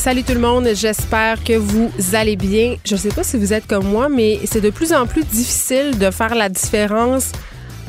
Salut 0.00 0.22
tout 0.22 0.32
le 0.32 0.40
monde, 0.40 0.66
j'espère 0.72 1.44
que 1.44 1.52
vous 1.52 1.90
allez 2.14 2.34
bien. 2.34 2.76
Je 2.86 2.94
ne 2.94 2.98
sais 2.98 3.10
pas 3.10 3.22
si 3.22 3.36
vous 3.36 3.52
êtes 3.52 3.66
comme 3.66 3.86
moi, 3.86 4.08
mais 4.08 4.40
c'est 4.46 4.62
de 4.62 4.70
plus 4.70 4.94
en 4.94 5.06
plus 5.06 5.24
difficile 5.24 5.98
de 5.98 6.10
faire 6.10 6.34
la 6.34 6.48
différence 6.48 7.32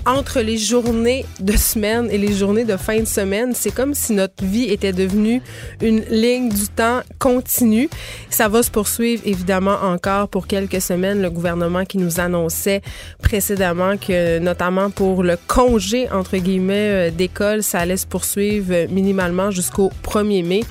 entre 0.06 0.42
les 0.42 0.58
journées 0.58 1.26
de 1.40 1.56
semaine 1.56 2.10
et 2.12 2.18
les 2.18 2.34
journées 2.34 2.66
de 2.66 2.76
fin 2.76 3.00
de 3.00 3.06
semaine, 3.06 3.54
c'est 3.56 3.74
comme 3.74 3.94
si 3.94 4.12
notre 4.12 4.44
vie 4.44 4.66
était 4.66 4.92
devenue 4.92 5.42
une 5.82 6.02
ligne 6.10 6.50
du 6.50 6.68
temps 6.68 7.00
continue. 7.18 7.90
Ça 8.30 8.50
va 8.50 8.62
se 8.62 8.72
poursuivre 8.72 9.22
évidemment 9.26 9.78
encore 9.82 10.28
pour 10.28 10.48
quelques 10.48 10.82
semaines. 10.82 11.22
Le 11.22 11.30
gouvernement 11.30 11.86
qui 11.86 11.98
nous 11.98 12.20
annonçait 12.20 12.82
précédemment 13.24 13.96
que 13.96 14.40
notamment 14.40 14.90
pour 14.90 15.24
le 15.24 15.38
congé 15.48 16.12
entre 16.12 16.36
guillemets 16.36 17.10
euh, 17.10 17.10
d'école, 17.10 17.64
ça 17.64 17.80
allait 17.80 17.96
se 17.96 18.06
poursuivre 18.08 18.88
minimalement 18.90 19.50
jusqu'au 19.50 19.94
1er 20.04 20.46
mai. 20.46 20.64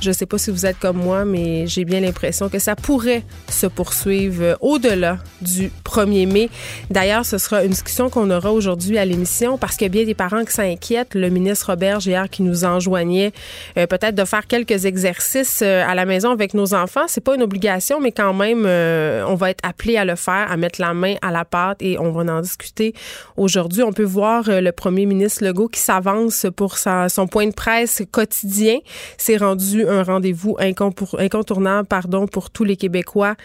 Je 0.00 0.08
ne 0.08 0.12
sais 0.12 0.26
pas 0.26 0.38
si 0.38 0.50
vous 0.50 0.66
êtes 0.66 0.78
comme 0.80 0.98
moi, 0.98 1.24
mais 1.24 1.68
j'ai 1.68 1.84
bien 1.84 2.00
l'impression 2.00 2.48
que 2.48 2.58
ça 2.58 2.74
pourrait 2.74 3.22
se 3.48 3.66
poursuivre 3.66 4.42
euh, 4.42 4.54
au-delà 4.60 5.18
du 5.40 5.70
1er 5.84 6.30
mai. 6.30 6.50
D'ailleurs, 6.90 7.24
ce 7.24 7.38
sera 7.38 7.62
une 7.62 7.70
discussion 7.70 8.10
qu'on 8.10 8.28
aura 8.30 8.52
aujourd'hui 8.52 8.98
à 8.98 9.04
l'émission 9.04 9.56
parce 9.56 9.76
qu'il 9.76 9.84
y 9.84 9.90
a 9.90 9.90
bien 9.90 10.04
des 10.04 10.14
parents 10.14 10.44
qui 10.44 10.52
s'inquiètent. 10.52 11.14
Le 11.14 11.30
ministre 11.30 11.70
Robert 11.70 12.00
hier 12.04 12.28
qui 12.28 12.42
nous 12.42 12.64
enjoignait 12.64 13.32
euh, 13.78 13.86
peut-être 13.86 14.16
de 14.16 14.24
faire 14.24 14.48
quelques 14.48 14.84
exercices 14.84 15.62
euh, 15.62 15.84
à 15.86 15.94
la 15.94 16.06
maison 16.06 16.32
avec 16.32 16.54
nos 16.54 16.74
enfants. 16.74 17.04
C'est 17.06 17.22
pas 17.22 17.36
une 17.36 17.42
obligation, 17.42 18.00
mais 18.00 18.10
quand 18.10 18.34
même, 18.34 18.66
on 18.66 19.34
va 19.36 19.50
être 19.50 19.60
appelé 19.62 19.96
à 19.96 20.04
le 20.04 20.16
faire, 20.16 20.50
à 20.50 20.56
mettre 20.56 20.80
la 20.80 20.92
main 20.92 21.14
à 21.22 21.30
la 21.30 21.44
pâte 21.44 21.80
et 21.80 21.98
on 22.00 22.10
va 22.10 22.30
en 22.32 22.40
discuter 22.40 22.94
aujourd'hui. 23.36 23.84
On 23.84 23.92
peut 23.92 24.02
voir 24.02 24.44
le 24.48 24.70
premier 24.72 25.06
ministre 25.06 25.44
Legault 25.44 25.68
qui 25.68 25.80
s'avance 25.80 26.46
pour 26.56 26.78
son 26.78 27.26
point 27.30 27.46
de 27.46 27.54
presse 27.54 28.02
quotidien. 28.10 28.78
C'est 29.18 29.36
rendu 29.36 29.83
un 29.88 30.02
rendez-vous 30.02 30.56
incontournable 30.60 31.88
pardon, 31.88 32.26
pour 32.26 32.50
tous 32.50 32.64
les 32.64 32.76
Québécois 32.76 33.36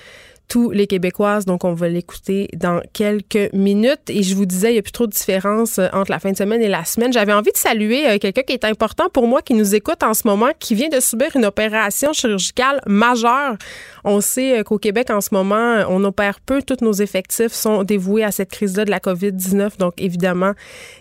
tous 0.50 0.72
les 0.72 0.88
Québécoises. 0.88 1.46
Donc, 1.46 1.64
on 1.64 1.74
va 1.74 1.88
l'écouter 1.88 2.50
dans 2.56 2.82
quelques 2.92 3.54
minutes. 3.54 4.10
Et 4.10 4.24
je 4.24 4.36
vous 4.36 4.46
disais, 4.46 4.72
il 4.72 4.74
n'y 4.74 4.80
a 4.80 4.82
plus 4.82 4.92
trop 4.92 5.08
de 5.08 5.12
différence 5.12 5.78
euh, 5.78 5.88
entre 5.94 6.12
la 6.12 6.20
fin 6.20 6.32
de 6.32 6.38
semaine 6.38 6.62
et 6.62 6.68
la 6.68 6.84
semaine. 6.84 7.14
J'avais 7.14 7.32
envie 7.32 7.52
de 7.52 7.58
saluer 7.58 8.10
euh, 8.10 8.18
quelqu'un 8.18 8.42
qui 8.42 8.54
est 8.54 8.66
important 8.66 9.08
pour 9.10 9.28
moi, 9.28 9.42
qui 9.42 9.54
nous 9.54 9.76
écoute 9.76 10.04
en 10.04 10.14
ce 10.14 10.28
moment, 10.28 10.50
qui 10.60 10.76
vient 10.76 10.90
de 10.90 11.00
subir 11.00 11.28
une 11.36 11.46
opération 11.46 12.12
chirurgicale 12.12 12.82
majeure. 12.88 13.56
On 14.04 14.22
sait 14.22 14.60
euh, 14.60 14.64
qu'au 14.64 14.78
Québec, 14.78 15.10
en 15.10 15.22
ce 15.22 15.30
moment, 15.32 15.84
on 15.90 16.04
opère 16.04 16.40
peu. 16.40 16.62
Tous 16.62 16.78
nos 16.82 16.94
effectifs 16.94 17.54
sont 17.54 17.84
dévoués 17.84 18.24
à 18.24 18.32
cette 18.32 18.52
crise-là 18.52 18.86
de 18.86 18.92
la 18.92 19.00
COVID-19. 19.00 19.78
Donc, 19.78 19.94
évidemment, 19.98 20.54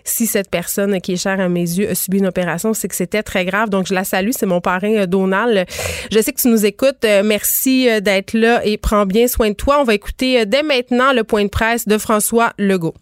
si 0.05 0.27
cette 0.27 0.51
personne 0.51 1.01
qui 1.01 1.13
est 1.13 1.17
chère 1.17 1.41
à 1.41 1.49
mes 1.49 1.61
yeux 1.61 1.91
a 1.91 1.95
subi 1.95 2.19
une 2.19 2.27
opération, 2.27 2.75
c'est 2.75 2.89
que 2.89 2.95
c'était 2.95 3.23
très 3.23 3.45
grave. 3.45 3.71
Donc, 3.71 3.87
je 3.87 3.95
la 3.95 4.05
salue. 4.05 4.31
C'est 4.33 4.47
mon 4.47 4.61
parrain 4.61 5.07
Donald. 5.07 5.67
Je 6.11 6.21
sais 6.21 6.33
que 6.33 6.41
tu 6.41 6.49
nous 6.49 6.67
écoutes. 6.67 7.05
Merci 7.25 7.89
d'être 8.01 8.33
là 8.35 8.65
et 8.65 8.77
prends 8.77 9.07
bien 9.07 9.29
soin 9.29 9.51
de 9.51 9.55
toi. 9.55 9.79
On 9.81 9.85
va 9.85 9.95
écouter 9.95 10.41
euh, 10.41 10.45
dès 10.45 10.63
maintenant 10.63 11.13
le 11.13 11.25
point 11.25 11.45
de 11.45 11.49
presse 11.49 11.87
de 11.87 11.99
François 11.99 12.53
Legault 12.59 12.95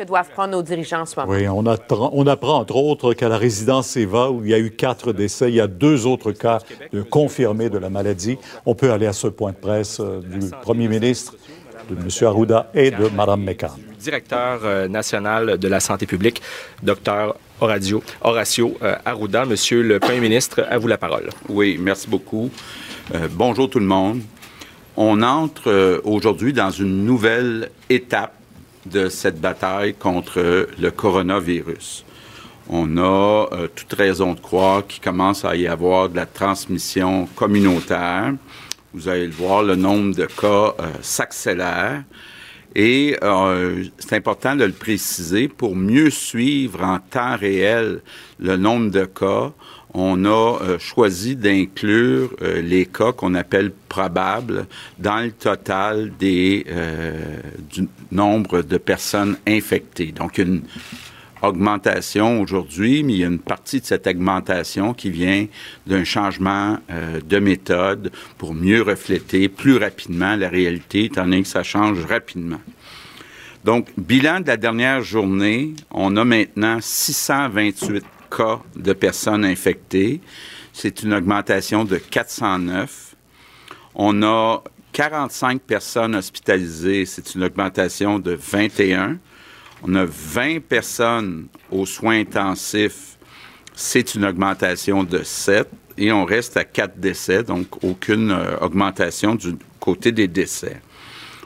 que 0.00 0.06
doivent 0.06 0.30
prendre 0.30 0.52
nos 0.52 0.62
dirigeants 0.62 1.02
en 1.02 1.06
ce 1.06 1.18
moment. 1.18 1.32
Oui, 1.32 1.46
on, 1.48 1.64
on 1.64 2.26
apprend 2.26 2.58
entre 2.60 2.76
autres 2.76 3.12
qu'à 3.14 3.28
la 3.28 3.36
résidence 3.36 3.96
Eva, 3.96 4.30
où 4.30 4.42
il 4.44 4.50
y 4.50 4.54
a 4.54 4.58
eu 4.58 4.70
quatre 4.70 5.12
décès, 5.12 5.50
il 5.50 5.56
y 5.56 5.60
a 5.60 5.66
deux 5.66 6.06
autres 6.06 6.32
cas 6.32 6.58
de 6.92 7.02
confirmés 7.02 7.68
de 7.68 7.78
la 7.78 7.90
maladie. 7.90 8.38
On 8.64 8.74
peut 8.74 8.90
aller 8.92 9.06
à 9.06 9.12
ce 9.12 9.26
point 9.26 9.52
de 9.52 9.56
presse 9.56 10.00
euh, 10.00 10.20
du 10.20 10.50
premier 10.62 10.88
ministre, 10.88 11.34
de 11.90 11.96
M. 11.96 12.08
Arruda 12.26 12.70
et 12.74 12.90
de 12.90 13.08
Mme 13.08 13.42
McCann. 13.42 13.72
Directeur 13.98 14.60
euh, 14.64 14.88
national 14.88 15.58
de 15.58 15.68
la 15.68 15.80
santé 15.80 16.06
publique, 16.06 16.40
Dr. 16.82 17.34
Horacio, 17.60 18.02
Horacio 18.22 18.78
Arruda. 19.04 19.44
Monsieur 19.44 19.82
le 19.82 20.00
Premier 20.00 20.20
ministre, 20.20 20.64
à 20.70 20.78
vous 20.78 20.88
la 20.88 20.96
parole. 20.96 21.28
Oui, 21.48 21.78
merci 21.78 22.08
beaucoup. 22.08 22.50
Euh, 23.14 23.28
bonjour 23.30 23.68
tout 23.68 23.80
le 23.80 23.86
monde. 23.86 24.20
On 24.96 25.22
entre 25.22 25.68
euh, 25.68 26.00
aujourd'hui 26.04 26.52
dans 26.52 26.70
une 26.70 27.04
nouvelle 27.04 27.70
étape 27.88 28.34
de 28.90 29.08
cette 29.08 29.40
bataille 29.40 29.94
contre 29.94 30.68
le 30.78 30.90
coronavirus. 30.90 32.04
On 32.68 32.96
a 32.98 33.48
euh, 33.52 33.68
toute 33.74 33.92
raison 33.94 34.34
de 34.34 34.40
croire 34.40 34.86
qu'il 34.86 35.02
commence 35.02 35.44
à 35.44 35.56
y 35.56 35.66
avoir 35.66 36.08
de 36.08 36.16
la 36.16 36.26
transmission 36.26 37.26
communautaire. 37.34 38.34
Vous 38.94 39.08
allez 39.08 39.26
le 39.26 39.32
voir, 39.32 39.62
le 39.62 39.76
nombre 39.76 40.14
de 40.14 40.26
cas 40.26 40.74
s'accélère. 41.00 42.02
Et 42.74 43.16
c'est 43.98 44.16
important 44.16 44.56
de 44.56 44.64
le 44.64 44.72
préciser 44.72 45.48
pour 45.48 45.76
mieux 45.76 46.10
suivre 46.10 46.82
en 46.82 46.98
temps 46.98 47.36
réel 47.36 48.00
le 48.38 48.56
nombre 48.56 48.90
de 48.90 49.04
cas 49.04 49.52
on 49.94 50.24
a 50.24 50.58
euh, 50.62 50.78
choisi 50.78 51.36
d'inclure 51.36 52.30
euh, 52.42 52.60
les 52.62 52.86
cas 52.86 53.12
qu'on 53.12 53.34
appelle 53.34 53.72
probables 53.88 54.66
dans 54.98 55.20
le 55.20 55.32
total 55.32 56.12
euh, 56.22 57.36
du 57.70 57.88
nombre 58.12 58.62
de 58.62 58.78
personnes 58.78 59.36
infectées. 59.46 60.12
Donc, 60.12 60.38
une 60.38 60.62
augmentation 61.42 62.40
aujourd'hui, 62.40 63.02
mais 63.02 63.14
il 63.14 63.18
y 63.18 63.24
a 63.24 63.28
une 63.28 63.38
partie 63.38 63.80
de 63.80 63.86
cette 63.86 64.06
augmentation 64.06 64.92
qui 64.92 65.10
vient 65.10 65.46
d'un 65.86 66.04
changement 66.04 66.76
de 67.26 67.38
méthode 67.38 68.12
pour 68.36 68.52
mieux 68.52 68.82
refléter 68.82 69.48
plus 69.48 69.78
rapidement 69.78 70.36
la 70.36 70.50
réalité, 70.50 71.04
étant 71.04 71.24
donné 71.24 71.40
que 71.40 71.48
ça 71.48 71.62
change 71.62 72.04
rapidement. 72.04 72.60
Donc, 73.64 73.88
bilan 73.96 74.40
de 74.40 74.48
la 74.48 74.58
dernière 74.58 75.00
journée, 75.00 75.72
on 75.90 76.14
a 76.16 76.24
maintenant 76.26 76.76
628 76.78 78.04
cas 78.30 78.60
de 78.76 78.92
personnes 78.92 79.44
infectées. 79.44 80.20
C'est 80.72 81.02
une 81.02 81.12
augmentation 81.14 81.84
de 81.84 81.96
409. 81.96 83.16
On 83.94 84.22
a 84.22 84.62
45 84.92 85.60
personnes 85.62 86.14
hospitalisées. 86.14 87.06
C'est 87.06 87.34
une 87.34 87.44
augmentation 87.44 88.18
de 88.18 88.32
21. 88.32 89.18
On 89.82 89.94
a 89.94 90.04
20 90.04 90.60
personnes 90.60 91.46
aux 91.70 91.86
soins 91.86 92.20
intensifs. 92.20 93.18
C'est 93.74 94.14
une 94.14 94.24
augmentation 94.24 95.04
de 95.04 95.22
7. 95.22 95.68
Et 95.98 96.12
on 96.12 96.24
reste 96.24 96.56
à 96.56 96.64
4 96.64 96.98
décès, 96.98 97.42
donc 97.42 97.84
aucune 97.84 98.30
euh, 98.30 98.56
augmentation 98.60 99.34
du 99.34 99.56
côté 99.80 100.12
des 100.12 100.28
décès. 100.28 100.80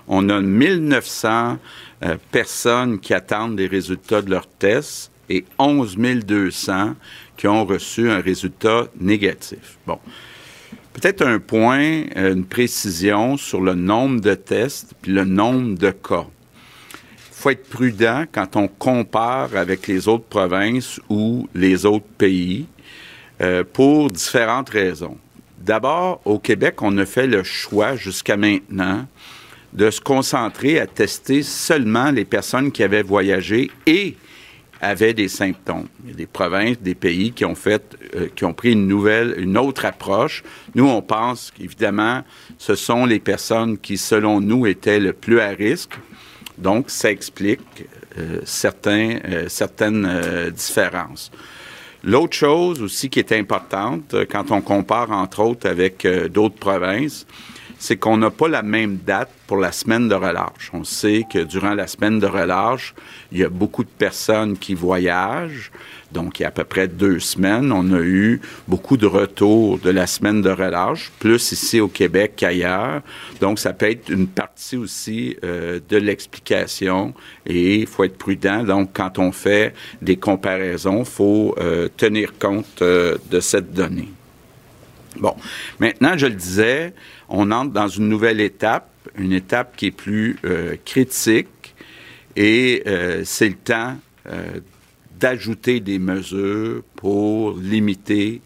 On 0.07 0.29
a 0.29 0.41
1900 0.41 1.59
euh, 2.05 2.17
personnes 2.31 3.01
qui 3.01 3.15
attendent 3.15 3.59
les 3.59 3.67
résultats 3.67 4.23
de 4.23 4.31
leurs 4.31 4.47
tests 4.47 5.11
et 5.29 5.45
11 5.59 5.97
200 6.25 6.95
qui 7.37 7.47
ont 7.49 7.65
reçu 7.65 8.11
un 8.11 8.21
résultat 8.21 8.87
négatif. 8.99 9.79
Bon. 9.87 9.99
Peut-être 10.93 11.27
un 11.27 11.41
point, 11.41 12.05
une 12.15 12.45
précision 12.45 13.37
sur 13.37 13.61
le 13.61 13.75
nombre 13.75 14.21
de 14.21 14.35
tests 14.35 14.95
puis 15.03 15.13
le 15.13 15.25
nombre 15.25 15.77
de 15.77 15.91
cas. 15.91 16.27
Il 17.17 17.33
faut 17.33 17.51
être 17.51 17.69
prudent 17.69 18.25
quand 18.31 18.57
on 18.57 18.69
compare 18.69 19.57
avec 19.57 19.89
les 19.89 20.07
autres 20.07 20.25
provinces 20.25 21.01
ou 21.09 21.49
les 21.55 21.85
autres 21.85 22.07
pays 22.17 22.67
euh, 23.43 23.65
pour 23.71 24.11
différentes 24.11 24.71
raisons. 24.71 25.19
D'abord, 25.59 26.21
au 26.25 26.39
Québec, 26.39 26.81
on 26.83 26.97
a 26.99 27.07
fait 27.07 27.27
le 27.27 27.43
choix 27.43 27.97
jusqu'à 27.97 28.37
maintenant 28.37 29.07
de 29.73 29.91
se 29.91 30.01
concentrer 30.01 30.79
à 30.79 30.87
tester 30.87 31.43
seulement 31.43 32.11
les 32.13 32.25
personnes 32.25 32.71
qui 32.71 32.83
avaient 32.83 33.03
voyagé 33.03 33.71
et 33.87 34.17
avaient 34.81 35.15
des 35.15 35.29
symptômes. 35.29 35.87
Il 36.05 36.11
y 36.11 36.13
a 36.13 36.17
des 36.17 36.27
provinces, 36.27 36.79
des 36.81 36.95
pays 36.95 37.33
qui 37.33 37.45
ont 37.45 37.55
fait, 37.55 37.97
euh, 38.15 38.29
qui 38.35 38.45
ont 38.45 38.53
pris 38.53 38.73
une 38.73 38.87
nouvelle, 38.87 39.35
une 39.39 39.57
autre 39.57 39.85
approche. 39.85 40.43
Nous, 40.75 40.87
on 40.87 41.03
pense 41.03 41.53
qu'évidemment, 41.57 42.23
ce 42.59 42.75
sont 42.75 43.07
les 43.07 43.21
personnes 43.21 43.79
qui, 43.79 43.97
selon 43.97 44.41
nous, 44.41 44.67
étaient 44.67 45.01
le 45.01 45.13
plus 45.13 45.41
à 45.41 45.49
risque. 45.49 45.93
Donc, 46.59 46.91
ça 46.91 47.11
explique 47.11 47.61
euh, 48.19 48.41
euh, 48.87 49.45
certaines 49.49 50.51
différences. 50.51 51.31
L'autre 52.03 52.37
chose 52.37 52.83
aussi 52.83 53.09
qui 53.09 53.19
est 53.19 53.33
importante, 53.33 54.15
quand 54.31 54.51
on 54.51 54.61
compare 54.61 55.11
entre 55.11 55.41
autres 55.41 55.67
avec 55.67 56.07
d'autres 56.31 56.57
provinces, 56.57 57.27
c'est 57.85 57.99
qu'on 57.99 58.17
n'a 58.17 58.31
pas 58.31 58.49
la 58.49 58.63
même 58.63 58.97
date 58.97 59.29
pour 59.47 59.59
la 59.59 59.71
semaine 59.71 60.09
de 60.09 60.15
relâche. 60.15 60.71
On 60.73 60.85
sait 60.85 61.27
que 61.31 61.41
durant 61.41 61.75
la 61.75 61.87
semaine 61.87 62.19
de 62.19 62.25
relâche, 62.25 62.95
il 63.31 63.37
y 63.37 63.45
a 63.45 63.51
beaucoup 63.51 63.85
de 63.85 63.91
personnes 63.91 64.57
qui 64.57 64.73
voyagent. 64.73 65.71
Donc, 66.11 66.41
il 66.41 66.45
y 66.45 66.47
a 66.47 66.49
à 66.49 66.51
peu 66.51 66.65
près 66.65 66.89
deux 66.89 67.19
semaines, 67.19 67.71
on 67.73 67.93
a 67.93 68.01
eu 68.01 68.41
beaucoup 68.69 68.97
de 68.97 69.05
retours 69.05 69.79
de 69.81 69.91
la 69.91 70.07
semaine 70.07 70.41
de 70.41 70.49
relâche, 70.49 71.13
plus 71.19 71.53
ici 71.53 71.79
au 71.79 71.89
Québec 71.89 72.33
qu'ailleurs. 72.37 73.03
Donc, 73.43 73.59
ça 73.59 73.75
peut 73.75 73.91
être 73.91 74.09
une 74.09 74.29
partie 74.29 74.79
aussi 74.79 75.37
euh, 75.45 75.79
de 75.87 75.99
l'explication 75.99 77.13
et 77.45 77.81
il 77.81 77.87
faut 77.87 78.05
être 78.05 78.17
prudent. 78.17 78.65
Donc, 78.65 78.93
quand 78.95 79.19
on 79.19 79.31
fait 79.31 79.75
des 80.01 80.17
comparaisons, 80.17 81.01
il 81.01 81.05
faut 81.05 81.55
euh, 81.59 81.89
tenir 81.95 82.39
compte 82.39 82.81
euh, 82.81 83.19
de 83.31 83.41
cette 83.41 83.75
donnée. 83.75 84.09
Bon, 85.17 85.35
maintenant, 85.79 86.15
je 86.17 86.27
le 86.27 86.35
disais, 86.35 86.93
on 87.37 87.51
entre 87.51 87.73
dans 87.73 87.89
une 87.89 88.09
nouvelle 88.09 88.41
étape, 88.41 88.89
une 89.17 89.33
étape 89.33 89.77
qui 89.77 89.87
est 89.87 89.91
plus 89.91 90.39
euh, 90.45 90.77
critique, 90.85 91.75
et 92.37 92.83
euh, 92.87 93.23
c'est 93.25 93.49
le 93.49 93.57
temps 93.57 93.97
euh, 94.27 94.61
d'ajouter 95.19 95.81
des 95.81 95.99
mesures 95.99 96.83
pour 96.97 97.57
limiter 97.59 98.41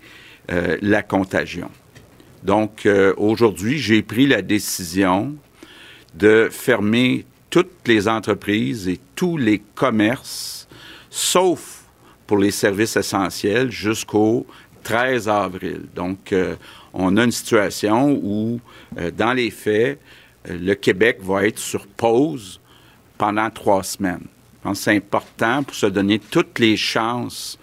la 0.80 1.02
contagion. 1.02 1.70
Donc, 2.42 2.88
aujourd'hui, 3.18 3.76
j'ai 3.76 4.00
pris 4.00 4.26
la 4.26 4.40
décision 4.40 5.34
de 6.14 6.48
fermer 6.50 7.26
toutes 7.50 7.86
les 7.86 8.08
entreprises 8.08 8.88
et 8.88 8.98
tous 9.14 9.36
les 9.36 9.60
commerces, 9.74 10.66
sauf 11.10 11.82
pour 12.26 12.38
les 12.38 12.50
services 12.50 12.96
essentiels, 12.96 13.70
jusqu'au 13.70 14.46
13 14.84 15.28
avril. 15.28 15.82
Donc, 15.94 16.34
on 16.94 17.16
a 17.16 17.24
une 17.24 17.32
situation 17.32 18.10
où, 18.22 18.60
euh, 18.96 19.10
dans 19.10 19.32
les 19.32 19.50
faits, 19.50 20.00
euh, 20.48 20.58
le 20.58 20.74
Québec 20.74 21.18
va 21.22 21.46
être 21.46 21.58
sur 21.58 21.86
pause 21.86 22.60
pendant 23.18 23.50
trois 23.50 23.82
semaines. 23.82 24.26
c'est 24.74 24.96
important 24.96 25.62
pour 25.62 25.74
se 25.74 25.86
donner 25.86 26.18
toutes 26.18 26.58
les 26.58 26.76
chances 26.76 27.58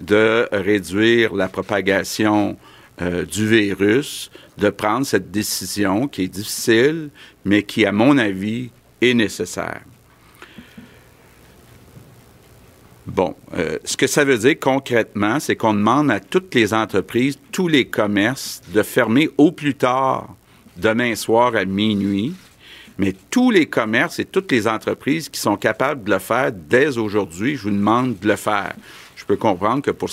de 0.00 0.48
réduire 0.52 1.34
la 1.34 1.48
propagation 1.48 2.56
euh, 3.00 3.24
du 3.24 3.46
virus, 3.48 4.30
de 4.58 4.70
prendre 4.70 5.06
cette 5.06 5.30
décision 5.30 6.08
qui 6.08 6.24
est 6.24 6.28
difficile, 6.28 7.10
mais 7.44 7.62
qui, 7.62 7.86
à 7.86 7.92
mon 7.92 8.18
avis, 8.18 8.70
est 9.00 9.14
nécessaire. 9.14 9.82
Bon, 13.06 13.36
ce 13.84 13.96
que 13.96 14.08
ça 14.08 14.24
veut 14.24 14.36
dire 14.36 14.56
concrètement, 14.58 15.38
c'est 15.38 15.54
qu'on 15.54 15.74
demande 15.74 16.10
à 16.10 16.18
toutes 16.18 16.52
les 16.56 16.74
entreprises, 16.74 17.38
tous 17.52 17.68
les 17.68 17.86
commerces, 17.86 18.60
de 18.74 18.82
fermer 18.82 19.30
au 19.38 19.52
plus 19.52 19.76
tard 19.76 20.34
demain 20.76 21.14
soir 21.14 21.54
à 21.56 21.64
minuit. 21.64 22.34
Mais 22.98 23.14
tous 23.30 23.50
les 23.50 23.66
commerces 23.66 24.18
et 24.18 24.24
toutes 24.24 24.50
les 24.52 24.66
entreprises 24.66 25.28
qui 25.28 25.38
sont 25.38 25.56
capables 25.56 26.04
de 26.04 26.10
le 26.10 26.18
faire 26.18 26.50
dès 26.52 26.96
aujourd'hui, 26.96 27.56
je 27.56 27.64
vous 27.64 27.70
demande 27.70 28.18
de 28.18 28.28
le 28.28 28.36
faire. 28.36 28.74
Je 29.16 29.24
peux 29.24 29.36
comprendre 29.36 29.82
que 29.82 29.90
pour 29.90 30.10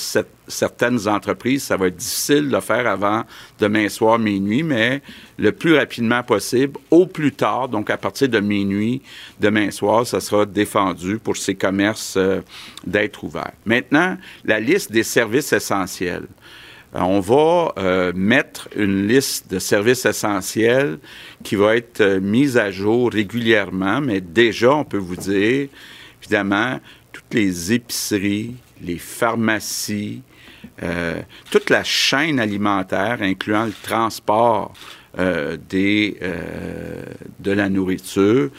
certaines 0.47 1.07
entreprises, 1.07 1.63
ça 1.63 1.77
va 1.77 1.87
être 1.87 1.97
difficile 1.97 2.47
de 2.47 2.55
le 2.55 2.61
faire 2.61 2.87
avant 2.87 3.23
demain 3.59 3.87
soir, 3.87 4.17
minuit, 4.17 4.63
mais 4.63 5.01
le 5.37 5.51
plus 5.51 5.75
rapidement 5.75 6.23
possible, 6.23 6.79
au 6.89 7.05
plus 7.05 7.31
tard, 7.31 7.69
donc 7.69 7.89
à 7.89 7.97
partir 7.97 8.29
de 8.29 8.39
minuit, 8.39 9.01
demain 9.39 9.71
soir, 9.71 10.07
ça 10.07 10.19
sera 10.19 10.45
défendu 10.45 11.19
pour 11.19 11.37
ces 11.37 11.53
commerces 11.53 12.15
euh, 12.17 12.41
d'être 12.87 13.23
ouverts. 13.23 13.53
Maintenant, 13.65 14.17
la 14.45 14.59
liste 14.59 14.91
des 14.91 15.03
services 15.03 15.53
essentiels. 15.53 16.25
Euh, 16.95 16.99
on 16.99 17.19
va 17.19 17.73
euh, 17.77 18.13
mettre 18.15 18.69
une 18.75 19.07
liste 19.07 19.49
de 19.51 19.59
services 19.59 20.05
essentiels 20.05 20.99
qui 21.43 21.55
va 21.55 21.75
être 21.75 22.19
mise 22.19 22.57
à 22.57 22.71
jour 22.71 23.11
régulièrement, 23.11 24.01
mais 24.01 24.21
déjà, 24.21 24.75
on 24.75 24.85
peut 24.85 24.97
vous 24.97 25.15
dire, 25.15 25.67
évidemment, 26.21 26.79
toutes 27.11 27.33
les 27.33 27.73
épiceries, 27.73 28.55
les 28.81 28.97
pharmacies, 28.97 30.21
euh, 30.81 31.21
toute 31.51 31.69
la 31.69 31.83
chaîne 31.83 32.39
alimentaire, 32.39 33.19
incluant 33.21 33.65
le 33.65 33.73
transport 33.83 34.73
euh, 35.19 35.57
euh, 35.73 37.03
de 37.39 37.51
la 37.51 37.69
nourriture, 37.69 38.49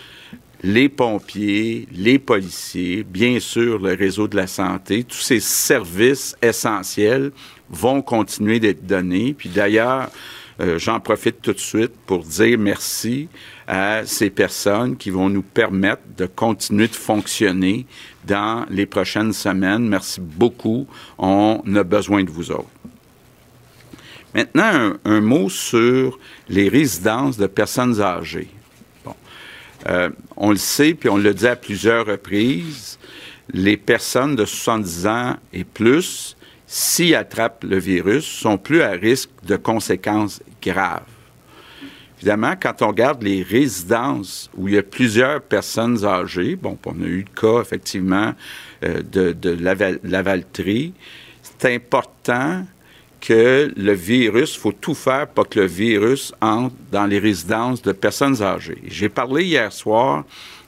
les 0.62 0.88
pompiers, 0.88 1.88
les 1.92 2.18
policiers, 2.18 3.02
bien 3.02 3.40
sûr 3.40 3.78
le 3.78 3.94
réseau 3.94 4.28
de 4.28 4.36
la 4.36 4.46
santé, 4.46 5.04
tous 5.04 5.18
ces 5.18 5.40
services 5.40 6.36
essentiels 6.40 7.32
vont 7.70 8.02
continuer 8.02 8.60
d'être 8.60 8.86
donnés. 8.86 9.34
Puis 9.34 9.48
d'ailleurs, 9.48 10.10
j'en 10.76 11.00
profite 11.00 11.42
tout 11.42 11.52
de 11.52 11.58
suite 11.58 11.92
pour 12.06 12.22
dire 12.22 12.58
merci 12.58 13.28
à 13.66 14.04
ces 14.04 14.30
personnes 14.30 14.96
qui 14.96 15.10
vont 15.10 15.28
nous 15.28 15.42
permettre 15.42 16.02
de 16.16 16.26
continuer 16.26 16.88
de 16.88 16.94
fonctionner 16.94 17.86
dans 18.24 18.66
les 18.70 18.86
prochaines 18.86 19.32
semaines. 19.32 19.88
Merci 19.88 20.20
beaucoup. 20.20 20.86
On 21.18 21.62
a 21.74 21.82
besoin 21.82 22.24
de 22.24 22.30
vous 22.30 22.50
autres. 22.50 22.68
Maintenant, 24.34 24.94
un, 25.04 25.20
mot 25.20 25.48
sur 25.48 26.18
les 26.48 26.68
résidences 26.68 27.36
de 27.36 27.46
personnes 27.46 28.00
âgées. 28.00 28.48
Euh, 29.88 30.10
on 30.36 30.50
le 30.50 30.56
sait, 30.56 30.94
puis 30.94 31.08
on 31.08 31.16
le 31.16 31.32
dit 31.32 31.46
à 31.46 31.54
plusieurs 31.54 32.06
reprises, 32.06 32.98
les 33.52 33.76
personnes 33.76 34.34
de 34.34 34.44
70 34.44 35.06
ans 35.06 35.36
et 35.52 35.62
plus, 35.62 36.36
s'ils 36.76 37.14
attrapent 37.14 37.62
le 37.62 37.78
virus, 37.78 38.24
sont 38.24 38.58
plus 38.58 38.82
à 38.82 38.90
risque 38.90 39.30
de 39.44 39.54
conséquences 39.54 40.42
graves. 40.60 41.04
Évidemment, 42.18 42.54
quand 42.60 42.82
on 42.82 42.88
regarde 42.88 43.22
les 43.22 43.44
résidences 43.44 44.50
où 44.56 44.66
il 44.66 44.74
y 44.74 44.78
a 44.78 44.82
plusieurs 44.82 45.40
personnes 45.40 46.04
âgées, 46.04 46.56
bon, 46.56 46.76
on 46.84 47.00
a 47.00 47.06
eu 47.06 47.24
le 47.28 47.40
cas, 47.40 47.60
effectivement, 47.60 48.32
euh, 48.82 49.02
de, 49.02 49.30
de 49.30 49.56
Lavaltrie, 50.02 50.94
c'est 51.42 51.72
important 51.72 52.66
que 53.20 53.72
le 53.76 53.92
virus, 53.92 54.56
il 54.56 54.58
faut 54.58 54.72
tout 54.72 54.94
faire 54.94 55.28
pour 55.28 55.48
que 55.48 55.60
le 55.60 55.66
virus 55.66 56.32
entre 56.40 56.74
dans 56.90 57.06
les 57.06 57.20
résidences 57.20 57.82
de 57.82 57.92
personnes 57.92 58.42
âgées. 58.42 58.82
J'ai 58.84 59.08
parlé 59.08 59.44
hier 59.44 59.72
soir 59.72 60.24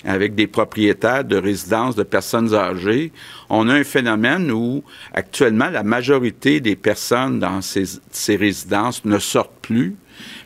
avec 0.06 0.34
des 0.34 0.46
propriétaires 0.46 1.25
de 1.25 1.36
résidences 1.36 1.96
de 1.96 2.02
personnes 2.02 2.54
âgées. 2.54 3.12
On 3.50 3.68
a 3.68 3.75
un 3.75 3.84
phénomène 3.84 4.50
où 4.50 4.82
actuellement 5.12 5.68
la 5.68 5.82
majorité 5.82 6.60
des 6.60 6.76
personnes 6.76 7.40
dans 7.40 7.60
ces, 7.60 7.84
ces 8.10 8.36
résidences 8.36 9.04
ne 9.04 9.18
sortent 9.18 9.60
plus 9.60 9.96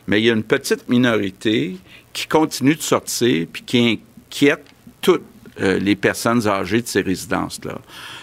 mais 0.07 0.21
il 0.21 0.25
y 0.25 0.29
a 0.29 0.33
une 0.33 0.43
petite 0.43 0.89
minorité 0.89 1.77
qui 2.13 2.27
continue 2.27 2.75
de 2.75 2.81
sortir 2.81 3.47
puis 3.51 3.63
qui 3.63 3.99
inquiète 4.27 4.65
toutes 5.01 5.23
euh, 5.61 5.79
les 5.79 5.95
personnes 5.95 6.47
âgées 6.47 6.81
de 6.81 6.87
ces 6.87 7.01
résidences-là. 7.01 7.79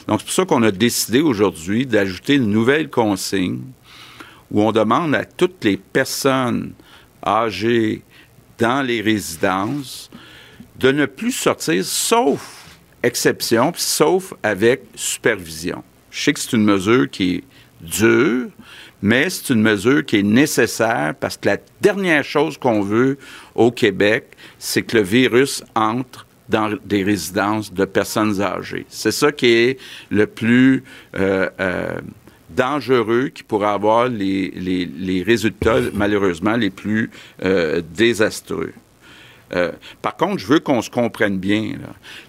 Donc, 0.07 0.21
c'est 0.21 0.27
pour 0.27 0.35
ça 0.35 0.45
qu'on 0.45 0.63
a 0.63 0.71
décidé 0.71 1.21
aujourd'hui 1.21 1.87
d'ajouter 1.87 2.35
une 2.35 2.51
nouvelle 2.51 2.91
consigne 2.91 3.61
où 4.51 4.63
on 4.63 4.73
demande 4.73 5.15
à 5.15 5.25
toutes 5.25 5.65
les 5.65 5.77
personnes 5.77 6.73
âgées 7.27 8.03
dans 8.59 8.83
les 8.83 9.01
résidences 9.01 10.11
de 10.79 10.93
ne 10.93 11.07
plus 11.07 11.33
sortir, 11.33 11.85
sauf 11.85 12.67
exception, 13.03 13.73
sauf 13.77 14.35
avec 14.43 14.83
supervision. 14.95 15.83
Je 16.11 16.23
sais 16.23 16.33
que 16.33 16.41
c'est 16.41 16.57
une 16.57 16.65
mesure 16.65 17.09
qui 17.11 17.37
est 17.37 17.45
dure, 17.81 18.49
mais 19.03 19.31
c'est 19.31 19.53
une 19.53 19.63
mesure 19.63 20.05
qui 20.05 20.17
est 20.17 20.23
nécessaire 20.23 21.15
parce 21.19 21.37
que 21.37 21.49
la 21.49 21.59
dernière 21.81 22.25
chose 22.25 22.59
qu'on 22.59 22.83
veut 22.83 23.19
au 23.55 23.71
Québec, 23.71 24.37
c'est 24.59 24.83
que 24.83 24.97
le 24.97 25.03
virus 25.03 25.63
entre 25.75 26.27
dans 26.49 26.75
des 26.85 27.03
résidences 27.03 27.73
de 27.73 27.85
personnes 27.85 28.41
âgées. 28.41 28.87
C'est 28.89 29.13
ça 29.13 29.31
qui 29.33 29.47
est 29.47 29.79
le 30.11 30.27
plus 30.27 30.83
euh, 31.17 31.49
euh, 31.61 31.99
dangereux, 32.51 33.29
qui 33.29 33.43
pourrait 33.43 33.69
avoir 33.69 34.09
les, 34.09 34.51
les, 34.51 35.23
résultats, 35.23 35.79
malheureusement, 35.93 36.57
les 36.57 36.71
plus 36.71 37.11
euh, 37.45 37.83
désastreux. 37.95 38.73
Par 40.03 40.17
contre, 40.17 40.39
je 40.39 40.47
veux 40.47 40.61
qu'on 40.61 40.83
se 40.83 40.91
comprenne 40.91 41.39
bien. 41.39 41.73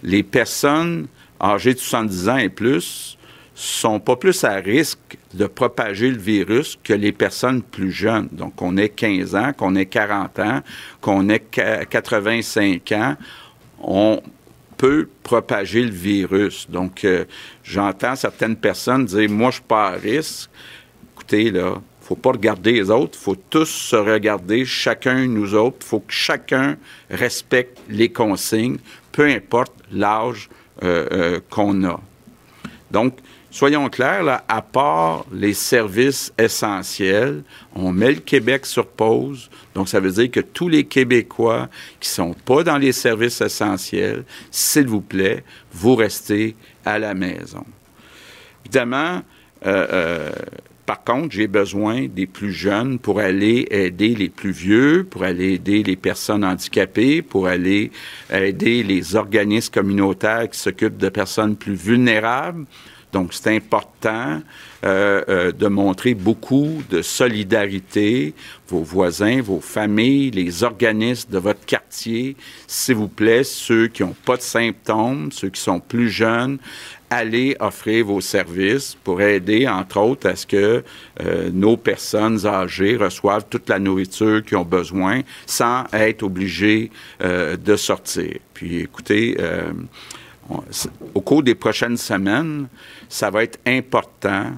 Les 0.03 0.23
personnes 0.23 1.07
âgées 1.41 1.73
de 1.73 1.79
70 1.79 2.29
ans 2.29 2.37
et 2.37 2.49
plus, 2.49 3.17
sont 3.59 3.99
pas 3.99 4.15
plus 4.15 4.45
à 4.45 4.55
risque 4.55 5.17
de 5.33 5.45
propager 5.45 6.09
le 6.09 6.17
virus 6.17 6.79
que 6.81 6.93
les 6.93 7.11
personnes 7.11 7.61
plus 7.61 7.91
jeunes. 7.91 8.29
Donc, 8.31 8.55
qu'on 8.55 8.77
ait 8.77 8.89
15 8.89 9.35
ans, 9.35 9.51
qu'on 9.53 9.75
ait 9.75 9.85
40 9.85 10.39
ans, 10.39 10.61
qu'on 11.01 11.27
ait 11.27 11.41
85 11.41 12.91
ans, 12.93 13.17
on 13.81 14.21
peut 14.77 15.09
propager 15.23 15.83
le 15.83 15.91
virus. 15.91 16.69
Donc, 16.69 17.03
euh, 17.03 17.25
j'entends 17.63 18.15
certaines 18.15 18.55
personnes 18.55 19.05
dire, 19.05 19.29
moi, 19.29 19.49
je 19.49 19.55
suis 19.55 19.63
pas 19.63 19.89
à 19.89 19.91
risque. 19.91 20.49
Écoutez, 21.13 21.51
là, 21.51 21.81
faut 22.09 22.15
pas 22.15 22.31
regarder 22.31 22.71
les 22.71 22.89
autres, 22.89 23.19
faut 23.19 23.35
tous 23.35 23.69
se 23.69 23.95
regarder, 23.95 24.65
chacun 24.65 25.27
nous 25.27 25.53
autres. 25.53 25.85
faut 25.85 25.99
que 25.99 26.11
chacun 26.11 26.75
respecte 27.11 27.77
les 27.87 28.11
consignes, 28.11 28.79
peu 29.11 29.27
importe 29.27 29.73
l'âge 29.91 30.49
euh, 30.81 31.05
euh, 31.11 31.39
qu'on 31.51 31.83
a. 31.83 32.01
Donc, 32.89 33.19
soyons 33.51 33.87
clairs, 33.89 34.23
là, 34.23 34.43
à 34.47 34.63
part 34.63 35.27
les 35.31 35.53
services 35.53 36.33
essentiels, 36.39 37.43
on 37.75 37.91
met 37.91 38.13
le 38.13 38.21
Québec 38.21 38.65
sur 38.65 38.87
pause. 38.87 39.47
Donc, 39.75 39.87
ça 39.87 39.99
veut 39.99 40.09
dire 40.09 40.31
que 40.31 40.39
tous 40.39 40.67
les 40.67 40.85
Québécois 40.85 41.69
qui 41.99 42.09
sont 42.09 42.33
pas 42.33 42.63
dans 42.63 42.79
les 42.79 42.91
services 42.91 43.39
essentiels, 43.39 44.23
s'il 44.49 44.87
vous 44.87 45.01
plaît, 45.01 45.43
vous 45.71 45.93
restez 45.93 46.55
à 46.83 46.97
la 46.97 47.13
maison. 47.13 47.65
Évidemment, 48.65 49.21
euh, 49.67 50.31
par 50.89 51.03
contre, 51.03 51.35
j'ai 51.35 51.45
besoin 51.45 52.07
des 52.07 52.25
plus 52.25 52.51
jeunes 52.51 52.97
pour 52.97 53.19
aller 53.19 53.67
aider 53.69 54.15
les 54.15 54.27
plus 54.27 54.49
vieux, 54.49 55.05
pour 55.07 55.21
aller 55.23 55.53
aider 55.53 55.83
les 55.83 55.95
personnes 55.95 56.43
handicapées, 56.43 57.21
pour 57.21 57.45
aller 57.45 57.91
aider 58.31 58.81
les 58.81 59.15
organismes 59.15 59.71
communautaires 59.71 60.49
qui 60.49 60.57
s'occupent 60.57 60.97
de 60.97 61.09
personnes 61.09 61.57
plus 61.57 61.75
vulnérables. 61.75 62.65
Donc, 63.11 63.33
c'est 63.33 63.55
important 63.55 64.41
euh, 64.83 65.21
euh, 65.29 65.51
de 65.51 65.67
montrer 65.67 66.15
beaucoup 66.15 66.81
de 66.89 67.03
solidarité, 67.03 68.33
vos 68.67 68.81
voisins, 68.81 69.41
vos 69.41 69.61
familles, 69.61 70.31
les 70.31 70.63
organismes 70.63 71.31
de 71.31 71.37
votre 71.37 71.65
quartier, 71.65 72.35
s'il 72.65 72.95
vous 72.95 73.07
plaît, 73.07 73.43
ceux 73.43 73.87
qui 73.87 74.03
n'ont 74.03 74.15
pas 74.25 74.37
de 74.37 74.41
symptômes, 74.41 75.31
ceux 75.31 75.49
qui 75.49 75.61
sont 75.61 75.79
plus 75.79 76.09
jeunes, 76.09 76.57
allez 77.09 77.55
offrir 77.59 78.05
vos 78.05 78.21
services 78.21 78.97
pour 79.03 79.21
aider, 79.21 79.67
entre 79.67 79.99
autres, 79.99 80.29
à 80.29 80.35
ce 80.35 80.45
que 80.45 80.83
euh, 81.21 81.49
nos 81.51 81.77
personnes 81.77 82.45
âgées 82.45 82.97
reçoivent 82.97 83.45
toute 83.49 83.69
la 83.69 83.79
nourriture 83.79 84.43
qu'ils 84.43 84.57
ont 84.57 84.65
besoin 84.65 85.21
sans 85.45 85.85
être 85.93 86.23
obligés 86.23 86.91
de 87.19 87.75
sortir. 87.75 88.37
Puis, 88.53 88.81
écoutez, 88.81 89.37
au 91.13 91.21
cours 91.21 91.43
des 91.43 91.55
prochaines 91.55 91.97
semaines, 91.97 92.67
ça 93.07 93.29
va 93.29 93.43
être 93.43 93.59
important 93.65 94.51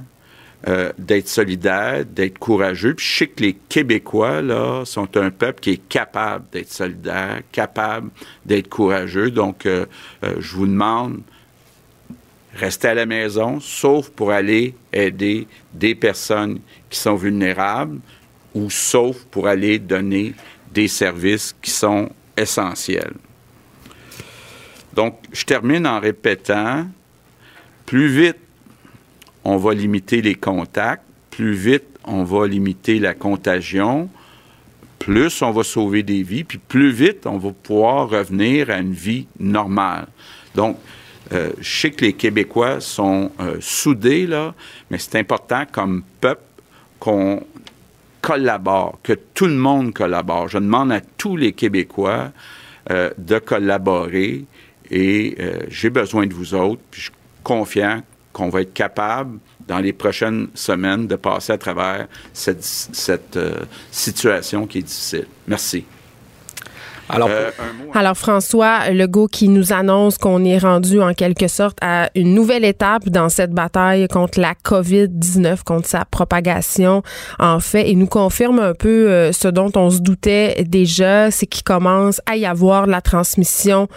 euh, 0.67 0.91
d'être 0.99 1.27
solidaire, 1.27 2.05
d'être 2.05 2.37
courageux. 2.37 2.93
Puis 2.93 3.03
je 3.03 3.17
sais 3.17 3.27
que 3.27 3.41
les 3.41 3.53
Québécois, 3.53 4.43
là, 4.43 4.83
sont 4.85 5.17
un 5.17 5.31
peuple 5.31 5.59
qui 5.59 5.71
est 5.71 5.87
capable 5.89 6.45
d'être 6.51 6.71
solidaire, 6.71 7.41
capable 7.51 8.11
d'être 8.45 8.69
courageux. 8.69 9.31
Donc, 9.31 9.65
euh, 9.65 9.87
euh, 10.23 10.35
je 10.39 10.55
vous 10.55 10.67
demande, 10.67 11.21
restez 12.55 12.89
à 12.89 12.93
la 12.93 13.05
maison, 13.05 13.59
sauf 13.59 14.09
pour 14.09 14.31
aller 14.31 14.73
aider 14.91 15.47
des 15.73 15.95
personnes 15.95 16.59
qui 16.89 16.99
sont 16.99 17.15
vulnérables 17.15 17.99
ou 18.53 18.69
sauf 18.69 19.23
pour 19.25 19.47
aller 19.47 19.79
donner 19.79 20.33
des 20.73 20.87
services 20.87 21.55
qui 21.61 21.71
sont 21.71 22.09
essentiels. 22.35 23.13
Donc, 24.93 25.19
je 25.31 25.45
termine 25.45 25.87
en 25.87 25.99
répétant, 25.99 26.87
plus 27.85 28.07
vite 28.07 28.37
on 29.43 29.57
va 29.57 29.73
limiter 29.73 30.21
les 30.21 30.35
contacts, 30.35 31.03
plus 31.29 31.53
vite 31.53 31.85
on 32.03 32.23
va 32.23 32.47
limiter 32.47 32.99
la 32.99 33.13
contagion, 33.13 34.09
plus 34.99 35.41
on 35.41 35.51
va 35.51 35.63
sauver 35.63 36.03
des 36.03 36.23
vies, 36.23 36.43
puis 36.43 36.57
plus 36.57 36.91
vite 36.91 37.25
on 37.25 37.37
va 37.37 37.51
pouvoir 37.51 38.09
revenir 38.09 38.69
à 38.69 38.77
une 38.77 38.93
vie 38.93 39.27
normale. 39.39 40.07
Donc, 40.55 40.77
euh, 41.33 41.51
je 41.59 41.79
sais 41.81 41.91
que 41.91 42.05
les 42.05 42.13
Québécois 42.13 42.81
sont 42.81 43.31
euh, 43.39 43.57
soudés, 43.61 44.27
là, 44.27 44.53
mais 44.89 44.97
c'est 44.97 45.17
important 45.17 45.63
comme 45.71 46.03
peuple 46.19 46.41
qu'on 46.99 47.43
collabore, 48.21 48.99
que 49.01 49.13
tout 49.13 49.47
le 49.47 49.55
monde 49.55 49.93
collabore. 49.93 50.47
Je 50.49 50.57
demande 50.57 50.91
à 50.91 51.01
tous 51.01 51.37
les 51.37 51.53
Québécois 51.53 52.31
euh, 52.91 53.09
de 53.17 53.39
collaborer 53.39 54.45
et 54.93 55.37
j'ai 55.69 55.89
besoin 55.89 56.27
de 56.27 56.33
vous 56.33 56.53
autres, 56.53 56.81
je 56.91 57.03
suis 57.03 57.11
confiant 57.43 58.01
qu'on 58.33 58.49
va 58.49 58.61
être 58.61 58.73
capable 58.73 59.39
dans 59.65 59.79
les 59.79 59.93
prochaines 59.93 60.49
semaines 60.53 61.07
de 61.07 61.15
passer 61.15 61.53
à 61.53 61.57
travers 61.57 62.07
cette, 62.33 62.61
cette 62.61 63.39
situation 63.89 64.67
qui 64.67 64.79
est 64.79 64.81
difficile. 64.81 65.27
Merci. 65.47 65.85
Alors, 67.11 67.29
euh, 67.29 67.51
alors, 67.93 68.17
François 68.17 68.89
Legault 68.91 69.27
qui 69.27 69.49
nous 69.49 69.73
annonce 69.73 70.17
qu'on 70.17 70.43
est 70.45 70.57
rendu 70.57 71.01
en 71.01 71.13
quelque 71.13 71.47
sorte 71.47 71.77
à 71.81 72.09
une 72.15 72.33
nouvelle 72.33 72.63
étape 72.63 73.09
dans 73.09 73.29
cette 73.29 73.51
bataille 73.51 74.07
contre 74.07 74.39
la 74.39 74.53
COVID-19, 74.53 75.63
contre 75.63 75.87
sa 75.87 76.05
propagation 76.05 77.03
en 77.39 77.59
fait, 77.59 77.89
et 77.89 77.95
nous 77.95 78.07
confirme 78.07 78.59
un 78.59 78.73
peu 78.73 79.09
euh, 79.09 79.31
ce 79.31 79.47
dont 79.47 79.71
on 79.75 79.89
se 79.89 79.99
doutait 79.99 80.63
déjà, 80.67 81.31
c'est 81.31 81.47
qu'il 81.47 81.63
commence 81.63 82.21
à 82.25 82.37
y 82.37 82.45
avoir 82.45 82.87
la 82.87 83.01
transmission 83.01 83.87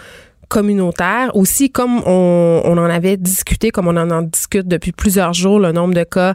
communautaire. 0.47 1.35
Aussi, 1.35 1.69
comme 1.69 2.01
on, 2.05 2.61
en 2.65 2.77
avait 2.77 3.17
discuté, 3.17 3.71
comme 3.71 3.87
on 3.87 3.97
en, 3.97 4.21
discute 4.21 4.67
depuis 4.67 4.91
plusieurs 4.91 5.33
jours, 5.33 5.59
le 5.59 5.71
nombre 5.71 5.93
de 5.93 6.03
cas 6.03 6.33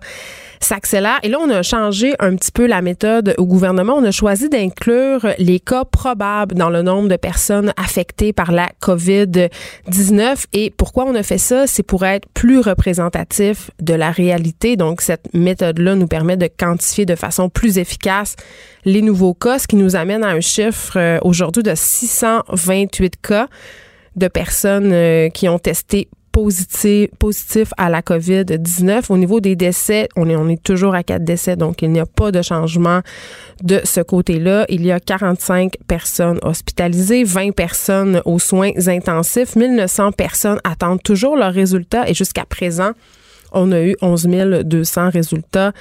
s'accélère. 0.60 1.18
Et 1.22 1.28
là, 1.28 1.38
on 1.40 1.48
a 1.50 1.62
changé 1.62 2.14
un 2.18 2.36
petit 2.36 2.52
peu 2.52 2.66
la 2.66 2.82
méthode 2.82 3.34
au 3.38 3.46
gouvernement. 3.46 3.94
On 3.94 4.04
a 4.04 4.10
choisi 4.10 4.48
d'inclure 4.48 5.26
les 5.38 5.58
cas 5.58 5.84
probables 5.84 6.54
dans 6.54 6.68
le 6.68 6.82
nombre 6.82 7.08
de 7.08 7.16
personnes 7.16 7.72
affectées 7.76 8.32
par 8.32 8.52
la 8.52 8.68
COVID-19. 8.82 10.44
Et 10.52 10.70
pourquoi 10.70 11.06
on 11.06 11.14
a 11.14 11.22
fait 11.22 11.38
ça? 11.38 11.66
C'est 11.66 11.82
pour 11.82 12.04
être 12.04 12.28
plus 12.34 12.60
représentatif 12.60 13.70
de 13.80 13.94
la 13.94 14.10
réalité. 14.10 14.76
Donc, 14.76 15.00
cette 15.00 15.32
méthode-là 15.32 15.94
nous 15.94 16.06
permet 16.06 16.36
de 16.36 16.48
quantifier 16.48 17.06
de 17.06 17.14
façon 17.14 17.48
plus 17.48 17.78
efficace 17.78 18.36
les 18.84 19.02
nouveaux 19.02 19.34
cas, 19.34 19.58
ce 19.58 19.66
qui 19.66 19.76
nous 19.76 19.96
amène 19.96 20.24
à 20.24 20.28
un 20.28 20.40
chiffre 20.40 20.96
euh, 20.96 21.18
aujourd'hui 21.22 21.62
de 21.62 21.72
628 21.74 23.14
cas 23.20 23.48
de 24.16 24.28
personnes 24.28 24.92
euh, 24.92 25.28
qui 25.28 25.48
ont 25.48 25.58
testé 25.58 26.08
positif, 26.32 27.70
à 27.76 27.90
la 27.90 28.02
COVID-19. 28.02 29.06
Au 29.10 29.16
niveau 29.16 29.40
des 29.40 29.56
décès, 29.56 30.08
on 30.16 30.28
est, 30.28 30.36
on 30.36 30.48
est 30.48 30.62
toujours 30.62 30.94
à 30.94 31.02
quatre 31.02 31.24
décès, 31.24 31.56
donc 31.56 31.82
il 31.82 31.90
n'y 31.90 32.00
a 32.00 32.06
pas 32.06 32.30
de 32.30 32.40
changement 32.42 33.00
de 33.62 33.80
ce 33.84 34.00
côté-là. 34.00 34.64
Il 34.68 34.84
y 34.84 34.92
a 34.92 35.00
45 35.00 35.74
personnes 35.86 36.38
hospitalisées, 36.42 37.24
20 37.24 37.52
personnes 37.52 38.22
aux 38.24 38.38
soins 38.38 38.70
intensifs, 38.86 39.56
1900 39.56 40.12
personnes 40.12 40.60
attendent 40.64 41.02
toujours 41.02 41.36
leurs 41.36 41.52
résultats 41.52 42.08
et 42.08 42.14
jusqu'à 42.14 42.44
présent, 42.44 42.92
on 43.52 43.72
a 43.72 43.80
eu 43.80 43.96
11 44.02 44.28
200 44.64 45.10
résultats 45.10 45.72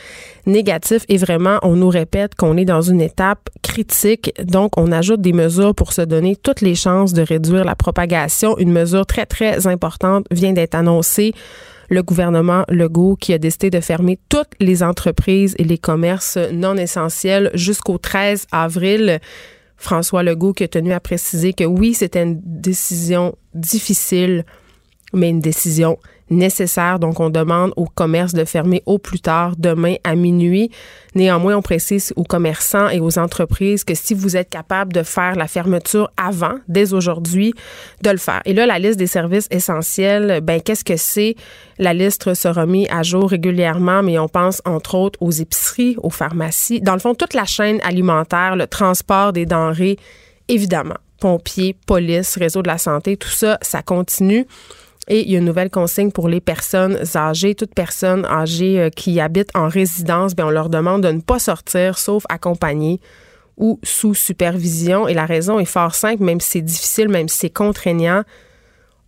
négatifs 0.45 1.05
et 1.09 1.17
vraiment, 1.17 1.59
on 1.61 1.75
nous 1.75 1.89
répète 1.89 2.35
qu'on 2.35 2.57
est 2.57 2.65
dans 2.65 2.81
une 2.81 3.01
étape 3.01 3.49
critique. 3.61 4.33
Donc, 4.43 4.77
on 4.77 4.91
ajoute 4.91 5.21
des 5.21 5.33
mesures 5.33 5.75
pour 5.75 5.93
se 5.93 6.01
donner 6.01 6.35
toutes 6.35 6.61
les 6.61 6.75
chances 6.75 7.13
de 7.13 7.21
réduire 7.21 7.65
la 7.65 7.75
propagation. 7.75 8.57
Une 8.57 8.71
mesure 8.71 9.05
très, 9.05 9.25
très 9.25 9.67
importante 9.67 10.25
vient 10.31 10.53
d'être 10.53 10.75
annoncée 10.75 11.33
le 11.89 12.03
gouvernement 12.03 12.63
Legault 12.69 13.15
qui 13.15 13.33
a 13.33 13.37
décidé 13.37 13.69
de 13.69 13.79
fermer 13.79 14.19
toutes 14.29 14.51
les 14.59 14.83
entreprises 14.83 15.55
et 15.57 15.63
les 15.63 15.77
commerces 15.77 16.37
non 16.53 16.77
essentiels 16.77 17.51
jusqu'au 17.53 17.97
13 17.97 18.47
avril. 18.51 19.19
François 19.75 20.23
Legault 20.23 20.53
qui 20.53 20.63
a 20.63 20.67
tenu 20.67 20.93
à 20.93 20.99
préciser 20.99 21.53
que 21.53 21.63
oui, 21.63 21.93
c'était 21.93 22.23
une 22.23 22.39
décision 22.43 23.35
difficile, 23.53 24.45
mais 25.13 25.29
une 25.29 25.39
décision 25.39 25.97
nécessaire. 26.29 26.99
Donc, 26.99 27.19
on 27.19 27.29
demande 27.29 27.73
aux 27.75 27.85
commerces 27.85 28.33
de 28.33 28.45
fermer 28.45 28.83
au 28.85 28.97
plus 28.97 29.19
tard 29.19 29.55
demain 29.57 29.95
à 30.03 30.15
minuit. 30.15 30.71
Néanmoins, 31.15 31.55
on 31.55 31.61
précise 31.61 32.13
aux 32.15 32.23
commerçants 32.23 32.89
et 32.89 32.99
aux 32.99 33.17
entreprises 33.17 33.83
que 33.83 33.95
si 33.95 34.13
vous 34.13 34.37
êtes 34.37 34.49
capable 34.49 34.93
de 34.93 35.03
faire 35.03 35.35
la 35.35 35.47
fermeture 35.47 36.11
avant, 36.17 36.55
dès 36.67 36.93
aujourd'hui, 36.93 37.53
de 38.03 38.09
le 38.11 38.17
faire. 38.17 38.41
Et 38.45 38.53
là, 38.53 38.65
la 38.65 38.79
liste 38.79 38.99
des 38.99 39.07
services 39.07 39.47
essentiels, 39.51 40.41
ben 40.41 40.61
qu'est-ce 40.61 40.83
que 40.83 40.97
c'est? 40.97 41.35
La 41.77 41.93
liste 41.93 42.33
sera 42.33 42.65
mise 42.65 42.87
à 42.91 43.03
jour 43.03 43.29
régulièrement, 43.29 44.03
mais 44.03 44.19
on 44.19 44.27
pense 44.27 44.61
entre 44.65 44.95
autres 44.95 45.19
aux 45.21 45.31
épiceries, 45.31 45.95
aux 46.01 46.09
pharmacies. 46.09 46.81
Dans 46.81 46.93
le 46.93 46.99
fond, 46.99 47.15
toute 47.15 47.33
la 47.33 47.45
chaîne 47.45 47.79
alimentaire, 47.83 48.55
le 48.55 48.67
transport 48.67 49.33
des 49.33 49.45
denrées, 49.45 49.97
évidemment. 50.47 50.97
Pompiers, 51.19 51.75
police, 51.85 52.37
réseau 52.37 52.61
de 52.61 52.67
la 52.67 52.77
santé, 52.77 53.17
tout 53.17 53.29
ça, 53.29 53.57
ça 53.61 53.81
continue. 53.81 54.45
Et 55.09 55.21
il 55.21 55.31
y 55.31 55.35
a 55.35 55.39
une 55.39 55.45
nouvelle 55.45 55.71
consigne 55.71 56.11
pour 56.11 56.29
les 56.29 56.39
personnes 56.39 56.99
âgées. 57.15 57.55
Toute 57.55 57.73
personne 57.73 58.25
âgée 58.25 58.79
euh, 58.79 58.89
qui 58.89 59.19
habite 59.19 59.49
en 59.55 59.67
résidence, 59.67 60.35
bien, 60.35 60.47
on 60.47 60.51
leur 60.51 60.69
demande 60.69 61.03
de 61.03 61.11
ne 61.11 61.19
pas 61.19 61.39
sortir 61.39 61.97
sauf 61.97 62.23
accompagnée 62.29 63.01
ou 63.57 63.79
sous 63.81 64.13
supervision. 64.13 65.07
Et 65.07 65.15
la 65.15 65.25
raison 65.25 65.59
est 65.59 65.65
fort 65.65 65.95
simple, 65.95 66.23
même 66.23 66.39
si 66.39 66.51
c'est 66.51 66.61
difficile, 66.61 67.09
même 67.09 67.27
si 67.27 67.39
c'est 67.39 67.49
contraignant. 67.49 68.23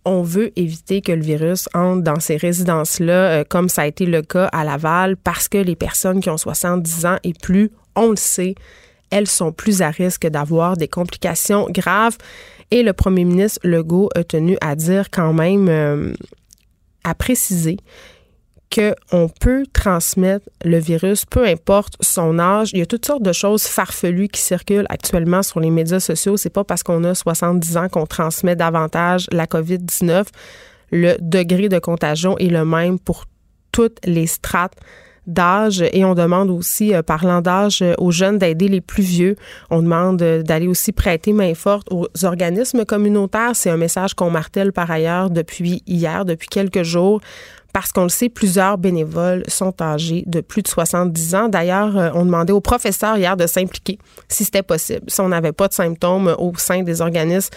On 0.04 0.22
veut 0.22 0.50
éviter 0.56 1.00
que 1.00 1.12
le 1.12 1.22
virus 1.22 1.68
entre 1.72 2.02
dans 2.02 2.18
ces 2.18 2.36
résidences-là, 2.36 3.12
euh, 3.12 3.44
comme 3.48 3.68
ça 3.68 3.82
a 3.82 3.86
été 3.86 4.04
le 4.04 4.22
cas 4.22 4.46
à 4.46 4.64
Laval, 4.64 5.16
parce 5.16 5.46
que 5.46 5.58
les 5.58 5.76
personnes 5.76 6.20
qui 6.20 6.28
ont 6.28 6.36
70 6.36 7.06
ans 7.06 7.18
et 7.22 7.32
plus, 7.32 7.70
on 7.94 8.10
le 8.10 8.16
sait, 8.16 8.56
elles 9.10 9.28
sont 9.28 9.52
plus 9.52 9.82
à 9.82 9.90
risque 9.90 10.26
d'avoir 10.26 10.76
des 10.76 10.88
complications 10.88 11.68
graves. 11.70 12.16
Et 12.72 12.82
le 12.82 12.94
premier 12.94 13.24
ministre 13.24 13.60
Legault 13.64 14.08
a 14.14 14.24
tenu 14.24 14.56
à 14.62 14.74
dire 14.76 15.10
quand 15.10 15.34
même, 15.34 15.68
euh, 15.68 16.14
à 17.04 17.14
préciser 17.14 17.76
qu'on 18.74 19.28
peut 19.28 19.66
transmettre 19.74 20.48
le 20.64 20.78
virus, 20.78 21.26
peu 21.26 21.46
importe 21.46 21.96
son 22.00 22.38
âge. 22.38 22.70
Il 22.72 22.78
y 22.78 22.82
a 22.82 22.86
toutes 22.86 23.04
sortes 23.04 23.22
de 23.22 23.34
choses 23.34 23.64
farfelues 23.64 24.28
qui 24.28 24.40
circulent 24.40 24.86
actuellement 24.88 25.42
sur 25.42 25.60
les 25.60 25.68
médias 25.68 26.00
sociaux. 26.00 26.38
C'est 26.38 26.48
pas 26.48 26.64
parce 26.64 26.82
qu'on 26.82 27.04
a 27.04 27.14
70 27.14 27.76
ans 27.76 27.88
qu'on 27.90 28.06
transmet 28.06 28.56
davantage 28.56 29.26
la 29.32 29.44
COVID-19. 29.44 30.24
Le 30.92 31.16
degré 31.20 31.68
de 31.68 31.78
contagion 31.78 32.38
est 32.38 32.48
le 32.48 32.64
même 32.64 32.98
pour 32.98 33.26
toutes 33.70 33.98
les 34.06 34.26
strates 34.26 34.76
d'âge 35.26 35.84
et 35.92 36.04
on 36.04 36.14
demande 36.14 36.50
aussi, 36.50 36.94
euh, 36.94 37.02
parlant 37.02 37.40
d'âge, 37.40 37.80
euh, 37.82 37.94
aux 37.98 38.10
jeunes 38.10 38.38
d'aider 38.38 38.68
les 38.68 38.80
plus 38.80 39.02
vieux. 39.02 39.36
On 39.70 39.82
demande 39.82 40.20
euh, 40.22 40.42
d'aller 40.42 40.66
aussi 40.66 40.92
prêter 40.92 41.32
main 41.32 41.54
forte 41.54 41.88
aux 41.90 42.06
organismes 42.24 42.84
communautaires. 42.84 43.54
C'est 43.54 43.70
un 43.70 43.76
message 43.76 44.14
qu'on 44.14 44.30
martèle 44.30 44.72
par 44.72 44.90
ailleurs 44.90 45.30
depuis 45.30 45.82
hier, 45.86 46.24
depuis 46.24 46.48
quelques 46.48 46.82
jours 46.82 47.20
parce 47.72 47.92
qu'on 47.92 48.02
le 48.02 48.08
sait, 48.08 48.28
plusieurs 48.28 48.76
bénévoles 48.76 49.44
sont 49.48 49.80
âgés 49.80 50.24
de 50.26 50.40
plus 50.40 50.62
de 50.62 50.68
70 50.68 51.34
ans. 51.34 51.48
D'ailleurs, 51.48 51.96
euh, 51.96 52.10
on 52.14 52.24
demandait 52.24 52.52
aux 52.52 52.60
professeurs 52.60 53.16
hier 53.16 53.36
de 53.36 53.46
s'impliquer 53.46 53.98
si 54.28 54.44
c'était 54.44 54.62
possible, 54.62 55.02
si 55.08 55.20
on 55.20 55.28
n'avait 55.28 55.52
pas 55.52 55.68
de 55.68 55.72
symptômes 55.72 56.34
au 56.38 56.52
sein 56.56 56.82
des 56.82 57.00
organismes 57.00 57.50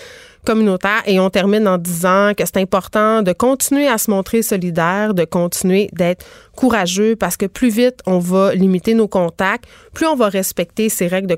communautaires. 0.45 1.03
Et 1.05 1.19
on 1.19 1.29
termine 1.29 1.67
en 1.67 1.77
disant 1.77 2.31
que 2.38 2.45
c'est 2.45 2.57
important 2.57 3.24
de 3.24 3.34
continuer 3.34 3.88
à 3.88 3.98
se 3.98 4.10
montrer 4.10 4.41
solidaire, 4.41 5.13
de 5.13 5.25
continuer 5.25 5.89
d'être 5.91 6.25
courageux 6.55 7.15
parce 7.15 7.36
que 7.36 7.45
plus 7.48 7.69
vite 7.69 8.00
on 8.05 8.19
va 8.19 8.55
limiter 8.55 8.93
nos 8.93 9.07
contacts, 9.07 9.65
plus 9.93 10.05
on 10.05 10.15
va 10.15 10.29
respecter 10.29 10.88
ces 10.88 11.07
règles 11.07 11.27
de, 11.27 11.38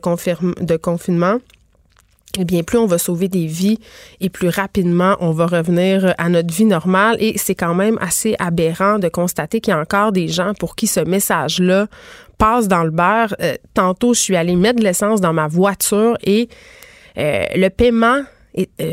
de 0.63 0.77
confinement 0.77 1.39
eh 2.38 2.46
bien, 2.46 2.63
plus 2.63 2.77
on 2.77 2.86
va 2.86 2.98
sauver 2.98 3.27
des 3.27 3.46
vies 3.46 3.79
et 4.22 4.29
plus 4.29 4.50
rapidement 4.50 5.15
on 5.20 5.32
va 5.32 5.48
revenir 5.48 6.13
à 6.17 6.29
notre 6.29 6.53
vie 6.53 6.65
normale. 6.65 7.17
Et 7.20 7.38
c'est 7.38 7.56
quand 7.56 7.75
même 7.75 7.98
assez 8.00 8.36
aberrant 8.39 9.00
de 9.00 9.08
constater 9.10 9.62
qu'il 9.62 9.72
y 9.72 9.75
a 9.75 9.79
encore 9.79 10.12
des 10.12 10.27
gens 10.27 10.53
pour 10.53 10.75
qui 10.75 10.88
ce 10.88 11.00
message-là 11.00 11.88
passe 12.38 12.67
dans 12.67 12.84
le 12.84 12.91
beurre. 12.91 13.36
Euh, 13.41 13.56
tantôt, 13.74 14.13
je 14.13 14.20
suis 14.20 14.36
allée 14.36 14.56
mettre 14.56 14.79
de 14.79 14.84
l'essence 14.84 15.22
dans 15.22 15.34
ma 15.34 15.48
voiture 15.48 16.17
et 16.24 16.50
euh, 17.17 17.46
le 17.56 17.70
paiement 17.70 18.22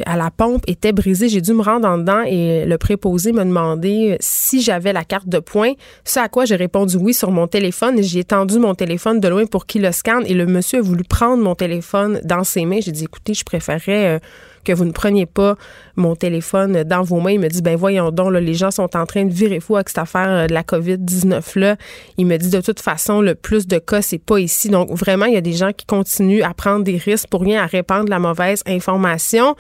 à 0.06 0.16
la 0.16 0.30
pompe 0.30 0.62
était 0.66 0.92
brisé. 0.92 1.28
J'ai 1.28 1.40
dû 1.40 1.52
me 1.52 1.62
rendre 1.62 1.88
en 1.88 1.99
dedans 1.99 2.23
et 2.26 2.64
le 2.66 2.78
préposé 2.78 3.33
me 3.33 3.44
demandait 3.44 4.12
euh, 4.12 4.16
si 4.21 4.61
j'avais 4.61 4.92
la 4.92 5.04
carte 5.04 5.28
de 5.28 5.38
points. 5.38 5.73
Ce 6.04 6.21
à 6.21 6.28
quoi 6.28 6.44
j'ai 6.44 6.56
répondu 6.56 6.97
oui 6.97 7.14
sur 7.14 7.30
mon 7.30 7.47
téléphone. 7.47 8.02
J'ai 8.02 8.25
tendu 8.25 8.59
mon 8.59 8.75
téléphone 8.75 9.21
de 9.21 9.28
loin 9.28 9.47
pour 9.47 9.66
qu'il 9.66 9.83
le 9.83 9.92
scanne 9.92 10.25
et 10.26 10.35
le 10.35 10.47
monsieur 10.47 10.78
a 10.80 10.83
voulu 10.83 11.04
prendre 11.04 11.42
mon 11.42 11.54
téléphone 11.54 12.21
dans 12.25 12.44
ses 12.44 12.64
mains. 12.64 12.80
J'ai 12.80 12.92
dit 12.92 13.04
écoutez, 13.04 13.35
je 13.35 13.44
préférerais 13.44 14.16
euh, 14.16 14.18
que 14.64 14.73
vous 14.73 14.85
ne 14.85 14.92
preniez 14.92 15.26
pas 15.26 15.56
mon 15.97 16.16
téléphone 16.16 16.83
dans 16.85 17.02
vos 17.02 17.21
mains. 17.21 17.33
Il 17.33 17.40
me 17.40 17.49
dit, 17.49 17.62
ben 17.62 17.76
voyons 17.76 18.11
donc, 18.11 18.33
les 18.33 18.54
gens 18.54 18.71
sont 18.71 18.97
en 18.97 19.06
train 19.06 19.25
de 19.25 19.33
virer 19.33 19.61
fou 19.61 19.76
avec 19.76 19.88
cette 19.88 19.99
affaire 19.99 20.28
euh, 20.30 20.47
de 20.47 20.54
la 20.54 20.62
COVID-19-là. 20.62 21.76
Il 22.18 22.26
me 22.26 22.37
dit, 22.37 22.50
de 22.50 22.61
toute 22.61 22.80
façon, 22.80 23.21
le 23.21 23.35
plus 23.35 23.66
de 23.66 23.78
cas, 23.78 24.02
c'est 24.02 24.18
pas 24.18 24.38
ici. 24.38 24.68
Donc, 24.68 24.90
vraiment, 24.90 25.26
il 25.26 25.35
y 25.35 25.38
a 25.38 25.42
des 25.42 25.52
gens 25.52 25.73
qui 25.73 25.87
continuent 25.87 26.42
à 26.42 26.54
prendre 26.54 26.85
des 26.85 26.97
risques 26.97 27.28
pour 27.28 27.42
rien, 27.42 27.62
à 27.62 27.66
répandre 27.66 28.09
la 28.09 28.18
mauvaise 28.18 28.62
information. 28.66 29.54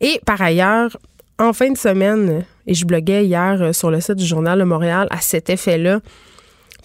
Et 0.00 0.20
par 0.24 0.40
ailleurs, 0.40 0.96
en 1.38 1.52
fin 1.52 1.70
de 1.70 1.76
semaine, 1.76 2.44
et 2.66 2.74
je 2.74 2.86
bloguais 2.86 3.26
hier 3.26 3.60
euh, 3.60 3.72
sur 3.72 3.90
le 3.90 4.00
site 4.00 4.16
du 4.16 4.26
Journal 4.26 4.58
de 4.58 4.64
Montréal 4.64 5.06
à 5.10 5.20
cet 5.20 5.50
effet-là, 5.50 6.00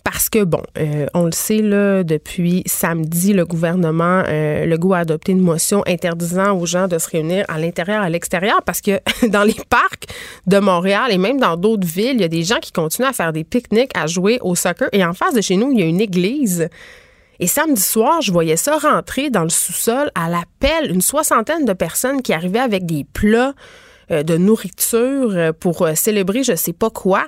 parce 0.03 0.29
que, 0.29 0.43
bon, 0.43 0.62
euh, 0.77 1.05
on 1.13 1.25
le 1.25 1.31
sait, 1.31 1.62
là, 1.62 2.03
depuis 2.03 2.63
samedi, 2.65 3.34
le 3.34 3.46
gouvernement, 3.46 4.24
euh, 4.27 4.65
le 4.65 4.77
goût 4.77 4.93
a 4.93 5.00
adopté 5.00 5.31
une 5.31 5.41
motion 5.41 5.84
interdisant 5.86 6.58
aux 6.58 6.65
gens 6.65 6.88
de 6.88 6.98
se 6.98 7.10
réunir 7.10 7.46
à 7.48 7.60
l'intérieur, 7.60 8.01
à 8.01 8.10
l'extérieur, 8.10 8.62
parce 8.63 8.81
que 8.81 9.00
dans 9.27 9.43
les 9.43 9.58
parcs 9.70 10.05
de 10.48 10.58
Montréal 10.58 11.12
et 11.12 11.17
même 11.17 11.39
dans 11.39 11.55
d'autres 11.55 11.88
villes, 11.88 12.15
il 12.15 12.22
y 12.22 12.25
a 12.25 12.29
des 12.29 12.43
gens 12.43 12.60
qui 12.60 12.72
continuent 12.72 13.08
à 13.08 13.13
faire 13.13 13.31
des 13.31 13.43
pique-niques, 13.43 13.91
à 13.96 14.08
jouer 14.08 14.39
au 14.41 14.55
soccer. 14.55 14.89
Et 14.91 15.05
en 15.05 15.13
face 15.13 15.34
de 15.34 15.41
chez 15.41 15.55
nous, 15.55 15.72
il 15.72 15.79
y 15.79 15.84
a 15.84 15.86
une 15.86 16.01
église. 16.01 16.67
Et 17.39 17.48
samedi 17.48 17.81
soir, 17.81 18.22
je 18.22 18.31
voyais 18.31 18.58
ça 18.58 18.77
rentrer 18.77 19.29
dans 19.29 19.43
le 19.43 19.50
sous-sol 19.50 20.12
à 20.15 20.29
l'appel, 20.29 20.91
une 20.91 21.01
soixantaine 21.01 21.65
de 21.65 21.74
personnes 21.74 22.22
qui 22.22 22.34
arrivaient 22.34 22.60
avec 22.60 22.86
des 22.86 23.03
plats 23.03 23.53
euh, 24.12 24.24
de 24.24 24.38
nourriture 24.38 25.54
pour 25.60 25.88
célébrer 25.95 26.43
je 26.43 26.56
sais 26.56 26.73
pas 26.73 26.89
quoi. 26.89 27.25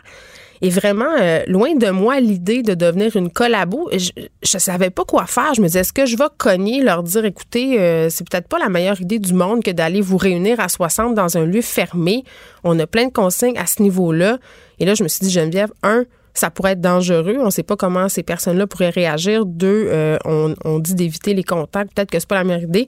Et 0.63 0.69
vraiment, 0.69 1.13
euh, 1.19 1.43
loin 1.45 1.75
de 1.75 1.89
moi 1.89 2.21
l'idée 2.21 2.63
de 2.63 2.73
devenir 2.73 3.17
une 3.17 3.29
collabo. 3.29 3.89
Je, 3.91 4.11
je 4.41 4.57
savais 4.57 4.89
pas 4.89 5.03
quoi 5.03 5.25
faire. 5.25 5.53
Je 5.53 5.61
me 5.61 5.67
disais, 5.67 5.81
est-ce 5.81 5.91
que 5.91 6.05
je 6.05 6.15
vais 6.15 6.23
cogner, 6.37 6.81
leur 6.81 7.03
dire, 7.03 7.25
écoutez, 7.25 7.81
euh, 7.81 8.09
c'est 8.09 8.25
peut-être 8.27 8.47
pas 8.47 8.59
la 8.59 8.69
meilleure 8.69 9.01
idée 9.01 9.19
du 9.19 9.33
monde 9.33 9.61
que 9.61 9.71
d'aller 9.71 9.99
vous 9.99 10.15
réunir 10.15 10.61
à 10.61 10.69
60 10.69 11.15
dans 11.15 11.37
un 11.37 11.45
lieu 11.45 11.61
fermé. 11.61 12.23
On 12.63 12.79
a 12.79 12.87
plein 12.87 13.07
de 13.07 13.11
consignes 13.11 13.57
à 13.57 13.65
ce 13.65 13.81
niveau-là. 13.81 14.37
Et 14.79 14.85
là, 14.85 14.93
je 14.95 15.03
me 15.03 15.09
suis 15.09 15.25
dit, 15.25 15.31
Geneviève, 15.31 15.73
un, 15.83 16.05
ça 16.33 16.49
pourrait 16.49 16.71
être 16.71 16.81
dangereux. 16.81 17.35
On 17.41 17.47
ne 17.47 17.51
sait 17.51 17.63
pas 17.63 17.75
comment 17.75 18.07
ces 18.07 18.23
personnes-là 18.23 18.65
pourraient 18.65 18.89
réagir. 18.89 19.45
Deux, 19.45 19.87
euh, 19.89 20.17
on, 20.23 20.55
on, 20.63 20.79
dit 20.79 20.95
d'éviter 20.95 21.33
les 21.33 21.43
contacts. 21.43 21.93
Peut-être 21.93 22.09
que 22.09 22.19
c'est 22.19 22.29
pas 22.29 22.35
la 22.35 22.45
meilleure 22.45 22.63
idée. 22.69 22.87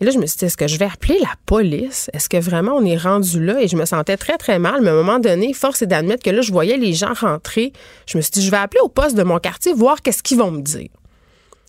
Et 0.00 0.06
là, 0.06 0.10
je 0.10 0.18
me 0.18 0.26
suis 0.26 0.38
dit, 0.38 0.44
est-ce 0.46 0.56
que 0.56 0.66
je 0.66 0.78
vais 0.78 0.86
appeler 0.86 1.18
la 1.20 1.34
police? 1.44 2.08
Est-ce 2.14 2.28
que 2.28 2.38
vraiment 2.38 2.72
on 2.72 2.84
est 2.84 2.96
rendu 2.96 3.44
là? 3.44 3.60
Et 3.60 3.68
je 3.68 3.76
me 3.76 3.84
sentais 3.84 4.16
très, 4.16 4.38
très 4.38 4.58
mal. 4.58 4.80
Mais 4.80 4.88
à 4.88 4.92
un 4.92 4.96
moment 4.96 5.18
donné, 5.18 5.52
force 5.52 5.82
est 5.82 5.86
d'admettre 5.86 6.22
que 6.22 6.30
là, 6.30 6.40
je 6.40 6.52
voyais 6.52 6.78
les 6.78 6.94
gens 6.94 7.12
rentrer. 7.12 7.74
Je 8.06 8.16
me 8.16 8.22
suis 8.22 8.30
dit, 8.30 8.42
je 8.42 8.50
vais 8.50 8.56
appeler 8.56 8.80
au 8.82 8.88
poste 8.88 9.14
de 9.14 9.22
mon 9.22 9.38
quartier, 9.38 9.74
voir 9.74 10.00
qu'est-ce 10.00 10.22
qu'ils 10.22 10.38
vont 10.38 10.50
me 10.50 10.62
dire. 10.62 10.88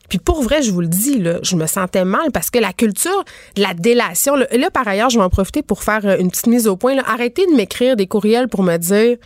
Puis 0.07 0.19
pour 0.19 0.43
vrai, 0.43 0.61
je 0.61 0.71
vous 0.71 0.81
le 0.81 0.87
dis, 0.87 1.19
là, 1.19 1.39
je 1.41 1.55
me 1.55 1.65
sentais 1.67 2.03
mal 2.03 2.31
parce 2.33 2.49
que 2.49 2.59
la 2.59 2.73
culture 2.73 3.23
de 3.55 3.61
la 3.61 3.73
délation, 3.73 4.35
là, 4.35 4.69
par 4.71 4.87
ailleurs, 4.87 5.09
je 5.09 5.17
vais 5.17 5.23
en 5.23 5.29
profiter 5.29 5.61
pour 5.61 5.83
faire 5.83 6.05
euh, 6.05 6.17
une 6.17 6.29
petite 6.29 6.47
mise 6.47 6.67
au 6.67 6.75
point. 6.75 6.97
Arrêtez 7.05 7.45
de 7.45 7.55
m'écrire 7.55 7.95
des 7.95 8.07
courriels 8.07 8.47
pour 8.47 8.63
me 8.63 8.75
dire 8.77 9.17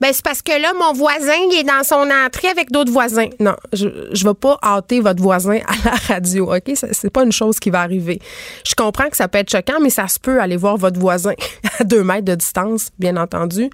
ben, 0.00 0.12
c'est 0.12 0.24
parce 0.24 0.40
que 0.40 0.52
là, 0.60 0.72
mon 0.78 0.92
voisin, 0.94 1.36
il 1.50 1.58
est 1.58 1.64
dans 1.64 1.82
son 1.84 2.08
entrée 2.10 2.48
avec 2.48 2.70
d'autres 2.70 2.92
voisins. 2.92 3.28
Non, 3.38 3.54
je 3.72 3.86
ne 3.86 4.28
vais 4.28 4.34
pas 4.34 4.58
hâter 4.62 5.00
votre 5.00 5.22
voisin 5.22 5.58
à 5.66 5.74
la 5.84 6.14
radio, 6.14 6.54
OK? 6.54 6.72
C'est 6.74 7.10
pas 7.10 7.22
une 7.24 7.32
chose 7.32 7.58
qui 7.58 7.70
va 7.70 7.80
arriver. 7.80 8.18
Je 8.66 8.74
comprends 8.74 9.10
que 9.10 9.16
ça 9.16 9.28
peut 9.28 9.38
être 9.38 9.50
choquant, 9.50 9.80
mais 9.80 9.90
ça 9.90 10.08
se 10.08 10.18
peut 10.18 10.40
aller 10.40 10.56
voir 10.56 10.78
votre 10.78 10.98
voisin 10.98 11.34
à 11.78 11.84
deux 11.84 12.02
mètres 12.02 12.24
de 12.24 12.34
distance, 12.34 12.90
bien 12.98 13.16
entendu, 13.16 13.68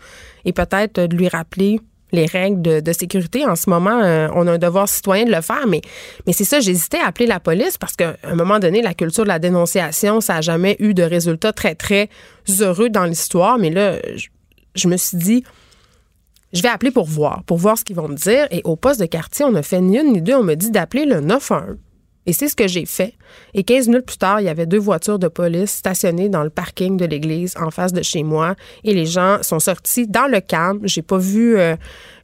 et 0.44 0.52
peut-être 0.52 1.00
de 1.00 1.16
lui 1.16 1.28
rappeler 1.28 1.80
les 2.12 2.26
règles 2.26 2.82
de, 2.82 2.92
sécurité. 2.92 3.44
En 3.44 3.56
ce 3.56 3.68
moment, 3.68 4.00
euh, 4.02 4.28
on 4.34 4.46
a 4.46 4.52
un 4.52 4.58
devoir 4.58 4.88
citoyen 4.88 5.24
de 5.24 5.32
le 5.32 5.40
faire, 5.42 5.66
mais, 5.66 5.82
mais 6.26 6.32
c'est 6.32 6.44
ça, 6.44 6.60
j'hésitais 6.60 6.98
à 6.98 7.08
appeler 7.08 7.26
la 7.26 7.40
police 7.40 7.78
parce 7.78 7.94
qu'à 7.94 8.16
un 8.24 8.34
moment 8.34 8.58
donné, 8.58 8.80
la 8.82 8.94
culture 8.94 9.24
de 9.24 9.28
la 9.28 9.38
dénonciation, 9.38 10.20
ça 10.20 10.34
n'a 10.34 10.40
jamais 10.40 10.76
eu 10.78 10.94
de 10.94 11.02
résultats 11.02 11.52
très, 11.52 11.74
très 11.74 12.08
heureux 12.60 12.90
dans 12.90 13.04
l'histoire. 13.04 13.58
Mais 13.58 13.70
là, 13.70 13.96
je 14.74 14.88
me 14.88 14.96
suis 14.96 15.16
dit, 15.16 15.44
je 16.52 16.62
vais 16.62 16.68
appeler 16.68 16.90
pour 16.90 17.06
voir, 17.06 17.42
pour 17.44 17.58
voir 17.58 17.76
ce 17.76 17.84
qu'ils 17.84 17.96
vont 17.96 18.08
me 18.08 18.16
dire. 18.16 18.46
Et 18.50 18.62
au 18.64 18.76
poste 18.76 19.00
de 19.00 19.06
quartier, 19.06 19.44
on 19.44 19.54
a 19.54 19.62
fait 19.62 19.80
ni 19.80 19.98
une 19.98 20.12
ni 20.12 20.22
deux. 20.22 20.34
On 20.34 20.42
me 20.42 20.54
dit 20.54 20.70
d'appeler 20.70 21.04
le 21.04 21.20
911. 21.20 21.76
Et 22.26 22.32
c'est 22.32 22.48
ce 22.48 22.56
que 22.56 22.66
j'ai 22.66 22.86
fait. 22.86 23.14
Et 23.54 23.62
15 23.62 23.86
minutes 23.86 24.04
plus 24.04 24.18
tard, 24.18 24.40
il 24.40 24.44
y 24.44 24.48
avait 24.48 24.66
deux 24.66 24.78
voitures 24.78 25.18
de 25.20 25.28
police 25.28 25.70
stationnées 25.70 26.28
dans 26.28 26.42
le 26.42 26.50
parking 26.50 26.96
de 26.96 27.04
l'église 27.04 27.54
en 27.56 27.70
face 27.70 27.92
de 27.92 28.02
chez 28.02 28.24
moi. 28.24 28.56
Et 28.82 28.94
les 28.94 29.06
gens 29.06 29.38
sont 29.42 29.60
sortis 29.60 30.08
dans 30.08 30.26
le 30.26 30.40
calme. 30.40 30.80
J'ai 30.82 31.02
pas 31.02 31.18
vu 31.18 31.56
euh, 31.56 31.76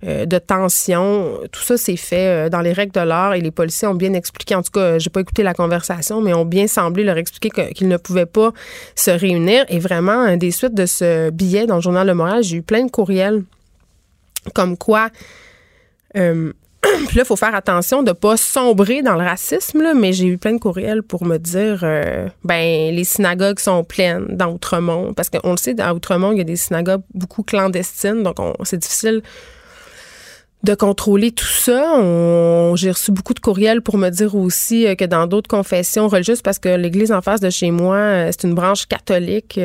euh, 0.04 0.26
de 0.26 0.38
tension. 0.38 1.38
Tout 1.52 1.62
ça 1.62 1.76
s'est 1.76 1.96
fait 1.96 2.46
euh, 2.46 2.48
dans 2.48 2.60
les 2.62 2.72
règles 2.72 2.92
de 2.92 3.00
l'art 3.00 3.34
et 3.34 3.40
les 3.40 3.52
policiers 3.52 3.86
ont 3.86 3.94
bien 3.94 4.12
expliqué. 4.14 4.56
En 4.56 4.62
tout 4.62 4.72
cas, 4.72 4.98
j'ai 4.98 5.10
pas 5.10 5.20
écouté 5.20 5.44
la 5.44 5.54
conversation, 5.54 6.20
mais 6.20 6.34
ont 6.34 6.44
bien 6.44 6.66
semblé 6.66 7.04
leur 7.04 7.16
expliquer 7.16 7.72
qu'ils 7.72 7.88
ne 7.88 7.96
pouvaient 7.96 8.26
pas 8.26 8.52
se 8.96 9.12
réunir. 9.12 9.64
Et 9.68 9.78
vraiment, 9.78 10.36
des 10.36 10.50
suites 10.50 10.74
de 10.74 10.86
ce 10.86 11.30
billet 11.30 11.66
dans 11.66 11.76
le 11.76 11.80
journal 11.80 12.08
Le 12.08 12.14
Moral, 12.14 12.42
j'ai 12.42 12.56
eu 12.56 12.62
plein 12.62 12.84
de 12.84 12.90
courriels 12.90 13.44
comme 14.54 14.76
quoi, 14.76 15.08
euh, 16.16 16.52
là, 16.84 16.90
il 17.14 17.24
faut 17.24 17.36
faire 17.36 17.54
attention 17.54 18.02
de 18.02 18.08
ne 18.08 18.12
pas 18.12 18.36
sombrer 18.36 19.02
dans 19.02 19.14
le 19.14 19.24
racisme, 19.24 19.92
mais 19.94 20.12
j'ai 20.12 20.26
eu 20.26 20.38
plein 20.38 20.52
de 20.52 20.58
courriels 20.58 21.02
pour 21.02 21.24
me 21.24 21.38
dire, 21.38 21.80
euh, 21.82 22.28
ben, 22.44 22.94
les 22.94 23.04
synagogues 23.04 23.60
sont 23.60 23.84
pleines 23.84 24.26
dans 24.30 24.52
Outremont, 24.52 25.14
parce 25.14 25.30
qu'on 25.30 25.52
le 25.52 25.56
sait, 25.56 25.74
dans 25.74 25.92
Outremont, 25.94 26.32
il 26.32 26.38
y 26.38 26.40
a 26.40 26.44
des 26.44 26.56
synagogues 26.56 27.02
beaucoup 27.14 27.44
clandestines, 27.44 28.22
donc 28.22 28.36
c'est 28.64 28.78
difficile 28.78 29.22
de 30.64 30.74
contrôler 30.74 31.32
tout 31.32 31.44
ça. 31.44 31.96
J'ai 32.76 32.92
reçu 32.92 33.10
beaucoup 33.10 33.34
de 33.34 33.40
courriels 33.40 33.82
pour 33.82 33.98
me 33.98 34.10
dire 34.10 34.36
aussi 34.36 34.86
euh, 34.86 34.94
que 34.94 35.04
dans 35.04 35.26
d'autres 35.26 35.48
confessions 35.48 36.08
religieuses, 36.08 36.42
parce 36.42 36.58
que 36.58 36.68
l'église 36.68 37.12
en 37.12 37.20
face 37.20 37.40
de 37.40 37.50
chez 37.50 37.70
moi, 37.70 38.26
c'est 38.32 38.44
une 38.44 38.54
branche 38.54 38.86
catholique. 38.86 39.58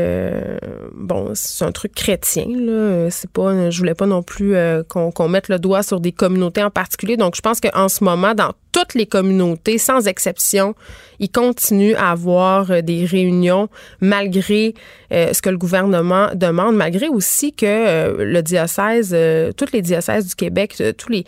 Bon, 1.07 1.31
c'est 1.33 1.65
un 1.65 1.71
truc 1.71 1.93
chrétien. 1.93 2.45
Là. 2.47 3.09
C'est 3.09 3.29
pas, 3.31 3.69
je 3.69 3.77
voulais 3.79 3.95
pas 3.95 4.05
non 4.05 4.21
plus 4.21 4.55
qu'on 4.89 5.29
mette 5.29 5.49
le 5.49 5.57
doigt 5.59 5.81
sur 5.83 5.99
des 5.99 6.11
communautés 6.11 6.63
en 6.63 6.69
particulier. 6.69 7.17
Donc, 7.17 7.35
je 7.35 7.41
pense 7.41 7.59
qu'en 7.59 7.89
ce 7.89 8.03
moment, 8.03 8.35
dans 8.35 8.51
toutes 8.77 8.93
les 8.93 9.07
communautés, 9.07 9.79
sans 9.79 10.07
exception, 10.07 10.75
ils 11.19 11.31
continuent 11.31 11.95
à 11.95 12.11
avoir 12.11 12.69
euh, 12.69 12.81
des 12.81 13.05
réunions 13.05 13.69
malgré 14.01 14.75
euh, 15.11 15.33
ce 15.33 15.41
que 15.41 15.49
le 15.49 15.57
gouvernement 15.57 16.27
demande, 16.35 16.75
malgré 16.75 17.07
aussi 17.07 17.53
que 17.53 17.65
euh, 17.65 18.23
le 18.23 18.43
diocèse, 18.43 19.17
toutes 19.57 19.71
les 19.71 19.81
diocèses 19.81 20.27
du 20.27 20.35
Québec, 20.35 20.75
tous 20.95 21.09
les, 21.09 21.25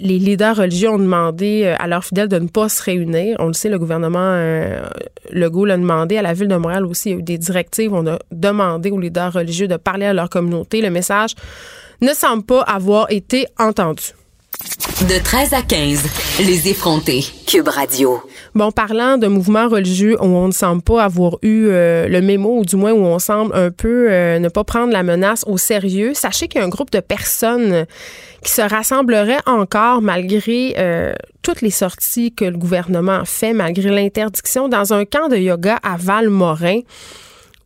leaders 0.00 0.56
religieux 0.56 0.90
ont 0.90 0.98
demandé 0.98 1.72
à 1.78 1.86
leurs 1.86 2.04
fidèles 2.04 2.28
de 2.28 2.40
ne 2.40 2.48
pas 2.48 2.68
se 2.68 2.82
réunir. 2.82 3.36
On 3.38 3.46
le 3.46 3.52
sait, 3.52 3.68
le 3.68 3.78
gouvernement 3.78 4.34
Legault 5.30 5.64
l'a 5.64 5.76
demandé. 5.76 6.16
À 6.16 6.22
la 6.22 6.32
ville 6.32 6.48
de 6.48 6.56
Montréal 6.56 6.86
aussi, 6.86 7.14
des 7.22 7.38
directives. 7.38 7.92
On 7.92 8.06
a 8.08 8.18
demandé 8.32 8.90
aux 8.90 8.98
leaders 8.98 9.32
religieux 9.32 9.68
de 9.68 9.76
parler 9.76 10.06
à 10.06 10.12
leur 10.12 10.28
communauté. 10.28 10.80
Le 10.80 10.90
message 10.90 11.34
ne 12.00 12.12
semble 12.12 12.44
pas 12.44 12.62
avoir 12.62 13.06
été 13.10 13.46
entendu. 13.58 14.12
De 15.08 15.22
13 15.22 15.52
à 15.52 15.62
15, 15.62 16.04
les 16.46 16.68
effrontés. 16.68 17.24
Cube 17.46 17.68
Radio. 17.68 18.22
Bon, 18.54 18.70
parlant 18.70 19.18
de 19.18 19.26
mouvements 19.26 19.68
religieux 19.68 20.16
où 20.20 20.24
on 20.24 20.46
ne 20.46 20.52
semble 20.52 20.82
pas 20.82 21.04
avoir 21.04 21.36
eu 21.42 21.66
euh, 21.66 22.08
le 22.08 22.20
mémo, 22.20 22.60
ou 22.60 22.64
du 22.64 22.76
moins 22.76 22.92
où 22.92 23.04
on 23.04 23.18
semble 23.18 23.54
un 23.54 23.70
peu 23.70 24.06
euh, 24.10 24.38
ne 24.38 24.48
pas 24.48 24.64
prendre 24.64 24.92
la 24.92 25.02
menace 25.02 25.44
au 25.46 25.58
sérieux, 25.58 26.14
sachez 26.14 26.48
qu'il 26.48 26.60
y 26.60 26.62
a 26.62 26.66
un 26.66 26.70
groupe 26.70 26.90
de 26.90 27.00
personnes 27.00 27.86
qui 28.42 28.52
se 28.52 28.62
rassemblerait 28.62 29.40
encore 29.46 30.00
malgré 30.00 30.74
euh, 30.78 31.12
toutes 31.42 31.60
les 31.60 31.70
sorties 31.70 32.32
que 32.32 32.44
le 32.44 32.56
gouvernement 32.56 33.24
fait, 33.24 33.52
malgré 33.52 33.90
l'interdiction, 33.90 34.68
dans 34.68 34.94
un 34.94 35.04
camp 35.04 35.28
de 35.28 35.36
yoga 35.36 35.78
à 35.82 35.96
Val-Morin 35.96 36.80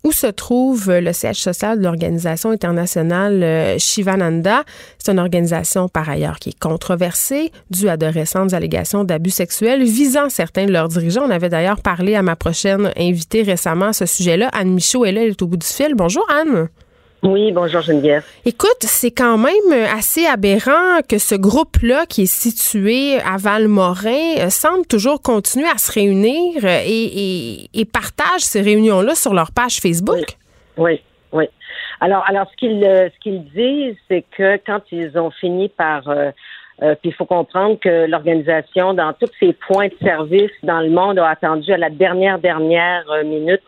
où 0.04 0.12
se 0.12 0.26
trouve 0.26 0.90
le 0.90 1.12
siège 1.12 1.36
social 1.36 1.78
de 1.78 1.84
l'organisation 1.84 2.50
internationale 2.50 3.42
euh, 3.42 3.78
Shivananda? 3.78 4.64
C'est 4.98 5.12
une 5.12 5.18
organisation 5.18 5.88
par 5.88 6.08
ailleurs 6.08 6.38
qui 6.38 6.50
est 6.50 6.58
controversée 6.58 7.52
due 7.70 7.88
à 7.88 7.96
de 7.96 8.06
récentes 8.06 8.52
allégations 8.52 9.04
d'abus 9.04 9.30
sexuels 9.30 9.82
visant 9.84 10.28
certains 10.28 10.66
de 10.66 10.72
leurs 10.72 10.88
dirigeants. 10.88 11.24
On 11.26 11.30
avait 11.30 11.48
d'ailleurs 11.48 11.80
parlé 11.80 12.14
à 12.14 12.22
ma 12.22 12.36
prochaine 12.36 12.92
invitée 12.96 13.42
récemment 13.42 13.86
à 13.86 13.92
ce 13.92 14.06
sujet-là. 14.06 14.48
Anne 14.52 14.74
Michaud 14.74 15.04
est 15.04 15.12
là, 15.12 15.22
elle 15.22 15.30
est 15.30 15.42
au 15.42 15.46
bout 15.46 15.56
du 15.56 15.66
fil. 15.66 15.94
Bonjour 15.94 16.26
Anne. 16.30 16.68
Oui, 17.22 17.50
bonjour 17.50 17.80
Geneviève. 17.80 18.24
Écoute, 18.44 18.78
c'est 18.80 19.10
quand 19.10 19.38
même 19.38 19.72
assez 19.96 20.24
aberrant 20.24 21.00
que 21.08 21.18
ce 21.18 21.34
groupe-là, 21.34 22.06
qui 22.06 22.22
est 22.22 22.32
situé 22.32 23.18
à 23.20 23.36
Valmorin, 23.38 24.38
euh, 24.38 24.50
semble 24.50 24.86
toujours 24.86 25.20
continuer 25.20 25.66
à 25.66 25.78
se 25.78 25.90
réunir 25.90 26.64
euh, 26.64 26.80
et, 26.86 27.68
et, 27.74 27.84
partage 27.84 28.42
ces 28.42 28.62
réunions-là 28.62 29.16
sur 29.16 29.34
leur 29.34 29.50
page 29.50 29.78
Facebook. 29.80 30.36
Oui, 30.76 31.02
oui. 31.32 31.46
Alors, 32.00 32.22
alors 32.28 32.48
ce 32.52 32.56
qu'ils 32.56 32.84
euh, 32.84 33.08
ce 33.08 33.20
qu'ils 33.20 33.44
disent, 33.46 33.96
c'est 34.08 34.24
que 34.36 34.56
quand 34.64 34.82
ils 34.92 35.18
ont 35.18 35.32
fini 35.32 35.68
par 35.68 36.04
puis 37.00 37.10
il 37.10 37.14
faut 37.14 37.24
comprendre 37.24 37.76
que 37.80 38.06
l'organisation, 38.06 38.94
dans 38.94 39.12
tous 39.12 39.32
ses 39.40 39.52
points 39.52 39.88
de 39.88 39.96
service 40.00 40.52
dans 40.62 40.78
le 40.80 40.90
monde, 40.90 41.18
a 41.18 41.28
attendu 41.28 41.72
à 41.72 41.76
la 41.76 41.90
dernière, 41.90 42.38
dernière 42.38 43.04
minute 43.24 43.62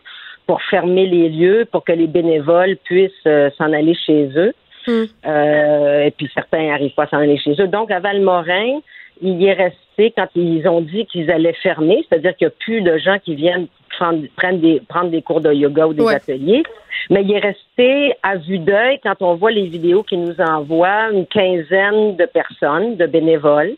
pour 0.47 0.61
fermer 0.63 1.05
les 1.05 1.29
lieux, 1.29 1.65
pour 1.71 1.83
que 1.83 1.91
les 1.91 2.07
bénévoles 2.07 2.77
puissent 2.77 3.11
euh, 3.25 3.49
s'en 3.57 3.71
aller 3.73 3.95
chez 3.95 4.29
eux. 4.35 4.53
Hmm. 4.87 5.03
Euh, 5.25 6.05
et 6.05 6.11
puis 6.11 6.29
certains 6.33 6.67
n'arrivent 6.67 6.93
pas 6.95 7.03
à 7.03 7.07
s'en 7.07 7.17
aller 7.17 7.37
chez 7.37 7.55
eux. 7.59 7.67
Donc, 7.67 7.91
à 7.91 7.99
Valmorin, 7.99 8.79
il 9.21 9.43
est 9.45 9.53
resté, 9.53 10.13
quand 10.15 10.27
ils 10.35 10.67
ont 10.67 10.81
dit 10.81 11.05
qu'ils 11.05 11.29
allaient 11.29 11.55
fermer, 11.61 12.03
c'est-à-dire 12.09 12.35
qu'il 12.35 12.47
n'y 12.47 12.53
a 12.53 12.55
plus 12.59 12.81
de 12.81 12.97
gens 12.97 13.19
qui 13.19 13.35
viennent 13.35 13.67
prendre, 13.97 14.57
des, 14.57 14.81
prendre 14.87 15.11
des 15.11 15.21
cours 15.21 15.41
de 15.41 15.53
yoga 15.53 15.85
ou 15.85 15.93
des 15.93 16.07
ateliers, 16.07 16.63
mais 17.09 17.23
il 17.23 17.31
est 17.31 17.39
resté 17.39 18.15
à 18.23 18.37
vue 18.37 18.57
d'œil, 18.57 18.99
quand 19.03 19.21
on 19.21 19.35
voit 19.35 19.51
les 19.51 19.67
vidéos 19.67 20.01
qu'ils 20.01 20.23
nous 20.23 20.39
envoient, 20.41 21.11
une 21.11 21.27
quinzaine 21.27 22.15
de 22.15 22.25
personnes, 22.25 22.95
de 22.95 23.05
bénévoles, 23.05 23.75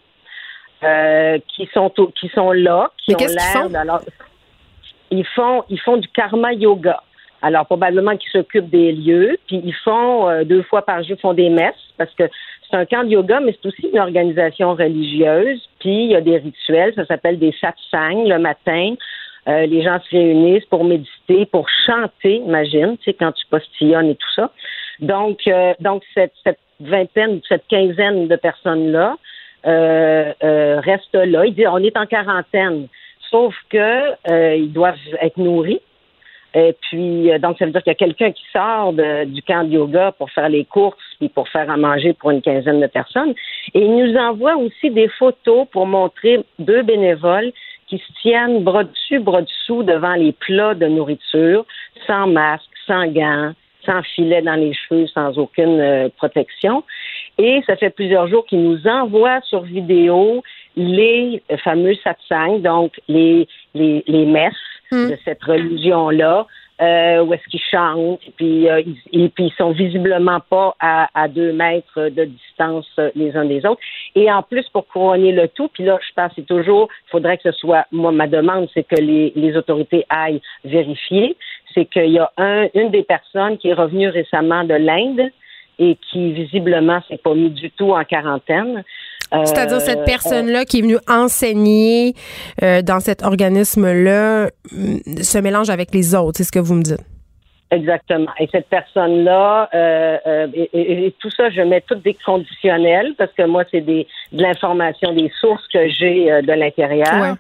euh, 0.84 1.40
qui 1.56 1.70
sont 1.74 1.90
qui 1.90 2.30
sont 2.30 2.52
là, 2.52 2.92
qui 2.98 3.16
ont 3.16 3.18
l'air 3.20 4.00
ils 5.18 5.26
font, 5.26 5.64
ils 5.70 5.80
font 5.80 5.98
du 5.98 6.08
karma 6.10 6.54
yoga. 6.54 7.02
Alors, 7.44 7.66
probablement 7.66 8.16
qu'ils 8.16 8.32
s'occupent 8.32 8.70
des 8.70 8.94
lieux, 8.94 9.38
puis 9.48 9.62
ils 9.64 9.76
font 9.84 10.30
euh, 10.30 10.46
deux 10.46 10.64
fois 10.64 10.82
par 10.82 11.04
jour, 11.04 11.18
font 11.22 11.34
des 11.34 11.50
messes, 11.50 11.74
parce 11.98 12.14
que 12.16 12.24
c'est 12.70 12.78
un 12.78 12.86
camp 12.86 13.04
de 13.04 13.10
yoga, 13.10 13.42
mais 13.42 13.54
c'est 13.54 13.68
aussi 13.68 13.90
une 13.94 14.00
organisation 14.00 14.74
religieuse, 14.76 15.62
puis 15.80 16.06
il 16.06 16.12
y 16.12 16.16
a 16.16 16.22
des 16.22 16.38
rituels, 16.38 16.94
ça 16.96 17.06
s'appelle 17.06 17.38
des 17.38 17.54
satsangs 17.60 18.30
le 18.30 18.40
matin. 18.40 18.96
Euh, 19.50 19.66
les 19.66 19.84
gens 19.84 20.00
se 20.00 20.16
réunissent 20.16 20.66
pour 20.68 20.86
méditer, 20.86 21.46
pour 21.48 21.68
chanter, 21.86 22.38
imagine, 22.38 22.98
tu 23.00 23.12
sais, 23.12 23.14
quand 23.14 23.34
tu 23.34 23.46
postillonnes 23.48 24.12
et 24.12 24.16
tout 24.16 24.34
ça. 24.38 24.50
Donc, 25.02 25.42
euh, 25.48 25.74
donc 25.82 26.04
cette, 26.14 26.32
cette 26.46 26.60
vingtaine, 26.80 27.42
cette 27.50 27.68
quinzaine 27.68 28.30
de 28.30 28.36
personnes-là 28.38 29.18
restent 29.66 31.14
là. 31.14 31.46
Ils 31.46 31.54
disent, 31.56 31.68
on 31.70 31.84
est 31.84 31.98
en 31.98 32.06
quarantaine. 32.06 32.88
Sauf 33.34 33.56
que 33.72 34.30
euh, 34.30 34.56
ils 34.56 34.72
doivent 34.72 34.96
être 35.20 35.38
nourris. 35.38 35.82
Et 36.54 36.76
puis, 36.82 37.32
euh, 37.32 37.40
donc, 37.40 37.58
ça 37.58 37.66
veut 37.66 37.72
dire 37.72 37.82
qu'il 37.82 37.90
y 37.90 37.96
a 37.96 38.06
quelqu'un 38.06 38.32
qui 38.32 38.44
sort 38.54 38.94
du 38.94 39.42
camp 39.42 39.64
de 39.64 39.74
yoga 39.74 40.12
pour 40.12 40.30
faire 40.30 40.50
les 40.50 40.66
courses 40.66 41.00
puis 41.18 41.30
pour 41.30 41.50
faire 41.50 41.68
à 41.72 41.78
manger 41.78 42.14
pour 42.14 42.30
une 42.30 42.44
quinzaine 42.44 42.80
de 42.80 42.86
personnes. 42.86 43.34
Et 43.74 43.80
il 43.80 43.96
nous 43.96 44.16
envoie 44.18 44.56
aussi 44.58 44.92
des 44.92 45.08
photos 45.08 45.66
pour 45.72 45.88
montrer 45.88 46.46
deux 46.60 46.84
bénévoles 46.84 47.52
qui 47.88 47.98
se 47.98 48.22
tiennent 48.22 48.64
bras 48.64 48.84
dessus, 48.84 49.20
bras 49.20 49.42
dessous 49.42 49.82
devant 49.82 50.14
les 50.14 50.32
plats 50.32 50.76
de 50.76 50.86
nourriture, 50.86 51.66
sans 52.06 52.28
masque, 52.28 52.70
sans 52.86 53.08
gants, 53.08 53.54
sans 53.84 54.04
filet 54.04 54.44
dans 54.44 54.56
les 54.56 54.74
cheveux, 54.74 55.08
sans 55.08 55.40
aucune 55.40 55.80
euh, 55.80 56.10
protection. 56.18 56.84
Et 57.38 57.62
ça 57.66 57.76
fait 57.76 57.90
plusieurs 57.90 58.28
jours 58.28 58.46
qu'ils 58.46 58.64
nous 58.64 58.88
envoient 58.88 59.42
sur 59.42 59.62
vidéo 59.62 60.44
les 60.76 61.42
fameux 61.64 61.96
satsangs, 62.04 62.60
donc 62.60 62.94
les, 63.08 63.48
les, 63.74 64.04
les 64.08 64.26
messes 64.26 64.54
hmm. 64.92 65.12
de 65.12 65.18
cette 65.24 65.44
religion-là, 65.44 66.48
euh, 66.82 67.24
où 67.24 67.34
est-ce 67.34 67.48
qu'ils 67.50 67.62
chantent, 67.72 68.20
et 68.28 68.34
puis, 68.36 68.68
euh, 68.68 68.82
ils, 68.82 69.26
et 69.26 69.30
puis 69.30 69.46
ils 69.46 69.54
sont 69.54 69.72
visiblement 69.72 70.40
pas 70.40 70.76
à, 70.80 71.08
à 71.14 71.28
deux 71.28 71.54
mètres 71.54 72.10
de 72.10 72.26
distance 72.26 72.88
les 73.16 73.36
uns 73.38 73.46
des 73.46 73.66
autres. 73.66 73.82
Et 74.16 74.32
en 74.32 74.42
plus, 74.42 74.68
pour 74.70 74.88
couronner 74.88 75.32
le 75.32 75.48
tout, 75.48 75.70
puis 75.70 75.84
là, 75.84 76.00
je 76.02 76.14
pense 76.16 76.32
c'est 76.36 76.46
toujours, 76.46 76.90
il 77.08 77.12
faudrait 77.12 77.38
que 77.38 77.52
ce 77.52 77.52
soit, 77.52 77.86
moi, 77.92 78.12
ma 78.12 78.28
demande, 78.28 78.68
c'est 78.74 78.88
que 78.88 79.00
les, 79.00 79.32
les 79.36 79.56
autorités 79.56 80.06
aillent 80.10 80.42
vérifier, 80.66 81.38
c'est 81.74 81.86
qu'il 81.86 82.12
y 82.12 82.20
a 82.20 82.32
un, 82.38 82.68
une 82.74 82.90
des 82.90 83.04
personnes 83.04 83.58
qui 83.58 83.70
est 83.70 83.74
revenue 83.74 84.10
récemment 84.10 84.64
de 84.64 84.74
l'Inde 84.74 85.30
et 85.80 85.98
qui 86.12 86.32
visiblement 86.34 87.02
s'est 87.08 87.18
pas 87.18 87.34
mis 87.34 87.50
du 87.50 87.72
tout 87.72 87.92
en 87.92 88.04
quarantaine. 88.04 88.84
C'est-à-dire 89.46 89.82
cette 89.82 90.00
euh, 90.00 90.06
personne-là 90.06 90.66
qui 90.66 90.80
est 90.80 90.82
venue 90.82 91.00
enseigner 91.10 92.14
euh, 92.62 92.82
dans 92.82 93.00
cet 93.00 93.24
organisme-là 93.24 94.50
mm, 94.72 95.22
se 95.22 95.38
mélange 95.40 95.70
avec 95.70 95.94
les 95.94 96.14
autres, 96.16 96.38
c'est 96.38 96.44
ce 96.44 96.52
que 96.52 96.60
vous 96.60 96.76
me 96.76 96.84
dites? 96.84 97.02
Exactement. 97.72 98.30
Et 98.40 98.48
cette 98.52 98.68
personne-là, 98.68 99.68
euh, 99.74 100.48
et, 100.54 101.12
tout 101.20 101.32
ça, 101.32 101.50
je 101.50 101.62
mets 101.62 101.82
tout 101.82 101.96
des 101.96 102.16
conditionnels 102.24 103.16
parce 103.18 103.32
que 103.34 103.44
moi, 103.48 103.64
c'est 103.72 103.82
des 103.82 104.06
de 104.32 104.44
l'information, 104.44 105.12
des 105.14 105.32
sources 105.42 105.68
que 105.70 105.90
j'ai 105.90 106.26
de 106.44 106.54
l'intérieur. 106.54 107.36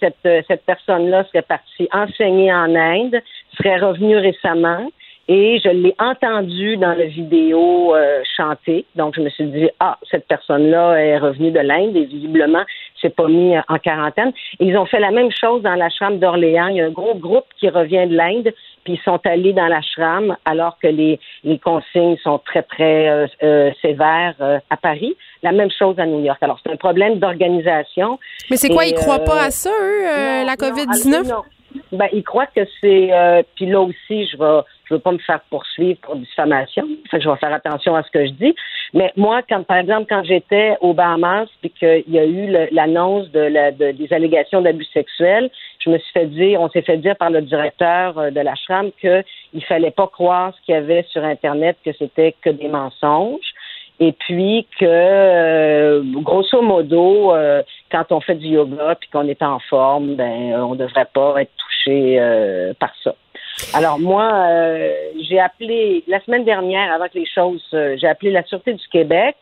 cette, 0.00 0.44
cette 0.48 0.64
personne-là 0.66 1.24
serait 1.28 1.42
partie 1.42 1.88
enseigner 1.92 2.52
en 2.52 2.74
Inde, 2.74 3.22
serait 3.56 3.78
revenue 3.78 4.16
récemment 4.16 4.90
et 5.28 5.60
je 5.64 5.68
l'ai 5.68 5.94
entendu 5.98 6.76
dans 6.76 6.92
la 6.92 7.06
vidéo 7.06 7.94
euh, 7.94 8.22
chanter. 8.36 8.84
Donc, 8.94 9.14
je 9.16 9.20
me 9.20 9.28
suis 9.30 9.46
dit, 9.46 9.68
ah, 9.80 9.98
cette 10.08 10.26
personne-là 10.28 10.94
est 11.00 11.18
revenue 11.18 11.50
de 11.50 11.58
l'Inde 11.58 11.96
et 11.96 12.04
visiblement 12.04 12.62
s'est 13.00 13.10
pas 13.10 13.26
mis 13.26 13.54
en 13.68 13.78
quarantaine. 13.78 14.32
ils 14.60 14.76
ont 14.78 14.86
fait 14.86 15.00
la 15.00 15.10
même 15.10 15.30
chose 15.30 15.62
dans 15.62 15.74
l'ashram 15.74 16.18
d'Orléans. 16.18 16.68
Il 16.68 16.76
y 16.76 16.80
a 16.80 16.86
un 16.86 16.90
gros 16.90 17.14
groupe 17.14 17.44
qui 17.58 17.68
revient 17.68 18.06
de 18.06 18.16
l'Inde, 18.16 18.52
puis 18.84 18.94
ils 18.94 19.02
sont 19.04 19.20
allés 19.24 19.52
dans 19.52 19.66
l'ashram 19.66 20.36
alors 20.44 20.78
que 20.80 20.86
les, 20.86 21.18
les 21.44 21.58
consignes 21.58 22.16
sont 22.22 22.38
très, 22.38 22.62
très 22.62 23.08
euh, 23.08 23.26
euh, 23.42 23.70
sévères 23.82 24.34
à 24.70 24.76
Paris. 24.76 25.16
La 25.42 25.52
même 25.52 25.70
chose 25.76 25.98
à 25.98 26.06
New 26.06 26.24
York. 26.24 26.38
Alors, 26.40 26.60
c'est 26.62 26.72
un 26.72 26.76
problème 26.76 27.18
d'organisation. 27.18 28.18
Mais 28.48 28.56
c'est 28.56 28.68
quoi, 28.68 28.86
ils 28.86 28.94
croient 28.94 29.24
pas 29.24 29.44
à 29.46 29.50
ça, 29.50 29.70
eux, 29.70 30.46
la 30.46 30.54
COVID-19? 30.54 31.55
Ben, 31.92 32.08
ils 32.12 32.24
croient 32.24 32.46
que 32.46 32.66
c'est... 32.80 33.44
puis 33.54 33.66
là 33.66 33.80
aussi, 33.80 34.26
je 34.26 34.36
vais 34.36 34.62
je 34.88 34.94
veux 34.94 35.00
pas 35.00 35.12
me 35.12 35.18
faire 35.18 35.40
poursuivre 35.50 35.98
pour 36.00 36.16
diffamation. 36.16 36.86
Fait 37.10 37.18
que 37.18 37.24
je 37.24 37.28
vais 37.28 37.36
faire 37.36 37.52
attention 37.52 37.94
à 37.96 38.02
ce 38.02 38.10
que 38.10 38.24
je 38.26 38.32
dis. 38.32 38.54
Mais 38.94 39.12
moi, 39.16 39.42
quand, 39.48 39.64
par 39.64 39.78
exemple, 39.78 40.06
quand 40.08 40.22
j'étais 40.24 40.76
au 40.80 40.94
Bahamas, 40.94 41.48
puis 41.60 41.70
qu'il 41.70 42.04
y 42.08 42.18
a 42.18 42.24
eu 42.24 42.68
l'annonce 42.70 43.30
de, 43.32 43.40
la, 43.40 43.72
des 43.72 44.12
allégations 44.12 44.62
d'abus 44.62 44.86
sexuels, 44.92 45.50
je 45.80 45.90
me 45.90 45.98
suis 45.98 46.12
fait 46.12 46.26
dire, 46.26 46.60
on 46.60 46.68
s'est 46.70 46.82
fait 46.82 46.98
dire 46.98 47.16
par 47.16 47.30
le 47.30 47.42
directeur 47.42 48.18
euh, 48.18 48.30
de 48.30 48.40
la 48.40 48.54
Chram 48.54 48.90
qu'il 49.00 49.64
fallait 49.66 49.90
pas 49.90 50.06
croire 50.06 50.52
ce 50.56 50.64
qu'il 50.64 50.74
y 50.74 50.78
avait 50.78 51.04
sur 51.10 51.24
Internet, 51.24 51.76
que 51.84 51.92
c'était 51.92 52.34
que 52.42 52.50
des 52.50 52.68
mensonges. 52.68 53.54
Et 53.98 54.12
puis 54.12 54.66
que, 54.78 54.84
euh, 54.84 56.02
grosso 56.16 56.60
modo, 56.60 57.34
euh, 57.34 57.62
quand 57.90 58.12
on 58.12 58.20
fait 58.20 58.34
du 58.34 58.48
yoga 58.48 58.94
puis 59.00 59.08
qu'on 59.10 59.26
est 59.28 59.42
en 59.42 59.58
forme, 59.58 60.16
ben, 60.16 60.54
on 60.60 60.74
ne 60.74 60.78
devrait 60.78 61.08
pas 61.12 61.40
être 61.40 61.52
touché 61.56 62.20
par 62.78 62.92
ça. 63.02 63.14
Alors 63.72 63.98
moi, 63.98 64.32
euh, 64.32 64.92
j'ai 65.28 65.38
appelé 65.40 66.04
la 66.06 66.20
semaine 66.20 66.44
dernière, 66.44 66.92
avant 66.92 67.06
que 67.06 67.18
les 67.18 67.26
choses, 67.26 67.64
euh, 67.72 67.96
j'ai 67.98 68.06
appelé 68.06 68.30
la 68.30 68.42
Sûreté 68.44 68.74
du 68.74 68.88
Québec 68.88 69.36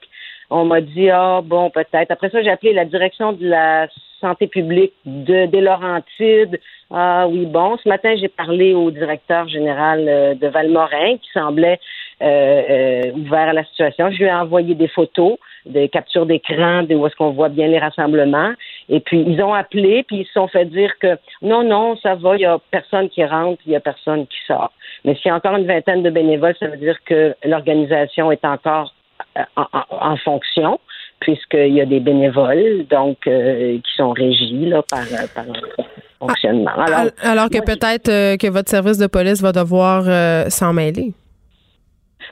On 0.50 0.64
m'a 0.64 0.80
dit, 0.80 1.10
ah, 1.10 1.40
bon, 1.42 1.70
peut-être. 1.70 2.10
Après 2.10 2.30
ça, 2.30 2.42
j'ai 2.42 2.50
appelé 2.50 2.72
la 2.72 2.84
direction 2.84 3.32
de 3.32 3.46
la 3.46 3.88
santé 4.20 4.46
publique 4.46 4.94
de, 5.04 5.46
des 5.46 5.60
Laurentides. 5.60 6.60
Ah 6.90 7.26
oui, 7.28 7.46
bon. 7.46 7.76
Ce 7.82 7.88
matin, 7.88 8.14
j'ai 8.16 8.28
parlé 8.28 8.72
au 8.72 8.90
directeur 8.90 9.48
général 9.48 10.06
euh, 10.08 10.34
de 10.34 10.46
Valmorin 10.46 11.16
qui 11.16 11.28
semblait 11.32 11.80
euh, 12.24 12.62
euh, 12.70 13.12
ouvert 13.12 13.50
à 13.50 13.52
la 13.52 13.64
situation. 13.64 14.10
Je 14.10 14.16
lui 14.16 14.24
ai 14.24 14.32
envoyé 14.32 14.74
des 14.74 14.88
photos, 14.88 15.36
des 15.66 15.90
captures 15.90 16.24
d'écran, 16.24 16.82
de 16.82 16.94
où 16.94 17.06
est-ce 17.06 17.14
qu'on 17.16 17.32
voit 17.32 17.50
bien 17.50 17.68
les 17.68 17.78
rassemblements. 17.78 18.52
Et 18.88 19.00
puis, 19.00 19.22
ils 19.26 19.42
ont 19.42 19.52
appelé, 19.52 20.04
puis 20.04 20.20
ils 20.20 20.26
se 20.26 20.32
sont 20.32 20.48
fait 20.48 20.64
dire 20.64 20.90
que 21.00 21.18
non, 21.42 21.62
non, 21.64 21.98
ça 22.02 22.14
va, 22.14 22.36
il 22.36 22.38
n'y 22.38 22.46
a 22.46 22.58
personne 22.70 23.10
qui 23.10 23.22
rentre, 23.22 23.60
il 23.66 23.70
n'y 23.70 23.76
a 23.76 23.80
personne 23.80 24.26
qui 24.26 24.38
sort. 24.46 24.72
Mais 25.04 25.14
s'il 25.16 25.26
y 25.26 25.30
a 25.32 25.34
encore 25.34 25.56
une 25.56 25.66
vingtaine 25.66 26.02
de 26.02 26.08
bénévoles, 26.08 26.54
ça 26.58 26.68
veut 26.68 26.78
dire 26.78 26.96
que 27.04 27.34
l'organisation 27.44 28.32
est 28.32 28.44
encore 28.46 28.94
en, 29.56 30.16
fonction, 30.16 30.80
puisqu'il 31.20 31.74
y 31.74 31.80
a 31.82 31.86
des 31.86 32.00
bénévoles, 32.00 32.86
donc, 32.88 33.18
qui 33.24 33.92
sont 33.96 34.12
régis 34.12 34.66
là, 34.66 34.82
par, 34.88 35.04
par 35.34 35.44
fonctionnement. 36.18 36.70
Alors, 36.70 37.10
alors 37.22 37.50
que 37.50 37.62
peut-être 37.62 38.38
que 38.38 38.50
votre 38.50 38.70
service 38.70 38.96
de 38.96 39.08
police 39.08 39.42
va 39.42 39.52
devoir 39.52 40.04
s'en 40.50 40.72
mêler. 40.72 41.12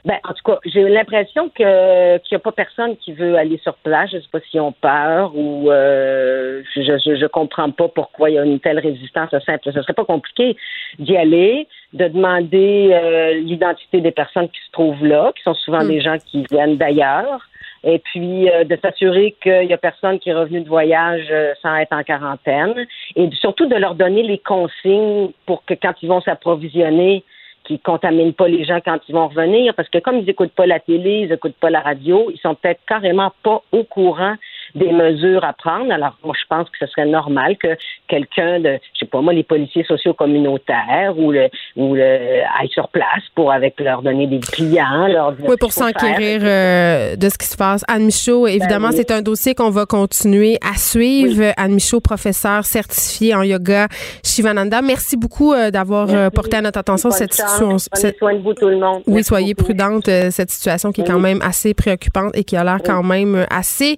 Ben, 0.05 0.17
en 0.27 0.33
tout 0.33 0.43
cas, 0.43 0.59
j'ai 0.65 0.83
l'impression 0.89 1.47
que 1.47 2.17
qu'il 2.17 2.35
n'y 2.35 2.35
a 2.35 2.39
pas 2.39 2.51
personne 2.51 2.97
qui 2.97 3.13
veut 3.13 3.37
aller 3.37 3.57
sur 3.63 3.73
place. 3.75 4.09
Je 4.11 4.17
ne 4.17 4.21
sais 4.21 4.27
pas 4.29 4.41
s'ils 4.41 4.59
ont 4.59 4.73
peur 4.73 5.31
ou 5.33 5.71
euh, 5.71 6.61
je, 6.75 6.81
je, 6.81 7.15
je 7.15 7.25
comprends 7.25 7.71
pas 7.71 7.87
pourquoi 7.87 8.29
il 8.29 8.33
y 8.33 8.37
a 8.37 8.43
une 8.43 8.59
telle 8.59 8.79
résistance 8.79 9.29
simple. 9.45 9.61
Ce 9.63 9.81
serait 9.81 9.93
pas 9.93 10.03
compliqué 10.03 10.57
d'y 10.99 11.15
aller, 11.15 11.67
de 11.93 12.09
demander 12.09 12.89
euh, 12.91 13.33
l'identité 13.35 14.01
des 14.01 14.11
personnes 14.11 14.49
qui 14.49 14.59
se 14.65 14.71
trouvent 14.73 15.05
là, 15.05 15.31
qui 15.37 15.43
sont 15.43 15.53
souvent 15.53 15.83
hmm. 15.83 15.87
des 15.87 16.01
gens 16.01 16.17
qui 16.17 16.45
viennent 16.51 16.75
d'ailleurs, 16.75 17.47
et 17.85 17.99
puis 17.99 18.51
euh, 18.51 18.65
de 18.65 18.77
s'assurer 18.81 19.37
qu'il 19.41 19.69
y 19.69 19.73
a 19.73 19.77
personne 19.77 20.19
qui 20.19 20.31
est 20.31 20.33
revenu 20.33 20.61
de 20.61 20.67
voyage 20.67 21.33
sans 21.61 21.77
être 21.77 21.93
en 21.93 22.03
quarantaine, 22.03 22.85
et 23.15 23.29
surtout 23.39 23.67
de 23.67 23.75
leur 23.75 23.95
donner 23.95 24.23
les 24.23 24.39
consignes 24.39 25.31
pour 25.45 25.63
que 25.63 25.75
quand 25.75 25.93
ils 26.01 26.09
vont 26.09 26.19
s'approvisionner 26.19 27.23
qui 27.63 27.79
contaminent 27.79 28.33
pas 28.33 28.47
les 28.47 28.65
gens 28.65 28.79
quand 28.83 28.99
ils 29.07 29.13
vont 29.13 29.27
revenir, 29.27 29.73
parce 29.75 29.89
que 29.89 29.99
comme 29.99 30.17
ils 30.17 30.25
n'écoutent 30.25 30.53
pas 30.53 30.65
la 30.65 30.79
télé, 30.79 31.21
ils 31.23 31.29
n'écoutent 31.29 31.59
pas 31.59 31.69
la 31.69 31.81
radio, 31.81 32.29
ils 32.31 32.39
sont 32.39 32.55
peut-être 32.55 32.81
carrément 32.87 33.31
pas 33.43 33.61
au 33.71 33.83
courant 33.83 34.35
des 34.75 34.91
mesures 34.91 35.43
à 35.43 35.53
prendre. 35.53 35.91
Alors, 35.91 36.17
moi, 36.23 36.33
je 36.39 36.45
pense 36.49 36.69
que 36.69 36.77
ce 36.79 36.87
serait 36.87 37.05
normal 37.05 37.57
que 37.57 37.77
quelqu'un 38.07 38.59
de, 38.59 38.79
je 38.93 38.99
sais 38.99 39.05
pas 39.05 39.21
moi, 39.21 39.33
les 39.33 39.43
policiers 39.43 39.83
sociaux 39.83 40.13
communautaires 40.13 41.13
ou 41.15 41.31
le, 41.31 41.49
ou 41.75 41.93
le, 41.95 42.41
aillent 42.59 42.69
sur 42.69 42.87
place 42.89 43.23
pour 43.35 43.51
avec 43.51 43.79
leur 43.79 44.01
donner 44.01 44.27
des 44.27 44.39
clients, 44.39 45.07
leur 45.07 45.33
Oui, 45.47 45.55
pour 45.59 45.71
s'enquérir 45.71 46.41
euh, 46.43 47.15
de 47.15 47.29
ce 47.29 47.37
qui 47.37 47.47
se 47.47 47.57
passe. 47.57 47.83
Anne 47.87 48.05
Michaud, 48.05 48.45
ben 48.45 48.53
évidemment, 48.53 48.89
c'est 48.91 49.11
un 49.11 49.21
dossier 49.21 49.53
qu'on 49.53 49.69
va 49.69 49.85
continuer 49.85 50.57
à 50.61 50.77
suivre. 50.77 51.53
Anne 51.57 51.73
Michaud, 51.73 52.01
professeure 52.01 52.65
certifiée 52.65 53.35
en 53.35 53.43
yoga 53.43 53.87
Shivananda. 54.23 54.81
Merci 54.81 55.17
beaucoup 55.17 55.53
euh, 55.53 55.69
d'avoir 55.69 56.07
euh, 56.09 56.29
porté 56.29 56.57
à 56.57 56.61
notre 56.61 56.79
attention 56.79 57.11
cette 57.11 57.33
situation. 57.33 57.77
Prenez 58.19 58.39
de 58.39 58.43
vous, 58.43 58.53
tout 58.53 58.69
le 58.69 58.77
monde. 58.77 59.03
Oui, 59.05 59.23
soyez 59.23 59.53
prudente, 59.53 60.09
cette 60.31 60.49
situation 60.49 60.91
qui 60.91 61.01
est 61.01 61.07
quand 61.07 61.19
même 61.19 61.41
assez 61.41 61.73
préoccupante 61.73 62.35
et 62.35 62.43
qui 62.43 62.55
a 62.57 62.63
l'air 62.63 62.79
quand 62.83 63.03
même 63.03 63.45
assez 63.49 63.97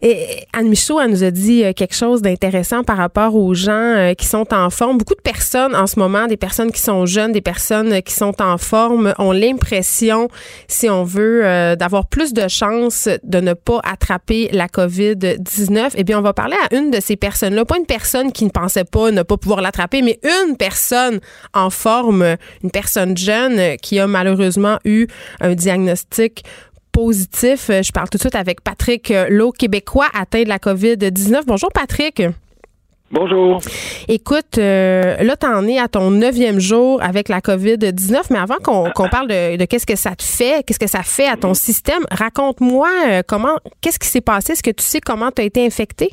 Et 0.00 0.46
Anne 0.52 0.68
Michaud, 0.68 1.00
elle 1.00 1.10
nous 1.10 1.24
a 1.24 1.30
dit 1.30 1.64
euh, 1.64 1.72
quelque 1.72 1.94
chose 1.94 2.22
d'intéressant 2.22 2.84
par 2.84 2.96
rapport 2.96 3.34
aux 3.34 3.54
gens 3.54 3.72
euh, 3.72 4.14
qui 4.14 4.26
sont 4.26 4.46
en 4.54 4.70
forme. 4.70 4.98
Beaucoup 4.98 5.14
de 5.14 5.20
personnes 5.20 5.74
en 5.74 5.86
ce 5.86 5.98
moment, 5.98 6.26
des 6.26 6.36
personnes 6.36 6.70
qui 6.70 6.80
sont 6.80 7.04
jeunes, 7.04 7.32
des 7.32 7.40
personnes 7.40 8.00
qui 8.02 8.14
sont 8.14 8.40
en 8.40 8.58
forme, 8.58 9.12
ont 9.18 9.32
l'impression, 9.32 10.28
si 10.68 10.88
on 10.88 11.02
veut, 11.02 11.44
euh, 11.44 11.74
d'avoir 11.74 12.06
plus 12.06 12.32
de 12.32 12.46
chances 12.46 13.08
de 13.24 13.40
ne 13.40 13.54
pas 13.54 13.80
attraper 13.82 14.48
la 14.52 14.68
COVID-19. 14.68 15.92
Eh 15.96 16.04
bien, 16.04 16.18
on 16.18 16.22
va 16.22 16.32
parler 16.32 16.56
à 16.70 16.76
une 16.76 16.90
de 16.92 17.00
ces 17.00 17.16
personnes-là. 17.16 17.64
Pas 17.64 17.78
une 17.78 17.86
personne 17.86 18.30
qui 18.30 18.44
ne 18.44 18.50
pensait 18.50 18.84
pas 18.84 19.10
ne 19.10 19.22
pas 19.22 19.36
pouvoir 19.36 19.60
l'attraper, 19.62 20.02
mais 20.02 20.20
une 20.22 20.56
personne 20.56 21.18
en 21.54 21.70
forme, 21.70 22.36
une 22.62 22.70
personne 22.70 23.16
jeune 23.16 23.76
qui 23.78 23.98
a 23.98 24.06
malheureusement 24.06 24.78
eu 24.84 25.06
un 25.40 25.54
diagnostic 25.54 26.44
positif. 26.92 27.70
Euh, 27.70 27.82
je 27.82 27.92
parle 27.92 28.08
tout 28.08 28.18
de 28.18 28.22
suite 28.22 28.34
avec 28.34 28.62
Patrick 28.62 29.10
euh, 29.10 29.26
Lowe, 29.30 29.52
québécois 29.52 30.06
atteint 30.14 30.42
de 30.42 30.48
la 30.48 30.58
COVID-19. 30.58 31.42
Bonjour 31.46 31.70
Patrick. 31.72 32.22
Bonjour. 33.10 33.60
Écoute, 34.08 34.58
euh, 34.58 35.16
là, 35.22 35.36
tu 35.36 35.46
en 35.46 35.66
es 35.66 35.78
à 35.78 35.88
ton 35.88 36.10
neuvième 36.10 36.60
jour 36.60 37.02
avec 37.02 37.30
la 37.30 37.40
COVID-19, 37.40 38.26
mais 38.30 38.38
avant 38.38 38.56
qu'on 38.62 39.08
parle 39.08 39.28
de, 39.28 39.64
qu'est-ce 39.64 39.86
que 39.86 39.96
ça 39.96 40.14
te 40.14 40.22
fait, 40.22 40.62
qu'est-ce 40.66 40.78
que 40.78 40.88
ça 40.88 41.02
fait 41.02 41.26
à 41.26 41.36
ton 41.36 41.54
système, 41.54 42.02
raconte-moi 42.10 42.88
comment, 43.26 43.56
qu'est-ce 43.80 43.98
qui 43.98 44.08
s'est 44.08 44.20
passé? 44.20 44.52
Est-ce 44.52 44.62
que 44.62 44.70
tu 44.70 44.84
sais 44.84 45.00
comment 45.00 45.30
tu 45.30 45.40
as 45.40 45.46
été 45.46 45.64
infecté? 45.64 46.10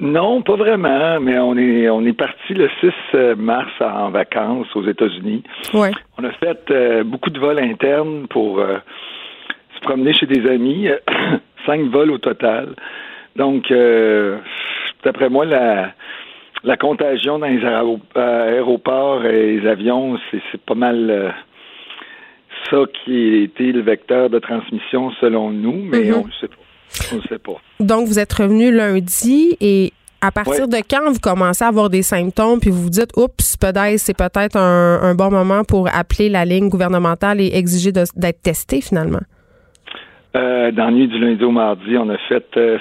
Non, 0.00 0.40
pas 0.40 0.56
vraiment, 0.56 1.20
mais 1.20 1.38
on 1.38 1.56
est 1.58 1.90
on 1.90 2.04
est 2.06 2.14
parti 2.14 2.54
le 2.54 2.70
6 3.12 3.36
mars 3.36 3.70
en 3.80 4.08
vacances 4.08 4.74
aux 4.74 4.86
États-Unis. 4.86 5.42
Ouais. 5.74 5.92
On 6.16 6.24
a 6.24 6.32
fait 6.32 7.04
beaucoup 7.04 7.28
de 7.28 7.38
vols 7.38 7.58
internes 7.58 8.26
pour 8.28 8.62
promener 9.86 10.12
chez 10.14 10.26
des 10.26 10.48
amis, 10.50 10.88
cinq 11.66 11.82
vols 11.90 12.10
au 12.10 12.18
total. 12.18 12.74
Donc, 13.36 13.70
euh, 13.70 14.38
d'après 15.04 15.28
moi, 15.28 15.44
la, 15.44 15.92
la 16.64 16.76
contagion 16.76 17.38
dans 17.38 17.46
les 17.46 17.64
aéroports 17.64 19.24
et 19.24 19.56
les 19.56 19.68
avions, 19.68 20.18
c'est 20.30 20.60
pas 20.62 20.74
mal 20.74 21.10
euh, 21.10 21.30
ça 22.68 22.78
qui 22.92 23.12
a 23.12 23.44
été 23.44 23.72
le 23.72 23.80
vecteur 23.80 24.28
de 24.28 24.38
transmission 24.38 25.12
selon 25.20 25.50
nous, 25.50 25.84
mais 25.84 25.98
mm-hmm. 25.98 26.14
on 26.14 26.26
ne 26.26 26.32
sait 26.40 26.48
pas. 26.48 27.16
On 27.16 27.22
sait 27.28 27.38
pas. 27.38 27.60
Donc, 27.78 28.08
vous 28.08 28.18
êtes 28.18 28.32
revenu 28.32 28.72
lundi 28.72 29.56
et 29.60 29.92
à 30.20 30.32
partir 30.32 30.66
de 30.66 30.78
quand 30.78 31.12
vous 31.12 31.20
commencez 31.20 31.62
à 31.62 31.68
avoir 31.68 31.90
des 31.90 32.02
symptômes 32.02 32.58
puis 32.58 32.70
vous 32.70 32.82
vous 32.82 32.90
dites, 32.90 33.10
oups, 33.16 33.56
peut-être 33.58 33.98
c'est 33.98 34.16
peut-être 34.16 34.56
un, 34.56 35.00
un, 35.02 35.14
bon 35.14 35.30
moment 35.30 35.62
pour 35.62 35.88
appeler 35.94 36.28
la 36.28 36.44
ligne 36.44 36.68
gouvernementale 36.68 37.40
et 37.40 37.50
exiger 37.54 37.92
d'être 37.92 38.42
testé 38.42 38.80
finalement? 38.80 39.20
Euh, 40.34 40.70
dans 40.72 40.86
la 40.86 40.90
nuit 40.90 41.08
du 41.08 41.18
lundi 41.18 41.44
au 41.44 41.50
mardi, 41.50 41.96
on 41.96 42.08
a 42.10 42.18
fait. 42.28 42.46
Euh, 42.56 42.78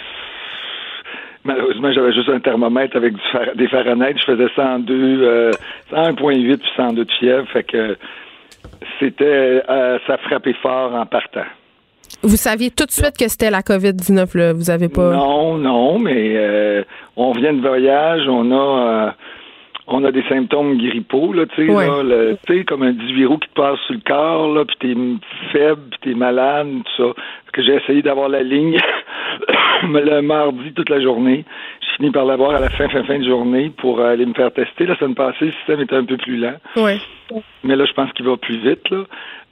malheureusement, 1.43 1.91
j'avais 1.91 2.13
juste 2.13 2.29
un 2.29 2.39
thermomètre 2.39 2.95
avec 2.95 3.13
des 3.55 3.67
Fahrenheit. 3.67 4.15
Je 4.17 4.25
faisais 4.25 4.47
102, 4.55 4.93
euh, 4.93 5.51
101.8 5.91 6.57
puis 6.57 6.69
102 6.75 7.05
de 7.05 7.11
fièvre. 7.11 7.47
Fait 7.49 7.63
que 7.63 7.97
c'était. 8.99 9.63
Euh, 9.69 9.99
ça 10.07 10.17
frappait 10.17 10.55
fort 10.61 10.93
en 10.93 11.05
partant. 11.05 11.45
Vous 12.23 12.37
saviez 12.37 12.71
tout 12.71 12.85
de 12.85 12.91
suite 12.91 13.17
que 13.17 13.27
c'était 13.27 13.51
la 13.51 13.61
COVID-19, 13.61 14.37
là? 14.37 14.53
Vous 14.53 14.69
avez 14.69 14.89
pas. 14.89 15.11
Non, 15.11 15.57
non, 15.57 15.99
mais 15.99 16.83
on 17.15 17.31
vient 17.33 17.53
de 17.53 17.61
voyage, 17.61 18.27
on 18.27 18.51
a 18.51 19.15
on 19.87 20.03
a 20.03 20.11
des 20.11 20.23
symptômes 20.23 20.77
grippaux, 20.77 21.31
là, 21.33 21.45
tu 21.45 21.67
sais, 21.67 21.71
là, 21.71 22.35
tu 22.47 22.57
sais, 22.57 22.63
comme 22.65 22.81
un 22.81 22.93
18 22.93 23.25
roues 23.25 23.37
qui 23.37 23.49
te 23.49 23.53
passe 23.53 23.79
sur 23.85 23.93
le 23.93 24.01
corps, 24.05 24.53
là, 24.53 24.65
puis 24.65 24.75
t'es 24.79 24.95
faible, 25.51 25.81
puis 25.91 25.99
t'es 26.01 26.17
malade, 26.17 26.67
tout 26.97 27.13
ça. 27.13 27.21
que 27.53 27.63
j'ai 27.63 27.75
essayé 27.75 28.01
d'avoir 28.01 28.29
la 28.29 28.41
ligne 28.41 28.77
le 29.83 30.21
mardi 30.21 30.73
toute 30.73 30.89
la 30.89 31.01
journée. 31.01 31.45
J'ai 31.81 31.97
fini 31.97 32.11
par 32.11 32.25
l'avoir 32.25 32.55
à 32.55 32.59
la 32.59 32.69
fin, 32.69 32.89
fin, 32.89 33.03
fin 33.03 33.19
de 33.19 33.25
journée 33.25 33.71
pour 33.77 34.01
aller 34.01 34.25
me 34.25 34.33
faire 34.33 34.51
tester. 34.51 34.85
La 34.85 34.97
semaine 34.97 35.15
passée, 35.15 35.45
le 35.45 35.53
système 35.53 35.81
était 35.81 35.95
un 35.95 36.05
peu 36.05 36.17
plus 36.17 36.37
lent. 36.37 36.55
Ouais. 36.75 36.97
Mais 37.63 37.75
là, 37.75 37.85
je 37.85 37.93
pense 37.93 38.11
qu'il 38.13 38.25
va 38.25 38.37
plus 38.37 38.57
vite, 38.57 38.89
là. 38.89 39.03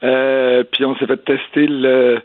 Euh, 0.04 0.63
puis 0.69 0.84
on 0.84 0.96
s'est 0.98 1.06
fait 1.06 1.24
tester 1.24 1.65
le 1.67 2.19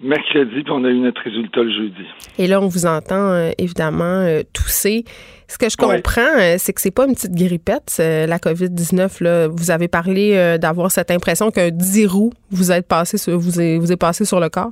mercredi, 0.00 0.62
puis 0.62 0.72
on 0.72 0.84
a 0.84 0.88
eu 0.88 0.98
notre 0.98 1.22
résultat 1.22 1.62
le 1.62 1.70
jeudi. 1.70 2.04
Et 2.38 2.46
là, 2.46 2.60
on 2.60 2.68
vous 2.68 2.86
entend 2.86 3.32
euh, 3.32 3.50
évidemment 3.58 4.24
euh, 4.24 4.42
tousser. 4.52 5.04
Ce 5.50 5.58
que 5.58 5.68
je 5.68 5.76
comprends, 5.76 6.38
euh, 6.38 6.54
c'est 6.58 6.72
que 6.72 6.80
c'est 6.80 6.94
pas 6.94 7.06
une 7.06 7.14
petite 7.14 7.34
grippette, 7.34 7.96
la 7.98 8.38
COVID-19. 8.38 9.22
Là. 9.24 9.48
Vous 9.48 9.72
avez 9.72 9.88
parlé 9.88 10.56
d'avoir 10.60 10.92
cette 10.92 11.10
impression 11.10 11.50
qu'un 11.50 11.70
10 11.70 12.06
roues 12.06 12.32
vous 12.52 12.70
êtes 12.70 12.86
passé 12.86 13.18
sur, 13.18 13.36
vous 13.36 13.60
est, 13.60 13.76
vous 13.76 13.90
est 13.90 13.96
passé 13.96 14.24
sur 14.24 14.38
le 14.38 14.48
corps? 14.48 14.70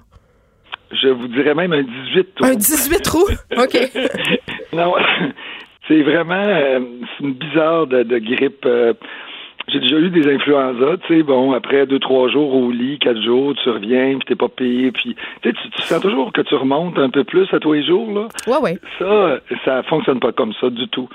Je 0.92 1.08
vous 1.08 1.26
dirais 1.28 1.54
même 1.54 1.72
un 1.72 1.82
18 1.82 2.28
roues. 2.40 2.46
Un 2.46 2.54
18 2.54 3.06
roues? 3.08 3.28
OK. 3.58 3.90
non, 4.72 4.94
c'est 5.88 6.02
vraiment 6.02 6.46
une 7.20 7.34
bizarre 7.34 7.88
de, 7.88 8.04
de 8.04 8.18
grippe 8.18 8.64
j'ai 9.68 9.80
déjà 9.80 9.96
eu 9.98 10.10
des 10.10 10.32
influenza, 10.32 10.96
tu 11.06 11.16
sais, 11.16 11.22
bon, 11.22 11.52
après 11.52 11.86
deux, 11.86 11.98
trois 11.98 12.28
jours 12.28 12.54
au 12.54 12.70
lit, 12.70 12.98
quatre 12.98 13.20
jours, 13.22 13.54
tu 13.62 13.68
reviens, 13.68 14.18
puis 14.18 14.26
t'es 14.26 14.34
pas 14.34 14.48
payé, 14.48 14.90
puis 14.92 15.14
tu, 15.42 15.52
tu 15.52 15.82
sens 15.82 16.00
toujours 16.00 16.32
que 16.32 16.40
tu 16.40 16.54
remontes 16.54 16.98
un 16.98 17.10
peu 17.10 17.24
plus 17.24 17.46
à 17.52 17.60
tous 17.60 17.74
les 17.74 17.84
jours, 17.84 18.10
là. 18.12 18.28
Ouais, 18.46 18.58
ouais. 18.62 18.78
Ça, 18.98 19.40
ça 19.64 19.82
fonctionne 19.84 20.20
pas 20.20 20.32
comme 20.32 20.52
ça 20.60 20.70
du 20.70 20.88
tout. 20.88 21.08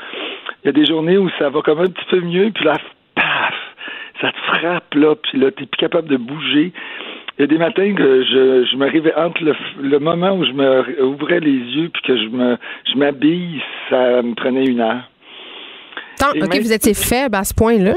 Il 0.63 0.68
y 0.68 0.70
a 0.70 0.72
des 0.72 0.86
journées 0.86 1.18
où 1.18 1.30
ça 1.39 1.50
va 1.50 1.62
comme 1.62 1.80
un 1.80 1.88
petit 1.88 2.06
peu 2.10 2.22
mieux, 2.22 2.52
puis 2.54 2.66
là, 2.66 2.78
paf, 3.16 3.56
ça 4.22 4.32
te 4.32 4.58
frappe, 4.58 4.94
là, 4.94 5.16
puis 5.16 5.39
là, 5.39 5.52
t'es 5.52 5.66
plus 5.66 5.78
capable 5.78 6.08
de 6.08 6.18
bouger. 6.18 6.72
Il 7.38 7.42
y 7.42 7.44
a 7.46 7.48
des 7.48 7.58
matins 7.58 7.96
que 7.96 8.24
je, 8.24 8.68
je 8.72 8.78
m'arrivais 8.78 9.16
entre 9.16 9.44
le, 9.44 9.56
le, 9.82 9.98
moment 9.98 10.34
où 10.34 10.46
je 10.46 10.52
me 10.52 11.04
ouvrais 11.04 11.39
les 11.39 11.50
yeux 11.50 11.89
puis 11.92 12.04
que 12.04 12.16
je 12.16 12.28
me 12.28 12.58
je 12.86 12.96
m'habille, 12.96 13.60
ça 13.89 14.22
me 14.22 14.36
prenait 14.36 14.66
une 14.66 14.82
heure. 14.82 15.10
Tant, 16.20 16.30
ok, 16.30 16.60
vous 16.62 16.74
étiez 16.74 16.94
faible 16.94 17.36
à 17.36 17.44
ce 17.44 17.56
point-là? 17.56 17.96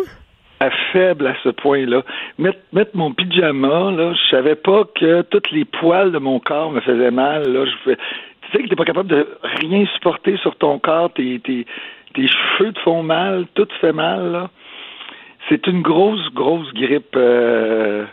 À 0.61 0.71
faible 0.93 1.27
à 1.27 1.35
ce 1.43 1.51
point-là. 1.51 2.03
Mettre, 2.39 2.59
mettre 2.73 2.97
mon 2.97 3.13
pyjama, 3.13 3.91
là, 3.91 4.15
je 4.15 4.31
savais 4.31 4.55
pas 4.55 4.85
que 4.95 5.23
toutes 5.23 5.51
les 5.51 5.65
poils 5.65 6.13
de 6.13 6.19
mon 6.19 6.41
corps 6.41 6.71
me 6.71 6.81
faisaient 6.81 7.11
mal. 7.11 7.53
Là, 7.53 7.65
je 7.67 7.95
tu 7.95 8.53
sais 8.53 8.63
que 8.63 8.69
t'es 8.69 8.77
pas 8.77 8.85
capable 8.85 9.09
de 9.09 9.27
rien 9.43 9.85
supporter 9.95 10.37
sur 10.39 10.55
ton 10.57 10.79
corps, 10.79 11.13
tes, 11.13 11.41
tes, 11.41 11.67
tes 12.15 12.29
cheveux 12.29 12.73
te 12.73 12.81
font 12.81 13.03
mal, 13.03 13.47
tout 13.55 13.65
te 13.65 13.75
fait 13.75 13.93
mal. 13.93 14.31
Là. 14.31 14.51
C'est 15.49 15.67
une 15.67 15.83
grosse, 15.83 16.33
grosse 16.33 16.73
grippe. 16.73 17.17
Euh, 17.17 18.05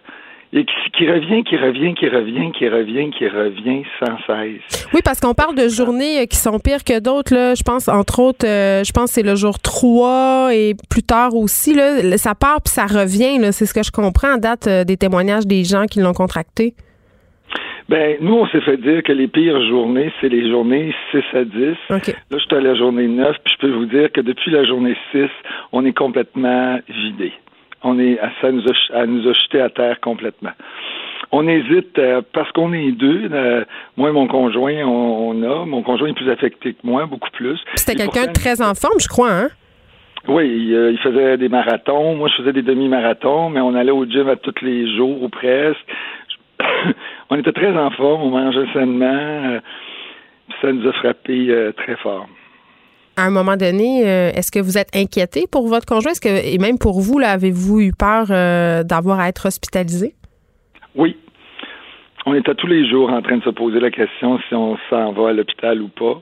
et 0.53 0.65
qui, 0.65 1.09
revient, 1.09 1.43
qui 1.43 1.57
revient, 1.57 1.95
qui 1.95 2.07
revient, 2.07 2.51
qui 2.51 2.69
revient, 2.69 3.09
qui 3.09 3.27
revient 3.27 3.83
sans 3.99 4.17
cesse. 4.27 4.87
Oui, 4.93 5.01
parce 5.03 5.19
qu'on 5.19 5.33
parle 5.33 5.55
de 5.55 5.67
journées 5.67 6.21
euh, 6.21 6.25
qui 6.25 6.37
sont 6.37 6.59
pires 6.59 6.83
que 6.83 6.99
d'autres. 6.99 7.33
Là. 7.33 7.55
Je 7.55 7.63
pense, 7.63 7.87
entre 7.87 8.19
autres, 8.19 8.45
euh, 8.45 8.83
je 8.83 8.91
pense 8.91 9.05
que 9.05 9.15
c'est 9.15 9.23
le 9.23 9.35
jour 9.35 9.59
3 9.59 10.49
et 10.53 10.75
plus 10.91 11.01
tard 11.01 11.35
aussi. 11.35 11.73
Là, 11.73 12.17
ça 12.17 12.35
part 12.35 12.61
puis 12.61 12.71
ça 12.71 12.85
revient. 12.85 13.39
C'est 13.51 13.65
ce 13.65 13.73
que 13.73 13.81
je 13.83 13.91
comprends 13.91 14.35
en 14.35 14.37
date 14.37 14.67
euh, 14.67 14.83
des 14.83 14.95
témoignages 14.95 15.47
des 15.47 15.63
gens 15.63 15.85
qui 15.85 15.99
l'ont 15.99 16.13
contracté. 16.13 16.75
Ben, 17.89 18.17
nous, 18.21 18.33
on 18.33 18.47
s'est 18.47 18.61
fait 18.61 18.77
dire 18.77 19.03
que 19.03 19.11
les 19.11 19.27
pires 19.27 19.61
journées, 19.67 20.11
c'est 20.21 20.29
les 20.29 20.49
journées 20.49 20.93
6 21.11 21.17
à 21.33 21.43
10. 21.43 21.53
Là, 21.89 21.99
je 22.31 22.37
suis 22.37 22.55
à 22.55 22.61
la 22.61 22.75
journée 22.75 23.07
9, 23.07 23.35
puis 23.43 23.53
je 23.55 23.67
peux 23.67 23.73
vous 23.73 23.85
dire 23.85 24.11
que 24.11 24.21
depuis 24.21 24.51
la 24.51 24.63
journée 24.63 24.95
6, 25.11 25.27
on 25.71 25.83
est 25.85 25.97
complètement 25.97 26.79
vidé 26.87 27.33
on 27.83 27.99
est, 27.99 28.19
ça 28.41 28.51
nous 28.51 28.63
a, 28.63 29.05
nous 29.05 29.29
a 29.29 29.33
jeté 29.33 29.61
à 29.61 29.69
terre 29.69 29.99
complètement. 29.99 30.51
On 31.31 31.47
hésite 31.47 31.97
euh, 31.97 32.21
parce 32.31 32.51
qu'on 32.51 32.73
est 32.73 32.91
deux. 32.91 33.29
Euh, 33.31 33.65
moi 33.97 34.09
et 34.09 34.11
mon 34.11 34.27
conjoint, 34.27 34.83
on, 34.85 35.41
a. 35.43 35.65
Mon 35.65 35.81
conjoint 35.81 36.09
est 36.09 36.13
plus 36.13 36.29
affecté 36.29 36.73
que 36.73 36.79
moi, 36.83 37.05
beaucoup 37.05 37.31
plus. 37.31 37.59
C'était 37.75 37.95
quelqu'un 37.95 38.27
de 38.27 38.33
très 38.33 38.61
en 38.61 38.75
forme, 38.75 38.99
je 38.99 39.07
crois, 39.07 39.31
hein? 39.31 39.49
Oui, 40.27 40.47
il, 40.47 40.97
faisait 40.99 41.37
des 41.37 41.49
marathons. 41.49 42.15
Moi, 42.15 42.29
je 42.29 42.35
faisais 42.35 42.53
des 42.53 42.61
demi-marathons, 42.61 43.49
mais 43.49 43.59
on 43.59 43.75
allait 43.75 43.91
au 43.91 44.05
gym 44.05 44.29
à 44.29 44.37
tous 44.37 44.53
les 44.61 44.95
jours 44.95 45.23
ou 45.23 45.29
presque. 45.29 45.85
on 47.29 47.35
était 47.35 47.51
très 47.51 47.75
en 47.75 47.89
forme, 47.91 48.21
on 48.21 48.29
mangeait 48.29 48.71
sainement. 48.71 49.05
Euh, 49.05 49.59
ça 50.61 50.71
nous 50.71 50.87
a 50.87 50.93
frappé 50.93 51.71
très 51.75 51.95
fort 51.97 52.27
à 53.15 53.23
un 53.23 53.29
moment 53.29 53.57
donné, 53.57 54.03
euh, 54.05 54.31
est-ce 54.31 54.51
que 54.51 54.59
vous 54.59 54.77
êtes 54.77 54.95
inquiété 54.95 55.45
pour 55.51 55.67
votre 55.67 55.85
conjoint? 55.85 56.11
Est-ce 56.11 56.21
que, 56.21 56.53
et 56.53 56.57
même 56.57 56.77
pour 56.79 56.99
vous, 56.99 57.19
là, 57.19 57.31
avez-vous 57.31 57.81
eu 57.81 57.91
peur 57.91 58.27
euh, 58.29 58.83
d'avoir 58.83 59.19
à 59.19 59.29
être 59.29 59.47
hospitalisé? 59.47 60.13
Oui. 60.95 61.17
On 62.25 62.33
était 62.33 62.55
tous 62.55 62.67
les 62.67 62.89
jours 62.89 63.11
en 63.11 63.21
train 63.21 63.37
de 63.37 63.43
se 63.43 63.49
poser 63.49 63.79
la 63.79 63.91
question 63.91 64.39
si 64.47 64.55
on 64.55 64.77
s'en 64.89 65.11
va 65.11 65.29
à 65.29 65.33
l'hôpital 65.33 65.81
ou 65.81 65.89
pas. 65.89 66.21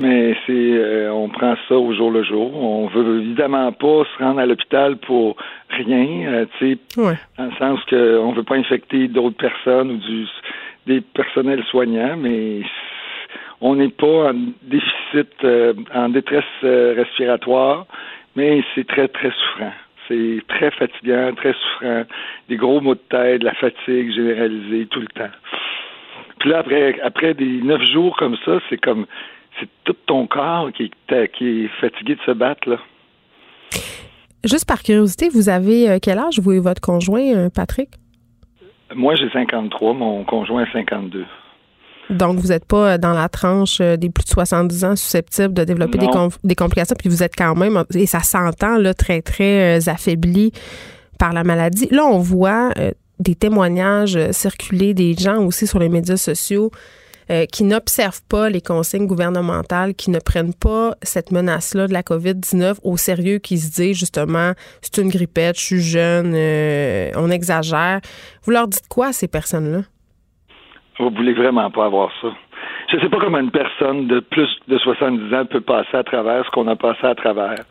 Mais 0.00 0.34
c'est 0.46 0.52
euh, 0.52 1.12
on 1.12 1.28
prend 1.28 1.54
ça 1.68 1.76
au 1.76 1.94
jour 1.94 2.10
le 2.10 2.24
jour. 2.24 2.56
On 2.56 2.88
veut 2.88 3.20
évidemment 3.20 3.70
pas 3.70 4.02
se 4.04 4.24
rendre 4.24 4.40
à 4.40 4.46
l'hôpital 4.46 4.96
pour 4.96 5.36
rien, 5.70 6.46
tu 6.58 6.72
sais, 6.72 6.78
dans 6.96 7.44
le 7.44 7.56
sens 7.58 7.78
qu'on 7.88 8.32
veut 8.32 8.42
pas 8.42 8.56
infecter 8.56 9.06
d'autres 9.06 9.36
personnes 9.36 9.92
ou 9.92 9.96
du 9.98 10.26
des 10.86 11.00
personnels 11.00 11.62
soignants, 11.70 12.16
mais 12.16 12.62
on 13.64 13.76
n'est 13.76 13.88
pas 13.88 14.30
en 14.30 14.34
déficit, 14.62 15.32
euh, 15.42 15.72
en 15.94 16.10
détresse 16.10 16.44
euh, 16.64 16.94
respiratoire, 16.98 17.86
mais 18.36 18.62
c'est 18.74 18.86
très, 18.86 19.08
très 19.08 19.30
souffrant. 19.30 19.72
C'est 20.06 20.42
très 20.48 20.70
fatigant, 20.70 21.32
très 21.34 21.54
souffrant, 21.54 22.04
des 22.50 22.56
gros 22.56 22.82
maux 22.82 22.94
de 22.94 23.00
tête, 23.08 23.42
la 23.42 23.54
fatigue 23.54 24.12
généralisée 24.12 24.86
tout 24.90 25.00
le 25.00 25.06
temps. 25.06 25.32
Puis 26.40 26.50
là, 26.50 26.58
après, 26.58 27.00
après 27.00 27.32
des 27.32 27.62
neuf 27.62 27.80
jours 27.90 28.14
comme 28.18 28.36
ça, 28.44 28.60
c'est 28.68 28.76
comme, 28.76 29.06
c'est 29.58 29.68
tout 29.84 29.96
ton 30.04 30.26
corps 30.26 30.70
qui 30.70 30.90
est, 31.08 31.28
qui 31.32 31.64
est 31.64 31.68
fatigué 31.80 32.16
de 32.16 32.20
se 32.20 32.32
battre, 32.32 32.68
là. 32.68 32.76
Juste 34.44 34.68
par 34.68 34.82
curiosité, 34.82 35.30
vous 35.30 35.48
avez 35.48 35.88
euh, 35.88 35.98
quel 36.02 36.18
âge, 36.18 36.38
vous 36.38 36.52
et 36.52 36.60
votre 36.60 36.82
conjoint, 36.82 37.48
Patrick? 37.48 37.88
Moi, 38.94 39.14
j'ai 39.14 39.30
53, 39.30 39.94
mon 39.94 40.22
conjoint 40.24 40.64
a 40.64 40.70
52. 40.70 41.24
Donc, 42.10 42.38
vous 42.38 42.48
n'êtes 42.48 42.64
pas 42.64 42.98
dans 42.98 43.12
la 43.12 43.28
tranche 43.28 43.78
euh, 43.80 43.96
des 43.96 44.10
plus 44.10 44.24
de 44.24 44.28
70 44.28 44.84
ans 44.84 44.96
susceptibles 44.96 45.54
de 45.54 45.64
développer 45.64 45.98
des, 45.98 46.08
des, 46.44 46.54
complications, 46.54 46.96
puis 46.98 47.08
vous 47.08 47.22
êtes 47.22 47.34
quand 47.36 47.54
même, 47.54 47.82
et 47.94 48.06
ça 48.06 48.20
s'entend, 48.20 48.76
là, 48.76 48.92
très, 48.94 49.22
très 49.22 49.78
euh, 49.78 49.90
affaibli 49.90 50.52
par 51.18 51.32
la 51.32 51.44
maladie. 51.44 51.88
Là, 51.90 52.04
on 52.04 52.18
voit 52.18 52.72
euh, 52.78 52.90
des 53.20 53.34
témoignages 53.34 54.18
circuler 54.32 54.92
des 54.92 55.14
gens 55.14 55.42
aussi 55.44 55.66
sur 55.66 55.78
les 55.78 55.88
médias 55.88 56.16
sociaux 56.16 56.70
qui 57.52 57.64
n'observent 57.64 58.20
pas 58.28 58.50
les 58.50 58.60
consignes 58.60 59.06
gouvernementales, 59.06 59.94
qui 59.94 60.10
ne 60.10 60.18
prennent 60.18 60.52
pas 60.52 60.94
cette 61.00 61.30
menace-là 61.32 61.88
de 61.88 61.94
la 61.94 62.02
COVID-19 62.02 62.74
au 62.82 62.98
sérieux, 62.98 63.38
qui 63.38 63.56
se 63.56 63.70
disent 63.70 63.96
justement, 63.96 64.52
c'est 64.82 64.98
une 64.98 65.08
grippette, 65.08 65.58
je 65.58 65.64
suis 65.64 65.80
jeune, 65.80 66.34
on 67.16 67.30
exagère. 67.30 68.02
Vous 68.42 68.50
leur 68.50 68.68
dites 68.68 68.88
quoi 68.88 69.06
à 69.06 69.12
ces 69.14 69.26
personnes-là? 69.26 69.84
Vous 70.98 71.10
voulez 71.10 71.32
vraiment 71.32 71.70
pas 71.70 71.86
avoir 71.86 72.10
ça. 72.20 72.28
Je 72.90 72.98
sais 72.98 73.08
pas 73.08 73.18
comment 73.18 73.38
une 73.38 73.50
personne 73.50 74.06
de 74.06 74.20
plus 74.20 74.48
de 74.68 74.78
70 74.78 75.34
ans 75.34 75.44
peut 75.46 75.60
passer 75.60 75.96
à 75.96 76.04
travers 76.04 76.44
ce 76.44 76.50
qu'on 76.50 76.68
a 76.68 76.76
passé 76.76 77.04
à 77.04 77.14
travers. 77.14 77.64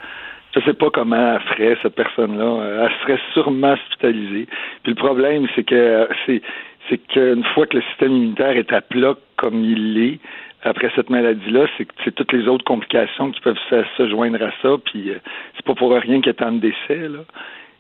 Je 0.56 0.60
sais 0.62 0.74
pas 0.74 0.90
comment 0.90 1.36
elle 1.36 1.42
ferait, 1.42 1.78
cette 1.82 1.96
personne-là. 1.96 2.86
Elle 2.86 2.92
serait 3.02 3.20
sûrement 3.34 3.74
hospitalisée. 3.74 4.48
Puis 4.84 4.92
le 4.92 4.96
problème, 4.96 5.48
c'est 5.56 5.64
que 5.64 6.08
c'est 6.26 6.42
c'est 6.90 6.98
qu'une 6.98 7.46
fois 7.54 7.66
que 7.66 7.78
le 7.78 7.84
système 7.84 8.12
immunitaire 8.12 8.58
est 8.58 8.74
à 8.74 8.82
plat 8.82 9.16
comme 9.38 9.64
il 9.64 9.94
l'est, 9.94 10.20
après 10.64 10.92
cette 10.96 11.10
maladie-là, 11.10 11.66
c'est 11.78 11.88
c'est 12.04 12.14
toutes 12.14 12.34
les 12.34 12.48
autres 12.48 12.66
complications 12.66 13.32
qui 13.32 13.40
peuvent 13.42 13.58
se, 13.70 14.10
joindre 14.10 14.44
à 14.44 14.52
ça. 14.62 14.78
Puis 14.84 15.10
euh, 15.10 15.20
c'est 15.56 15.66
pas 15.66 15.76
pour 15.76 15.92
rien 15.92 16.18
qu'il 16.20 16.28
y 16.28 16.30
a 16.30 16.34
tant 16.34 16.52
de 16.52 16.60
décès. 16.60 17.08
Là. 17.08 17.20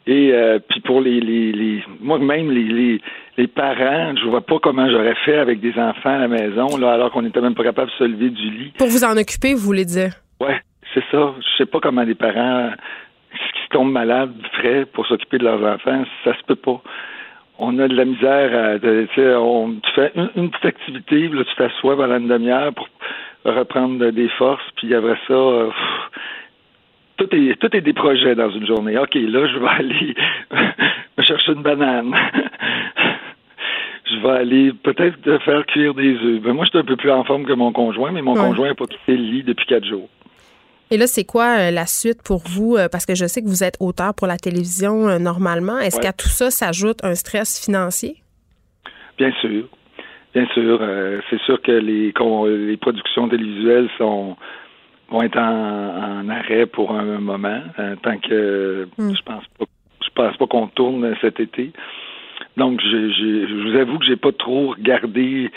Et 0.05 0.31
euh, 0.33 0.59
puis 0.59 0.81
pour 0.81 0.99
les, 0.99 1.21
les, 1.21 1.51
les 1.53 1.83
moi 2.01 2.19
même 2.19 2.51
les, 2.51 2.63
les, 2.63 3.01
les 3.37 3.47
parents, 3.47 4.13
je 4.17 4.27
vois 4.27 4.41
pas 4.41 4.59
comment 4.61 4.89
j'aurais 4.89 5.15
fait 5.23 5.37
avec 5.37 5.61
des 5.61 5.77
enfants 5.79 6.15
à 6.15 6.17
la 6.19 6.27
maison 6.27 6.75
là 6.77 6.93
alors 6.93 7.11
qu'on 7.11 7.25
était 7.25 7.39
même 7.39 7.55
pas 7.55 7.63
capable 7.63 7.89
de 7.89 7.95
se 7.95 8.03
lever 8.03 8.29
du 8.29 8.49
lit. 8.49 8.73
Pour 8.77 8.87
vous 8.87 9.05
en 9.05 9.15
occuper, 9.15 9.53
vous 9.53 9.61
voulez 9.61 9.85
dire? 9.85 10.15
Ouais, 10.41 10.59
c'est 10.93 11.03
ça. 11.09 11.33
Je 11.39 11.57
sais 11.57 11.65
pas 11.65 11.79
comment 11.79 12.03
les 12.03 12.15
parents 12.15 12.71
qui 13.31 13.69
tombent 13.69 13.91
malades 13.91 14.33
feraient 14.57 14.85
pour 14.85 15.07
s'occuper 15.07 15.37
de 15.37 15.45
leurs 15.45 15.63
enfants, 15.63 16.03
ça 16.23 16.37
se 16.37 16.43
peut 16.43 16.55
pas. 16.55 16.81
On 17.57 17.79
a 17.79 17.87
de 17.87 17.95
la 17.95 18.05
misère 18.05 18.73
à 18.73 18.79
tu 18.79 19.07
sais 19.15 19.35
on 19.35 19.75
tu 19.75 19.91
fais 19.95 20.11
une, 20.35 20.49
petite 20.49 20.65
activité, 20.65 21.29
là 21.29 21.43
tu 21.45 21.55
t'assois 21.55 21.95
pendant 21.95 22.17
une 22.17 22.27
demi-heure 22.27 22.73
pour 22.73 22.89
reprendre 23.45 24.09
des 24.11 24.29
forces, 24.29 24.63
puis 24.75 24.93
après 24.93 25.17
ça 25.27 25.33
euh, 25.33 25.69
tout 27.17 27.36
est, 27.36 27.60
tout 27.60 27.76
est 27.76 27.82
des 27.82 27.93
projets 27.93 28.36
dans 28.36 28.49
une 28.49 28.65
journée. 28.65 28.97
OK, 28.97 29.13
là, 29.15 29.47
je 29.47 29.58
vais 29.60 29.67
aller 29.67 30.15
me 31.17 31.23
chercher 31.23 31.52
une 31.54 31.62
banane. 31.62 32.13
je 34.06 34.21
vais 34.21 34.34
aller 34.34 34.73
peut-être 34.73 35.43
faire 35.43 35.65
cuire 35.67 35.93
des 35.93 36.15
œufs. 36.15 36.41
Ben, 36.41 36.54
moi, 36.54 36.65
je 36.65 36.71
suis 36.71 36.80
un 36.80 36.84
peu 36.84 36.95
plus 36.95 37.12
en 37.12 37.23
forme 37.23 37.45
que 37.45 37.54
mon 37.54 37.71
conjoint, 37.71 38.12
mais 38.12 38.21
mon 38.21 38.36
conjoint 38.36 38.69
n'a 38.69 38.76
pas 38.76 38.86
quitté 38.86 39.17
le 39.17 39.23
lit 39.23 39.43
depuis 39.43 39.65
quatre 39.65 39.86
jours. 39.86 40.10
Et 40.91 40.97
là, 40.97 41.08
c'est 41.08 41.23
quoi 41.23 41.58
euh, 41.58 41.71
la 41.71 41.88
suite 41.88 42.21
pour 42.23 42.43
vous? 42.45 42.76
Euh, 42.76 42.88
parce 42.88 43.06
que 43.06 43.15
je 43.15 43.26
sais 43.26 43.41
que 43.41 43.47
vous 43.47 43.63
êtes 43.63 43.78
auteur 43.80 44.13
pour 44.13 44.28
la 44.28 44.38
télévision 44.38 45.08
euh, 45.08 45.17
normalement. 45.17 45.80
Est-ce 45.80 45.99
qu'à 45.99 46.13
tout 46.13 46.28
ça 46.28 46.52
s'ajoute 46.52 47.04
un 47.04 47.15
stress 47.15 47.63
financier? 47.63 48.17
Bien 49.17 49.32
sûr. 49.41 49.65
Bien 50.36 50.47
sûr. 50.54 50.80
c'est 51.30 51.39
sûr 51.41 51.62
que 51.62 51.71
les, 51.71 52.12
les 52.67 52.78
productions 52.78 53.30
télévisuelles 53.30 53.88
sont 53.99 54.36
vont 55.09 55.21
être 55.21 55.37
en, 55.37 56.27
arrêt 56.29 56.65
pour 56.65 56.91
un 56.91 57.19
moment, 57.19 57.61
euh, 57.79 57.95
tant 58.01 58.17
que 58.17 58.87
hmm. 58.97 59.15
je 59.15 59.21
pense 59.23 59.43
pas 59.59 59.65
je 60.03 60.09
pense 60.13 60.37
pas 60.37 60.47
qu'on 60.47 60.67
tourne 60.67 61.15
cet 61.21 61.39
été. 61.39 61.71
Donc 62.57 62.81
je, 62.81 63.09
je, 63.09 63.63
vous 63.63 63.75
avoue 63.77 63.97
que 63.99 64.05
j'ai 64.05 64.15
pas 64.15 64.31
trop 64.31 64.71
regardé 64.71 65.49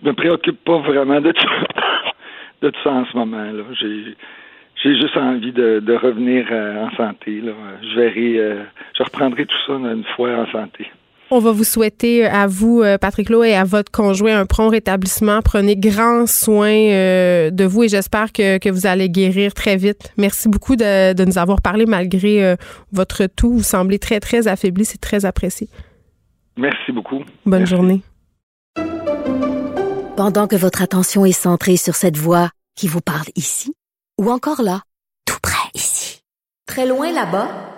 je 0.00 0.06
me 0.06 0.12
préoccupe 0.12 0.62
pas 0.64 0.78
vraiment 0.78 1.20
de 1.20 1.32
tout, 1.32 1.46
de 2.62 2.70
tout 2.70 2.80
ça 2.82 2.90
en 2.90 3.04
ce 3.06 3.16
moment 3.16 3.50
là. 3.52 3.64
J'ai 3.80 4.16
j'ai 4.82 4.94
juste 4.94 5.16
envie 5.16 5.52
de, 5.52 5.80
de 5.80 5.94
revenir 5.94 6.46
euh, 6.50 6.84
en 6.84 6.90
santé. 6.92 7.40
Là. 7.40 7.52
Je 7.82 7.96
verrai, 7.96 8.38
euh, 8.38 8.62
je 8.96 9.02
reprendrai 9.02 9.44
tout 9.44 9.56
ça 9.66 9.72
une 9.72 10.04
fois 10.14 10.30
en 10.36 10.46
santé. 10.52 10.88
On 11.30 11.40
va 11.40 11.52
vous 11.52 11.64
souhaiter 11.64 12.24
à 12.24 12.46
vous, 12.46 12.80
euh, 12.80 12.96
Patrick 12.96 13.28
Lowe, 13.28 13.44
et 13.44 13.54
à 13.54 13.64
votre 13.64 13.92
conjoint 13.92 14.40
un 14.40 14.46
prompt 14.46 14.70
rétablissement. 14.70 15.42
Prenez 15.42 15.76
grand 15.76 16.26
soin 16.26 16.70
euh, 16.70 17.50
de 17.50 17.64
vous 17.64 17.82
et 17.82 17.88
j'espère 17.88 18.32
que, 18.32 18.70
vous 18.70 18.86
allez 18.86 19.10
guérir 19.10 19.52
très 19.52 19.76
vite. 19.76 20.10
Merci 20.16 20.48
beaucoup 20.48 20.74
de, 20.74 21.24
nous 21.24 21.36
avoir 21.36 21.60
parlé 21.60 21.84
malgré 21.84 22.42
euh, 22.42 22.56
votre 22.92 23.26
tout. 23.26 23.52
Vous 23.52 23.62
semblez 23.62 23.98
très, 23.98 24.20
très 24.20 24.48
affaibli. 24.48 24.86
C'est 24.86 25.00
très 25.00 25.26
apprécié. 25.26 25.68
Merci 26.56 26.92
beaucoup. 26.92 27.22
Bonne 27.44 27.66
journée. 27.66 28.00
Pendant 30.16 30.46
que 30.46 30.56
votre 30.56 30.80
attention 30.80 31.26
est 31.26 31.32
centrée 31.32 31.76
sur 31.76 31.94
cette 31.94 32.16
voix 32.16 32.48
qui 32.74 32.88
vous 32.88 33.02
parle 33.02 33.26
ici 33.36 33.74
ou 34.18 34.30
encore 34.30 34.62
là, 34.62 34.80
tout 35.26 35.38
près 35.42 35.68
ici, 35.74 36.22
très 36.66 36.86
loin 36.86 37.12
là-bas, 37.12 37.77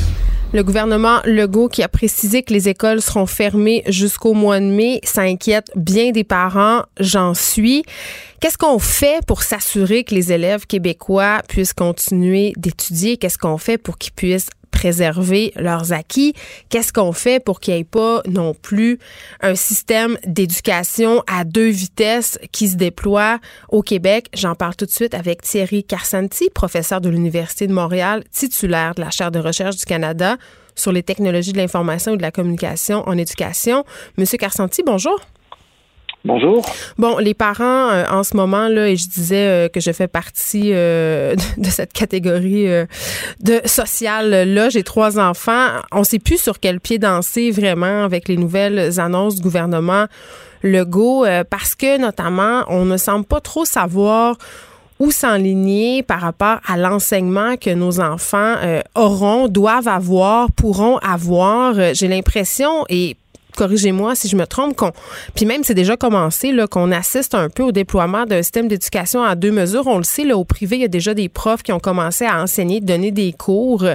Le 0.53 0.63
gouvernement 0.63 1.21
Legault 1.23 1.69
qui 1.69 1.81
a 1.81 1.87
précisé 1.87 2.43
que 2.43 2.51
les 2.51 2.67
écoles 2.67 3.01
seront 3.01 3.25
fermées 3.25 3.83
jusqu'au 3.87 4.33
mois 4.33 4.59
de 4.59 4.65
mai 4.65 4.99
s'inquiète 5.01 5.71
bien 5.77 6.11
des 6.11 6.25
parents, 6.25 6.83
j'en 6.99 7.33
suis. 7.33 7.83
Qu'est-ce 8.41 8.57
qu'on 8.57 8.77
fait 8.77 9.25
pour 9.25 9.43
s'assurer 9.43 10.03
que 10.03 10.13
les 10.13 10.33
élèves 10.33 10.65
québécois 10.67 11.41
puissent 11.47 11.73
continuer 11.73 12.51
d'étudier? 12.57 13.15
Qu'est-ce 13.15 13.37
qu'on 13.37 13.57
fait 13.57 13.77
pour 13.77 13.97
qu'ils 13.97 14.11
puissent 14.11 14.49
préserver 14.71 15.53
leurs 15.55 15.93
acquis? 15.93 16.33
Qu'est-ce 16.69 16.91
qu'on 16.91 17.11
fait 17.11 17.43
pour 17.43 17.59
qu'il 17.59 17.73
n'y 17.75 17.81
ait 17.81 17.83
pas 17.83 18.21
non 18.27 18.53
plus 18.53 18.97
un 19.41 19.55
système 19.55 20.17
d'éducation 20.25 21.23
à 21.27 21.43
deux 21.43 21.69
vitesses 21.69 22.39
qui 22.51 22.69
se 22.69 22.75
déploie 22.75 23.39
au 23.69 23.81
Québec? 23.81 24.27
J'en 24.33 24.55
parle 24.55 24.75
tout 24.75 24.85
de 24.85 24.91
suite 24.91 25.13
avec 25.13 25.41
Thierry 25.41 25.83
Carsanti, 25.83 26.49
professeur 26.49 27.01
de 27.01 27.09
l'Université 27.09 27.67
de 27.67 27.73
Montréal, 27.73 28.23
titulaire 28.31 28.95
de 28.95 29.01
la 29.01 29.11
chaire 29.11 29.31
de 29.31 29.39
recherche 29.39 29.75
du 29.75 29.85
Canada 29.85 30.37
sur 30.75 30.91
les 30.91 31.03
technologies 31.03 31.53
de 31.53 31.57
l'information 31.57 32.13
et 32.13 32.17
de 32.17 32.21
la 32.21 32.31
communication 32.31 33.07
en 33.07 33.17
éducation. 33.17 33.85
Monsieur 34.17 34.37
Carsanti, 34.37 34.83
bonjour. 34.85 35.19
Bonjour. 36.23 36.63
Bon, 36.99 37.17
les 37.17 37.33
parents 37.33 37.89
euh, 37.89 38.05
en 38.11 38.23
ce 38.23 38.37
moment 38.37 38.67
là, 38.67 38.87
et 38.87 38.95
je 38.95 39.09
disais 39.09 39.47
euh, 39.47 39.69
que 39.69 39.79
je 39.79 39.91
fais 39.91 40.07
partie 40.07 40.71
euh, 40.71 41.35
de 41.57 41.65
cette 41.65 41.93
catégorie 41.93 42.67
de 43.39 43.61
sociale 43.65 44.29
là. 44.53 44.69
J'ai 44.69 44.83
trois 44.83 45.19
enfants. 45.19 45.67
On 45.91 46.03
sait 46.03 46.19
plus 46.19 46.39
sur 46.39 46.59
quel 46.59 46.79
pied 46.79 46.99
danser 46.99 47.49
vraiment 47.49 48.03
avec 48.03 48.27
les 48.27 48.37
nouvelles 48.37 48.99
annonces 48.99 49.37
du 49.37 49.41
gouvernement 49.41 50.05
Legault 50.63 51.25
parce 51.49 51.73
que 51.73 51.97
notamment 51.97 52.65
on 52.67 52.85
ne 52.85 52.97
semble 52.97 53.25
pas 53.25 53.39
trop 53.39 53.65
savoir 53.65 54.37
où 54.99 55.09
s'enligner 55.09 56.03
par 56.03 56.21
rapport 56.21 56.59
à 56.67 56.77
l'enseignement 56.77 57.57
que 57.57 57.71
nos 57.71 57.99
enfants 57.99 58.57
auront, 58.93 59.47
doivent 59.47 59.87
avoir, 59.87 60.51
pourront 60.51 60.97
avoir. 60.99 61.95
J'ai 61.95 62.07
l'impression, 62.07 62.85
et 62.89 63.17
corrigez-moi 63.55 64.15
si 64.15 64.27
je 64.27 64.35
me 64.35 64.45
trompe, 64.45 64.75
qu'on, 64.75 64.91
puis 65.35 65.45
même 65.45 65.63
c'est 65.63 65.73
déjà 65.73 65.97
commencé, 65.97 66.51
là, 66.51 66.67
qu'on 66.67 66.91
assiste 66.91 67.35
un 67.35 67.49
peu 67.49 67.63
au 67.63 67.71
déploiement 67.71 68.25
d'un 68.25 68.41
système 68.41 68.67
d'éducation 68.67 69.23
à 69.23 69.35
deux 69.35 69.51
mesures. 69.51 69.87
On 69.87 69.97
le 69.97 70.03
sait, 70.03 70.23
là, 70.23 70.37
au 70.37 70.43
privé, 70.43 70.77
il 70.77 70.81
y 70.81 70.85
a 70.85 70.89
déjà 70.89 71.13
des 71.13 71.29
profs 71.29 71.63
qui 71.63 71.71
ont 71.71 71.79
commencé 71.79 72.25
à 72.25 72.41
enseigner, 72.41 72.81
donner 72.81 73.11
des 73.11 73.33
cours, 73.33 73.85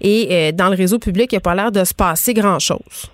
et 0.00 0.28
euh, 0.30 0.52
dans 0.52 0.68
le 0.68 0.76
réseau 0.76 0.98
public, 0.98 1.32
il 1.32 1.34
n'y 1.34 1.38
a 1.38 1.40
pas 1.40 1.54
l'air 1.54 1.72
de 1.72 1.84
se 1.84 1.94
passer 1.94 2.34
grand-chose. 2.34 3.10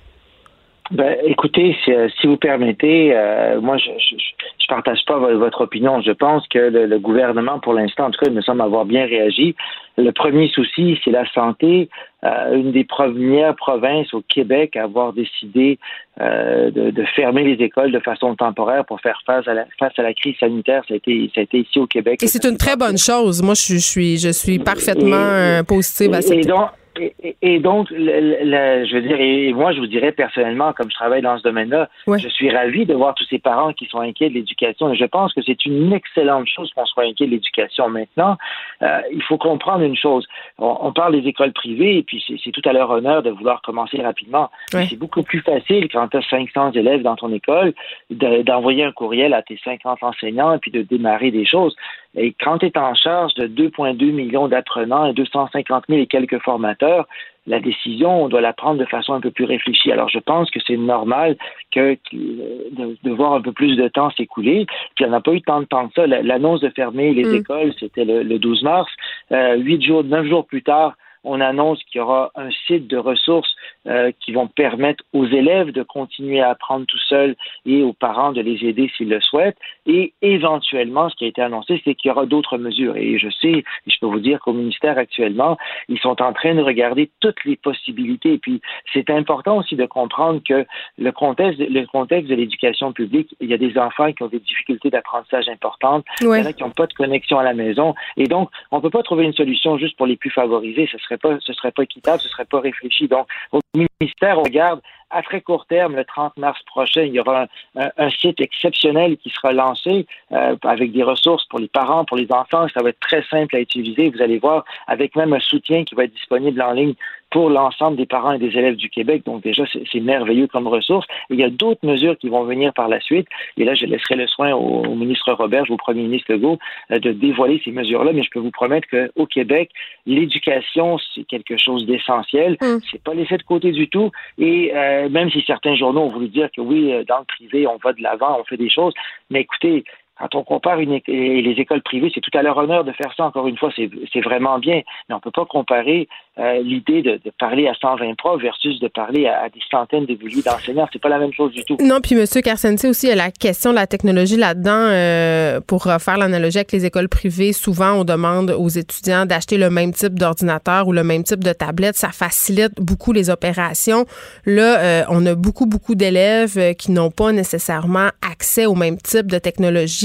Ben, 0.91 1.17
écoutez, 1.25 1.77
si, 1.85 1.93
euh, 1.93 2.09
vous 2.25 2.37
permettez, 2.37 3.13
euh, 3.15 3.61
moi, 3.61 3.79
je, 3.79 3.91
je, 3.99 4.67
partage 4.69 5.05
pas 5.07 5.19
votre 5.19 5.61
opinion. 5.61 6.01
Je 6.01 6.13
pense 6.13 6.47
que 6.49 6.59
le, 6.59 6.99
gouvernement, 6.99 7.59
pour 7.61 7.75
l'instant, 7.75 8.07
en 8.07 8.11
tout 8.11 8.19
cas, 8.19 8.31
il 8.31 8.35
me 8.35 8.41
semble 8.41 8.63
avoir 8.63 8.87
bien 8.87 9.05
réagi. 9.05 9.55
Le 9.99 10.11
premier 10.13 10.49
souci, 10.49 10.99
c'est 11.05 11.11
la 11.11 11.31
santé. 11.33 11.91
Euh, 12.25 12.55
une 12.55 12.73
des 12.73 12.85
premières 12.85 13.55
provinces 13.55 14.13
au 14.15 14.23
Québec 14.23 14.75
à 14.77 14.85
avoir 14.85 15.13
décidé 15.13 15.79
de, 16.19 17.05
fermer 17.15 17.45
les 17.45 17.63
écoles 17.65 17.93
de 17.93 17.99
façon 17.99 18.35
temporaire 18.35 18.85
pour 18.87 19.01
faire 19.01 19.21
face 19.27 19.47
à 19.47 19.55
la, 19.55 19.67
face 19.79 19.93
à 19.99 20.03
la 20.03 20.15
crise 20.15 20.37
sanitaire, 20.39 20.83
ça 20.89 20.95
a 20.95 20.97
été, 20.97 21.31
ça 21.35 21.41
a 21.41 21.45
été 21.45 21.59
ici 21.59 21.79
au 21.79 21.87
Québec. 21.87 22.23
Et 22.23 22.27
c'est 22.27 22.45
une 22.45 22.57
très 22.57 22.77
bonne 22.77 22.99
chose. 22.99 23.43
Moi, 23.43 23.55
je, 23.55 23.77
suis, 23.77 24.17
je 24.19 24.31
suis 24.31 24.59
parfaitement 24.59 25.63
positive 25.67 26.15
à 26.15 26.23
cette 26.23 26.39
et, 26.39 26.49
donc, 26.49 26.71
je 26.97 28.95
veux 28.95 29.03
dire, 29.03 29.21
et 29.21 29.53
moi, 29.53 29.73
je 29.73 29.81
vous 29.81 29.87
dirais 29.87 30.13
personnellement, 30.13 30.73
comme 30.73 30.91
je 30.91 30.95
travaille 30.95 31.23
dans 31.23 31.39
ce 31.39 31.43
domaine-là, 31.43 31.89
je 32.07 32.29
suis 32.29 32.51
ravi 32.51 32.87
de 32.87 32.95
voir 32.95 33.15
tous 33.15 33.25
ces 33.25 33.39
parents 33.39 33.73
qui 33.73 33.87
sont 33.87 34.01
inquiets 34.01 34.29
de 34.29 34.35
l'éducation. 34.35 34.93
Et 34.93 34.97
je 34.97 35.05
pense 35.05 35.33
que 35.33 35.43
c'est 35.43 35.65
une 35.65 35.93
excellente 35.93 36.47
chose 36.49 36.71
qu'on 36.75 36.87
soit 36.87 37.05
inquiet 37.05 37.27
de 37.27 37.33
l'éducation. 37.33 37.89
Maintenant, 37.89 38.37
euh, 38.83 39.01
il 39.13 39.23
faut 39.23 39.39
comprendre 39.39 39.85
une 39.85 39.97
chose. 39.97 40.27
On, 40.59 40.93
parle 40.93 41.21
des 41.21 41.29
écoles 41.29 41.53
privées, 41.53 41.99
et 41.99 42.03
puis 42.03 42.23
c'est 42.45 42.51
tout 42.51 42.63
à 42.69 42.73
leur 42.73 42.91
honneur 42.91 43.23
de 43.23 43.31
vouloir 43.31 43.63
commencer 43.63 44.01
rapidement. 44.03 44.51
C'est 44.71 44.99
beaucoup 44.99 45.23
plus 45.23 45.41
facile 45.41 45.89
quand 45.91 46.09
tu 46.09 46.17
as 46.19 46.29
500 46.29 46.73
élèves 46.73 47.03
dans 47.03 47.17
ton 47.17 47.33
école 47.33 47.73
d'envoyer 48.11 48.85
un 48.85 48.93
courriel 48.93 49.35
à 49.35 49.43
tes 49.43 49.59
50 49.65 50.03
enseignants 50.03 50.55
et 50.55 50.59
puis 50.59 50.71
de 50.71 50.83
démarrer 50.83 51.31
des 51.31 51.47
choses. 51.47 51.75
Et 52.15 52.35
quand 52.39 52.59
tu 52.59 52.67
es 52.67 52.79
en 52.79 52.95
charge 52.95 53.35
de 53.35 53.47
2,2 53.47 54.13
millions 54.13 54.49
d'apprenants 54.49 55.07
et 55.07 55.15
250 55.15 55.85
000 55.89 56.01
et 56.01 56.07
quelques 56.07 56.41
formateurs, 56.43 57.07
la 57.47 57.59
décision, 57.59 58.25
on 58.25 58.29
doit 58.29 58.41
la 58.41 58.53
prendre 58.53 58.79
de 58.79 58.85
façon 58.85 59.15
un 59.15 59.21
peu 59.21 59.31
plus 59.31 59.45
réfléchie. 59.45 59.91
Alors, 59.91 60.09
je 60.09 60.19
pense 60.19 60.51
que 60.51 60.61
c'est 60.65 60.77
normal 60.77 61.37
que, 61.73 61.97
de, 62.13 63.11
voir 63.11 63.33
un 63.33 63.41
peu 63.41 63.53
plus 63.53 63.77
de 63.77 63.89
temps 63.89 64.11
s'écouler. 64.11 64.67
Puis, 64.95 65.05
on 65.05 65.11
n'a 65.11 65.21
pas 65.21 65.33
eu 65.33 65.43
tant 65.43 65.61
de 65.61 65.67
temps 65.67 65.89
que 65.89 65.95
ça. 65.95 66.07
L'annonce 66.07 66.61
de 66.61 66.69
fermer 66.69 67.13
les 67.15 67.25
mm. 67.25 67.35
écoles, 67.35 67.75
c'était 67.81 68.05
le, 68.05 68.39
12 68.39 68.63
mars. 68.63 68.91
Euh, 69.33 69.57
huit 69.57 69.83
jours, 69.83 70.05
neuf 70.05 70.27
jours 70.27 70.47
plus 70.47 70.63
tard, 70.63 70.95
on 71.25 71.41
annonce 71.41 71.83
qu'il 71.85 71.99
y 71.99 72.03
aura 72.03 72.31
un 72.35 72.51
site 72.67 72.87
de 72.87 72.97
ressources 72.97 73.55
euh, 73.87 74.13
qui 74.21 74.33
vont 74.33 74.47
permettre 74.47 75.05
aux 75.13 75.27
élèves 75.27 75.73
de 75.73 75.83
continuer 75.83 76.41
à 76.41 76.51
apprendre 76.51 76.87
tout 76.87 76.99
seuls 76.99 77.37
et 77.67 77.83
aux 77.83 77.93
parents 77.93 78.33
de 78.33 78.41
les 78.41 78.65
aider 78.65 78.91
s'ils 78.97 79.09
le 79.09 79.21
souhaitent. 79.21 79.59
Et 79.87 80.13
éventuellement, 80.23 81.09
ce 81.09 81.17
qui 81.17 81.25
a 81.25 81.29
été 81.29 81.43
annoncé, 81.43 81.81
c'est 81.85 81.95
qu'il 81.95 82.09
y 82.09 82.13
aura 82.13 82.27
d'autres 82.27 82.59
mesures. 82.59 82.97
Et 82.97 83.19
je 83.19 83.29
sais, 83.41 83.65
je 83.87 83.97
peux 84.01 84.07
vous 84.07 84.21
dire 84.21 84.41
qu'au 84.41 84.53
ministère 84.53 84.99
actuellement, 84.99 85.57
ils 85.89 85.99
sont 85.99 86.21
en 86.23 86.33
train 86.33 86.55
de 86.55 86.63
regarder 86.63 87.11
toutes 87.21 87.45
les 87.45 87.57
possibilités. 87.57 88.35
Et 88.35 88.39
puis, 88.39 88.61
c'est 88.93 89.11
important 89.11 89.59
aussi 89.59 89.77
de 89.77 89.87
comprendre 89.87 90.41
que 90.47 90.67
le 90.99 91.13
contexte, 91.13 91.61
le 91.61 91.87
contexte 91.87 92.31
de 92.31 92.35
l'éducation 92.35 92.93
publique, 92.93 93.35
il 93.41 93.49
y 93.49 93.55
a 93.55 93.59
des 93.59 93.79
enfants 93.79 94.13
qui 94.13 94.23
ont 94.23 94.29
des 94.29 94.41
difficultés 94.41 94.91
d'apprentissage 94.91 95.49
importantes, 95.49 96.05
il 96.21 96.27
y 96.27 96.29
en 96.29 96.47
a 96.47 96.53
qui 96.53 96.63
n'ont 96.63 96.71
pas 96.71 96.87
de 96.87 96.95
connexion 96.95 97.39
à 97.39 97.45
la 97.45 97.55
maison. 97.55 97.95
Et 98.17 98.27
donc, 98.27 98.51
on 98.71 98.77
ne 98.77 98.83
peut 98.83 98.91
pas 98.91 99.03
trouver 99.03 99.25
une 99.25 99.35
solution 99.35 99.79
juste 99.79 99.97
pour 99.97 100.07
les 100.07 100.17
plus 100.17 100.31
favorisés. 100.31 100.89
Ce 100.91 100.99
serait 100.99 101.12
pas, 101.19 101.39
ce 101.41 101.53
serait 101.53 101.73
pas 101.73 101.83
équitable, 101.83 102.21
ce 102.21 102.29
serait 102.29 102.45
pas 102.45 102.61
réfléchi. 102.61 103.09
Donc, 103.09 103.27
ministère, 103.75 104.39
on 104.39 104.43
regarde 104.43 104.81
à 105.13 105.23
très 105.23 105.41
court 105.41 105.67
terme, 105.67 105.95
le 105.95 106.05
30 106.05 106.37
mars 106.39 106.61
prochain, 106.65 107.03
il 107.03 107.13
y 107.13 107.21
aura 107.21 107.47
un, 107.77 108.11
site 108.11 108.41
exceptionnel 108.41 109.17
qui 109.19 109.31
sera 109.31 109.53
lancé 109.53 110.07
euh, 110.33 110.57
avec 110.63 110.93
des 110.93 111.03
ressources 111.03 111.45
pour 111.47 111.59
les 111.59 111.69
parents, 111.69 112.05
pour 112.05 112.17
les 112.17 112.33
enfants. 112.33 112.67
Ça 112.75 112.83
va 112.83 112.89
être 112.89 113.01
très 113.01 113.23
simple 113.25 113.55
à 113.57 113.61
utiliser. 113.61 114.11
Vous 114.11 114.23
allez 114.23 114.39
voir, 114.39 114.65
avec 114.87 115.15
même 115.15 115.33
un 115.33 115.41
soutien 115.41 115.85
qui 115.85 115.95
va 115.95 116.05
être 116.05 116.15
disponible 116.15 116.61
en 116.63 116.73
ligne 116.73 116.95
pour 117.33 117.49
l'ensemble 117.49 117.97
des 117.97 118.05
parents 118.05 118.33
et 118.33 118.39
des 118.39 118.59
élèves 118.59 118.77
du 118.77 118.91
Québec. 118.91 119.23
Donc 119.25 119.43
déjà, 119.43 119.65
c'est 119.91 120.01
merveilleux 120.01 120.47
comme 120.47 120.69
ressource. 120.69 121.07
il 121.31 121.39
y 121.39 121.45
a 121.45 121.49
d'autres 121.49 121.85
mesures 121.85 122.17
qui 122.19 122.29
vont 122.29 122.45
venir 122.45 122.75
par 122.75 122.89
la 122.89 123.01
suite. 123.01 123.27
Et 123.57 123.65
là, 123.65 123.75
je 123.75 123.87
laisserai 123.87 124.17
le 124.17 124.27
soin 124.27 124.53
au, 124.53 124.95
ministre 124.95 125.33
Robert, 125.33 125.65
au 125.71 125.79
premier 125.79 126.03
ministre 126.03 126.31
Legault, 126.31 126.59
euh, 126.91 126.99
de 126.99 127.11
dévoiler 127.13 127.61
ces 127.65 127.71
mesures-là. 127.71 128.13
Mais 128.13 128.23
je 128.23 128.31
peux 128.31 128.39
vous 128.39 128.51
promettre 128.51 128.87
qu'au 128.89 129.27
Québec, 129.27 129.71
l'éducation, 130.07 130.99
c'est 131.15 131.25
quelque 131.25 131.57
chose 131.57 131.87
d'essentiel. 131.87 132.59
Mm. 132.61 132.79
C'est 132.91 133.03
pas 133.03 133.15
laissé 133.15 133.39
de 133.39 133.43
côté 133.43 133.62
du 133.71 133.89
tout. 133.89 134.11
Et 134.39 134.73
euh, 134.75 135.09
même 135.09 135.31
si 135.31 135.43
certains 135.47 135.77
journaux 135.77 136.03
ont 136.03 136.09
voulu 136.09 136.29
dire 136.29 136.49
que 136.55 136.61
oui, 136.61 136.93
euh, 136.93 137.05
dans 137.05 137.19
le 137.19 137.25
privé, 137.25 137.67
on 137.67 137.77
va 137.77 137.93
de 137.93 138.03
l'avant, 138.03 138.41
on 138.41 138.45
fait 138.45 138.57
des 138.57 138.71
choses. 138.71 138.95
Mais 139.31 139.43
écoutez, 139.43 139.85
quand 140.19 140.35
on 140.35 140.45
compare 140.45 140.77
les 140.79 141.55
écoles 141.59 141.83
privées, 141.83 142.11
c'est 142.15 142.21
tout 142.21 142.37
à 142.37 142.43
leur 142.43 142.57
honneur 142.57 142.85
de 142.85 142.93
faire 142.93 143.13
ça. 143.17 143.25
Encore 143.25 143.47
une 143.49 143.57
fois, 143.57 143.71
c'est 143.75 144.21
vraiment 144.21 144.59
bien, 144.59 144.83
mais 145.09 145.15
on 145.15 145.17
ne 145.17 145.23
peut 145.23 145.31
pas 145.31 145.47
comparer 145.47 146.09
euh, 146.39 146.63
l'idée 146.63 147.03
de, 147.03 147.21
parler 147.39 147.67
à 147.69 147.75
120 147.75 148.15
profs 148.17 148.41
versus 148.41 148.81
de 148.81 148.89
parler 148.89 149.27
à, 149.27 149.49
des 149.49 149.61
centaines 149.71 150.07
de 150.07 150.15
milliers 150.15 150.43
d'enseignants. 150.43 150.89
C'est 150.93 151.01
pas 151.01 151.09
la 151.09 151.19
même 151.19 151.33
chose 151.33 151.53
du 151.53 151.63
tout. 151.65 151.77
Non, 151.81 152.01
puis 152.01 152.15
M. 152.15 152.25
Carsensi 152.43 152.87
aussi, 152.87 153.07
il 153.07 153.11
y 153.11 153.13
a 153.13 153.17
la 153.17 153.31
question 153.31 153.71
de 153.71 153.75
la 153.75 153.87
technologie 153.87 154.37
là-dedans. 154.37 154.71
Euh, 154.73 155.61
pour 155.61 155.85
faire 155.85 156.17
l'analogie 156.17 156.59
avec 156.59 156.73
les 156.73 156.87
écoles 156.87 157.09
privées, 157.09 157.53
souvent 157.53 157.93
on 158.01 158.05
demande 158.05 158.51
aux 158.51 158.69
étudiants 158.69 159.27
d'acheter 159.27 159.59
le 159.59 159.71
même 159.71 159.93
type 159.93 160.19
d'ordinateur 160.19 160.89
ou 160.89 160.93
le 160.93 161.05
même 161.05 161.23
type 161.23 161.45
de 161.45 161.53
tablette. 161.53 161.97
Ça 161.97 162.11
facilite 162.11 162.81
beaucoup 162.81 163.13
les 163.13 163.29
opérations. 163.29 164.07
Là, 164.47 164.79
euh, 164.79 165.05
on 165.11 165.25
a 165.27 165.35
beaucoup, 165.35 165.67
beaucoup 165.67 165.95
d'élèves 165.95 166.75
qui 166.77 166.93
n'ont 166.93 167.11
pas 167.11 167.33
nécessairement 167.33 168.09
accès 168.23 168.67
au 168.67 168.75
même 168.75 168.97
type 168.99 169.27
de 169.27 169.39
technologie. 169.39 170.02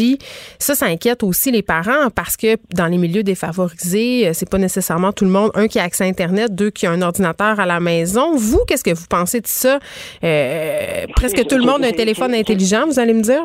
Ça, 0.59 0.75
ça 0.75 0.85
inquiète 0.85 1.23
aussi 1.23 1.51
les 1.51 1.61
parents 1.61 2.09
parce 2.13 2.37
que 2.37 2.57
dans 2.73 2.87
les 2.87 2.97
milieux 2.97 3.23
défavorisés, 3.23 4.31
c'est 4.33 4.49
pas 4.49 4.57
nécessairement 4.57 5.11
tout 5.11 5.25
le 5.25 5.31
monde, 5.31 5.51
un 5.55 5.67
qui 5.67 5.79
a 5.79 5.83
accès 5.83 6.03
à 6.03 6.07
Internet, 6.07 6.53
deux 6.53 6.69
qui 6.69 6.87
ont 6.87 6.91
un 6.91 7.01
ordinateur 7.01 7.59
à 7.59 7.65
la 7.65 7.79
maison. 7.79 8.35
Vous, 8.35 8.63
qu'est-ce 8.67 8.83
que 8.83 8.93
vous 8.93 9.07
pensez 9.09 9.41
de 9.41 9.47
ça? 9.47 9.79
Euh, 10.23 11.05
presque 11.15 11.45
tout 11.47 11.57
le 11.57 11.65
monde 11.65 11.83
a 11.83 11.87
un 11.87 11.91
téléphone 11.91 12.33
intelligent, 12.33 12.85
vous 12.87 12.99
allez 12.99 13.13
me 13.13 13.21
dire? 13.21 13.43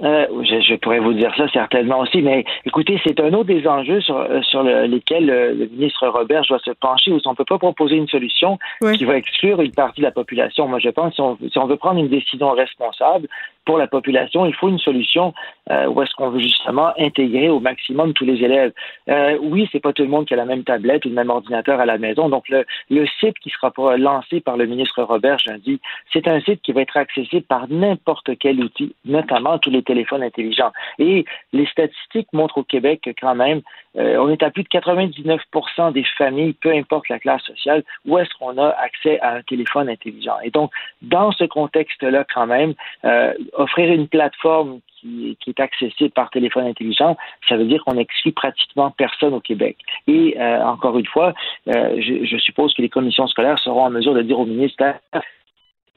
Euh, 0.00 0.26
je, 0.44 0.76
pourrais 0.76 1.00
vous 1.00 1.12
dire 1.12 1.34
ça 1.36 1.48
certainement 1.48 1.98
aussi, 2.00 2.22
mais 2.22 2.44
écoutez, 2.64 3.00
c'est 3.04 3.18
un 3.18 3.32
autre 3.32 3.48
des 3.48 3.66
enjeux 3.66 4.00
sur, 4.00 4.16
euh, 4.16 4.40
sur 4.42 4.62
lesquels 4.62 5.28
euh, 5.28 5.54
le, 5.54 5.66
ministre 5.66 6.06
Robert 6.06 6.42
doit 6.48 6.60
se 6.60 6.70
pencher, 6.70 7.10
où 7.10 7.18
on 7.24 7.30
ne 7.30 7.34
peut 7.34 7.44
pas 7.44 7.58
proposer 7.58 7.96
une 7.96 8.06
solution 8.06 8.58
qui 8.94 9.04
va 9.04 9.16
exclure 9.16 9.60
une 9.60 9.72
partie 9.72 10.00
de 10.00 10.06
la 10.06 10.12
population. 10.12 10.68
Moi, 10.68 10.78
je 10.78 10.90
pense 10.90 11.14
si 11.14 11.20
on, 11.20 11.36
si 11.50 11.58
on 11.58 11.66
veut 11.66 11.76
prendre 11.76 11.98
une 11.98 12.08
décision 12.08 12.50
responsable 12.50 13.26
pour 13.64 13.76
la 13.76 13.88
population, 13.88 14.46
il 14.46 14.54
faut 14.54 14.68
une 14.68 14.78
solution 14.78 15.34
où 15.70 16.00
est-ce 16.00 16.14
qu'on 16.14 16.30
veut 16.30 16.38
justement 16.38 16.92
intégrer 16.98 17.50
au 17.50 17.60
maximum 17.60 18.14
tous 18.14 18.24
les 18.24 18.42
élèves. 18.42 18.72
Euh, 19.10 19.36
oui, 19.42 19.68
c'est 19.70 19.80
pas 19.80 19.92
tout 19.92 20.02
le 20.02 20.08
monde 20.08 20.24
qui 20.24 20.32
a 20.32 20.38
la 20.38 20.46
même 20.46 20.64
tablette 20.64 21.04
ou 21.04 21.10
le 21.10 21.14
même 21.14 21.28
ordinateur 21.28 21.78
à 21.78 21.84
la 21.84 21.98
maison. 21.98 22.30
Donc, 22.30 22.48
le, 22.48 22.64
le 22.88 23.06
site 23.20 23.38
qui 23.40 23.50
sera 23.50 23.70
lancé 23.98 24.40
par 24.40 24.56
le 24.56 24.64
ministre 24.64 25.02
Robert 25.02 25.38
jeudi, 25.38 25.80
c'est 26.12 26.26
un 26.26 26.40
site 26.40 26.62
qui 26.62 26.72
va 26.72 26.80
être 26.80 26.96
accessible 26.96 27.42
par 27.42 27.68
n'importe 27.68 28.30
quel 28.38 28.64
outil, 28.64 28.94
notamment 29.04 29.58
tous 29.58 29.70
les 29.70 29.82
téléphones 29.88 30.22
intelligents. 30.22 30.72
Et 30.98 31.24
les 31.52 31.66
statistiques 31.66 32.28
montrent 32.32 32.58
au 32.58 32.62
Québec 32.62 33.00
que 33.04 33.10
quand 33.18 33.34
même, 33.34 33.62
euh, 33.96 34.18
on 34.18 34.28
est 34.28 34.42
à 34.42 34.50
plus 34.50 34.62
de 34.62 34.68
99% 34.68 35.92
des 35.92 36.04
familles, 36.16 36.52
peu 36.52 36.70
importe 36.72 37.08
la 37.08 37.18
classe 37.18 37.42
sociale, 37.42 37.82
où 38.06 38.18
est-ce 38.18 38.30
qu'on 38.38 38.58
a 38.58 38.68
accès 38.68 39.18
à 39.20 39.36
un 39.36 39.42
téléphone 39.42 39.88
intelligent. 39.88 40.36
Et 40.44 40.50
donc, 40.50 40.70
dans 41.00 41.32
ce 41.32 41.44
contexte-là, 41.44 42.24
quand 42.32 42.46
même, 42.46 42.74
euh, 43.04 43.32
offrir 43.54 43.90
une 43.90 44.08
plateforme 44.08 44.80
qui, 45.00 45.38
est 45.46 45.60
accessible 45.60 46.10
par 46.10 46.28
téléphone 46.30 46.66
intelligent, 46.66 47.16
ça 47.48 47.56
veut 47.56 47.64
dire 47.64 47.82
qu'on 47.84 47.96
exclut 47.96 48.32
pratiquement 48.32 48.90
personne 48.90 49.32
au 49.32 49.40
Québec. 49.40 49.76
Et 50.06 50.36
euh, 50.38 50.62
encore 50.64 50.98
une 50.98 51.06
fois, 51.06 51.32
je, 51.66 52.36
suppose 52.38 52.74
que 52.74 52.82
les 52.82 52.88
commissions 52.88 53.26
scolaires 53.28 53.58
seront 53.60 53.84
en 53.84 53.90
mesure 53.90 54.14
de 54.14 54.22
dire 54.22 54.38
au 54.38 54.44
ministère 54.44 54.98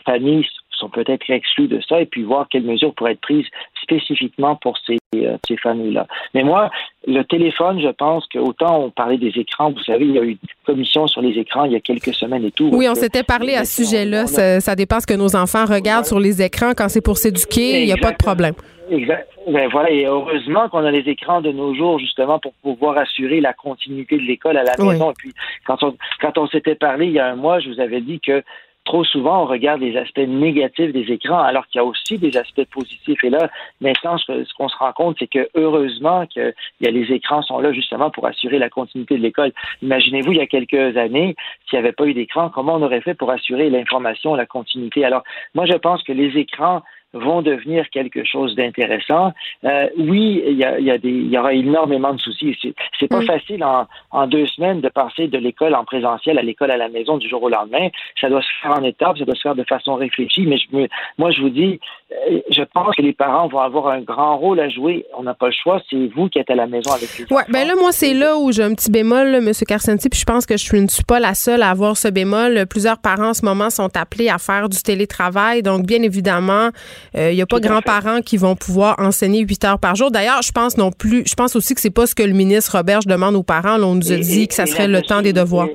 familles 0.06 0.48
sont 0.82 0.90
peut-être 0.90 1.30
exclus 1.30 1.68
de 1.68 1.80
ça 1.88 2.02
et 2.02 2.06
puis 2.06 2.24
voir 2.24 2.48
quelles 2.50 2.64
mesures 2.64 2.94
pourraient 2.94 3.14
être 3.14 3.22
prises 3.22 3.46
spécifiquement 3.82 4.56
pour 4.56 4.78
ces, 4.86 4.98
euh, 5.16 5.38
ces 5.48 5.58
familles-là. 5.58 6.08
Mais 6.34 6.44
moi, 6.44 6.70
le 7.08 7.24
téléphone, 7.24 7.80
je 7.82 7.90
pense 7.90 8.28
qu'autant 8.28 8.84
on 8.84 8.90
parlait 8.90 9.18
des 9.18 9.34
écrans, 9.38 9.72
vous 9.72 9.84
savez, 9.84 10.06
il 10.06 10.12
y 10.12 10.20
a 10.20 10.24
eu 10.24 10.32
une 10.32 10.38
commission 10.66 11.08
sur 11.08 11.22
les 11.22 11.38
écrans 11.38 11.66
il 11.66 11.74
y 11.74 11.76
a 11.76 11.80
quelques 11.80 12.14
semaines 12.14 12.46
et 12.46 12.52
tout. 12.52 12.70
Oui, 12.74 12.88
on 12.90 12.96
s'était 12.96 13.24
parlé 13.24 13.56
à 13.56 13.66
ce 13.66 13.84
sujet-là. 13.84 14.28
Ça, 14.28 14.60
ça, 14.60 14.76
dépend 14.76 15.00
ce 15.00 15.08
que 15.08 15.14
nos 15.14 15.36
enfants 15.36 15.66
regardent 15.66 16.06
sur 16.06 16.20
les 16.20 16.42
écrans. 16.42 16.72
Quand 16.76 16.90
c'est 16.90 17.02
pour 17.02 17.18
s'éduquer, 17.18 17.82
il 17.82 17.86
n'y 17.86 17.94
a 17.94 17.98
pas 17.98 18.12
de 18.12 18.18
problème. 18.18 18.54
Exact. 18.90 19.28
Ben 19.48 19.70
voilà, 19.72 19.90
et 19.90 20.06
heureusement 20.06 20.70
qu'on 20.70 20.86
a 20.86 20.92
les 20.92 21.10
écrans 21.10 21.42
de 21.42 21.52
nos 21.52 21.74
jours 21.74 21.98
justement 21.98 22.40
pour 22.40 22.54
pouvoir 22.62 22.98
assurer 22.98 23.42
la 23.42 23.54
continuité 23.54 24.18
de 24.18 24.22
l'école 24.22 24.58
à 24.58 24.64
la 24.64 24.74
maison. 24.78 25.12
Et 25.12 25.16
puis 25.18 25.34
quand 25.66 25.82
on 25.82 25.96
quand 26.20 26.38
on 26.38 26.48
s'était 26.48 26.76
parlé 26.76 27.08
il 27.08 27.14
y 27.14 27.20
a 27.20 27.28
un 27.28 27.36
mois, 27.36 27.60
je 27.60 27.70
vous 27.70 27.80
avais 27.80 28.02
dit 28.02 28.20
que 28.20 28.44
trop 28.84 29.04
souvent, 29.04 29.44
on 29.44 29.46
regarde 29.46 29.82
les 29.82 29.96
aspects 29.98 30.20
négatifs 30.20 30.92
des 30.92 31.12
écrans, 31.12 31.40
alors 31.40 31.68
qu'il 31.68 31.80
y 31.80 31.82
a 31.82 31.86
aussi 31.86 32.18
des 32.18 32.36
aspects 32.38 32.66
positifs. 32.66 33.24
Et 33.24 33.30
là, 33.30 33.50
maintenant, 33.80 34.18
ce 34.18 34.54
qu'on 34.58 34.70
se 34.70 34.78
rend 34.78 34.92
compte, 34.94 35.18
c'est 35.20 35.28
que 35.28 35.50
heureusement 35.56 36.26
que 36.34 36.54
y 36.82 36.88
a 36.88 36.92
les 36.92 37.12
écrans 37.12 37.42
sont 37.42 37.60
là 37.60 37.72
justement 37.74 38.10
pour 38.10 38.26
assurer 38.26 38.60
la 38.60 38.70
continuité 38.70 39.18
de 39.18 39.22
l'école. 39.22 39.52
Imaginez-vous, 39.82 40.32
il 40.32 40.38
y 40.40 40.42
a 40.42 40.48
quelques 40.48 40.98
années, 40.98 41.36
s'il 41.70 41.80
n'y 41.80 41.86
avait 41.86 41.94
pas 41.94 42.06
eu 42.06 42.14
d'écran, 42.14 42.50
comment 42.50 42.76
on 42.76 42.82
aurait 42.82 43.02
fait 43.02 43.14
pour 43.14 43.32
assurer 43.32 43.70
l'information, 43.70 44.36
la 44.36 44.46
continuité? 44.46 45.06
Alors, 45.06 45.24
moi, 45.54 45.66
je 45.66 45.78
pense 45.78 46.04
que 46.04 46.12
les 46.14 46.38
écrans 46.38 46.82
vont 47.14 47.42
devenir 47.42 47.90
quelque 47.90 48.24
chose 48.24 48.56
d'intéressant. 48.56 49.34
Euh, 49.66 49.88
oui, 49.98 50.44
il 50.48 50.58
y, 50.58 50.64
a, 50.64 50.80
y, 50.80 50.92
a 50.92 50.98
des, 50.98 51.10
il 51.10 51.30
y 51.30 51.38
aura 51.38 51.54
énormément 51.54 52.14
de 52.14 52.20
soucis. 52.20 52.58
C'est, 52.62 52.74
c'est 53.00 53.08
pas 53.08 53.22
facile 53.22 53.64
en, 53.64 53.88
en, 54.12 54.28
deux 54.28 54.46
semaines 54.46 54.82
de 54.82 54.90
passer 54.90 55.28
de 55.28 55.38
l'école 55.38 55.76
en 55.76 55.84
présentiel 55.84 56.40
à 56.40 56.42
l'école 56.42 56.72
à 56.72 56.78
la 56.78 56.90
maison 56.90 57.18
du 57.18 57.28
jour 57.28 57.44
au 57.44 57.50
lendemain. 57.50 57.90
Ça 58.20 58.30
doit 58.30 58.42
se 58.42 58.48
faire 58.62 58.72
en 58.72 58.84
étapes, 58.84 59.18
ça 59.18 59.26
doit 59.26 59.36
se 59.36 59.42
faire 59.42 59.56
de 59.56 59.64
façon 59.64 59.96
réfléchie. 59.96 60.46
Mais 60.48 60.58
je 60.58 60.88
moi, 61.18 61.32
je 61.32 61.42
vous 61.42 61.50
dis, 61.50 61.80
euh, 62.12 62.40
je 62.50 62.64
pense 62.64 62.96
que 62.96 63.02
les 63.02 63.14
parents 63.14 63.48
vont 63.48 63.60
avoir 63.60 63.88
un 63.90 64.02
grand 64.02 64.38
rôle 64.38 64.60
à 64.60 64.70
jouer. 64.70 65.06
On 65.18 65.24
n'a 65.24 65.34
pas 65.34 65.48
le 65.48 65.54
choix. 65.54 65.82
C'est 65.90 66.08
vous 66.16 66.30
qui 66.30 66.40
êtes 66.40 66.50
à 66.50 66.56
la 66.56 66.68
maison 66.68 66.92
avec 66.92 67.10
les 67.18 67.36
ouais, 67.36 67.44
ben 67.50 67.68
là, 67.68 67.74
moi, 67.76 67.92
c'est 67.92 68.14
là 68.14 68.38
où 68.38 68.52
j'ai 68.52 68.64
un 68.64 68.74
petit 68.74 68.92
bémol, 68.92 69.36
M. 69.36 69.52
Carcenti, 69.68 70.10
puis 70.10 70.20
je 70.20 70.26
pense 70.26 70.46
que 70.46 70.58
je 70.58 70.76
ne 70.76 70.88
suis 70.88 71.04
pas 71.04 71.20
la 71.20 71.34
seule 71.34 71.62
à 71.62 71.70
avoir 71.70 71.98
ce 71.98 72.08
bémol. 72.08 72.66
Plusieurs 72.70 73.00
parents 73.00 73.30
en 73.30 73.34
ce 73.34 73.46
moment 73.46 73.70
sont 73.70 73.96
appelés 73.98 74.30
à 74.30 74.38
faire 74.38 74.70
du 74.70 74.82
télétravail. 74.82 75.62
Donc, 75.62 75.86
bien 75.86 76.02
évidemment, 76.02 76.70
il 77.14 77.20
euh, 77.20 77.34
n'y 77.34 77.42
a 77.42 77.46
pas 77.46 77.60
grands-parents 77.60 78.22
qui 78.22 78.38
vont 78.38 78.56
pouvoir 78.56 78.96
enseigner 79.00 79.42
huit 79.42 79.64
heures 79.66 79.80
par 79.80 79.96
jour. 79.96 80.12
D'ailleurs, 80.12 80.42
je 80.42 80.52
pense 80.52 80.78
non 80.78 80.92
plus, 80.92 81.24
je 81.26 81.36
pense 81.36 81.56
aussi 81.56 81.76
que 81.76 81.82
c'est 81.82 81.90
pas 81.90 82.08
ce 82.08 82.16
que 82.16 82.24
le 82.24 82.34
ministre 82.34 82.78
Roberge 82.78 83.06
demande 83.06 83.36
aux 83.36 83.44
parents. 83.44 83.80
on 83.82 83.96
nous 83.96 84.12
a 84.12 84.18
dit 84.18 84.48
que 84.48 84.54
ça 84.54 84.66
serait 84.66 84.88
le 84.88 85.02
temps 85.02 85.22
des 85.22 85.34
devoirs. 85.34 85.70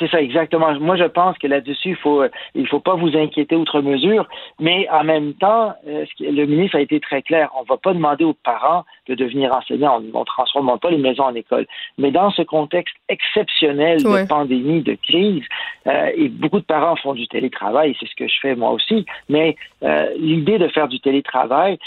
C'est 0.00 0.10
ça, 0.10 0.22
exactement. 0.22 0.72
Moi, 0.80 0.96
je 0.96 1.04
pense 1.04 1.36
que 1.36 1.46
là-dessus, 1.46 1.90
il 1.90 1.96
faut, 1.96 2.24
il 2.54 2.66
faut 2.66 2.80
pas 2.80 2.94
vous 2.94 3.14
inquiéter 3.14 3.54
outre 3.54 3.82
mesure, 3.82 4.26
mais 4.58 4.88
en 4.88 5.04
même 5.04 5.34
temps, 5.34 5.74
euh, 5.86 6.06
le 6.18 6.46
ministre 6.46 6.78
a 6.78 6.80
été 6.80 7.00
très 7.00 7.20
clair. 7.20 7.50
On 7.54 7.64
va 7.64 7.76
pas 7.76 7.92
demander 7.92 8.24
aux 8.24 8.32
parents 8.32 8.84
de 9.08 9.14
devenir 9.14 9.54
enseignants. 9.54 10.02
On 10.14 10.20
ne 10.20 10.24
transforme 10.24 10.78
pas 10.78 10.90
les 10.90 10.96
maisons 10.96 11.24
en 11.24 11.34
école. 11.34 11.66
Mais 11.98 12.10
dans 12.10 12.30
ce 12.30 12.40
contexte 12.40 12.96
exceptionnel 13.10 14.02
de 14.02 14.26
pandémie, 14.26 14.80
de 14.80 14.94
crise, 14.94 15.44
euh, 15.86 16.10
et 16.14 16.28
beaucoup 16.28 16.60
de 16.60 16.64
parents 16.64 16.96
font 16.96 17.12
du 17.12 17.28
télétravail, 17.28 17.94
c'est 18.00 18.08
ce 18.08 18.14
que 18.16 18.26
je 18.26 18.40
fais 18.40 18.54
moi 18.54 18.70
aussi, 18.70 19.04
mais 19.28 19.56
euh, 19.82 20.08
l'idée 20.16 20.56
de 20.56 20.68
faire 20.68 20.88
du 20.88 20.98
télétravail, 21.00 21.78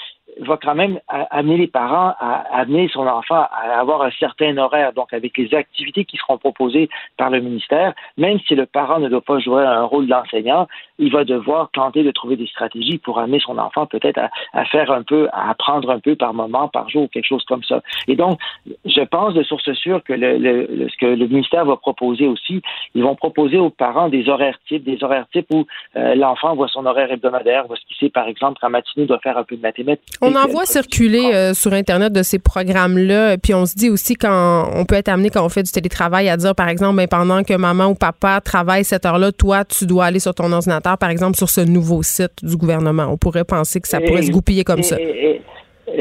va 0.42 0.58
quand 0.58 0.76
même 0.76 1.00
amener 1.08 1.58
les 1.58 1.68
parents 1.68 2.14
à 2.20 2.44
amener 2.52 2.88
son 2.90 3.08
enfant 3.08 3.46
à 3.52 3.80
avoir 3.80 4.02
un 4.02 4.12
certain 4.12 4.58
horaire, 4.58 4.94
donc 4.94 5.14
avec 5.14 5.38
les 5.38 5.54
activités 5.54 6.06
qui 6.06 6.18
seront 6.18 6.38
proposées 6.38 6.90
par 7.18 7.30
le 7.30 7.40
ministère, 7.40 7.94
même 8.18 8.40
si 8.48 8.56
le 8.56 8.66
parent 8.66 9.00
ne 9.00 9.10
doit 9.10 9.22
pas 9.22 9.40
jouer 9.40 9.64
un 9.64 9.84
rôle 9.84 10.08
d'enseignant, 10.08 10.68
il 11.00 11.12
va 11.12 11.24
devoir 11.24 11.70
tenter 11.72 12.04
de 12.04 12.12
trouver 12.12 12.36
des 12.36 12.48
stratégies 12.48 12.98
pour 12.98 13.20
amener 13.20 13.40
son 13.40 13.58
enfant 13.58 13.86
peut-être 13.86 14.20
à, 14.54 14.66
faire 14.66 14.92
un 14.92 15.04
peu, 15.04 15.28
à 15.34 15.50
apprendre 15.50 15.90
un 15.90 16.00
peu 16.00 16.16
par 16.16 16.34
moment, 16.34 16.68
par 16.68 16.90
jour, 16.90 17.10
quelque 17.12 17.28
chose 17.28 17.44
comme 17.46 17.64
ça. 17.64 17.82
Et 18.08 18.16
donc, 18.16 18.40
je 18.86 19.02
pense 19.02 19.34
de 19.34 19.44
source 19.44 19.72
sûre 19.74 20.04
que 20.04 20.14
le, 20.14 20.88
ce 20.90 20.98
que 20.98 21.06
le 21.06 21.28
ministère 21.28 21.66
va 21.66 21.78
proposer 21.78 22.28
aussi, 22.28 22.62
ils 22.96 23.04
vont 23.04 23.16
proposer 23.16 23.58
aux 23.58 23.70
parents 23.70 24.10
des 24.10 24.30
horaires 24.30 24.58
types, 24.68 24.84
des 24.84 25.04
horaires 25.04 25.28
types 25.32 25.48
où 25.54 25.66
euh, 25.96 26.16
l'enfant 26.16 26.56
voit 26.56 26.68
son 26.68 26.86
horaire 26.86 27.12
hebdomadaire, 27.12 27.68
voit 27.68 27.78
ce 27.78 27.86
qu'il 27.86 27.98
sait, 27.98 28.10
par 28.10 28.28
exemple, 28.28 28.60
qu'en 28.60 28.70
matinée, 28.70 29.04
il 29.04 29.08
doit 29.08 29.20
faire 29.20 29.38
un 29.38 29.44
peu 29.44 29.56
de 29.56 29.62
mathématiques 29.62 30.18
on 30.24 30.36
en 30.36 30.48
voit 30.48 30.66
circuler 30.66 31.32
euh, 31.34 31.54
sur 31.54 31.74
Internet 31.74 32.14
de 32.14 32.24
ces 32.24 32.40
programmes-là. 32.40 33.38
Puis 33.38 33.54
on 33.54 33.66
se 33.66 33.76
dit 33.76 33.90
aussi 33.90 34.16
quand 34.16 34.70
on 34.74 34.86
peut 34.86 34.96
être 34.96 35.10
amené 35.10 35.30
quand 35.30 35.46
on 35.46 35.50
fait 35.50 35.64
du 35.64 35.72
télétravail 35.72 36.30
à 36.30 36.38
dire, 36.38 36.56
par 36.56 36.70
exemple, 36.70 36.98
ben, 36.98 37.08
pendant 37.08 37.44
que 37.44 37.54
maman 37.56 37.88
ou 37.88 37.96
papa 37.96 38.40
travaille 38.42 38.84
cette 38.84 39.06
heure-là, 39.06 39.32
toi, 39.32 39.66
tu 39.66 39.86
dois 39.86 40.06
aller 40.06 40.20
sur 40.20 40.34
ton 40.34 40.52
ordinateur, 40.52 40.98
par 40.98 41.10
exemple, 41.10 41.36
sur 41.36 41.50
ce 41.50 41.62
nouveau 41.62 42.04
site 42.04 42.44
du 42.44 42.56
gouvernement. 42.56 43.08
On 43.10 43.18
pourrait 43.18 43.44
penser 43.44 43.82
que 43.82 43.88
ça 43.88 44.00
pourrait 44.00 44.24
se 44.24 44.32
goupiller 44.32 44.64
comme 44.64 44.84
ça. 44.84 44.98
Et, 45.00 45.42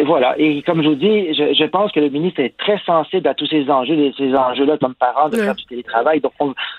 voilà. 0.07 0.35
Et 0.39 0.63
comme 0.63 0.83
je 0.83 0.89
vous 0.89 0.95
dis, 0.95 1.35
je, 1.35 1.65
pense 1.67 1.91
que 1.93 2.01
le 2.01 2.09
ministre 2.09 2.41
est 2.41 2.57
très 2.57 2.79
sensible 2.87 3.27
à 3.29 3.35
tous 3.35 3.47
ces 3.47 3.69
enjeux, 3.69 4.13
ces 4.17 4.35
enjeux-là 4.35 4.79
comme 4.79 4.95
parents 4.95 5.29
de 5.29 5.37
faire 5.37 5.55
du 5.55 5.65
télétravail. 5.67 6.21
Donc, 6.21 6.33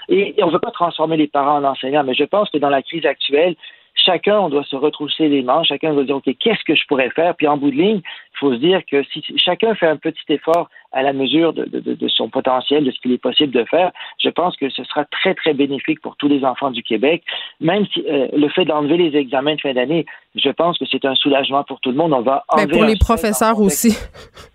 et 0.10 0.34
on 0.42 0.48
ne 0.48 0.52
veut 0.54 0.60
pas 0.60 0.72
transformer 0.72 1.18
les 1.18 1.28
parents 1.28 1.58
en 1.58 1.64
enseignants, 1.64 2.04
mais 2.04 2.16
je 2.16 2.24
pense 2.24 2.50
que 2.50 2.58
dans 2.58 2.70
la 2.70 2.82
crise 2.82 3.06
actuelle, 3.06 3.56
chacun, 3.96 4.40
on 4.40 4.50
doit 4.50 4.64
se 4.64 4.76
retrousser 4.76 5.28
les 5.28 5.42
manches, 5.44 5.68
chacun 5.68 5.94
doit 5.94 6.04
dire, 6.04 6.18
OK, 6.18 6.30
qu'est-ce 6.40 6.64
que 6.66 6.76
je 6.76 6.86
pourrais 6.88 7.10
faire? 7.12 7.36
Puis 7.36 7.48
en 7.48 7.58
bout 7.58 7.72
de 7.72 7.76
ligne, 7.76 8.02
il 8.04 8.40
faut 8.40 8.54
se 8.54 8.60
dire 8.60 8.82
que 8.90 9.04
si 9.12 9.24
chacun 9.38 9.76
fait 9.76 9.88
un 9.88 9.98
petit 9.98 10.24
effort 10.30 10.70
à 10.92 11.02
la 11.02 11.14
mesure 11.14 11.54
de, 11.54 12.08
son 12.08 12.30
potentiel, 12.30 12.84
de 12.84 12.92
ce 12.92 13.00
qu'il 13.00 13.12
est 13.12 13.18
possible 13.18 13.52
de 13.52 13.64
faire, 13.66 13.92
je 14.24 14.30
pense 14.30 14.56
que 14.58 14.70
ce 14.70 14.84
sera 14.84 15.06
très, 15.06 15.34
très 15.34 15.54
bénéfique 15.54 16.02
pour 16.02 16.16
tous 16.18 16.28
les 16.28 16.46
enfants 16.46 16.70
du 16.70 16.84
Québec. 16.84 17.24
Même 17.60 17.86
si 17.88 18.06
euh, 18.08 18.28
le 18.32 18.48
fait 18.50 18.66
d'enlever 18.66 18.98
les 18.98 19.18
examens 19.18 19.56
de 19.56 19.62
fin 19.62 19.74
d'année, 19.74 20.06
je 20.36 20.50
pense 20.50 20.78
que 20.78 20.86
c'est 20.90 21.06
un 21.06 21.16
soulagement 21.16 21.64
pour 21.64 21.80
tout 21.80 21.90
le 21.90 21.98
monde. 21.98 22.14
On 22.14 22.22
va 22.22 22.44
ben, 22.56 22.68
pour 22.68 22.84
les 22.84 22.96
professeurs 22.96 23.60
aussi. 23.60 23.98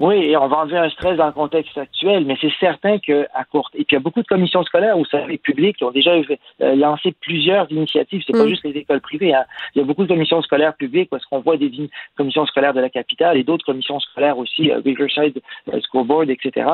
Oui, 0.00 0.14
et 0.16 0.36
on 0.36 0.46
va 0.46 0.58
enlever 0.58 0.78
un 0.78 0.90
stress 0.90 1.16
dans 1.16 1.26
le 1.26 1.32
contexte 1.32 1.76
actuel, 1.76 2.24
mais 2.24 2.36
c'est 2.40 2.52
certain 2.60 2.98
qu'à 2.98 3.44
court 3.50 3.68
et 3.74 3.78
puis 3.78 3.86
il 3.90 3.94
y 3.94 3.96
a 3.96 4.00
beaucoup 4.00 4.22
de 4.22 4.26
commissions 4.28 4.62
scolaires 4.62 4.96
ou 4.96 5.04
services 5.04 5.40
publics 5.40 5.76
qui 5.76 5.84
ont 5.84 5.90
déjà 5.90 6.12
euh, 6.12 6.74
lancé 6.76 7.12
plusieurs 7.20 7.70
initiatives. 7.72 8.22
C'est 8.24 8.32
pas 8.32 8.44
mm. 8.44 8.48
juste 8.48 8.64
les 8.64 8.76
écoles 8.76 9.00
privées. 9.00 9.34
Hein. 9.34 9.44
Il 9.74 9.80
y 9.80 9.82
a 9.82 9.84
beaucoup 9.84 10.04
de 10.04 10.08
commissions 10.08 10.40
scolaires 10.42 10.74
publiques 10.74 11.10
parce 11.10 11.24
qu'on 11.26 11.40
voit 11.40 11.56
des 11.56 11.72
commissions 12.16 12.46
scolaires 12.46 12.74
de 12.74 12.80
la 12.80 12.90
capitale 12.90 13.36
et 13.36 13.42
d'autres 13.42 13.64
commissions 13.64 13.98
scolaires 13.98 14.38
aussi, 14.38 14.70
euh, 14.70 14.80
Riverside 14.84 15.40
euh, 15.72 15.80
School 15.90 16.06
Board, 16.06 16.30
etc., 16.30 16.66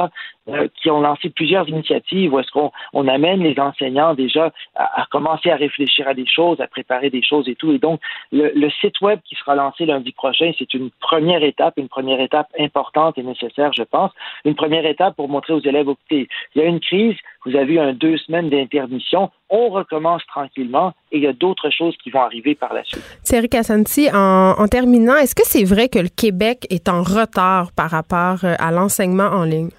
qui 0.75 0.91
ont 0.91 1.01
lancé 1.01 1.31
plusieurs 1.31 1.66
initiatives 1.70 2.35
où 2.35 2.39
est-ce 2.39 2.51
qu'on 2.51 2.70
on 2.93 3.09
amène 3.09 3.43
les 3.43 3.59
enseignants 3.59 4.12
déjà 4.12 4.53
à, 4.75 5.07
commencer 5.11 5.51
à 5.51 5.57
réfléchir 5.57 6.07
à 6.07 6.12
des 6.12 6.27
choses, 6.27 6.61
à 6.61 6.66
préparer 6.66 7.09
des 7.09 7.22
choses 7.22 7.49
et 7.49 7.55
tout. 7.55 7.72
Et 7.72 7.79
donc 7.79 7.99
le, 8.31 8.53
le 8.55 8.70
site 8.70 9.01
web 9.01 9.20
qui 9.25 9.37
sera 9.37 9.55
lancé 9.55 9.87
lundi 9.87 10.12
prochain, 10.12 10.53
c'est 10.59 10.75
une 10.75 10.91
première 11.01 11.43
étape, 11.43 11.79
une 11.79 11.89
première 11.89 12.20
étape 12.20 12.49
importante 12.59 13.14
est 13.21 13.23
nécessaire, 13.23 13.73
je 13.73 13.83
pense. 13.83 14.11
Une 14.45 14.55
première 14.55 14.87
étape 14.87 15.17
pour 15.17 15.29
montrer 15.29 15.53
aux 15.53 15.61
élèves, 15.61 15.89
écoutez, 15.89 16.29
il 16.55 16.62
y 16.62 16.65
a 16.65 16.69
une 16.69 16.81
crise, 16.81 17.17
vous 17.45 17.57
avez 17.57 17.75
eu 17.75 17.79
un 17.79 17.93
deux 17.93 18.17
semaines 18.19 18.51
d'intermission, 18.51 19.31
on 19.51 19.69
recommence 19.69 20.23
tranquillement 20.27 20.93
et 21.12 21.19
il 21.19 21.23
y 21.23 21.27
a 21.27 21.33
d'autres 21.33 21.71
choses 21.71 21.97
qui 22.03 22.11
vont 22.11 22.23
arriver 22.23 22.55
par 22.55 22.73
la 22.73 22.85
suite. 22.85 23.03
Thierry 23.23 23.49
Cassanti, 23.49 24.09
en, 24.12 24.55
en 24.59 24.69
terminant, 24.69 25.17
est-ce 25.17 25.35
que 25.35 25.45
c'est 25.45 25.65
vrai 25.65 25.89
que 25.89 25.99
le 25.99 26.09
Québec 26.09 26.67
est 26.71 26.89
en 26.89 27.03
retard 27.03 27.73
par 27.77 27.91
rapport 27.91 28.45
euh, 28.45 28.55
à 28.59 28.71
l'enseignement 28.71 29.29
en 29.29 29.45
ligne? 29.45 29.71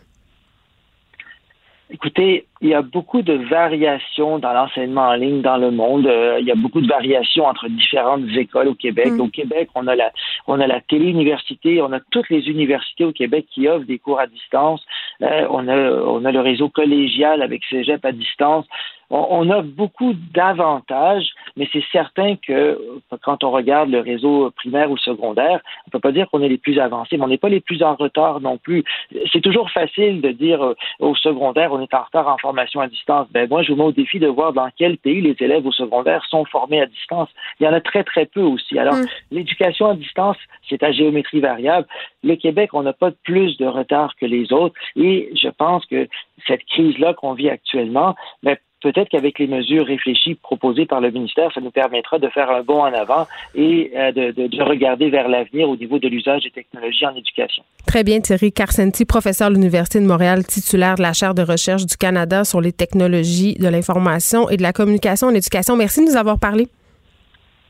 Écoutez, 1.89 2.47
il 2.65 2.69
y 2.69 2.73
a 2.73 2.81
beaucoup 2.81 3.21
de 3.21 3.33
variations 3.33 4.39
dans 4.39 4.51
l'enseignement 4.51 5.09
en 5.09 5.13
ligne 5.13 5.41
dans 5.41 5.57
le 5.57 5.69
monde. 5.69 6.07
Euh, 6.07 6.39
il 6.39 6.47
y 6.47 6.51
a 6.51 6.55
beaucoup 6.55 6.81
de 6.81 6.87
variations 6.87 7.45
entre 7.45 7.69
différentes 7.69 8.27
écoles 8.35 8.69
au 8.69 8.73
Québec. 8.73 9.11
Mm. 9.11 9.21
Au 9.21 9.27
Québec, 9.27 9.69
on 9.75 9.85
a 9.85 9.95
la, 9.95 10.11
on 10.47 10.59
a 10.59 10.65
la 10.65 10.81
télé-université, 10.81 11.79
on 11.83 11.93
a 11.93 11.99
toutes 12.09 12.29
les 12.31 12.49
universités 12.49 13.05
au 13.05 13.11
Québec 13.11 13.45
qui 13.53 13.67
offrent 13.67 13.85
des 13.85 13.99
cours 13.99 14.19
à 14.19 14.25
distance. 14.25 14.83
Euh, 15.21 15.45
on 15.51 15.67
a, 15.67 15.77
on 15.77 16.25
a 16.25 16.31
le 16.31 16.39
réseau 16.39 16.67
collégial 16.69 17.43
avec 17.43 17.63
Cégep 17.65 18.03
à 18.03 18.11
distance 18.11 18.65
on, 19.09 19.49
a 19.51 19.61
beaucoup 19.61 20.13
d'avantages, 20.33 21.29
mais 21.55 21.67
c'est 21.71 21.83
certain 21.91 22.35
que 22.35 22.79
quand 23.23 23.43
on 23.43 23.51
regarde 23.51 23.89
le 23.89 23.99
réseau 23.99 24.51
primaire 24.55 24.89
ou 24.89 24.97
secondaire, 24.97 25.61
on 25.85 25.87
ne 25.87 25.91
peut 25.91 25.99
pas 25.99 26.11
dire 26.11 26.29
qu'on 26.29 26.41
est 26.41 26.49
les 26.49 26.57
plus 26.57 26.79
avancés, 26.79 27.17
mais 27.17 27.23
on 27.23 27.27
n'est 27.27 27.37
pas 27.37 27.49
les 27.49 27.59
plus 27.59 27.83
en 27.83 27.95
retard 27.95 28.41
non 28.41 28.57
plus. 28.57 28.83
C'est 29.31 29.41
toujours 29.41 29.69
facile 29.69 30.21
de 30.21 30.31
dire 30.31 30.63
euh, 30.63 30.75
au 30.99 31.15
secondaire, 31.15 31.71
on 31.71 31.81
est 31.81 31.93
en 31.93 32.03
retard 32.03 32.27
en 32.27 32.37
formation 32.37 32.54
à 32.59 32.87
distance. 32.87 33.27
Ben 33.31 33.47
moi, 33.49 33.63
je 33.63 33.71
vous 33.71 33.77
mets 33.77 33.85
au 33.85 33.91
défi 33.91 34.19
de 34.19 34.27
voir 34.27 34.53
dans 34.53 34.69
quel 34.77 34.97
pays 34.97 35.21
les 35.21 35.35
élèves 35.39 35.65
au 35.65 35.71
secondaire 35.71 36.23
sont 36.29 36.45
formés 36.45 36.81
à 36.81 36.85
distance. 36.85 37.29
Il 37.59 37.65
y 37.65 37.67
en 37.67 37.73
a 37.73 37.81
très, 37.81 38.03
très 38.03 38.25
peu 38.25 38.41
aussi. 38.41 38.77
Alors, 38.77 38.95
mm. 38.95 39.05
l'éducation 39.31 39.89
à 39.89 39.95
distance, 39.95 40.37
c'est 40.69 40.83
à 40.83 40.91
géométrie 40.91 41.39
variable. 41.39 41.87
Le 42.23 42.35
Québec, 42.35 42.71
on 42.73 42.83
n'a 42.83 42.93
pas 42.93 43.11
plus 43.23 43.57
de 43.57 43.65
retard 43.65 44.15
que 44.19 44.25
les 44.25 44.51
autres 44.51 44.75
et 44.95 45.31
je 45.35 45.49
pense 45.49 45.85
que 45.85 46.07
cette 46.47 46.63
crise-là 46.65 47.13
qu'on 47.13 47.33
vit 47.33 47.49
actuellement, 47.49 48.15
ben, 48.43 48.57
peut-être 48.85 49.09
qu'avec 49.09 49.39
les 49.39 49.47
mesures 49.47 49.87
réfléchies 49.87 50.35
proposées 50.35 50.85
par 50.85 51.01
le 51.01 51.09
ministère, 51.09 51.51
ça 51.55 51.59
nous 51.59 51.71
permettra 51.71 52.19
de 52.19 52.29
faire 52.29 52.51
un 52.51 52.61
bond 52.61 52.81
en 52.81 52.93
avant 52.93 53.25
et 53.55 53.91
euh, 53.95 54.11
de, 54.11 54.63
regarder 54.63 55.09
vers 55.09 55.27
l'avenir 55.27 55.67
au 55.67 55.75
niveau 55.75 55.97
de 55.97 56.07
l'usage 56.07 56.43
des 56.43 56.51
technologies 56.51 57.03
en 57.07 57.15
éducation. 57.15 57.63
Très 57.87 58.03
bien, 58.03 58.19
Thierry 58.21 58.51
Carcenti, 58.51 59.03
professeur 59.05 59.49
de 59.49 59.55
l'Université 59.55 59.99
de 59.99 60.05
Montréal, 60.05 60.45
titulaire 60.45 60.95
de 60.95 61.01
la 61.01 61.13
chaire 61.13 61.33
de 61.33 61.41
recherche 61.41 61.87
du 61.87 61.97
Canada 61.97 62.43
sur 62.43 62.61
les 62.61 62.71
technologies 62.71 63.55
de 63.55 63.67
l'information 63.67 64.49
et 64.49 64.57
de 64.57 64.61
la 64.61 64.71
communication 64.71 65.29
en 65.29 65.33
éducation. 65.33 65.75
Merci 65.75 66.05
de 66.05 66.11
nous 66.11 66.17
avoir 66.17 66.37
parlé. 66.39 66.67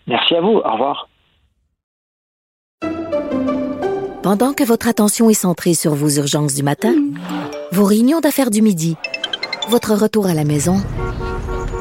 Merci 0.07 0.35
à 0.35 0.41
vous. 0.41 0.57
Au 0.65 0.71
revoir. 0.73 1.07
Pendant 4.21 4.53
que 4.53 4.65
votre 4.65 4.89
attention 4.89 5.29
est 5.29 5.33
centrée 5.33 5.75
sur 5.75 5.93
vos 5.93 6.09
urgences 6.09 6.55
du 6.55 6.63
matin, 6.63 6.93
vos 7.71 7.85
réunions 7.85 8.19
d'affaires 8.19 8.49
du 8.49 8.61
midi, 8.61 8.97
votre 9.69 9.93
retour 9.93 10.27
à 10.27 10.33
la 10.33 10.43
maison 10.43 10.77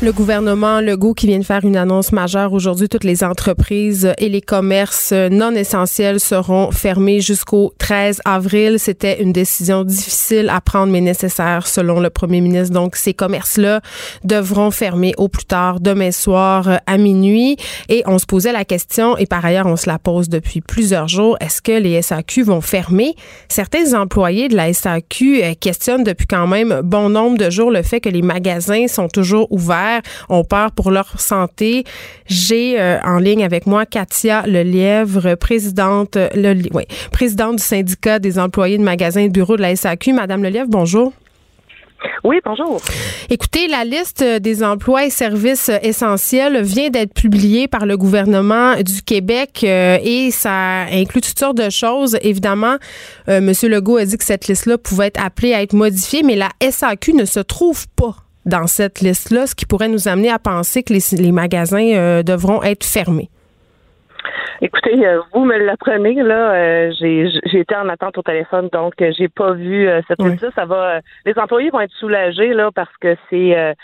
Le 0.00 0.12
gouvernement 0.12 0.80
Legault 0.80 1.12
qui 1.12 1.26
vient 1.26 1.40
de 1.40 1.44
faire 1.44 1.64
une 1.64 1.76
annonce 1.76 2.12
majeure 2.12 2.52
aujourd'hui, 2.52 2.88
toutes 2.88 3.02
les 3.02 3.24
entreprises 3.24 4.14
et 4.18 4.28
les 4.28 4.40
commerces 4.40 5.10
non 5.10 5.50
essentiels 5.56 6.20
seront 6.20 6.70
fermés 6.70 7.20
jusqu'au 7.20 7.74
13 7.78 8.20
avril. 8.24 8.78
C'était 8.78 9.20
une 9.20 9.32
décision 9.32 9.82
difficile 9.82 10.50
à 10.50 10.60
prendre 10.60 10.92
mais 10.92 11.00
nécessaire 11.00 11.66
selon 11.66 11.98
le 11.98 12.10
premier 12.10 12.40
ministre. 12.40 12.72
Donc 12.72 12.94
ces 12.94 13.12
commerces-là 13.12 13.80
devront 14.22 14.70
fermer 14.70 15.14
au 15.16 15.26
plus 15.26 15.46
tard 15.46 15.80
demain 15.80 16.12
soir 16.12 16.78
à 16.86 16.96
minuit 16.96 17.56
et 17.88 18.04
on 18.06 18.20
se 18.20 18.26
posait 18.26 18.52
la 18.52 18.64
question 18.64 19.16
et 19.16 19.26
par 19.26 19.44
ailleurs 19.44 19.66
on 19.66 19.74
se 19.74 19.90
la 19.90 19.98
pose 19.98 20.28
depuis 20.28 20.60
plusieurs 20.60 21.08
jours, 21.08 21.36
est-ce 21.40 21.60
que 21.60 21.72
les 21.72 22.00
SAQ 22.02 22.44
vont 22.44 22.60
fermer? 22.60 23.16
Certains 23.48 24.00
employés 24.00 24.46
de 24.46 24.54
la 24.54 24.72
SAQ 24.72 25.42
euh, 25.42 25.54
questionnent 25.58 26.04
depuis 26.04 26.28
quand 26.28 26.46
même 26.46 26.82
bon 26.84 27.08
nombre 27.08 27.36
de 27.36 27.50
jours 27.50 27.72
le 27.72 27.82
fait 27.82 27.98
que 27.98 28.08
les 28.08 28.22
magasins 28.22 28.86
sont 28.86 29.08
toujours 29.08 29.50
ouverts 29.50 29.87
ont 30.28 30.44
peur 30.44 30.72
pour 30.72 30.90
leur 30.90 31.20
santé. 31.20 31.84
J'ai 32.26 32.80
euh, 32.80 32.98
en 33.04 33.18
ligne 33.18 33.44
avec 33.44 33.66
moi 33.66 33.86
Katia 33.86 34.46
Lelièvre, 34.46 35.36
présidente, 35.36 36.16
le, 36.34 36.54
présidente 37.10 37.56
du 37.56 37.62
syndicat 37.62 38.18
des 38.18 38.38
employés 38.38 38.78
de 38.78 38.82
magasins 38.82 39.22
et 39.22 39.28
de 39.28 39.32
bureaux 39.32 39.56
de 39.56 39.62
la 39.62 39.74
SAQ. 39.74 40.12
Madame 40.12 40.42
Lelièvre, 40.42 40.68
bonjour. 40.68 41.12
Oui, 42.24 42.36
bonjour. 42.44 42.80
Écoutez, 43.28 43.66
la 43.66 43.84
liste 43.84 44.22
des 44.22 44.62
emplois 44.62 45.06
et 45.06 45.10
services 45.10 45.70
essentiels 45.82 46.62
vient 46.62 46.90
d'être 46.90 47.12
publiée 47.12 47.68
par 47.68 47.86
le 47.86 47.96
gouvernement 47.96 48.76
du 48.76 49.02
Québec 49.02 49.60
euh, 49.64 49.98
et 50.02 50.30
ça 50.30 50.82
inclut 50.92 51.20
toutes 51.20 51.38
sortes 51.38 51.56
de 51.56 51.70
choses. 51.70 52.16
Évidemment, 52.22 52.76
euh, 53.28 53.38
M. 53.38 53.52
Legault 53.64 53.96
a 53.96 54.04
dit 54.04 54.16
que 54.16 54.24
cette 54.24 54.46
liste-là 54.46 54.78
pouvait 54.78 55.08
être 55.08 55.22
appelée 55.24 55.54
à 55.54 55.62
être 55.62 55.72
modifiée, 55.72 56.22
mais 56.22 56.36
la 56.36 56.50
SAQ 56.60 57.14
ne 57.14 57.24
se 57.24 57.40
trouve 57.40 57.86
pas 57.88 58.16
dans 58.48 58.66
cette 58.66 59.00
liste-là, 59.00 59.46
ce 59.46 59.54
qui 59.54 59.66
pourrait 59.66 59.88
nous 59.88 60.08
amener 60.08 60.30
à 60.30 60.38
penser 60.38 60.82
que 60.82 60.92
les, 60.92 61.32
magasins 61.32 61.94
euh, 61.94 62.22
devront 62.22 62.62
être 62.62 62.84
fermés? 62.84 63.28
Écoutez, 64.60 65.06
euh, 65.06 65.20
vous 65.32 65.44
me 65.44 65.56
l'apprenez, 65.56 66.14
là, 66.14 66.52
euh, 66.52 66.92
j'ai 67.00 67.60
été 67.60 67.76
en 67.76 67.88
attente 67.88 68.18
au 68.18 68.22
téléphone, 68.22 68.68
donc 68.72 68.94
j'ai 68.98 69.28
pas 69.28 69.52
vu 69.52 69.88
cette 70.08 70.20
liste-là. 70.20 70.50
Ça 70.56 70.64
va 70.64 71.00
les 71.24 71.38
employés 71.38 71.70
vont 71.70 71.80
être 71.80 71.94
soulagés 72.00 72.52
là 72.54 72.70
parce 72.74 72.94
que 73.00 73.16
c'est 73.30 73.74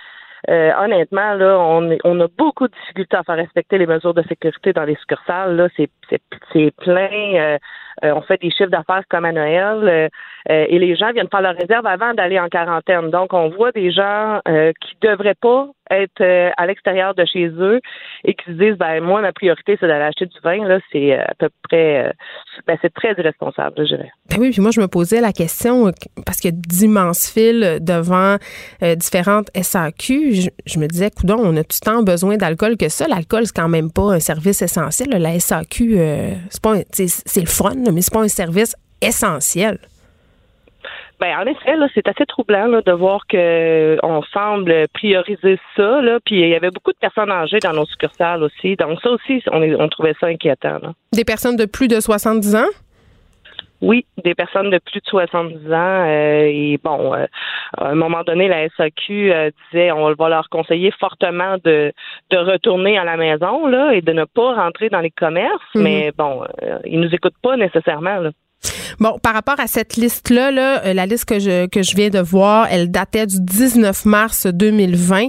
honnêtement, 0.49 1.35
là, 1.35 1.59
on, 1.59 1.97
on 2.03 2.21
a 2.21 2.27
beaucoup 2.37 2.67
de 2.67 2.73
difficultés 2.73 3.17
à 3.17 3.23
faire 3.23 3.37
respecter 3.37 3.79
les 3.79 3.87
mesures 3.87 4.15
de 4.15 4.23
sécurité 4.23 4.73
dans 4.73 4.85
les 4.85 4.97
succursales. 4.97 5.57
Là, 5.57 5.69
c'est, 5.77 5.89
c'est, 6.53 6.75
plein. 6.77 7.59
On 8.03 8.23
fait 8.23 8.41
des 8.41 8.51
chiffres 8.51 8.71
d'affaires 8.71 9.03
comme 9.09 9.25
à 9.25 9.33
Noël. 9.33 10.11
Euh, 10.51 10.67
et 10.69 10.79
les 10.79 10.95
gens 10.95 11.11
viennent 11.13 11.29
faire 11.31 11.41
leur 11.41 11.57
réserve 11.57 11.87
avant 11.87 12.13
d'aller 12.13 12.39
en 12.39 12.49
quarantaine. 12.49 13.11
Donc, 13.11 13.33
on 13.33 13.49
voit 13.49 13.73
des 13.73 13.91
gens 13.91 14.41
euh, 14.47 14.73
qui 14.81 14.97
devraient 15.01 15.37
pas 15.41 15.69
être 15.91 16.21
euh, 16.21 16.51
à 16.57 16.67
l'extérieur 16.67 17.15
de 17.15 17.25
chez 17.25 17.47
eux 17.47 17.81
et 18.25 18.35
qui 18.35 18.45
se 18.47 18.53
disent 18.53 18.79
ben 18.79 19.03
moi 19.03 19.21
ma 19.21 19.35
priorité 19.35 19.77
c'est 19.79 19.87
d'aller 19.87 20.05
acheter 20.05 20.25
du 20.25 20.39
vin 20.43 20.67
là 20.67 20.79
c'est 20.91 21.13
à 21.13 21.35
peu 21.39 21.51
près 21.63 22.11
ben, 22.67 22.79
c'est 22.81 22.93
très 22.95 23.13
irresponsable 23.13 23.75
je 23.77 23.95
dirais. 23.95 24.11
Ben 24.31 24.39
oui 24.41 24.51
puis 24.51 24.63
moi 24.63 24.71
je 24.75 24.81
me 24.81 24.89
posais 24.89 25.21
la 25.21 25.33
question 25.33 25.91
parce 26.25 26.41
qu'il 26.41 26.53
y 26.53 26.55
a 26.55 26.57
d'immenses 26.57 27.31
files 27.31 27.81
devant 27.83 28.39
différentes 28.97 29.51
SAQ 29.55 30.49
je, 30.65 30.79
me 30.79 30.87
disais 30.87 31.11
coudon 31.11 31.37
on 31.39 31.55
a 31.55 31.63
tout 31.63 31.77
le 31.83 31.85
temps 31.85 32.03
besoin 32.03 32.39
d'alcool 32.39 32.79
que 32.79 32.89
ça? 32.89 33.07
L'alcool 33.07 33.45
c'est 33.45 33.55
quand 33.55 33.69
même 33.69 33.93
pas 33.93 34.15
un 34.15 34.21
service 34.21 34.63
essentiel 34.63 35.11
la 35.11 35.39
SAQ 35.39 35.99
c'est 36.49 36.63
pas 36.63 36.77
c'est 36.93 37.41
le 37.41 37.47
fun 37.47 37.84
mais 37.93 38.03
c'est 38.03 38.13
pas 38.13 38.23
un 38.23 38.29
service 38.29 38.77
essentiel. 39.01 39.79
Ben, 41.21 41.39
en 41.39 41.47
effet, 41.47 41.77
là, 41.77 41.87
c'est 41.95 42.07
assez 42.09 42.27
troublant 42.27 42.67
là, 42.67 42.83
de 42.83 42.93
voir 42.93 43.27
que 43.29 43.97
on 44.03 44.23
semble 44.25 44.87
prioriser 44.93 45.59
ça. 45.77 46.03
Là, 46.03 46.19
puis 46.25 46.41
il 46.41 46.49
y 46.49 46.55
avait 46.55 46.71
beaucoup 46.71 46.93
de 46.93 46.99
personnes 46.99 47.31
âgées 47.31 47.61
dans 47.61 47.73
nos 47.73 47.87
succursales 47.87 48.43
aussi. 48.43 48.77
Donc 48.77 49.01
ça 49.01 49.11
aussi, 49.11 49.43
on, 49.51 49.63
on 49.63 49.89
trouvait 49.89 50.15
ça 50.21 50.27
inquiétant. 50.27 50.81
Des 51.13 51.25
personnes 51.25 51.57
de 51.57 51.67
plus 51.67 51.89
de 51.89 52.01
70 52.01 52.57
ans? 52.57 52.67
Oui, 53.85 54.07
des 54.25 54.35
personnes 54.35 54.71
de 54.71 54.79
plus 54.79 55.01
de 55.01 55.07
70 55.07 55.73
ans. 55.73 56.05
Euh, 56.07 56.47
et 56.47 56.79
bon, 56.83 57.15
euh, 57.15 57.27
à 57.77 57.89
un 57.89 57.95
moment 57.95 58.23
donné, 58.23 58.49
la 58.49 58.67
SAQ 58.71 59.31
euh, 59.31 59.51
disait 59.71 59.93
on 59.93 60.11
va 60.15 60.29
leur 60.31 60.49
conseiller 60.49 60.91
fortement 60.99 61.57
de, 61.63 61.93
de 62.31 62.37
retourner 62.39 62.97
à 62.97 63.05
la 63.05 63.19
maison 63.19 63.67
là, 63.67 63.93
et 63.93 64.01
de 64.01 64.13
ne 64.13 64.25
pas 64.25 64.55
rentrer 64.55 64.89
dans 64.89 65.01
les 65.01 65.11
commerces. 65.11 65.61
Mm-hmm. 65.75 65.83
Mais 65.83 66.13
bon, 66.17 66.45
ils 66.87 66.99
nous 66.99 67.15
écoutent 67.15 67.41
pas 67.43 67.59
nécessairement. 67.59 68.21
Là. 68.21 68.31
Bon, 69.01 69.19
par 69.23 69.35
rapport 69.35 69.59
à 69.59 69.67
cette 69.67 69.97
liste-là, 69.97 70.51
là, 70.51 70.83
euh, 70.85 70.93
la 70.93 71.07
liste 71.07 71.25
que 71.25 71.39
je, 71.39 71.67
que 71.67 71.83
je 71.83 71.97
viens 71.97 72.11
de 72.11 72.19
voir, 72.19 72.67
elle 72.71 72.91
datait 72.91 73.27
du 73.27 73.41
19 73.41 74.05
mars 74.05 74.47
2020. 74.47 75.27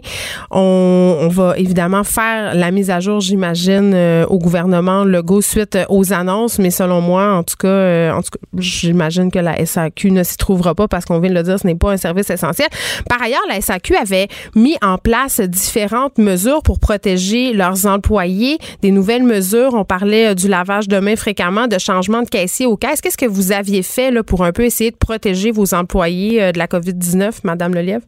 On, 0.51 1.17
on 1.21 1.27
va 1.27 1.57
évidemment 1.57 2.03
faire 2.03 2.53
la 2.53 2.71
mise 2.71 2.89
à 2.89 2.99
jour, 2.99 3.19
j'imagine, 3.19 3.93
euh, 3.93 4.25
au 4.27 4.37
gouvernement 4.37 5.03
Legault 5.03 5.41
suite 5.41 5.77
aux 5.89 6.13
annonces, 6.13 6.59
mais 6.59 6.69
selon 6.69 7.01
moi, 7.01 7.33
en 7.33 7.43
tout 7.43 7.55
cas, 7.57 7.67
euh, 7.67 8.11
en 8.11 8.21
tout 8.21 8.31
cas, 8.31 8.39
j'imagine 8.57 9.31
que 9.31 9.39
la 9.39 9.65
SAQ 9.65 10.11
ne 10.11 10.23
s'y 10.23 10.37
trouvera 10.37 10.75
pas 10.75 10.87
parce 10.87 11.05
qu'on 11.05 11.19
vient 11.19 11.29
de 11.29 11.35
le 11.35 11.43
dire, 11.43 11.59
ce 11.59 11.67
n'est 11.67 11.75
pas 11.75 11.91
un 11.91 11.97
service 11.97 12.29
essentiel. 12.29 12.67
Par 13.09 13.21
ailleurs, 13.21 13.43
la 13.49 13.61
SAQ 13.61 13.95
avait 13.95 14.27
mis 14.55 14.77
en 14.81 14.97
place 14.97 15.39
différentes 15.41 16.17
mesures 16.17 16.61
pour 16.63 16.79
protéger 16.79 17.53
leurs 17.53 17.85
employés, 17.85 18.57
des 18.81 18.91
nouvelles 18.91 19.23
mesures. 19.23 19.73
On 19.73 19.85
parlait 19.85 20.35
du 20.35 20.47
lavage 20.47 20.87
de 20.87 20.99
mains 20.99 21.15
fréquemment, 21.15 21.67
de 21.67 21.77
changement 21.77 22.21
de 22.21 22.29
caissier 22.29 22.65
au 22.65 22.77
caisse. 22.77 23.01
Qu'est-ce 23.01 23.17
que 23.17 23.24
vous 23.27 23.51
aviez 23.51 23.83
fait 23.83 24.11
là, 24.11 24.23
pour 24.23 24.43
un 24.43 24.51
peu 24.51 24.63
essayer 24.63 24.91
de 24.91 24.97
protéger 24.97 25.51
vos 25.51 25.73
employés 25.73 26.41
euh, 26.41 26.51
de 26.51 26.57
la 26.57 26.67
COVID-19, 26.67 27.41
Madame 27.43 27.73
Lelièvre? 27.73 28.05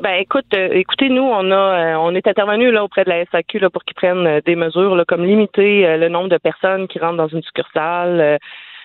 Ben 0.00 0.14
écoute, 0.20 0.46
euh, 0.54 0.68
écoutez, 0.72 1.08
nous 1.08 1.22
on 1.22 1.50
a 1.50 1.54
euh, 1.54 1.94
on 1.96 2.14
est 2.14 2.26
intervenu 2.26 2.70
là 2.70 2.84
auprès 2.84 3.04
de 3.04 3.10
la 3.10 3.24
SAQ 3.26 3.58
là, 3.60 3.70
pour 3.70 3.84
qu'ils 3.84 3.94
prennent 3.94 4.40
des 4.44 4.56
mesures 4.56 4.94
là, 4.94 5.04
comme 5.06 5.24
limiter 5.24 5.96
le 5.96 6.08
nombre 6.08 6.28
de 6.28 6.38
personnes 6.38 6.88
qui 6.88 6.98
rentrent 6.98 7.16
dans 7.16 7.28
une 7.28 7.42
succursale. 7.42 8.38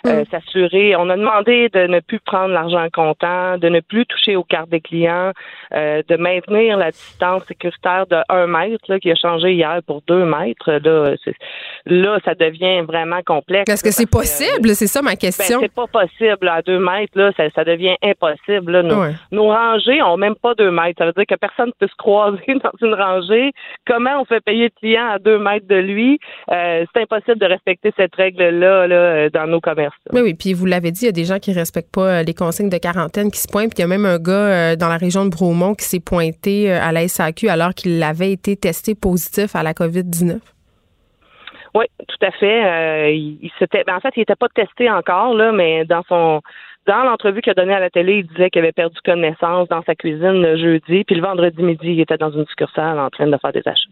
Euh, 0.06 0.22
mm. 0.22 0.26
s'assurer. 0.32 0.96
On 0.96 1.10
a 1.10 1.18
demandé 1.18 1.70
de 1.70 1.88
ne 1.88 2.00
plus 2.00 2.20
prendre 2.20 2.54
l'argent 2.54 2.88
comptant, 2.94 3.58
de 3.58 3.70
ne 3.70 3.80
plus 3.80 4.06
toucher 4.06 4.36
aux 4.36 4.44
cartes 4.44 4.70
des 4.70 4.82
clients, 4.82 5.32
euh, 5.74 6.02
de 6.08 6.16
maintenir 6.16 6.78
la 6.78 6.92
distance 6.92 7.44
sécuritaire 7.48 8.06
de 8.08 8.18
un 8.30 8.48
mètre, 8.48 8.84
là, 8.88 9.00
qui 9.00 9.12
a 9.12 9.16
changé 9.16 9.54
hier 9.54 9.80
pour 9.86 10.02
deux 10.08 10.26
mètres. 10.26 10.72
Là, 10.72 11.16
là 11.86 12.20
ça 12.24 12.36
devient 12.36 12.82
vraiment 12.82 13.22
complexe. 13.26 13.72
Est-ce 13.72 13.84
que 13.84 13.92
c'est 13.92 14.10
possible? 14.10 14.70
c'est 14.76 14.88
ça 14.88 15.02
ma 15.02 15.12
ben, 15.12 15.18
question. 15.18 15.60
c'est 15.60 15.74
pas 15.74 15.88
possible 15.88 16.48
à 16.48 16.62
deux 16.62 16.80
mètres. 16.80 17.14
Là, 17.16 17.32
ça, 17.36 17.64
devient 17.64 17.96
impossible. 18.02 18.82
Nos, 18.82 19.04
nos 19.32 19.48
rangées 19.50 20.02
ont 20.02 20.18
même 20.18 20.36
pas 20.36 20.54
deux 20.56 20.72
mètres. 20.72 20.98
Ça 21.00 21.06
veut 21.06 21.14
dire 21.14 21.26
que 21.28 21.36
personne 21.36 21.68
ne 21.68 21.72
peut 21.80 21.88
se 21.92 21.96
croiser 21.98 22.40
dans 22.64 22.88
une 22.88 22.94
rangée. 22.94 23.52
Comment 23.86 24.22
on 24.22 24.26
fait 24.26 24.42
payer 24.42 24.66
le 24.66 24.80
client 24.80 25.10
à 25.10 25.20
deux 25.20 25.38
mètres 25.38 25.68
de 25.68 25.76
lui? 25.76 26.20
Euh, 26.52 26.86
c'est 26.94 27.02
impossible 27.02 27.40
de 27.40 27.46
respecter 27.46 27.94
cette 27.98 28.16
règle-là 28.16 28.88
là, 28.88 29.30
dans 29.30 29.48
nos 29.48 29.60
commerces. 29.60 29.89
Oui, 30.14 30.22
oui. 30.22 30.34
Puis 30.34 30.54
vous 30.54 30.66
l'avez 30.66 30.92
dit, 30.92 31.02
il 31.04 31.06
y 31.06 31.10
a 31.10 31.14
des 31.14 31.26
gens 31.26 31.40
qui 31.40 31.54
respectent 31.54 31.94
pas 31.94 32.20
euh, 32.20 32.24
les 32.24 32.34
consignes 32.34 32.70
de 32.70 32.78
quarantaine 32.78 33.32
qui 33.32 33.40
se 33.40 33.48
pointent. 33.48 33.74
Puis 33.74 33.80
il 33.80 33.82
y 33.82 33.84
a 33.84 33.88
même 33.88 34.06
un 34.06 34.18
gars 34.18 34.34
euh, 34.34 34.76
dans 34.76 34.88
la 34.88 34.98
région 34.98 35.26
de 35.26 35.30
Bromont 35.30 35.76
qui 35.76 35.86
s'est 35.86 36.00
pointé 36.00 36.72
à 36.72 36.92
la 36.92 37.08
SAQ 37.08 37.50
alors 37.50 37.74
qu'il 37.74 38.02
avait 38.04 38.32
été 38.32 38.56
testé 38.56 38.96
positif 38.96 39.56
à 39.56 39.64
la 39.64 39.74
COVID-19. 39.74 40.40
Oui, 41.76 41.86
tout 42.08 42.26
à 42.26 42.32
fait. 42.32 43.16
il, 43.16 43.52
s'était, 43.60 43.84
ben, 43.86 43.96
en 43.96 44.00
fait, 44.00 44.14
il 44.16 44.20
n'était 44.20 44.36
pas 44.36 44.48
testé 44.54 44.90
encore 44.90 45.36
là, 45.36 45.52
mais 45.52 45.86
dans 45.86 46.04
son 46.08 46.42
dans 46.90 47.04
l'entrevue 47.04 47.42
qu'il 47.42 47.52
a 47.52 47.54
donnée 47.54 47.76
à 47.76 47.80
la 47.80 47.92
télé, 47.92 48.20
il 48.20 48.28
disait 48.28 48.50
qu'il 48.50 48.60
avait 48.64 48.72
perdu 48.72 48.98
connaissance 49.06 49.68
dans 49.68 49.84
sa 49.84 49.94
cuisine 49.94 50.42
le 50.42 50.58
jeudi, 50.58 51.04
puis 51.04 51.16
le 51.16 51.22
vendredi 51.22 51.62
midi, 51.62 51.88
il 51.88 52.00
était 52.00 52.18
dans 52.18 52.32
une 52.32 52.48
succursale 52.48 53.00
en 53.00 53.10
train 53.12 53.28
de 53.28 53.38
faire 53.38 53.54
des 53.54 53.62
achats. 53.66 53.90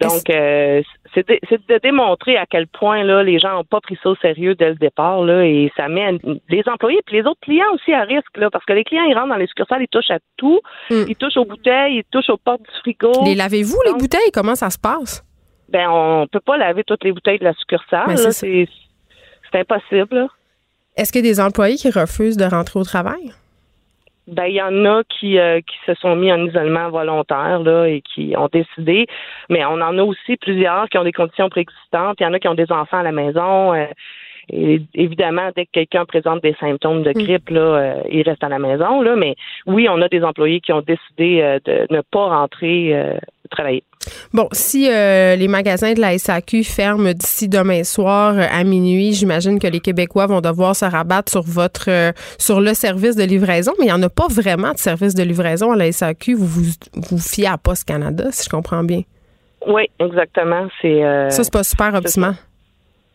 Donc, 0.00 0.28
euh, 0.28 0.82
c'est 1.24 1.68
de, 1.68 1.78
démontrer 1.82 2.36
à 2.36 2.44
quel 2.46 2.66
point 2.66 3.02
là 3.02 3.22
les 3.22 3.38
gens 3.38 3.54
n'ont 3.54 3.64
pas 3.64 3.80
pris 3.80 3.98
ça 4.02 4.10
au 4.10 4.16
sérieux 4.16 4.54
dès 4.54 4.68
le 4.68 4.74
départ 4.74 5.22
là, 5.22 5.44
et 5.44 5.72
ça 5.76 5.88
met 5.88 6.18
les 6.48 6.62
employés 6.66 6.98
et 6.98 7.12
les 7.12 7.22
autres 7.22 7.40
clients 7.40 7.72
aussi 7.74 7.92
à 7.92 8.02
risque 8.02 8.36
là, 8.36 8.50
parce 8.50 8.64
que 8.64 8.72
les 8.72 8.84
clients 8.84 9.04
ils 9.04 9.14
rentrent 9.14 9.30
dans 9.30 9.36
les 9.36 9.46
succursales, 9.46 9.82
ils 9.82 9.88
touchent 9.88 10.10
à 10.10 10.18
tout, 10.36 10.60
hmm. 10.90 11.04
ils 11.08 11.16
touchent 11.16 11.36
aux 11.36 11.44
bouteilles, 11.44 11.98
ils 11.98 12.04
touchent 12.10 12.30
aux 12.30 12.36
portes 12.36 12.62
du 12.62 12.80
frigo. 12.80 13.12
Les 13.24 13.34
lavez-vous 13.34 13.78
les 13.86 13.92
bouteilles? 13.92 14.30
Comment 14.32 14.54
ça 14.54 14.70
se 14.70 14.78
passe? 14.78 15.24
Ben 15.68 15.88
on 15.90 16.26
peut 16.26 16.40
pas 16.40 16.56
laver 16.56 16.84
toutes 16.84 17.02
les 17.02 17.12
bouteilles 17.12 17.38
de 17.38 17.44
la 17.44 17.54
succursale, 17.54 18.16
c'est 18.18 18.68
impossible. 19.54 20.28
Est-ce 20.96 21.12
qu'il 21.12 21.24
y 21.24 21.28
a 21.28 21.32
des 21.32 21.40
employés 21.40 21.76
qui 21.76 21.90
refusent 21.90 22.36
de 22.36 22.44
rentrer 22.44 22.78
au 22.78 22.84
travail? 22.84 23.32
Ben 24.26 24.46
il 24.46 24.54
y 24.54 24.62
en 24.62 24.84
a 24.84 25.02
qui 25.04 25.38
euh, 25.38 25.60
qui 25.60 25.76
se 25.86 25.94
sont 25.94 26.16
mis 26.16 26.32
en 26.32 26.44
isolement 26.44 26.90
volontaire 26.90 27.60
là 27.60 27.86
et 27.86 28.02
qui 28.02 28.34
ont 28.36 28.48
décidé, 28.52 29.06
mais 29.48 29.64
on 29.64 29.80
en 29.80 29.98
a 29.98 30.02
aussi 30.02 30.36
plusieurs 30.36 30.88
qui 30.88 30.98
ont 30.98 31.04
des 31.04 31.12
conditions 31.12 31.48
préexistantes. 31.48 32.16
Il 32.20 32.24
y 32.24 32.26
en 32.26 32.32
a 32.32 32.38
qui 32.38 32.48
ont 32.48 32.54
des 32.54 32.70
enfants 32.72 32.98
à 32.98 33.02
la 33.02 33.12
maison. 33.12 33.72
Euh, 33.72 33.86
et 34.50 34.82
évidemment, 34.94 35.50
dès 35.54 35.66
que 35.66 35.70
quelqu'un 35.72 36.04
présente 36.04 36.42
des 36.42 36.54
symptômes 36.60 37.02
de 37.02 37.10
mm. 37.10 37.22
grippe, 37.24 37.50
là, 37.50 37.60
euh, 37.60 38.02
il 38.10 38.22
reste 38.22 38.44
à 38.44 38.48
la 38.48 38.58
maison. 38.58 39.02
Là, 39.02 39.16
mais 39.16 39.34
oui, 39.66 39.88
on 39.90 40.00
a 40.02 40.08
des 40.08 40.22
employés 40.22 40.60
qui 40.60 40.72
ont 40.72 40.82
décidé 40.82 41.58
de 41.64 41.86
ne 41.90 42.00
pas 42.00 42.26
rentrer 42.26 43.18
travailler. 43.50 43.82
Bon, 44.32 44.48
si 44.52 44.90
euh, 44.90 45.36
les 45.36 45.48
magasins 45.48 45.92
de 45.94 46.00
la 46.00 46.16
SAQ 46.18 46.64
ferment 46.64 47.12
d'ici 47.12 47.48
demain 47.48 47.84
soir 47.84 48.34
euh, 48.36 48.44
à 48.50 48.64
minuit, 48.64 49.12
j'imagine 49.12 49.58
que 49.58 49.66
les 49.66 49.80
Québécois 49.80 50.26
vont 50.26 50.40
devoir 50.40 50.76
se 50.76 50.84
rabattre 50.84 51.30
sur 51.30 51.42
votre 51.42 51.90
euh, 51.90 52.12
sur 52.38 52.60
le 52.60 52.74
service 52.74 53.16
de 53.16 53.24
livraison, 53.24 53.72
mais 53.78 53.86
il 53.86 53.88
n'y 53.88 53.92
en 53.92 54.02
a 54.02 54.08
pas 54.08 54.28
vraiment 54.28 54.72
de 54.72 54.78
service 54.78 55.14
de 55.14 55.22
livraison 55.22 55.72
à 55.72 55.76
la 55.76 55.90
SAQ. 55.90 56.34
Vous 56.34 56.46
vous, 56.46 56.70
vous 56.94 57.18
fiez 57.18 57.46
à 57.46 57.58
Post 57.58 57.84
Canada, 57.86 58.24
si 58.30 58.44
je 58.44 58.50
comprends 58.50 58.84
bien. 58.84 59.02
Oui, 59.66 59.90
exactement. 59.98 60.68
C'est 60.80 61.00
ça, 61.30 61.42
c'est 61.42 61.52
pas 61.52 61.64
super 61.64 61.94
optimal. 61.94 62.34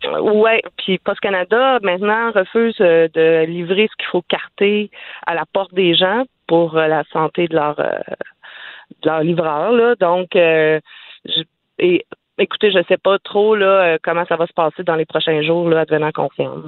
Oui, 0.04 0.62
puis 0.78 0.98
Post 0.98 1.20
Canada 1.20 1.80
maintenant 1.82 2.32
refuse 2.32 2.78
de 2.78 3.46
livrer 3.46 3.88
ce 3.92 3.96
qu'il 3.98 4.10
faut 4.12 4.24
carter 4.24 4.90
à 5.28 5.36
la 5.36 5.46
porte 5.54 5.74
des 5.74 5.94
gens 5.94 6.24
pour 6.48 6.76
la 6.76 7.04
santé 7.12 7.48
de 7.48 7.56
leur 7.56 7.80
leur 9.04 9.22
livreur. 9.22 9.72
Là. 9.72 9.96
Donc, 9.96 10.36
euh, 10.36 10.80
je, 11.26 11.44
et 11.80 12.06
Écoutez, 12.38 12.72
je 12.72 12.78
ne 12.78 12.84
sais 12.88 12.98
pas 12.98 13.18
trop 13.20 13.56
là, 13.56 13.66
euh, 13.66 13.98
comment 14.02 14.24
ça 14.28 14.38
va 14.38 14.48
se 14.48 14.54
passer 14.54 14.84
dans 14.84 14.96
les 14.96 15.06
prochains 15.06 15.44
jours, 15.44 15.70
là, 15.70 15.82
advenant 15.82 16.12
confiance. 16.12 16.64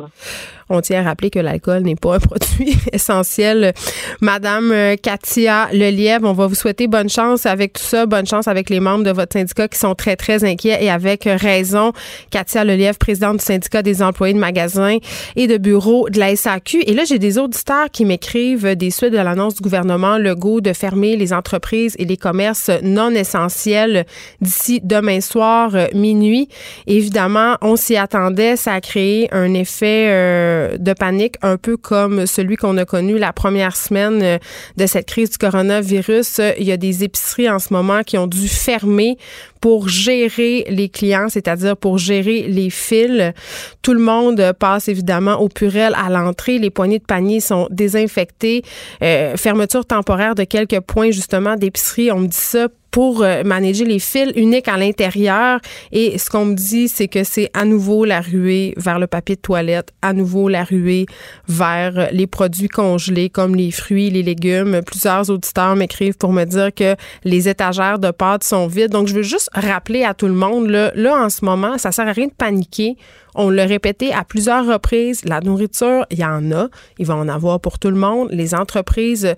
On 0.69 0.81
tient 0.81 0.99
à 0.99 1.03
rappeler 1.03 1.29
que 1.29 1.39
l'alcool 1.39 1.83
n'est 1.83 1.95
pas 1.95 2.15
un 2.15 2.19
produit 2.19 2.75
essentiel. 2.91 3.73
Madame 4.21 4.71
euh, 4.71 4.95
Katia 5.01 5.69
Lelièvre, 5.71 6.27
on 6.27 6.33
va 6.33 6.47
vous 6.47 6.55
souhaiter 6.55 6.87
bonne 6.87 7.09
chance 7.09 7.45
avec 7.45 7.73
tout 7.73 7.81
ça, 7.81 8.05
bonne 8.05 8.25
chance 8.25 8.49
avec 8.49 8.69
les 8.69 8.81
membres 8.81 9.05
de 9.05 9.11
votre 9.11 9.33
syndicat 9.33 9.69
qui 9.69 9.79
sont 9.79 9.95
très, 9.95 10.17
très 10.17 10.43
inquiets 10.43 10.83
et 10.83 10.91
avec 10.91 11.23
raison. 11.23 11.93
Katia 12.29 12.65
Lelièvre, 12.65 12.97
présidente 12.97 13.37
du 13.37 13.43
syndicat 13.43 13.81
des 13.81 14.03
employés 14.03 14.33
de 14.33 14.39
magasins 14.39 14.97
et 15.37 15.47
de 15.47 15.57
bureaux 15.57 16.09
de 16.09 16.19
la 16.19 16.35
SAQ. 16.35 16.81
Et 16.81 16.93
là, 16.93 17.03
j'ai 17.05 17.19
des 17.19 17.39
auditeurs 17.39 17.89
qui 17.89 18.03
m'écrivent 18.03 18.75
des 18.75 18.91
suites 18.91 19.13
de 19.13 19.17
l'annonce 19.17 19.55
du 19.55 19.61
gouvernement 19.61 20.17
Legault 20.17 20.59
de 20.59 20.73
fermer 20.73 21.15
les 21.15 21.31
entreprises 21.31 21.95
et 21.99 22.05
les 22.05 22.17
commerces 22.17 22.69
non 22.83 23.11
essentiels 23.11 24.05
d'ici 24.41 24.81
demain 24.83 25.21
soir 25.21 25.52
euh, 25.75 25.87
minuit. 25.93 26.49
Évidemment, 26.87 27.55
on 27.61 27.75
s'y 27.75 27.95
attendait. 27.95 28.55
Ça 28.55 28.73
a 28.73 28.81
créé 28.81 29.27
un 29.31 29.53
effet 29.53 30.07
euh, 30.09 30.77
de 30.77 30.93
panique, 30.93 31.35
un 31.41 31.57
peu 31.57 31.77
comme 31.77 32.25
celui 32.25 32.55
qu'on 32.55 32.77
a 32.77 32.85
connu 32.85 33.17
la 33.17 33.33
première 33.33 33.75
semaine 33.75 34.21
euh, 34.21 34.37
de 34.77 34.85
cette 34.85 35.07
crise 35.07 35.29
du 35.31 35.37
coronavirus. 35.37 36.41
Il 36.57 36.65
y 36.65 36.71
a 36.71 36.77
des 36.77 37.03
épiceries 37.03 37.49
en 37.49 37.59
ce 37.59 37.73
moment 37.73 38.03
qui 38.03 38.17
ont 38.17 38.27
dû 38.27 38.47
fermer 38.47 39.17
pour 39.61 39.87
gérer 39.87 40.65
les 40.69 40.89
clients, 40.89 41.29
c'est-à-dire 41.29 41.77
pour 41.77 41.97
gérer 41.97 42.45
les 42.47 42.69
fils. 42.69 43.33
Tout 43.81 43.93
le 43.93 44.01
monde 44.01 44.53
passe 44.59 44.89
évidemment 44.89 45.35
au 45.35 45.47
purel 45.47 45.95
à 45.95 46.09
l'entrée. 46.09 46.59
Les 46.59 46.69
poignées 46.69 46.99
de 46.99 47.05
panier 47.05 47.39
sont 47.39 47.67
désinfectées. 47.69 48.63
fermeture 48.99 49.85
temporaire 49.85 50.35
de 50.35 50.43
quelques 50.43 50.81
points 50.81 51.11
justement 51.11 51.55
d'épicerie. 51.55 52.11
On 52.11 52.19
me 52.19 52.27
dit 52.27 52.35
ça 52.35 52.67
pour 52.93 53.23
euh, 53.23 53.43
manager 53.43 53.87
les 53.87 53.97
fils 53.97 54.31
uniques 54.35 54.67
à 54.67 54.77
l'intérieur. 54.77 55.59
Et 55.91 56.19
ce 56.19 56.29
qu'on 56.29 56.45
me 56.45 56.53
dit, 56.53 56.87
c'est 56.87 57.07
que 57.07 57.23
c'est 57.23 57.49
à 57.55 57.65
nouveau 57.65 58.05
la 58.05 58.21
ruée 58.21 58.75
vers 58.77 58.99
le 58.99 59.07
papier 59.07 59.35
de 59.35 59.41
toilette, 59.41 59.89
à 60.03 60.13
nouveau 60.13 60.47
la 60.47 60.63
ruée 60.63 61.07
vers 61.47 62.09
les 62.11 62.27
produits 62.27 62.67
congelés 62.67 63.29
comme 63.29 63.55
les 63.55 63.71
fruits, 63.71 64.11
les 64.11 64.21
légumes. 64.21 64.81
Plusieurs 64.85 65.31
auditeurs 65.31 65.75
m'écrivent 65.75 66.17
pour 66.17 66.31
me 66.33 66.43
dire 66.45 66.69
que 66.73 66.95
les 67.23 67.49
étagères 67.49 67.97
de 67.97 68.11
pâtes 68.11 68.43
sont 68.43 68.67
vides. 68.67 68.91
Donc, 68.91 69.07
je 69.07 69.15
veux 69.15 69.23
juste 69.23 69.49
rappeler 69.55 70.03
à 70.03 70.13
tout 70.13 70.27
le 70.27 70.33
monde, 70.33 70.69
là, 70.69 70.91
là 70.93 71.15
en 71.15 71.29
ce 71.29 71.43
moment, 71.43 71.79
ça 71.79 71.91
sert 71.91 72.07
à 72.07 72.11
rien 72.11 72.27
de 72.27 72.33
paniquer. 72.33 72.95
On 73.35 73.49
l'a 73.49 73.65
répété 73.65 74.13
à 74.13 74.23
plusieurs 74.23 74.65
reprises, 74.65 75.25
la 75.25 75.39
nourriture, 75.39 76.05
il 76.11 76.19
y 76.19 76.25
en 76.25 76.51
a, 76.51 76.67
il 76.99 77.05
va 77.05 77.15
en 77.15 77.27
avoir 77.27 77.59
pour 77.59 77.79
tout 77.79 77.89
le 77.89 77.95
monde. 77.95 78.29
Les 78.31 78.53
entreprises, 78.53 79.35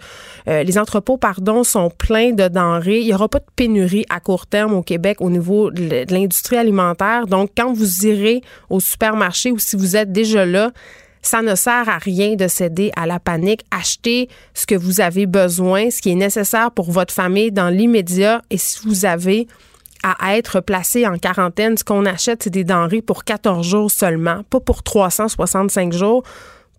euh, 0.48 0.64
les 0.64 0.78
entrepôts, 0.78 1.18
pardon, 1.18 1.64
sont 1.64 1.90
pleins 1.90 2.32
de 2.32 2.48
denrées. 2.48 3.00
Il 3.00 3.08
n'y 3.08 3.14
aura 3.14 3.30
pas 3.30 3.40
de 3.40 3.46
pénurie 3.56 4.06
à 4.10 4.20
court 4.20 4.48
terme 4.48 4.74
au 4.74 4.82
Québec 4.82 5.18
au 5.22 5.30
niveau 5.30 5.72
de 5.72 6.12
l'industrie 6.12 6.58
alimentaire. 6.58 7.28
Donc, 7.28 7.52
quand 7.56 7.74
vous 7.74 8.06
irez 8.06 8.42
au 8.70 8.80
supermarché 8.80 9.52
ou 9.52 9.60
si 9.60 9.76
vous 9.76 9.96
êtes 9.96 10.12
déjà 10.12 10.46
là, 10.46 10.72
ça 11.26 11.42
ne 11.42 11.56
sert 11.56 11.90
à 11.90 11.98
rien 11.98 12.36
de 12.36 12.48
céder 12.48 12.92
à 12.96 13.08
la 13.08 13.20
panique. 13.20 13.62
Achetez 13.72 14.30
ce 14.54 14.68
que 14.68 14.76
vous 14.76 15.02
avez 15.02 15.26
besoin, 15.26 15.90
ce 15.90 16.02
qui 16.02 16.12
est 16.12 16.16
nécessaire 16.16 16.70
pour 16.70 16.92
votre 16.92 17.14
famille 17.14 17.52
dans 17.52 17.70
l'immédiat. 17.70 18.44
Et 18.52 18.58
si 18.58 18.80
vous 18.86 19.06
avez 19.06 19.48
à 20.06 20.38
être 20.38 20.60
placé 20.60 21.08
en 21.08 21.18
quarantaine. 21.18 21.78
Ce 21.78 21.84
qu'on 21.84 22.06
achète, 22.06 22.44
c'est 22.44 22.50
des 22.50 22.64
denrées 22.64 23.02
pour 23.02 23.24
14 23.24 23.66
jours 23.66 23.92
seulement, 23.92 24.44
pas 24.50 24.60
pour 24.60 24.84
365 24.84 25.94
jours, 25.94 26.24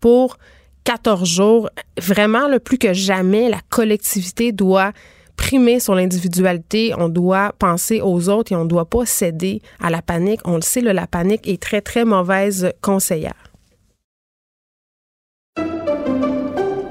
pour 0.00 0.38
14 0.84 1.28
jours. 1.28 1.70
Vraiment, 1.98 2.48
le 2.48 2.60
plus 2.60 2.78
que 2.78 2.92
jamais, 2.92 3.48
la 3.48 3.60
collectivité 3.68 4.52
doit 4.52 4.92
primer 5.36 5.80
sur 5.80 5.94
l'individualité, 5.94 6.94
on 6.96 7.08
doit 7.08 7.52
penser 7.58 8.00
aux 8.00 8.28
autres 8.28 8.52
et 8.52 8.56
on 8.56 8.64
ne 8.64 8.68
doit 8.68 8.86
pas 8.86 9.04
céder 9.04 9.60
à 9.80 9.90
la 9.90 10.00
panique. 10.00 10.40
On 10.44 10.54
le 10.54 10.62
sait, 10.62 10.80
la 10.80 11.06
panique 11.06 11.46
est 11.46 11.60
très, 11.60 11.80
très 11.82 12.04
mauvaise 12.04 12.72
conseillère. 12.80 13.34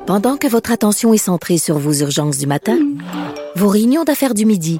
Pendant 0.05 0.37
que 0.37 0.47
votre 0.47 0.71
attention 0.71 1.13
est 1.13 1.17
centrée 1.17 1.57
sur 1.57 1.79
vos 1.79 1.93
urgences 1.93 2.37
du 2.37 2.45
matin, 2.45 2.77
vos 3.55 3.67
réunions 3.67 4.03
d'affaires 4.03 4.35
du 4.35 4.45
midi, 4.45 4.79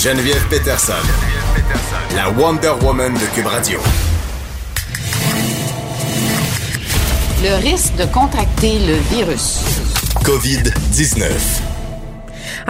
Geneviève 0.00 0.42
Peterson, 0.48 0.94
la 2.16 2.30
Wonder 2.30 2.72
Woman 2.80 3.12
de 3.12 3.26
Cube 3.34 3.48
Radio. 3.48 3.78
Le 7.42 7.56
risque 7.56 7.94
de 7.96 8.06
contracter 8.06 8.78
le 8.78 8.94
virus. 9.14 9.60
COVID-19. 10.24 11.69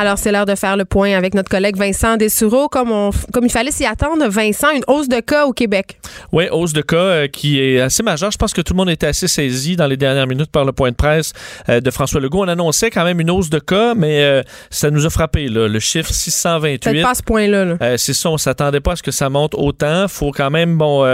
Alors, 0.00 0.16
c'est 0.16 0.32
l'heure 0.32 0.46
de 0.46 0.54
faire 0.54 0.78
le 0.78 0.86
point 0.86 1.12
avec 1.12 1.34
notre 1.34 1.50
collègue 1.50 1.76
Vincent 1.76 2.16
Dessureau. 2.16 2.68
Comme, 2.68 2.90
on, 2.90 3.10
comme 3.34 3.44
il 3.44 3.50
fallait 3.50 3.70
s'y 3.70 3.84
attendre, 3.84 4.26
Vincent, 4.28 4.70
une 4.70 4.82
hausse 4.86 5.10
de 5.10 5.20
cas 5.20 5.44
au 5.44 5.52
Québec. 5.52 5.98
Oui, 6.32 6.48
hausse 6.50 6.72
de 6.72 6.80
cas 6.80 6.96
euh, 6.96 7.28
qui 7.28 7.60
est 7.60 7.82
assez 7.82 8.02
majeure. 8.02 8.30
Je 8.30 8.38
pense 8.38 8.54
que 8.54 8.62
tout 8.62 8.72
le 8.72 8.78
monde 8.78 8.88
était 8.88 9.08
assez 9.08 9.28
saisi 9.28 9.76
dans 9.76 9.86
les 9.86 9.98
dernières 9.98 10.26
minutes 10.26 10.50
par 10.50 10.64
le 10.64 10.72
point 10.72 10.90
de 10.90 10.96
presse 10.96 11.34
euh, 11.68 11.82
de 11.82 11.90
François 11.90 12.18
Legault. 12.18 12.42
On 12.42 12.48
annonçait 12.48 12.88
quand 12.88 13.04
même 13.04 13.20
une 13.20 13.30
hausse 13.30 13.50
de 13.50 13.58
cas, 13.58 13.94
mais 13.94 14.22
euh, 14.22 14.42
ça 14.70 14.90
nous 14.90 15.04
a 15.04 15.10
frappé. 15.10 15.48
Là. 15.48 15.68
Le 15.68 15.78
chiffre 15.80 16.10
628. 16.10 16.82
Peut-être 16.82 17.02
pas 17.02 17.10
à 17.10 17.14
ce 17.14 17.22
point-là. 17.22 17.98
c'est 17.98 18.14
ça, 18.14 18.30
on 18.30 18.38
s'attendait 18.38 18.80
pas 18.80 18.92
à 18.92 18.96
ce 18.96 19.02
que 19.02 19.10
ça 19.10 19.28
monte 19.28 19.54
autant. 19.54 20.08
faut 20.08 20.30
quand 20.30 20.50
même 20.50 20.78
bon 20.78 21.04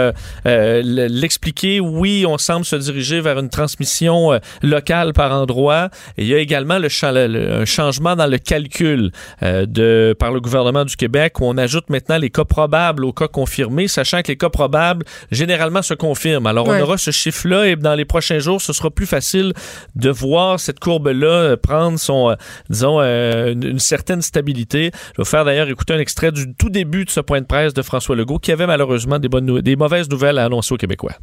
l'expliquer. 0.45 1.81
Oui, 1.81 2.25
on 2.25 2.37
semble 2.37 2.63
se 2.63 2.77
diriger 2.77 3.19
vers 3.19 3.37
une 3.37 3.49
transmission 3.49 4.39
locale 4.61 5.11
par 5.11 5.33
endroit. 5.33 5.89
Et 6.17 6.21
il 6.21 6.27
y 6.29 6.33
a 6.33 6.37
également 6.37 6.79
le, 6.79 6.87
le, 7.27 7.51
un 7.51 7.65
changement 7.65 8.15
dans 8.15 8.27
le 8.27 8.37
calcul 8.37 8.76
euh, 8.81 9.65
de, 9.65 10.15
par 10.17 10.31
le 10.31 10.39
gouvernement 10.39 10.85
du 10.85 10.95
Québec 10.95 11.39
où 11.39 11.45
on 11.45 11.57
ajoute 11.57 11.89
maintenant 11.89 12.17
les 12.17 12.29
cas 12.29 12.45
probables 12.45 13.05
aux 13.05 13.13
cas 13.13 13.27
confirmés, 13.27 13.87
sachant 13.87 14.21
que 14.21 14.29
les 14.29 14.37
cas 14.37 14.49
probables 14.49 15.05
généralement 15.31 15.81
se 15.81 15.93
confirment. 15.93 16.47
Alors 16.47 16.67
on 16.67 16.79
aura 16.79 16.97
ce 16.97 17.11
chiffre-là 17.11 17.67
et 17.67 17.75
dans 17.75 17.95
les 17.95 18.05
prochains 18.05 18.39
jours, 18.39 18.61
ce 18.61 18.73
sera 18.73 18.89
plus 18.89 19.05
facile 19.05 19.53
de 19.95 20.09
voir 20.09 20.59
cette 20.59 20.79
courbe-là 20.79 21.27
euh, 21.27 21.57
prendre 21.57 21.99
son, 21.99 22.29
euh, 22.29 22.35
disons, 22.69 22.99
une, 22.99 23.79
certaine 23.79 24.21
stabilité. 24.21 24.91
Je 25.15 25.21
vais 25.21 25.27
faire 25.27 25.45
d'ailleurs 25.45 25.69
écouter 25.69 25.93
un 25.93 25.99
extrait 25.99 26.31
du 26.31 26.53
tout 26.53 26.69
début 26.69 27.05
de 27.05 27.09
ce 27.09 27.19
point 27.19 27.41
de 27.41 27.45
presse 27.45 27.73
de 27.73 27.81
François 27.81 28.15
Legault 28.15 28.39
qui 28.39 28.51
avait 28.51 28.67
malheureusement 28.67 29.19
des, 29.19 29.29
bonnes, 29.29 29.61
des 29.61 29.75
mauvaises 29.75 30.09
nouvelles 30.09 30.37
à 30.39 30.45
annoncer 30.45 30.73
aux 30.73 30.77
Québécois. 30.77 31.13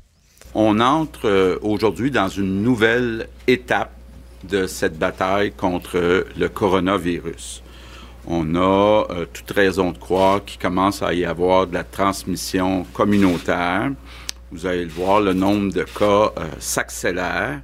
On 0.54 0.78
entre 0.78 1.58
aujourd'hui 1.62 2.10
dans 2.10 2.28
une 2.28 2.62
nouvelle 2.62 3.26
étape 3.48 3.90
de 4.48 4.66
cette 4.66 4.98
bataille 4.98 5.52
contre 5.52 6.26
le 6.36 6.48
coronavirus. 6.48 7.62
On 8.26 8.54
a 8.54 9.06
euh, 9.10 9.26
toute 9.32 9.50
raison 9.50 9.92
de 9.92 9.98
croire 9.98 10.44
qu'il 10.44 10.58
commence 10.58 11.02
à 11.02 11.12
y 11.12 11.24
avoir 11.24 11.66
de 11.66 11.74
la 11.74 11.84
transmission 11.84 12.84
communautaire. 12.94 13.90
Vous 14.50 14.66
allez 14.66 14.84
le 14.84 14.90
voir, 14.90 15.20
le 15.20 15.34
nombre 15.34 15.72
de 15.72 15.82
cas 15.82 16.32
euh, 16.38 16.48
s'accélère. 16.58 17.60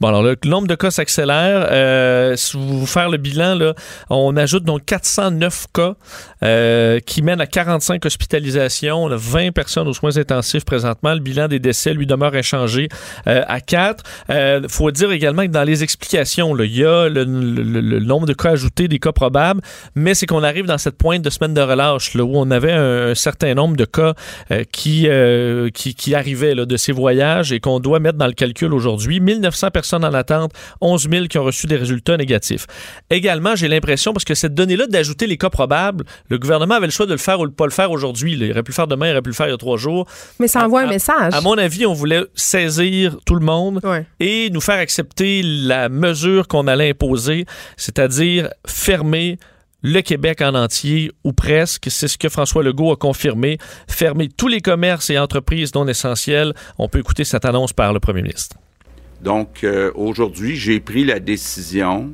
Bon, 0.00 0.08
alors 0.08 0.22
le 0.22 0.36
nombre 0.44 0.68
de 0.68 0.74
cas 0.74 0.90
s'accélère. 0.90 1.68
Euh, 1.70 2.36
si 2.36 2.56
vous 2.56 2.84
faire 2.86 3.08
le 3.08 3.16
bilan, 3.16 3.54
là, 3.54 3.74
on 4.10 4.36
ajoute 4.36 4.64
donc 4.64 4.84
409 4.84 5.66
cas 5.72 5.94
euh, 6.42 7.00
qui 7.00 7.22
mènent 7.22 7.40
à 7.40 7.46
45 7.46 8.04
hospitalisations. 8.04 9.04
On 9.04 9.10
a 9.10 9.16
20 9.16 9.52
personnes 9.52 9.88
aux 9.88 9.94
soins 9.94 10.18
intensifs 10.18 10.66
présentement. 10.66 11.14
Le 11.14 11.20
bilan 11.20 11.48
des 11.48 11.60
décès, 11.60 11.94
lui, 11.94 12.06
demeure 12.06 12.34
inchangé 12.34 12.88
euh, 13.26 13.42
à 13.46 13.60
4. 13.60 14.04
Il 14.28 14.68
faut 14.68 14.90
dire 14.90 15.12
également 15.12 15.42
que 15.42 15.50
dans 15.50 15.64
les 15.64 15.82
explications, 15.82 16.54
il 16.58 16.76
y 16.76 16.84
a 16.84 17.08
le, 17.08 17.24
nombre 17.24 18.26
de 18.26 18.34
cas 18.34 18.50
ajoutés, 18.50 18.88
des 18.88 18.98
cas 18.98 19.12
probables, 19.12 19.62
mais 19.94 20.14
c'est 20.14 20.26
qu'on 20.26 20.42
arrive 20.42 20.66
dans 20.66 20.78
cette 20.78 20.98
pointe 20.98 21.22
de 21.22 21.30
semaine 21.30 21.54
de 21.54 21.60
relâche 21.60 22.14
où 22.14 22.32
on 22.34 22.50
avait 22.50 22.72
un, 22.72 23.14
certain 23.14 23.54
nombre 23.54 23.76
de 23.76 23.84
cas 23.84 24.14
qui, 24.72 25.08
qui, 25.72 25.94
qui, 25.94 26.14
arrivaient 26.14 26.54
là, 26.54 26.66
de 26.66 26.76
ces 26.76 26.92
voyages 26.92 27.52
et 27.52 27.60
qu'on 27.60 27.80
doit 27.80 27.98
mettre 27.98 28.18
dans 28.18 28.26
le 28.26 28.32
calcul 28.32 28.74
aujourd'hui. 28.74 29.20
1900 29.20 29.70
personnes 29.70 29.85
en 29.92 30.14
attente, 30.14 30.52
11 30.80 31.08
000 31.10 31.26
qui 31.26 31.38
ont 31.38 31.44
reçu 31.44 31.66
des 31.66 31.76
résultats 31.76 32.16
négatifs. 32.16 32.66
Également, 33.10 33.56
j'ai 33.56 33.68
l'impression, 33.68 34.12
parce 34.12 34.24
que 34.24 34.34
cette 34.34 34.54
donnée-là 34.54 34.86
d'ajouter 34.86 35.26
les 35.26 35.36
cas 35.36 35.50
probables, 35.50 36.04
le 36.28 36.38
gouvernement 36.38 36.74
avait 36.74 36.86
le 36.86 36.92
choix 36.92 37.06
de 37.06 37.12
le 37.12 37.18
faire 37.18 37.40
ou 37.40 37.44
de 37.44 37.50
ne 37.50 37.54
pas 37.54 37.64
le 37.66 37.70
faire 37.70 37.90
aujourd'hui. 37.90 38.32
Il 38.32 38.50
aurait 38.50 38.62
pu 38.62 38.70
le 38.70 38.74
faire 38.74 38.86
demain, 38.86 39.08
il 39.08 39.12
aurait 39.12 39.22
pu 39.22 39.30
le 39.30 39.34
faire 39.34 39.46
il 39.46 39.50
y 39.50 39.54
a 39.54 39.58
trois 39.58 39.76
jours. 39.76 40.06
Mais 40.38 40.48
ça 40.48 40.64
envoie 40.64 40.82
un 40.82 40.88
message. 40.88 41.32
À, 41.34 41.40
mon 41.40 41.56
avis, 41.58 41.86
on 41.86 41.94
voulait 41.94 42.24
saisir 42.34 43.16
tout 43.24 43.34
le 43.34 43.44
monde 43.44 43.80
et 44.20 44.50
nous 44.50 44.60
faire 44.60 44.78
accepter 44.78 45.42
la 45.42 45.88
mesure 45.88 46.48
qu'on 46.48 46.66
allait 46.66 46.90
imposer, 46.90 47.46
c'est-à-dire 47.76 48.48
fermer 48.66 49.38
le 49.82 50.00
Québec 50.00 50.42
en 50.42 50.54
entier, 50.54 51.12
ou 51.22 51.32
presque. 51.32 51.86
C'est 51.90 52.08
ce 52.08 52.18
que 52.18 52.28
François 52.28 52.62
Legault 52.62 52.92
a 52.92 52.96
confirmé. 52.96 53.58
Fermer 53.86 54.28
tous 54.28 54.48
les 54.48 54.60
commerces 54.60 55.10
et 55.10 55.18
entreprises 55.18 55.74
non 55.74 55.86
essentielles. 55.86 56.54
On 56.78 56.88
peut 56.88 56.98
écouter 56.98 57.24
cette 57.24 57.44
annonce 57.44 57.72
par 57.72 57.92
le 57.92 58.00
premier 58.00 58.22
ministre. 58.22 58.56
Donc, 59.20 59.64
euh, 59.64 59.90
aujourd'hui, 59.94 60.56
j'ai 60.56 60.80
pris 60.80 61.04
la 61.04 61.20
décision 61.20 62.12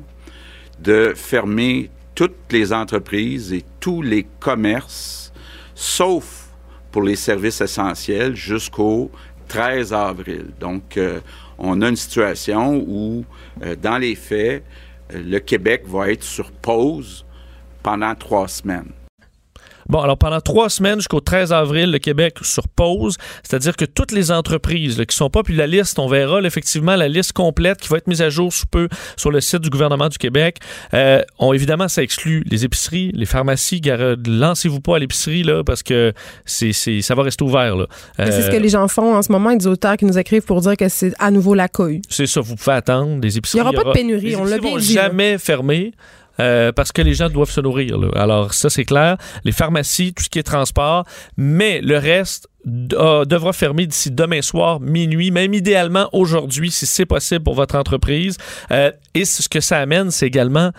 de 0.79 1.13
fermer 1.15 1.89
toutes 2.15 2.51
les 2.51 2.73
entreprises 2.73 3.53
et 3.53 3.63
tous 3.79 4.01
les 4.01 4.25
commerces, 4.39 5.33
sauf 5.75 6.47
pour 6.91 7.03
les 7.03 7.15
services 7.15 7.61
essentiels, 7.61 8.35
jusqu'au 8.35 9.11
13 9.47 9.93
avril. 9.93 10.47
Donc, 10.59 10.97
euh, 10.97 11.19
on 11.57 11.81
a 11.81 11.89
une 11.89 11.95
situation 11.95 12.83
où, 12.87 13.25
euh, 13.63 13.75
dans 13.75 13.97
les 13.97 14.15
faits, 14.15 14.63
le 15.13 15.39
Québec 15.39 15.83
va 15.85 16.11
être 16.11 16.23
sur 16.23 16.51
pause 16.51 17.25
pendant 17.81 18.15
trois 18.15 18.47
semaines. 18.47 18.91
Bon, 19.89 19.99
alors 19.99 20.17
pendant 20.17 20.41
trois 20.41 20.69
semaines 20.69 20.99
jusqu'au 20.99 21.19
13 21.19 21.51
avril, 21.51 21.91
le 21.91 21.99
Québec 21.99 22.37
sur 22.41 22.67
pause, 22.67 23.17
c'est-à-dire 23.43 23.75
que 23.75 23.85
toutes 23.85 24.11
les 24.11 24.31
entreprises 24.31 24.97
là, 24.97 25.05
qui 25.05 25.15
sont 25.15 25.29
pas, 25.29 25.43
puis 25.43 25.55
la 25.55 25.67
liste, 25.67 25.99
on 25.99 26.07
verra 26.07 26.41
effectivement 26.41 26.95
la 26.95 27.07
liste 27.07 27.33
complète 27.33 27.79
qui 27.79 27.89
va 27.89 27.97
être 27.97 28.07
mise 28.07 28.21
à 28.21 28.29
jour 28.29 28.51
sous 28.51 28.65
peu 28.65 28.87
sur 29.17 29.31
le 29.31 29.41
site 29.41 29.61
du 29.61 29.69
gouvernement 29.69 30.09
du 30.09 30.17
Québec. 30.17 30.57
Euh, 30.93 31.21
évidemment, 31.53 31.87
ça 31.87 32.03
exclut 32.03 32.43
les 32.49 32.65
épiceries, 32.65 33.11
les 33.13 33.25
pharmacies. 33.25 33.81
Lancez-vous 34.27 34.79
pas 34.79 34.95
à 34.95 34.99
l'épicerie 34.99 35.43
là 35.43 35.63
parce 35.63 35.83
que 35.83 36.13
c'est, 36.45 36.71
ça 36.73 37.15
va 37.15 37.23
rester 37.23 37.43
ouvert. 37.43 37.75
Là. 37.75 37.87
c'est 38.17 38.43
ce 38.43 38.49
que 38.49 38.55
euh, 38.55 38.59
les 38.59 38.69
gens 38.69 38.87
font 38.87 39.15
en 39.15 39.21
ce 39.21 39.31
moment. 39.31 39.53
Des 39.55 39.67
auteurs 39.67 39.97
qui 39.97 40.05
nous 40.05 40.17
écrivent 40.17 40.43
pour 40.43 40.61
dire 40.61 40.77
que 40.77 40.89
c'est 40.89 41.13
à 41.19 41.31
nouveau 41.31 41.53
la. 41.53 41.67
C'est 42.09 42.27
ça, 42.27 42.41
vous 42.41 42.55
pouvez 42.55 42.75
attendre. 42.75 43.19
des 43.19 43.37
épiceries. 43.37 43.59
Il 43.59 43.61
n'y 43.63 43.75
aura 43.75 43.83
pas 43.83 43.89
de 43.89 43.93
pénurie, 43.93 44.35
on 44.35 44.43
l'a 44.43 44.57
bien 44.59 44.77
dit. 44.77 44.93
jamais 44.93 45.37
fermé. 45.37 45.93
Euh, 46.39 46.71
parce 46.71 46.91
que 46.91 47.01
les 47.01 47.13
gens 47.13 47.29
doivent 47.29 47.51
se 47.51 47.61
nourrir. 47.61 47.97
Alors 48.15 48.53
ça, 48.53 48.69
c'est 48.69 48.85
clair. 48.85 49.17
Les 49.43 49.51
pharmacies, 49.51 50.13
tout 50.13 50.23
ce 50.23 50.29
qui 50.29 50.39
est 50.39 50.43
transport, 50.43 51.05
mais 51.37 51.79
le 51.81 51.97
reste 51.97 52.49
devra 52.65 53.51
fermer 53.53 53.85
d'ici 53.85 54.09
demain 54.09 54.41
soir, 54.41 54.79
minuit, 54.79 55.31
même 55.31 55.53
idéalement 55.53 56.09
aujourd'hui, 56.13 56.71
si 56.71 56.85
c'est 56.85 57.05
possible 57.05 57.43
pour 57.43 57.55
votre 57.55 57.75
entreprise. 57.75 58.37
Euh, 58.71 58.91
et 59.13 59.25
ce 59.25 59.47
que 59.49 59.59
ça 59.59 59.79
amène, 59.79 60.11
c'est 60.11 60.27
également, 60.27 60.71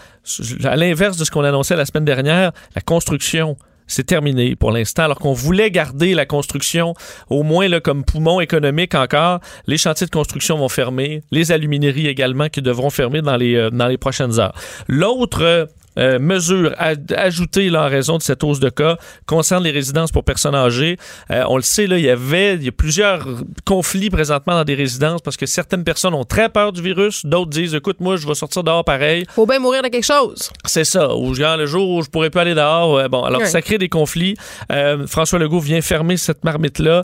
à 0.65 0.77
l'inverse 0.77 1.19
de 1.19 1.25
ce 1.25 1.31
qu'on 1.31 1.45
annonçait 1.45 1.77
la 1.77 1.85
semaine 1.85 2.07
dernière, 2.07 2.53
la 2.75 2.81
construction 2.81 3.57
c'est 3.87 4.05
terminé 4.05 4.57
pour 4.57 4.71
l'instant. 4.71 5.05
Alors 5.05 5.19
qu'on 5.19 5.33
voulait 5.33 5.71
garder 5.71 6.15
la 6.15 6.27
construction 6.27 6.95
au 7.29 7.43
moins 7.43 7.69
là, 7.69 7.81
comme 7.81 8.05
poumon 8.05 8.41
économique 8.41 8.95
encore, 8.95 9.41
les 9.67 9.79
chantiers 9.79 10.07
de 10.07 10.13
construction 10.13 10.57
vont 10.59 10.69
fermer, 10.69 11.23
les 11.31 11.53
alumineries 11.53 12.09
également 12.09 12.49
qui 12.49 12.63
devront 12.63 12.91
fermer 12.91 13.23
dans 13.23 13.37
les, 13.37 13.55
euh, 13.55 13.71
dans 13.71 13.89
les 13.89 13.99
prochaines 13.99 14.39
heures. 14.41 14.55
L'autre 14.89 15.69
euh, 15.99 16.19
mesures 16.19 16.75
ajoutées 17.17 17.71
là, 17.71 17.85
en 17.85 17.89
raison 17.89 18.19
de 18.19 18.23
cette 18.23 18.43
hausse 18.45 18.61
de 18.61 18.69
cas 18.69 18.97
concerne 19.27 19.65
les 19.65 19.71
résidences 19.71 20.13
pour 20.13 20.25
personnes 20.25 20.55
âgées. 20.55 20.99
Euh, 21.31 21.45
on 21.49 21.57
le 21.57 21.63
sait, 21.63 21.87
là, 21.87 21.99
il 21.99 22.05
y 22.05 22.11
avait 22.11 22.55
il 22.55 22.65
y 22.65 22.69
a 22.69 22.73
plusieurs 22.73 23.27
conflits 23.65 24.11
présentement 24.11 24.55
dans 24.55 24.65
des 24.65 24.75
résidences 24.75 25.21
parce 25.23 25.37
que 25.37 25.47
certaines 25.47 25.85
personnes 25.85 26.15
ont 26.15 26.25
très 26.25 26.49
peur 26.49 26.73
du 26.73 26.83
virus, 26.83 27.25
d'autres 27.25 27.51
disent 27.51 27.75
écoute, 27.75 28.01
moi, 28.01 28.17
je 28.17 28.27
vais 28.27 28.35
sortir 28.35 28.65
dehors 28.65 28.85
pareil. 28.85 29.25
Faut 29.31 29.47
bien 29.47 29.59
mourir 29.59 29.83
de 29.83 29.89
quelque 29.89 30.05
chose. 30.05 30.51
C'est 30.65 30.85
ça. 30.85 31.15
Ou 31.15 31.35
genre, 31.35 31.57
le 31.57 31.67
jour 31.67 31.89
où 31.91 32.03
je 32.03 32.09
pourrais 32.09 32.31
plus 32.31 32.41
aller 32.41 32.55
dehors. 32.55 33.09
bon, 33.09 33.23
alors 33.23 33.45
ça 33.47 33.63
crée 33.63 33.79
des 33.79 33.89
conflits. 33.89 34.37
Euh, 34.73 35.07
François 35.07 35.39
Legault 35.39 35.61
vient 35.61 35.81
fermer 35.81 36.17
cette 36.17 36.45
marmite-là 36.45 37.03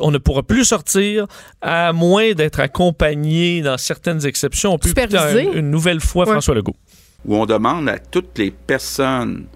on 0.00 0.10
ne 0.10 0.18
pourra 0.18 0.42
plus 0.42 0.64
sortir 0.64 1.26
à 1.62 1.92
moins 1.92 2.32
d'être 2.32 2.60
accompagné 2.60 3.62
dans 3.62 3.78
certaines 3.78 4.26
exceptions. 4.26 4.74
On 4.74 4.78
peut 4.78 4.92
une, 4.94 5.58
une 5.58 5.70
nouvelle 5.70 6.00
fois 6.00 6.26
François 6.26 6.54
Legault 6.54 6.76
où 7.24 7.36
on 7.36 7.46
demande 7.46 7.88
à 7.88 7.98
toutes 7.98 8.38
les 8.38 8.50
personnes 8.50 9.46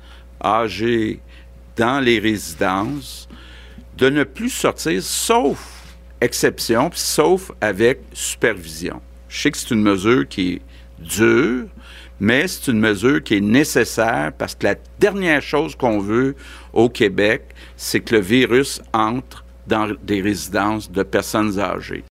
âgées 0.43 1.21
dans 1.77 2.01
les 2.01 2.19
résidences 2.19 3.29
de 3.97 4.09
ne 4.11 4.25
plus 4.25 4.51
sortir, 4.51 5.03
sauf 5.03 5.85
exception, 6.21 6.91
sauf 6.95 7.53
avec 7.61 8.01
supervision. 8.13 9.01
Je 9.29 9.41
sais 9.41 9.51
que 9.51 9.59
c'est 9.59 9.71
une 9.71 9.83
mesure 9.83 10.29
qui 10.29 10.55
est 10.55 10.63
dure, 10.99 11.67
mais 12.21 12.47
c'est 12.47 12.71
une 12.71 12.81
mesure 12.81 13.23
qui 13.23 13.37
est 13.37 13.41
nécessaire 13.41 14.33
parce 14.37 14.55
que 14.55 14.65
la 14.65 14.77
dernière 14.99 15.43
chose 15.43 15.75
qu'on 15.75 15.99
veut 15.99 16.35
au 16.73 16.89
Québec, 16.89 17.43
c'est 17.77 18.01
que 18.01 18.15
le 18.15 18.21
virus 18.21 18.81
entre 18.93 19.45
dans 19.67 19.91
des 20.03 20.21
résidences 20.21 20.91
de 20.91 21.03
personnes 21.03 21.59
âgées. 21.59 22.05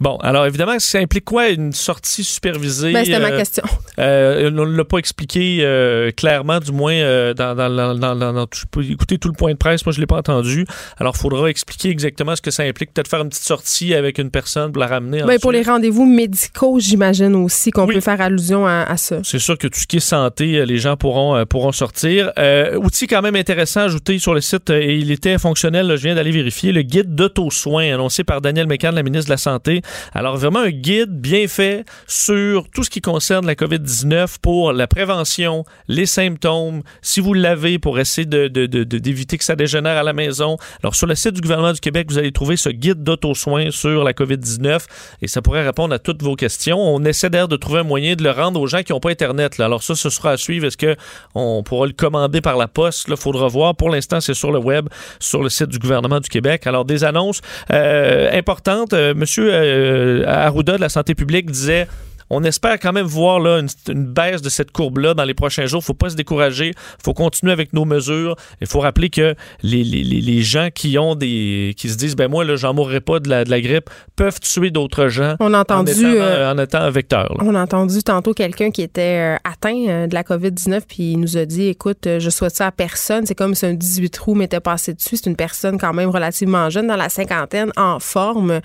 Bon, 0.00 0.16
alors 0.18 0.46
évidemment, 0.46 0.78
ça 0.78 0.98
implique 0.98 1.24
quoi 1.24 1.48
une 1.48 1.72
sortie 1.72 2.22
supervisée? 2.22 2.92
Ben, 2.92 3.04
c'était 3.04 3.18
ma 3.18 3.30
euh, 3.30 3.38
question. 3.38 3.64
Euh, 3.98 4.48
on 4.48 4.64
ne 4.64 4.76
l'a 4.76 4.84
pas 4.84 4.98
expliqué 4.98 5.58
euh, 5.62 6.12
clairement, 6.12 6.60
du 6.60 6.70
moins 6.70 7.34
dans, 7.34 7.56
dans, 7.56 7.96
dans, 7.96 8.14
dans, 8.14 8.46
Tu 8.46 8.64
peux 8.68 8.84
écouter 8.84 9.18
tout 9.18 9.26
le 9.26 9.34
point 9.34 9.52
de 9.52 9.56
presse, 9.56 9.84
moi 9.84 9.92
je 9.92 9.98
ne 9.98 10.02
l'ai 10.02 10.06
pas 10.06 10.18
entendu. 10.18 10.66
Alors, 10.98 11.14
il 11.16 11.20
faudra 11.20 11.50
expliquer 11.50 11.90
exactement 11.90 12.36
ce 12.36 12.42
que 12.42 12.52
ça 12.52 12.62
implique. 12.62 12.94
Peut-être 12.94 13.08
faire 13.08 13.22
une 13.22 13.28
petite 13.28 13.42
sortie 13.42 13.92
avec 13.92 14.18
une 14.18 14.30
personne 14.30 14.70
pour 14.70 14.80
la 14.80 14.86
ramener. 14.86 15.24
Ben, 15.24 15.40
pour 15.40 15.50
les 15.50 15.62
rendez-vous 15.62 16.06
médicaux, 16.06 16.78
j'imagine 16.78 17.34
aussi 17.34 17.72
qu'on 17.72 17.88
peut 17.88 18.00
faire 18.00 18.20
allusion 18.20 18.66
à, 18.68 18.96
ça. 18.96 19.16
C'est 19.24 19.40
sûr 19.40 19.58
que 19.58 19.66
tout 19.66 19.80
ce 19.80 19.86
qui 19.88 19.96
est 19.96 20.00
santé, 20.00 20.64
les 20.64 20.78
gens 20.78 20.96
pourront, 20.96 21.44
pourront 21.46 21.72
sortir. 21.72 22.30
outil 22.76 23.08
quand 23.08 23.22
même 23.22 23.36
intéressant 23.36 23.80
ajouté 23.80 24.20
sur 24.20 24.32
le 24.32 24.40
site, 24.40 24.70
et 24.70 24.96
il 24.96 25.10
était 25.10 25.38
fonctionnel, 25.38 25.92
je 25.96 26.02
viens 26.02 26.14
d'aller 26.14 26.30
vérifier, 26.30 26.70
le 26.70 26.82
guide 26.82 27.16
d'auto-soins 27.16 27.92
annoncé 27.92 28.22
par 28.22 28.40
Daniel 28.40 28.68
Mécan, 28.68 28.92
la 28.92 29.02
ministre 29.02 29.26
de 29.26 29.32
la 29.32 29.38
Santé 29.38 29.82
Alors 30.14 30.36
vraiment 30.36 30.60
un 30.60 30.70
guide 30.70 31.20
bien 31.20 31.46
fait 31.48 31.84
sur 32.06 32.68
tout 32.70 32.84
ce 32.84 32.90
qui 32.90 33.00
concerne 33.00 33.46
la 33.46 33.54
COVID-19 33.54 34.36
pour 34.40 34.72
la 34.72 34.86
prévention, 34.86 35.64
les 35.88 36.06
symptômes, 36.06 36.82
si 37.02 37.20
vous 37.20 37.34
l'avez, 37.34 37.78
pour 37.78 37.98
essayer 37.98 38.26
d'éviter 38.26 38.68
de, 38.68 38.84
de, 38.84 39.36
que 39.36 39.44
ça 39.44 39.56
dégénère 39.56 39.96
à 39.96 40.02
la 40.02 40.12
maison. 40.12 40.56
Alors 40.82 40.94
sur 40.94 41.06
le 41.06 41.14
site 41.14 41.34
du 41.34 41.40
gouvernement 41.40 41.72
du 41.72 41.80
Québec, 41.80 42.06
vous 42.10 42.18
allez 42.18 42.32
trouver 42.32 42.56
ce 42.56 42.68
guide 42.68 43.02
d'auto-soins 43.02 43.70
sur 43.70 44.04
la 44.04 44.12
COVID-19 44.12 44.80
et 45.22 45.28
ça 45.28 45.42
pourrait 45.42 45.64
répondre 45.64 45.94
à 45.94 45.98
toutes 45.98 46.22
vos 46.22 46.36
questions. 46.36 46.78
On 46.78 47.04
essaie 47.04 47.30
d'ailleurs 47.30 47.48
de 47.48 47.56
trouver 47.56 47.80
un 47.80 47.84
moyen 47.84 48.14
de 48.14 48.22
le 48.22 48.30
rendre 48.30 48.60
aux 48.60 48.66
gens 48.66 48.82
qui 48.82 48.92
n'ont 48.92 49.00
pas 49.00 49.10
Internet. 49.10 49.58
Alors 49.60 49.82
ça, 49.82 49.94
ce 49.94 50.10
sera 50.10 50.32
à 50.32 50.36
suivre. 50.36 50.66
Est-ce 50.66 50.76
qu'on 50.76 51.62
pourra 51.62 51.86
le 51.86 51.92
commander 51.92 52.40
par 52.40 52.56
la 52.56 52.68
poste? 52.68 53.06
Il 53.08 53.16
faudra 53.16 53.48
voir. 53.48 53.74
Pour 53.74 53.90
l'instant, 53.90 54.20
c'est 54.20 54.34
sur 54.34 54.52
le 54.52 54.58
web, 54.58 54.88
sur 55.18 55.42
le 55.42 55.48
site 55.48 55.68
du 55.68 55.78
gouvernement 55.78 56.20
du 56.20 56.28
Québec. 56.28 56.66
Alors 56.66 56.84
des 56.84 57.04
annonces 57.04 57.40
euh, 57.72 58.30
importantes. 58.32 58.92
Euh, 58.92 59.14
Monsieur 59.14 59.52
euh, 59.52 59.77
Arruda 60.26 60.76
de 60.76 60.80
la 60.80 60.88
santé 60.88 61.14
publique 61.14 61.50
disait 61.50 61.88
on 62.30 62.44
espère 62.44 62.78
quand 62.78 62.92
même 62.92 63.06
voir 63.06 63.40
là, 63.40 63.60
une, 63.88 64.04
baisse 64.06 64.42
de 64.42 64.48
cette 64.48 64.70
courbe-là 64.70 65.14
dans 65.14 65.24
les 65.24 65.34
prochains 65.34 65.66
jours. 65.66 65.78
Il 65.78 65.84
ne 65.84 65.86
faut 65.86 65.94
pas 65.94 66.10
se 66.10 66.16
décourager. 66.16 66.68
Il 66.68 67.02
faut 67.02 67.14
continuer 67.14 67.52
avec 67.52 67.72
nos 67.72 67.84
mesures. 67.84 68.36
Il 68.60 68.66
faut 68.66 68.80
rappeler 68.80 69.08
que 69.08 69.34
les, 69.62 69.82
les, 69.82 70.02
les, 70.04 70.42
gens 70.42 70.68
qui 70.74 70.98
ont 70.98 71.14
des 71.14 71.74
qui 71.76 71.88
se 71.88 71.96
disent 71.96 72.16
ben 72.16 72.28
moi 72.28 72.44
là 72.44 72.56
j'en 72.56 72.74
mourrai 72.74 73.00
pas 73.00 73.18
de 73.18 73.28
la, 73.28 73.44
de 73.44 73.50
la 73.50 73.60
grippe 73.60 73.90
peuvent 74.16 74.40
tuer 74.40 74.70
d'autres 74.70 75.08
gens 75.08 75.34
on 75.40 75.52
a 75.52 75.60
entendu, 75.60 75.90
en, 75.90 76.58
étant, 76.58 76.78
euh, 76.80 76.86
un 76.86 76.90
vecteur. 76.90 77.34
On 77.40 77.54
a 77.54 77.62
entendu 77.62 78.02
tantôt 78.02 78.34
quelqu'un 78.34 78.70
qui 78.70 78.82
était 78.82 79.36
euh, 79.36 79.36
atteint 79.44 79.84
euh, 79.88 80.06
de 80.06 80.14
la 80.14 80.22
COVID-19 80.22 80.82
puis 80.88 81.12
il 81.12 81.20
nous 81.20 81.36
a 81.36 81.44
dit 81.44 81.68
écoute 81.68 82.08
je 82.18 82.30
souhaite 82.30 82.54
ça 82.54 82.68
à 82.68 82.72
personne? 82.72 83.26
C'est 83.26 83.34
comme 83.34 83.54
si 83.54 83.66
un 83.66 83.74
18 83.74 84.10
trous 84.10 84.34
m'était 84.34 84.60
passé 84.60 84.94
dessus. 84.94 85.16
C'est 85.16 85.28
une 85.28 85.36
personne 85.36 85.78
quand 85.78 85.92
même 85.92 86.10
relativement 86.10 86.70
jeune 86.70 86.86
dans 86.86 86.96
la 86.96 87.08
cinquantaine 87.08 87.72
en 87.76 87.98
forme. 87.98 88.60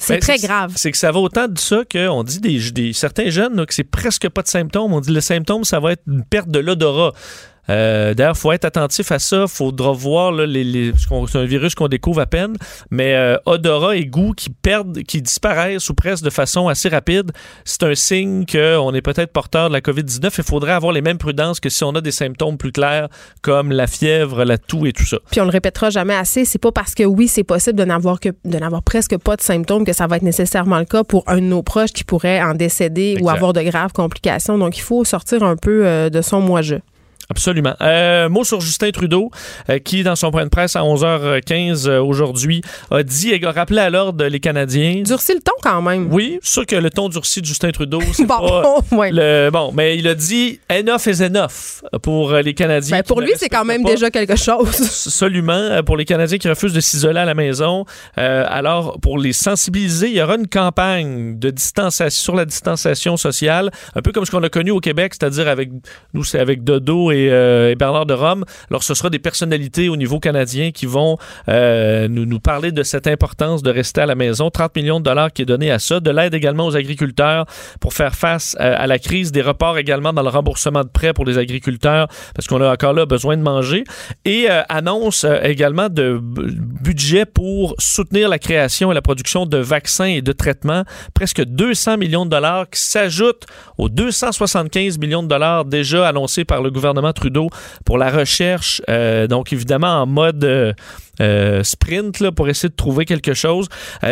C'est 0.00 0.14
ben, 0.14 0.20
très 0.20 0.38
grave. 0.38 0.72
C'est 0.76 0.90
que 0.90 0.96
ça 0.96 1.12
va 1.12 1.20
autant 1.20 1.46
de 1.46 1.58
ça 1.58 1.82
qu'on 1.90 2.24
dit 2.24 2.40
des, 2.40 2.92
certains 2.94 3.28
jeunes 3.28 3.66
que 3.66 3.74
c'est 3.74 3.84
presque 3.84 4.28
pas 4.30 4.40
de 4.40 4.48
symptômes. 4.48 4.94
On 4.94 5.00
dit 5.00 5.12
le 5.12 5.20
symptôme, 5.20 5.64
ça 5.64 5.78
va 5.78 5.92
être 5.92 6.02
une 6.06 6.24
perte 6.24 6.48
de 6.48 6.58
l'odorat. 6.58 7.12
Euh, 7.70 8.14
d'ailleurs, 8.14 8.34
il 8.36 8.40
faut 8.40 8.52
être 8.52 8.64
attentif 8.64 9.12
à 9.12 9.18
ça. 9.18 9.42
Il 9.42 9.48
faudra 9.48 9.92
voir 9.92 10.32
les, 10.32 10.92
c'est 11.28 11.38
un 11.38 11.44
virus 11.44 11.74
qu'on 11.74 11.88
découvre 11.88 12.20
à 12.20 12.26
peine, 12.26 12.56
mais 12.90 13.14
euh, 13.14 13.36
odorat 13.46 13.96
et 13.96 14.06
goût 14.06 14.32
qui 14.36 14.50
perdent, 14.50 15.02
qui 15.02 15.22
disparaissent 15.22 15.88
ou 15.88 15.94
presque 15.94 16.24
de 16.24 16.30
façon 16.30 16.68
assez 16.68 16.88
rapide, 16.88 17.32
c'est 17.64 17.82
un 17.84 17.94
signe 17.94 18.44
qu'on 18.46 18.94
est 18.94 19.02
peut-être 19.02 19.32
porteur 19.32 19.68
de 19.68 19.74
la 19.74 19.80
COVID-19. 19.80 20.32
Il 20.38 20.44
faudrait 20.44 20.72
avoir 20.72 20.92
les 20.92 21.02
mêmes 21.02 21.18
prudences 21.18 21.60
que 21.60 21.68
si 21.68 21.84
on 21.84 21.90
a 21.90 22.00
des 22.00 22.10
symptômes 22.10 22.56
plus 22.56 22.72
clairs 22.72 23.08
comme 23.42 23.70
la 23.70 23.86
fièvre, 23.86 24.44
la 24.44 24.58
toux 24.58 24.86
et 24.86 24.92
tout 24.92 25.06
ça. 25.06 25.18
Puis 25.30 25.40
on 25.40 25.44
le 25.44 25.50
répétera 25.50 25.90
jamais 25.90 26.14
assez. 26.14 26.44
C'est 26.44 26.58
pas 26.58 26.72
parce 26.72 26.94
que 26.94 27.04
oui, 27.04 27.28
c'est 27.28 27.44
possible 27.44 27.78
de 27.78 27.84
n'avoir 27.84 28.20
que 28.20 28.30
de 28.44 28.58
n'avoir 28.58 28.82
presque 28.82 29.16
pas 29.18 29.36
de 29.36 29.42
symptômes 29.42 29.84
que 29.84 29.92
ça 29.92 30.06
va 30.06 30.16
être 30.16 30.22
nécessairement 30.22 30.78
le 30.78 30.84
cas 30.84 31.04
pour 31.04 31.24
un 31.26 31.36
de 31.36 31.40
nos 31.40 31.62
proches 31.62 31.92
qui 31.92 32.04
pourrait 32.04 32.42
en 32.42 32.54
décéder 32.54 33.18
ou 33.20 33.30
avoir 33.30 33.52
de 33.52 33.62
graves 33.62 33.92
complications. 33.92 34.58
Donc 34.58 34.76
il 34.76 34.82
faut 34.82 35.04
sortir 35.04 35.42
un 35.42 35.56
peu 35.56 35.86
euh, 35.86 36.10
de 36.10 36.22
son 36.22 36.40
moi-je. 36.40 36.76
Absolument. 37.30 37.74
Euh, 37.80 38.28
mot 38.28 38.42
sur 38.42 38.60
Justin 38.60 38.90
Trudeau, 38.90 39.30
euh, 39.68 39.78
qui, 39.78 40.02
dans 40.02 40.16
son 40.16 40.32
point 40.32 40.44
de 40.44 40.48
presse 40.48 40.74
à 40.74 40.80
11h15 40.80 41.88
euh, 41.88 42.02
aujourd'hui, 42.02 42.60
a 42.90 43.04
dit 43.04 43.30
et 43.30 43.44
a 43.44 43.52
rappelé 43.52 43.78
à 43.80 43.88
l'ordre 43.88 44.24
les 44.24 44.40
Canadiens. 44.40 45.02
Durci 45.02 45.34
le 45.34 45.40
ton 45.40 45.52
quand 45.62 45.80
même. 45.80 46.12
Oui, 46.12 46.40
sûr 46.42 46.66
que 46.66 46.74
le 46.74 46.90
ton 46.90 47.08
durci 47.08 47.40
de 47.40 47.46
Justin 47.46 47.70
Trudeau, 47.70 48.00
c'est 48.12 48.24
bon, 48.26 48.82
pas 48.90 49.10
le, 49.10 49.50
bon, 49.50 49.70
mais 49.72 49.96
il 49.96 50.08
a 50.08 50.14
dit 50.14 50.58
enough 50.70 51.06
is 51.06 51.22
enough 51.22 51.84
pour 52.02 52.32
les 52.32 52.54
Canadiens. 52.54 52.96
Ben, 52.96 53.02
pour 53.04 53.20
lui, 53.20 53.32
c'est 53.36 53.48
quand 53.48 53.64
même 53.64 53.84
déjà 53.84 54.10
quelque 54.10 54.36
chose. 54.36 54.80
Absolument. 55.06 55.82
Pour 55.84 55.96
les 55.96 56.04
Canadiens 56.04 56.38
qui 56.38 56.48
refusent 56.48 56.72
de 56.72 56.80
s'isoler 56.80 57.20
à 57.20 57.24
la 57.24 57.34
maison. 57.34 57.84
alors, 58.16 58.98
pour 59.00 59.18
les 59.18 59.32
sensibiliser, 59.32 60.08
il 60.08 60.16
y 60.16 60.22
aura 60.22 60.34
une 60.34 60.48
campagne 60.48 61.38
de 61.38 61.50
distanciation 61.50 62.20
sur 62.20 62.34
la 62.34 62.44
distanciation 62.44 63.16
sociale, 63.16 63.70
un 63.94 64.02
peu 64.02 64.12
comme 64.12 64.24
ce 64.24 64.30
qu'on 64.30 64.42
a 64.42 64.48
connu 64.48 64.70
au 64.70 64.80
Québec, 64.80 65.14
c'est-à-dire 65.14 65.48
avec 65.48 65.70
nous, 66.12 66.24
c'est 66.24 66.38
avec 66.38 66.64
Dodo 66.64 67.10
et 67.10 67.19
euh, 67.28 67.70
et, 67.70 67.74
Bernard 67.74 68.06
de 68.06 68.14
Rome. 68.14 68.44
Alors, 68.70 68.82
ce 68.82 68.94
sera 68.94 69.10
des 69.10 69.18
personnalités 69.18 69.88
au 69.88 69.96
niveau 69.96 70.20
canadien 70.20 70.70
qui 70.70 70.86
vont 70.86 71.18
euh, 71.48 72.08
nous, 72.08 72.26
nous 72.26 72.40
parler 72.40 72.72
de 72.72 72.82
cette 72.82 73.06
importance 73.06 73.62
de 73.62 73.70
rester 73.70 74.00
à 74.00 74.06
la 74.06 74.14
maison. 74.14 74.50
30 74.50 74.76
millions 74.76 75.00
de 75.00 75.04
dollars 75.04 75.32
qui 75.32 75.42
est 75.42 75.46
donné 75.46 75.70
à 75.70 75.78
ça. 75.78 76.00
De 76.00 76.10
l'aide 76.10 76.34
également 76.34 76.66
aux 76.66 76.76
agriculteurs 76.76 77.46
pour 77.80 77.94
faire 77.94 78.14
face 78.14 78.56
euh, 78.60 78.74
à 78.76 78.86
la 78.86 78.98
crise. 78.98 79.32
Des 79.32 79.42
reports 79.42 79.78
également 79.78 80.12
dans 80.12 80.22
le 80.22 80.28
remboursement 80.28 80.82
de 80.82 80.88
prêts 80.88 81.12
pour 81.12 81.24
les 81.24 81.38
agriculteurs 81.38 82.08
parce 82.34 82.46
qu'on 82.46 82.60
a 82.60 82.72
encore 82.72 82.92
là 82.92 83.06
besoin 83.06 83.36
de 83.36 83.42
manger. 83.42 83.84
Et 84.24 84.48
annonce 84.68 85.24
également 85.42 85.88
de 85.88 86.18
budget 86.20 87.24
pour 87.24 87.74
soutenir 87.78 88.28
la 88.28 88.38
création 88.38 88.90
et 88.90 88.94
la 88.94 89.02
production 89.02 89.46
de 89.46 89.58
vaccins 89.58 90.04
et 90.04 90.22
de 90.22 90.32
traitements. 90.32 90.84
Presque 91.14 91.44
200 91.44 91.98
millions 91.98 92.24
de 92.24 92.30
dollars 92.30 92.68
qui 92.70 92.80
s'ajoutent 92.80 93.46
aux 93.78 93.88
275 93.88 94.98
millions 94.98 95.22
de 95.22 95.28
dollars 95.28 95.64
déjà 95.64 96.08
annoncés 96.08 96.44
par 96.44 96.62
le 96.62 96.70
gouvernement 96.70 97.09
Trudeau 97.12 97.48
pour 97.84 97.98
la 97.98 98.10
recherche, 98.10 98.82
euh, 98.88 99.26
donc 99.26 99.52
évidemment 99.52 100.02
en 100.02 100.06
mode 100.06 100.44
euh, 100.44 100.72
euh, 101.20 101.62
sprint 101.62 102.20
là, 102.20 102.32
pour 102.32 102.48
essayer 102.48 102.68
de 102.68 102.74
trouver 102.74 103.04
quelque 103.04 103.34
chose. 103.34 103.68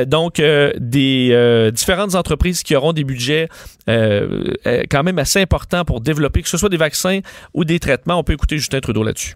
donc, 0.06 0.42
des 0.76 1.70
différentes 1.72 2.14
entreprises 2.14 2.62
qui 2.62 2.76
auront 2.76 2.92
des 2.92 3.04
budgets 3.04 3.48
quand 3.86 5.02
même 5.02 5.18
assez 5.18 5.40
importants 5.40 5.84
pour 5.84 6.00
développer, 6.00 6.42
que 6.42 6.48
ce 6.48 6.58
soit 6.58 6.68
des 6.68 6.76
vaccins 6.76 7.20
ou 7.54 7.64
des 7.64 7.78
traitements. 7.78 8.18
On 8.18 8.24
peut 8.24 8.34
écouter 8.34 8.58
Justin 8.58 8.80
Trudeau 8.80 9.02
là-dessus. 9.02 9.34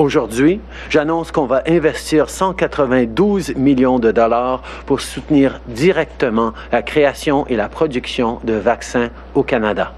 Aujourd'hui, 0.00 0.60
j'annonce 0.88 1.30
qu'on 1.30 1.44
va 1.44 1.62
investir 1.66 2.30
192 2.30 3.54
millions 3.56 3.98
de 3.98 4.10
dollars 4.10 4.62
pour 4.86 5.02
soutenir 5.02 5.60
directement 5.68 6.54
la 6.72 6.80
création 6.80 7.46
et 7.48 7.56
la 7.56 7.68
production 7.68 8.40
de 8.44 8.54
vaccins 8.54 9.10
au 9.34 9.42
Canada. 9.42 9.92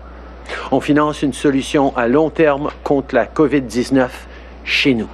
On 0.71 0.81
finance 0.81 1.23
une 1.23 1.33
solution 1.33 1.97
à 1.97 2.09
long 2.09 2.31
terme 2.31 2.71
contre 2.83 3.15
la 3.15 3.27
COVID-19 3.27 4.09
chez 4.65 4.95
nous. 4.95 5.09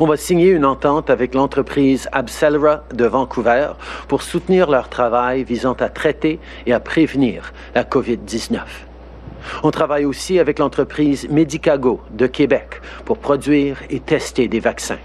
On 0.00 0.06
va 0.06 0.16
signer 0.16 0.48
une 0.48 0.64
entente 0.64 1.08
avec 1.08 1.34
l'entreprise 1.34 2.08
Abcelera 2.12 2.84
de 2.92 3.04
Vancouver 3.04 3.68
pour 4.08 4.22
soutenir 4.22 4.70
leur 4.70 4.88
travail 4.88 5.44
visant 5.44 5.74
à 5.74 5.88
traiter 5.88 6.40
et 6.66 6.72
à 6.72 6.80
prévenir 6.80 7.52
la 7.74 7.84
COVID-19. 7.84 8.60
On 9.62 9.70
travaille 9.70 10.04
aussi 10.04 10.38
avec 10.38 10.58
l'entreprise 10.58 11.28
Medicago 11.30 12.00
de 12.10 12.26
Québec 12.26 12.80
pour 13.04 13.18
produire 13.18 13.78
et 13.90 14.00
tester 14.00 14.48
des 14.48 14.60
vaccins. 14.60 14.98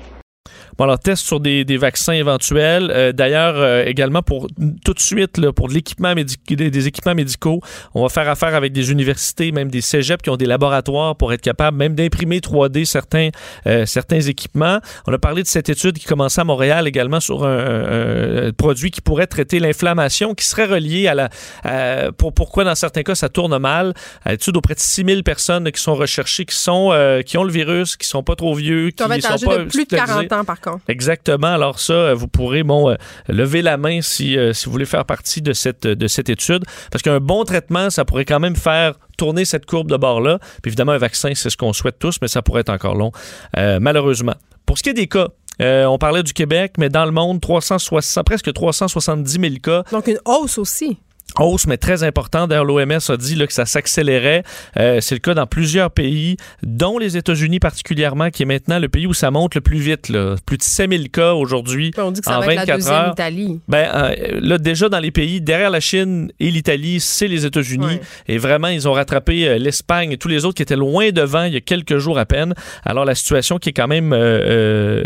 Bon, 0.80 0.86
alors, 0.86 0.98
test 0.98 1.26
sur 1.26 1.42
des, 1.42 1.66
vaccins 1.76 2.14
éventuels. 2.14 2.90
Euh, 2.90 3.12
d'ailleurs, 3.12 3.56
euh, 3.58 3.84
également 3.86 4.22
pour 4.22 4.48
tout 4.86 4.94
de 4.94 5.00
suite, 5.02 5.38
là, 5.38 5.52
pour 5.52 5.68
l'équipement 5.68 6.16
des, 6.16 6.70
des, 6.70 6.88
équipements 6.88 7.16
médicaux, 7.16 7.60
on 7.94 8.04
va 8.04 8.08
faire 8.08 8.30
affaire 8.30 8.56
avec 8.56 8.72
des 8.72 8.90
universités, 8.90 9.52
même 9.52 9.70
des 9.70 9.82
cégeps 9.82 10.24
qui 10.24 10.30
ont 10.30 10.38
des 10.38 10.46
laboratoires 10.46 11.18
pour 11.18 11.34
être 11.34 11.42
capables 11.42 11.76
même 11.76 11.96
d'imprimer 11.96 12.40
3D 12.40 12.86
certains, 12.86 13.28
euh, 13.68 13.86
certains 13.86 14.22
équipements. 14.22 14.80
On 15.06 15.12
a 15.12 15.18
parlé 15.18 15.44
de 15.44 15.50
cette 15.50 15.68
étude 15.68 15.98
qui 15.98 16.06
commençait 16.06 16.40
à 16.40 16.46
Montréal 16.46 16.88
également 16.88 17.20
sur 17.20 17.44
un, 17.44 18.52
produit 18.58 18.90
qui 18.90 19.02
pourrait 19.02 19.28
traiter 19.28 19.60
l'inflammation, 19.60 20.34
qui 20.34 20.46
serait 20.46 20.66
relié 20.66 21.10
à 21.10 21.14
la... 21.14 22.12
pour 22.14 22.32
pourquoi, 22.32 22.64
dans 22.64 22.76
certains 22.76 23.04
cas, 23.04 23.16
ça 23.16 23.28
tourne 23.28 23.58
mal. 23.58 23.94
À 24.24 24.32
étude 24.32 24.56
auprès 24.56 24.76
de 24.76 24.80
6000 24.80 25.26
personnes 25.26 25.70
qui 25.74 25.82
sont 25.82 25.96
recherchées, 25.96 26.46
qui, 26.46 26.56
sont, 26.56 26.94
qui 27.26 27.38
ont 27.38 27.44
le 27.44 27.52
virus, 27.52 27.98
qui 27.98 28.08
sont 28.08 28.24
pas 28.24 28.38
trop 28.38 28.56
vieux, 28.56 28.92
qui 28.92 29.04
sont 29.04 29.10
pas 29.10 29.58
de 29.58 29.66
plus 29.66 29.84
de 29.84 29.96
40 29.98 30.32
ans, 30.32 30.46
par 30.46 30.62
contre. 30.62 30.69
Exactement. 30.88 31.48
Alors 31.48 31.80
ça, 31.80 31.94
euh, 31.94 32.14
vous 32.14 32.28
pourrez 32.28 32.64
bon, 32.64 32.90
euh, 32.90 32.96
lever 33.28 33.62
la 33.62 33.78
main 33.78 34.02
si, 34.02 34.38
euh, 34.38 34.54
si 34.54 34.66
vous 34.66 34.72
voulez 34.72 34.86
faire 34.86 35.06
partie 35.06 35.42
de 35.42 35.54
cette, 35.54 35.88
de 35.88 36.08
cette 36.08 36.30
étude. 36.30 36.64
Parce 36.92 37.02
qu'un 37.02 37.20
bon 37.20 37.44
traitement, 37.44 37.90
ça 37.90 38.06
pourrait 38.06 38.26
quand 38.26 38.40
même 38.40 38.56
faire 38.56 38.96
tourner 39.18 39.46
cette 39.46 39.66
courbe 39.66 39.90
de 39.90 39.98
bord-là. 39.98 40.40
Puis 40.62 40.70
évidemment, 40.70 40.94
un 40.94 40.98
vaccin, 40.98 41.32
c'est 41.36 41.50
ce 41.50 41.58
qu'on 41.58 41.74
souhaite 41.74 42.00
tous, 42.00 42.18
mais 42.22 42.28
ça 42.28 42.42
pourrait 42.42 42.62
être 42.62 42.70
encore 42.70 42.96
long, 42.96 43.12
malheureusement. 43.56 44.36
Pour 44.66 44.78
ce 44.78 44.84
qui 44.84 44.90
est 44.90 44.94
des 44.94 45.08
cas, 45.08 45.28
on 45.60 45.98
parlait 45.98 46.24
du 46.24 46.32
Québec, 46.32 46.74
mais 46.78 46.88
dans 46.88 47.04
le 47.04 47.12
monde, 47.12 47.42
360, 47.42 48.26
presque 48.26 48.54
370 48.54 49.32
000 49.32 49.44
cas. 49.62 49.84
Donc 49.92 50.08
une 50.08 50.20
hausse 50.26 50.58
aussi 50.58 50.98
hausse, 51.38 51.68
mais 51.68 51.78
très 51.78 52.04
important. 52.04 52.48
D'ailleurs, 52.48 52.66
l'OMS 52.66 53.00
a 53.10 53.18
dit 53.18 53.36
là, 53.36 53.48
que 53.48 53.54
ça 53.54 53.66
s'accélérait. 53.66 54.44
Euh, 54.78 55.00
c'est 55.02 55.16
le 55.16 55.20
cas 55.20 55.34
dans 55.34 55.48
plusieurs 55.48 55.92
pays, 55.92 56.38
dont 56.64 56.98
les 56.98 57.18
États-Unis 57.18 57.60
particulièrement, 57.60 58.30
qui 58.30 58.44
est 58.44 58.46
maintenant 58.46 58.80
le 58.80 58.90
pays 58.90 59.08
où 59.08 59.14
ça 59.14 59.32
monte 59.32 59.56
le 59.56 59.62
plus 59.62 59.80
vite. 59.80 60.10
Là. 60.10 60.36
Plus 60.46 60.58
de 60.58 60.64
5000 60.64 61.10
cas 61.10 61.34
aujourd'hui 61.34 61.92
On 61.98 62.12
dit 62.12 62.22
que 62.22 62.26
ça 62.26 62.38
en 62.38 62.42
va 62.42 62.48
24 62.48 62.70
être 62.70 62.88
la 62.88 62.92
heures. 62.92 63.14
Italie. 63.14 63.60
Ben, 63.68 63.88
euh, 63.94 64.40
là, 64.42 64.58
déjà 64.58 64.90
dans 64.90 65.00
les 65.00 65.12
pays, 65.12 65.42
derrière 65.42 65.70
la 65.70 65.80
Chine 65.80 66.32
et 66.40 66.52
l'Italie, 66.52 67.00
c'est 67.00 67.28
les 67.28 67.46
États-Unis. 67.46 68.00
Et 68.28 68.38
vraiment, 68.38 68.68
ils 68.68 68.88
ont 68.88 68.94
rattrapé 68.94 69.48
euh, 69.48 69.58
l'Espagne 69.58 70.12
et 70.12 70.18
tous 70.18 70.28
les 70.28 70.46
autres 70.46 70.56
qui 70.56 70.64
étaient 70.64 70.76
loin 70.76 71.12
devant 71.12 71.44
il 71.44 71.54
y 71.54 71.58
a 71.58 71.62
quelques 71.62 71.98
jours 71.98 72.18
à 72.20 72.26
peine. 72.26 72.54
Alors, 72.86 73.06
la 73.06 73.16
situation 73.16 73.58
qui 73.58 73.70
est 73.70 73.74
quand 73.74 73.88
même 73.88 74.10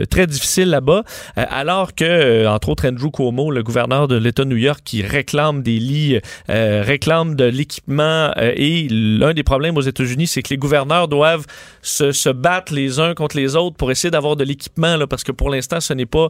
très 0.10 0.28
difficile 0.28 0.70
là-bas. 0.70 1.04
alors 1.36 1.96
que, 1.96 2.48
entre 2.48 2.70
autres, 2.70 2.88
Andrew 2.88 3.10
Cuomo, 3.12 3.52
le 3.52 3.64
gouverneur 3.64 4.08
de 4.08 4.16
l'État 4.16 4.44
de 4.44 4.50
New 4.50 4.58
York, 4.58 4.82
qui 4.84 5.02
réclame 5.02 5.62
des 5.62 5.80
lits 5.80 6.13
réclament 6.48 7.36
de 7.36 7.46
l'équipement 7.46 8.32
et 8.38 8.88
l'un 8.90 9.34
des 9.34 9.44
problèmes 9.44 9.78
aux 9.78 9.82
États-Unis, 9.82 10.28
c'est 10.28 10.42
que 10.42 10.50
les 10.50 10.58
gouverneurs 10.58 11.08
doivent 11.08 11.46
se, 11.82 12.30
battre 12.32 12.74
les 12.74 13.00
uns 13.00 13.14
contre 13.14 13.38
les 13.38 13.56
autres 13.56 13.76
pour 13.76 13.92
essayer 13.92 14.12
d'avoir 14.12 14.36
de 14.36 14.44
l'équipement, 14.44 14.98
parce 15.08 15.24
que 15.24 15.32
pour 15.32 15.50
l'instant, 15.50 15.80
ce 15.80 15.94
n'est 15.94 16.06
pas 16.06 16.30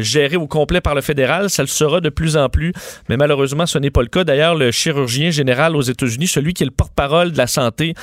géré 0.00 0.36
au 0.36 0.46
complet 0.46 0.80
par 0.80 0.94
le 0.94 1.00
fédéral. 1.00 1.50
Ça 1.50 1.62
le 1.62 1.68
sera 1.68 2.00
de 2.00 2.08
plus 2.08 2.36
en 2.36 2.48
plus, 2.48 2.72
mais 3.08 3.16
malheureusement, 3.16 3.66
ce 3.66 3.78
n'est 3.78 3.90
pas 3.90 4.02
le 4.02 4.08
cas. 4.08 4.24
D'ailleurs, 4.24 4.54
le 4.54 4.70
chirurgien 4.70 5.30
général 5.30 5.76
aux 5.76 5.82
États-Unis, 5.82 6.26
celui 6.26 6.54
qui 6.54 6.62
est 6.62 6.66
le 6.66 6.72
porte-parole 6.72 7.32
de 7.32 7.38
la 7.38 7.46
santé 7.46 7.94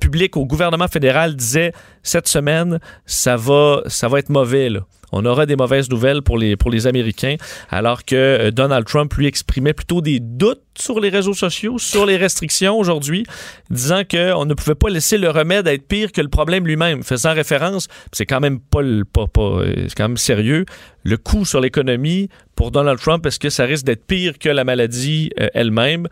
publique 0.00 0.36
au 0.36 0.46
gouvernement 0.46 0.88
fédéral, 0.88 1.36
disait 1.36 1.72
cette 2.02 2.28
semaine, 2.28 2.80
ça 3.06 3.36
va, 3.36 3.82
ça 3.86 4.08
va 4.08 4.18
être 4.18 4.30
mauvais. 4.30 4.68
On 5.12 5.24
aura 5.24 5.46
des 5.46 5.56
mauvaises 5.56 5.90
nouvelles 5.90 6.22
pour 6.22 6.38
les, 6.38 6.56
pour 6.56 6.70
les 6.70 6.86
Américains, 6.86 7.36
alors 7.70 8.04
que 8.04 8.16
euh, 8.16 8.50
Donald 8.50 8.86
Trump 8.86 9.12
lui 9.14 9.26
exprimait 9.26 9.74
plutôt 9.74 10.00
des 10.00 10.20
doutes 10.20 10.62
sur 10.76 11.00
les 11.00 11.10
réseaux 11.10 11.34
sociaux, 11.34 11.78
sur 11.78 12.06
les 12.06 12.16
restrictions 12.16 12.78
aujourd'hui, 12.78 13.24
disant 13.70 14.02
qu'on 14.10 14.46
ne 14.46 14.54
pouvait 14.54 14.74
pas 14.74 14.88
laisser 14.88 15.18
le 15.18 15.30
remède 15.30 15.66
être 15.66 15.86
pire 15.86 16.12
que 16.12 16.20
le 16.20 16.28
problème 16.28 16.66
lui-même, 16.66 17.02
faisant 17.02 17.34
référence, 17.34 17.88
c'est 18.12 18.26
quand 18.26 18.40
même 18.40 18.58
pas, 18.58 18.80
pas, 19.12 19.26
pas 19.26 19.42
euh, 19.42 19.74
c'est 19.88 19.94
quand 19.94 20.08
même 20.08 20.16
sérieux, 20.16 20.64
le 21.04 21.16
coût 21.16 21.44
sur 21.44 21.60
l'économie 21.60 22.28
pour 22.56 22.70
Donald 22.70 22.98
Trump, 22.98 23.26
est-ce 23.26 23.38
que 23.38 23.50
ça 23.50 23.64
risque 23.64 23.84
d'être 23.84 24.06
pire 24.06 24.38
que 24.38 24.48
la 24.48 24.64
maladie 24.64 25.30
euh, 25.40 25.48
elle-même? 25.52 26.08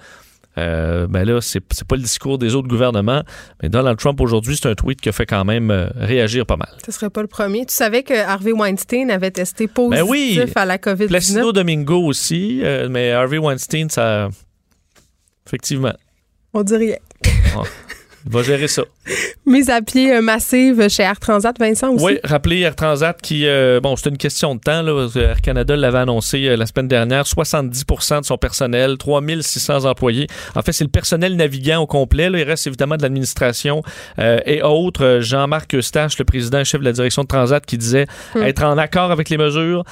Euh, 0.61 1.07
ben 1.07 1.25
là, 1.25 1.41
c'est, 1.41 1.61
pas 1.61 1.97
le 1.97 2.03
discours 2.03 2.39
des 2.39 2.55
autres 2.55 2.69
gouvernements. 2.69 3.23
Mais 3.63 3.69
Donald 3.69 3.99
Trump, 3.99 4.21
aujourd'hui, 4.21 4.57
c'est 4.57 4.69
un 4.69 4.75
tweet 4.75 5.01
qui 5.01 5.09
a 5.09 5.13
fait 5.13 5.27
quand 5.27 5.45
même 5.45 5.71
euh, 5.71 5.89
réagir 5.97 6.47
pas 6.47 6.57
mal. 6.57 6.69
Ce 6.85 6.93
serait 6.93 7.11
pas 7.11 7.23
le 7.23 7.29
premier. 7.29 7.65
Tu 7.67 7.75
savais 7.75 8.03
que 8.03 8.15
Harvey 8.15 8.53
Weinstein 8.53 9.11
avait 9.11 9.31
testé 9.31 9.67
positif 9.67 10.05
ben 10.05 10.09
oui, 10.09 10.41
à 10.55 10.65
la 10.65 10.79
COVID-19? 10.79 11.09
Placido 11.09 11.53
Domingo 11.53 12.05
aussi, 12.05 12.61
euh, 12.63 12.89
mais 12.91 13.11
Harvey 13.13 13.39
Weinstein, 13.39 13.89
ça... 13.89 14.29
Effectivement. 15.47 15.95
On 16.53 16.63
dit 16.63 16.77
rien. 16.77 16.97
Va 18.27 18.43
gérer 18.43 18.69
ça. 18.69 18.83
Mise 19.47 19.71
à 19.71 19.81
pied 19.81 20.15
euh, 20.15 20.21
massive 20.21 20.89
chez 20.89 21.03
Air 21.03 21.19
Transat, 21.19 21.59
Vincent 21.59 21.95
aussi? 21.95 22.05
Oui, 22.05 22.19
rappelez 22.23 22.61
Air 22.61 22.77
Transat 22.77 23.21
qui, 23.21 23.47
euh, 23.47 23.81
bon, 23.81 23.97
c'est 23.97 24.11
une 24.11 24.19
question 24.19 24.55
de 24.55 24.61
temps. 24.61 24.83
Là, 24.83 25.09
Air 25.17 25.41
Canada 25.41 25.75
l'avait 25.75 25.99
annoncé 25.99 26.47
euh, 26.47 26.57
la 26.57 26.67
semaine 26.67 26.87
dernière, 26.87 27.25
70% 27.25 28.21
de 28.21 28.27
son 28.27 28.37
personnel, 28.37 28.99
3600 28.99 29.87
employés. 29.87 30.27
En 30.55 30.63
fait, 30.63 30.73
c'est 30.73 30.85
le 30.85 30.91
personnel 30.91 31.37
navigant 31.37 31.81
au 31.81 31.87
complet. 31.87 32.27
Il 32.27 32.43
reste 32.43 32.67
évidemment 32.67 32.97
de 32.97 33.03
l'administration 33.03 33.83
et 34.19 34.63
autres. 34.63 35.19
Jean-Marc 35.21 35.75
Eustache, 35.75 36.19
le 36.19 36.25
président 36.25 36.61
et 36.61 36.65
chef 36.65 36.81
de 36.81 36.85
la 36.85 36.93
direction 36.93 37.23
de 37.23 37.29
Transat, 37.29 37.65
qui 37.65 37.79
disait 37.79 38.07
hmm. 38.35 38.43
être 38.43 38.63
en 38.63 38.77
accord 38.79 39.11
avec 39.11 39.31
les 39.31 39.39
mesures 39.39 39.85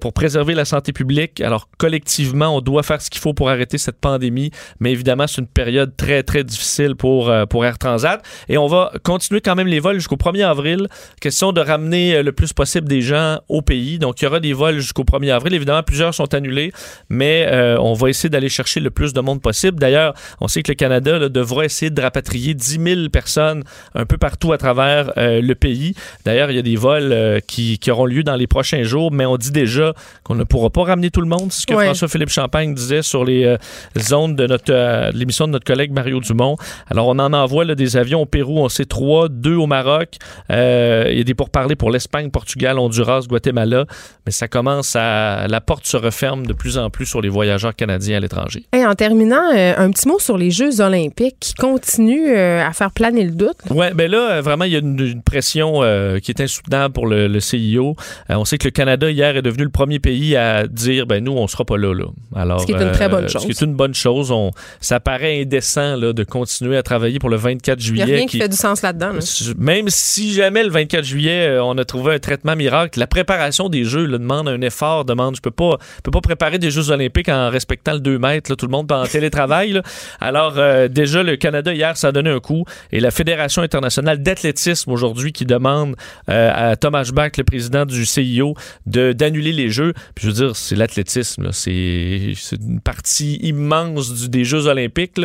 pour 0.00 0.12
préserver 0.12 0.54
la 0.54 0.64
santé 0.64 0.92
publique. 0.92 1.40
Alors, 1.40 1.68
collectivement, 1.78 2.56
on 2.56 2.60
doit 2.60 2.82
faire 2.82 3.00
ce 3.02 3.10
qu'il 3.10 3.20
faut 3.20 3.34
pour 3.34 3.50
arrêter 3.50 3.78
cette 3.78 4.00
pandémie, 4.00 4.50
mais 4.80 4.92
évidemment, 4.92 5.26
c'est 5.26 5.40
une 5.40 5.46
période 5.46 5.96
très, 5.96 6.22
très 6.22 6.44
difficile 6.44 6.96
pour, 6.96 7.32
pour 7.48 7.64
Air 7.64 7.78
Transat. 7.78 8.07
Et 8.48 8.58
on 8.58 8.66
va 8.66 8.92
continuer 9.02 9.40
quand 9.40 9.54
même 9.54 9.66
les 9.66 9.80
vols 9.80 9.96
jusqu'au 9.96 10.16
1er 10.16 10.44
avril. 10.44 10.88
Question 11.20 11.52
de 11.52 11.60
ramener 11.60 12.14
euh, 12.14 12.22
le 12.22 12.32
plus 12.32 12.52
possible 12.52 12.88
des 12.88 13.00
gens 13.00 13.38
au 13.48 13.62
pays. 13.62 13.98
Donc, 13.98 14.20
il 14.20 14.24
y 14.24 14.28
aura 14.28 14.40
des 14.40 14.52
vols 14.52 14.78
jusqu'au 14.78 15.04
1er 15.04 15.32
avril. 15.32 15.54
Évidemment, 15.54 15.82
plusieurs 15.82 16.14
sont 16.14 16.32
annulés, 16.34 16.72
mais 17.08 17.46
euh, 17.48 17.78
on 17.80 17.94
va 17.94 18.10
essayer 18.10 18.28
d'aller 18.28 18.48
chercher 18.48 18.80
le 18.80 18.90
plus 18.90 19.12
de 19.12 19.20
monde 19.20 19.40
possible. 19.40 19.78
D'ailleurs, 19.78 20.14
on 20.40 20.48
sait 20.48 20.62
que 20.62 20.72
le 20.72 20.76
Canada 20.76 21.28
devra 21.28 21.64
essayer 21.64 21.90
de 21.90 22.00
rapatrier 22.00 22.54
10 22.54 22.80
000 22.82 23.08
personnes 23.10 23.64
un 23.94 24.06
peu 24.06 24.18
partout 24.18 24.52
à 24.52 24.58
travers 24.58 25.12
euh, 25.16 25.40
le 25.40 25.54
pays. 25.54 25.94
D'ailleurs, 26.24 26.50
il 26.50 26.56
y 26.56 26.60
a 26.60 26.62
des 26.62 26.76
vols 26.76 27.40
qui, 27.46 27.78
auront 27.88 28.06
lieu 28.06 28.22
dans 28.22 28.36
les 28.36 28.46
prochains 28.46 28.82
jours, 28.82 29.10
mais 29.12 29.24
on 29.24 29.36
dit 29.36 29.50
déjà 29.50 29.94
qu'on 30.22 30.34
ne 30.34 30.44
pourra 30.44 30.68
pas 30.70 30.84
ramener 30.84 31.10
tout 31.10 31.22
le 31.22 31.26
monde. 31.26 31.50
C'est 31.50 31.62
ce 31.62 31.66
que 31.66 31.74
François-Philippe 31.74 32.28
Champagne 32.28 32.74
disait 32.74 33.02
sur 33.02 33.24
les 33.24 33.56
zones 33.96 34.36
de 34.36 34.46
notre 34.46 35.10
l'émission 35.14 35.46
de 35.46 35.52
notre 35.52 35.64
collègue 35.64 35.92
Mario 35.92 36.20
Dumont. 36.20 36.56
Alors, 36.90 37.08
on 37.08 37.18
en 37.18 37.32
envoie 37.32 37.64
des 37.74 37.87
avions 37.96 38.26
Pérou, 38.26 38.58
on 38.58 38.68
sait 38.68 38.84
trois, 38.84 39.28
deux 39.28 39.54
au 39.54 39.66
Maroc. 39.66 40.16
Euh, 40.50 41.06
il 41.10 41.18
y 41.18 41.20
a 41.20 41.24
des 41.24 41.34
pourparlers 41.34 41.76
pour 41.76 41.90
l'Espagne, 41.90 42.30
Portugal, 42.30 42.78
Honduras, 42.78 43.26
Guatemala. 43.28 43.86
Mais 44.26 44.32
ça 44.32 44.48
commence 44.48 44.96
à. 44.96 45.46
La 45.48 45.60
porte 45.60 45.86
se 45.86 45.96
referme 45.96 46.46
de 46.46 46.52
plus 46.52 46.78
en 46.78 46.90
plus 46.90 47.06
sur 47.06 47.20
les 47.20 47.28
voyageurs 47.28 47.74
canadiens 47.74 48.18
à 48.18 48.20
l'étranger. 48.20 48.64
Et 48.74 48.84
en 48.84 48.94
terminant, 48.94 49.42
euh, 49.54 49.74
un 49.76 49.90
petit 49.90 50.08
mot 50.08 50.18
sur 50.18 50.36
les 50.36 50.50
Jeux 50.50 50.80
olympiques 50.80 51.36
qui 51.40 51.54
continuent 51.54 52.36
euh, 52.36 52.66
à 52.66 52.72
faire 52.72 52.90
planer 52.90 53.24
le 53.24 53.32
doute. 53.32 53.56
Oui, 53.70 53.86
bien 53.94 54.08
là, 54.08 54.40
vraiment, 54.40 54.64
il 54.64 54.72
y 54.72 54.76
a 54.76 54.80
une, 54.80 55.22
pression 55.22 55.80
qui 56.22 56.30
est 56.30 56.40
insoutenable 56.40 56.92
pour 56.92 57.06
le, 57.06 57.40
CIO. 57.40 57.96
on 58.28 58.44
sait 58.44 58.58
que 58.58 58.66
le 58.66 58.70
Canada, 58.70 59.10
hier, 59.10 59.36
est 59.36 59.42
devenu 59.42 59.64
le 59.64 59.70
premier 59.70 59.98
pays 59.98 60.36
à 60.36 60.66
dire 60.66 61.06
ben 61.06 61.22
nous, 61.22 61.32
on 61.32 61.46
sera 61.46 61.64
pas 61.64 61.76
là. 61.76 61.94
là. 61.94 62.06
Alors, 62.34 62.60
ce 62.60 62.66
qui 62.66 62.72
est 62.72 62.82
une 62.82 62.92
très 62.92 63.08
bonne 63.08 63.28
chose. 63.28 63.42
Ce 63.42 63.46
qui 63.46 63.52
est 63.52 63.64
une 63.64 63.74
bonne 63.74 63.94
chose. 63.94 64.30
On, 64.30 64.50
ça 64.80 65.00
paraît 65.00 65.40
indécent 65.42 65.96
là, 65.96 66.12
de 66.12 66.24
continuer 66.24 66.76
à 66.76 66.82
travailler 66.82 67.18
pour 67.18 67.28
le 67.28 67.36
24 67.36 67.77
juillet 67.80 68.26
qui, 68.26 68.38
fait 68.38 68.48
du 68.48 68.56
sens 68.56 68.82
là-dedans. 68.82 69.12
Même 69.58 69.88
si 69.88 70.32
jamais 70.32 70.62
le 70.64 70.70
24 70.70 71.04
juillet, 71.04 71.48
euh, 71.48 71.62
on 71.62 71.76
a 71.78 71.84
trouvé 71.84 72.14
un 72.14 72.18
traitement 72.18 72.56
miracle, 72.56 72.98
la 72.98 73.06
préparation 73.06 73.68
des 73.68 73.84
Jeux 73.84 74.06
demande 74.06 74.48
un 74.48 74.60
effort, 74.60 75.04
demande. 75.04 75.36
Je 75.36 75.40
peux 75.40 75.50
pas, 75.50 75.78
peux 76.02 76.10
pas 76.10 76.20
préparer 76.20 76.58
des 76.58 76.70
Jeux 76.70 76.90
olympiques 76.90 77.28
en 77.28 77.50
respectant 77.50 77.92
le 77.92 78.00
2 78.00 78.18
mètres. 78.18 78.54
tout 78.54 78.66
le 78.66 78.72
monde 78.72 78.90
en 78.92 79.04
télétravail. 79.04 79.80
Alors, 80.20 80.54
euh, 80.56 80.88
déjà, 80.88 81.22
le 81.22 81.36
Canada, 81.36 81.72
hier, 81.72 81.96
ça 81.96 82.08
a 82.08 82.12
donné 82.12 82.30
un 82.30 82.40
coup. 82.40 82.64
Et 82.92 83.00
la 83.00 83.10
Fédération 83.10 83.62
internationale 83.62 84.22
d'athlétisme, 84.22 84.90
aujourd'hui, 84.90 85.32
qui 85.32 85.44
demande 85.44 85.94
euh, 86.28 86.50
à 86.54 86.76
Thomas 86.76 87.10
Bach, 87.12 87.32
le 87.36 87.44
président 87.44 87.86
du 87.86 88.04
CIO, 88.04 88.54
d'annuler 88.86 89.52
les 89.52 89.70
Jeux. 89.70 89.92
Puis, 90.14 90.26
je 90.26 90.28
veux 90.28 90.46
dire, 90.46 90.56
c'est 90.56 90.76
l'athlétisme. 90.76 91.50
C'est 91.52 92.34
une 92.52 92.80
partie 92.80 93.36
immense 93.36 94.28
des 94.28 94.44
Jeux 94.44 94.66
olympiques. 94.66 95.20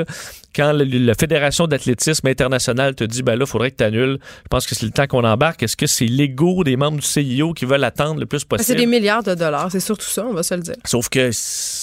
Quand 0.55 0.71
la 0.71 1.15
Fédération 1.15 1.65
d'athlétisme 1.65 2.27
internationale 2.27 2.42
te 2.49 3.03
dit, 3.03 3.23
ben 3.23 3.35
là, 3.35 3.45
il 3.45 3.49
faudrait 3.49 3.71
que 3.71 3.77
tu 3.77 3.83
annules, 3.83 4.19
je 4.21 4.47
pense 4.49 4.65
que 4.65 4.75
c'est 4.75 4.85
le 4.85 4.91
temps 4.91 5.07
qu'on 5.07 5.23
embarque. 5.23 5.63
Est-ce 5.63 5.77
que 5.77 5.87
c'est 5.87 6.05
l'ego 6.05 6.63
des 6.63 6.75
membres 6.75 6.97
du 6.99 7.05
CIO 7.05 7.53
qui 7.53 7.65
veulent 7.65 7.83
attendre 7.83 8.19
le 8.19 8.25
plus 8.25 8.43
possible? 8.43 8.65
C'est 8.65 8.75
des 8.75 8.85
milliards 8.85 9.23
de 9.23 9.35
dollars, 9.35 9.71
c'est 9.71 9.79
surtout 9.79 10.07
ça, 10.07 10.25
on 10.25 10.33
va 10.33 10.43
se 10.43 10.53
le 10.53 10.61
dire. 10.61 10.75
Sauf 10.85 11.09
que 11.09 11.29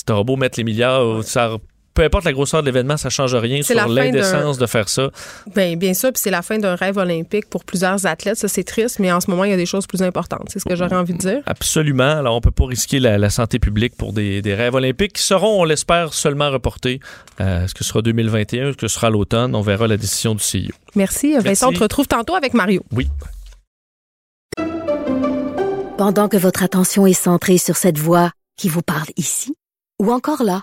t'auras 0.05 0.25
beau 0.25 0.37
mettre 0.37 0.59
les 0.59 0.65
milliards, 0.65 1.25
ça 1.25 1.57
peu 1.95 2.03
importe 2.03 2.25
la 2.25 2.33
grosseur 2.33 2.63
de 2.63 2.67
l'événement, 2.67 2.97
ça 2.97 3.11
change 3.11 3.35
rien 3.35 3.63
sur 3.63 3.89
l'indécence 3.89 4.59
de 4.59 4.67
faire 4.67 4.89
ça. 4.89 5.11
Bien, 5.55 5.77
bien 5.77 5.95
sûr, 5.95 6.13
puis 6.13 6.21
c'est 6.23 6.31
la 6.31 6.43
fin 6.43 6.59
d'un 6.59 6.75
rêve 6.75 6.97
olympique 6.97 7.49
pour 7.49 7.65
plusieurs 7.65 8.07
athlètes. 8.07 8.37
Ça, 8.37 8.49
c'est 8.49 8.65
triste, 8.65 8.99
mais 8.99 9.11
en 9.13 9.21
ce 9.21 9.31
moment, 9.31 9.45
il 9.45 9.51
y 9.51 9.55
a 9.55 9.57
des 9.57 9.67
choses 9.67 9.87
plus 9.87 10.03
importantes. 10.03 10.49
C'est 10.49 10.61
ce 10.61 10.65
que 10.65 10.77
j'aurais 10.77 10.97
envie 10.97 11.15
de 11.15 11.19
dire. 11.19 11.43
Absolument. 11.47 12.19
Alors, 12.19 12.37
on 12.37 12.41
peut 12.41 12.51
pas 12.51 12.67
risquer 12.67 13.01
la, 13.01 13.31
santé 13.31 13.59
publique 13.59 13.97
pour 13.97 14.13
des, 14.13 14.43
rêves 14.47 14.75
olympiques 14.75 15.15
qui 15.15 15.23
seront, 15.23 15.61
on 15.61 15.65
l'espère, 15.65 16.15
seulement 16.15 16.51
reportés. 16.51 17.01
Euh, 17.41 17.65
est-ce 17.65 17.75
que 17.75 17.85
ce 17.85 17.91
sera 17.91 18.03
2021? 18.03 18.71
Est-ce 18.71 18.77
que 18.77 18.89
ce 18.89 18.95
sera 18.95 19.11
l'automne? 19.11 19.55
On 19.55 19.61
verra 19.61 19.87
la 19.87 19.97
décision 19.97 20.35
du 20.35 20.43
CIO. 20.43 20.73
Merci. 20.95 21.37
Vincent, 21.39 21.69
on 21.69 21.73
te 21.73 21.81
retrouve 21.81 22.07
tantôt 22.07 22.35
avec 22.35 22.55
Mario. 22.55 22.83
Oui. 22.93 23.09
Pendant 25.97 26.29
que 26.29 26.37
votre 26.37 26.63
attention 26.63 27.07
est 27.07 27.13
centrée 27.13 27.59
sur 27.59 27.77
cette 27.77 27.99
voix 27.99 28.31
qui 28.57 28.69
vous 28.69 28.83
parle 28.83 29.09
ici, 29.17 29.55
ou 30.01 30.11
encore 30.13 30.43
là, 30.43 30.63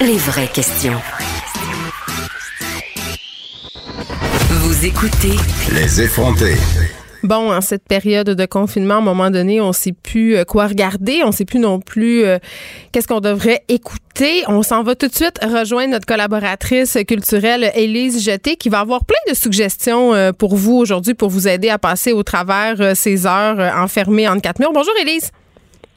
les 0.00 0.18
vraies 0.18 0.48
questions. 0.48 1.00
Vous 4.50 4.84
écoutez 4.84 5.36
Les 5.72 6.02
effronter. 6.02 6.54
Bon, 7.22 7.50
en 7.50 7.60
cette 7.60 7.84
période 7.88 8.28
de 8.28 8.46
confinement, 8.46 8.94
à 8.94 8.98
un 8.98 9.00
moment 9.00 9.30
donné, 9.30 9.60
on 9.60 9.68
ne 9.68 9.72
sait 9.72 9.92
plus 9.92 10.36
euh, 10.36 10.44
quoi 10.44 10.66
regarder, 10.66 11.22
on 11.24 11.28
ne 11.28 11.32
sait 11.32 11.46
plus 11.46 11.58
non 11.58 11.80
plus 11.80 12.24
euh, 12.24 12.38
qu'est-ce 12.92 13.08
qu'on 13.08 13.20
devrait 13.20 13.64
écouter. 13.68 14.44
On 14.48 14.62
s'en 14.62 14.82
va 14.82 14.94
tout 14.94 15.08
de 15.08 15.14
suite 15.14 15.38
rejoindre 15.42 15.92
notre 15.92 16.06
collaboratrice 16.06 16.98
culturelle 17.08 17.72
Élise 17.74 18.22
Jeté 18.22 18.56
qui 18.56 18.68
va 18.68 18.80
avoir 18.80 19.04
plein 19.04 19.16
de 19.28 19.34
suggestions 19.34 20.14
euh, 20.14 20.32
pour 20.32 20.56
vous 20.56 20.74
aujourd'hui 20.74 21.14
pour 21.14 21.30
vous 21.30 21.48
aider 21.48 21.70
à 21.70 21.78
passer 21.78 22.12
au 22.12 22.22
travers 22.22 22.94
ces 22.94 23.26
heures 23.26 23.58
enfermées 23.76 24.28
en 24.28 24.38
quatre 24.40 24.60
murs. 24.60 24.72
Bonjour 24.74 24.94
Élise. 25.00 25.30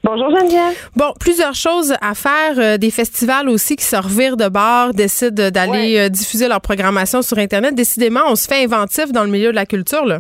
Bonjour 0.04 0.30
Geneviève. 0.30 0.90
Bon, 0.96 1.14
plusieurs 1.20 1.56
choses 1.56 1.94
à 2.02 2.14
faire. 2.14 2.58
Euh, 2.58 2.78
des 2.78 2.92
festivals 2.92 3.50
aussi 3.50 3.76
qui 3.76 3.84
se 3.84 3.96
revirent 3.96 4.38
de 4.38 4.48
bord, 4.48 4.94
décident 4.94 5.50
d'aller 5.50 6.00
euh, 6.00 6.10
diffuser 6.10 6.48
leur 6.48 6.62
programmation 6.62 7.22
sur 7.22 7.38
Internet. 7.38 7.76
Décidément, 7.76 8.22
on 8.28 8.36
se 8.36 8.48
fait 8.48 8.64
inventif 8.64 9.12
dans 9.12 9.24
le 9.24 9.30
milieu 9.30 9.52
de 9.52 9.56
la 9.56 9.66
culture, 9.66 10.06
là. 10.06 10.20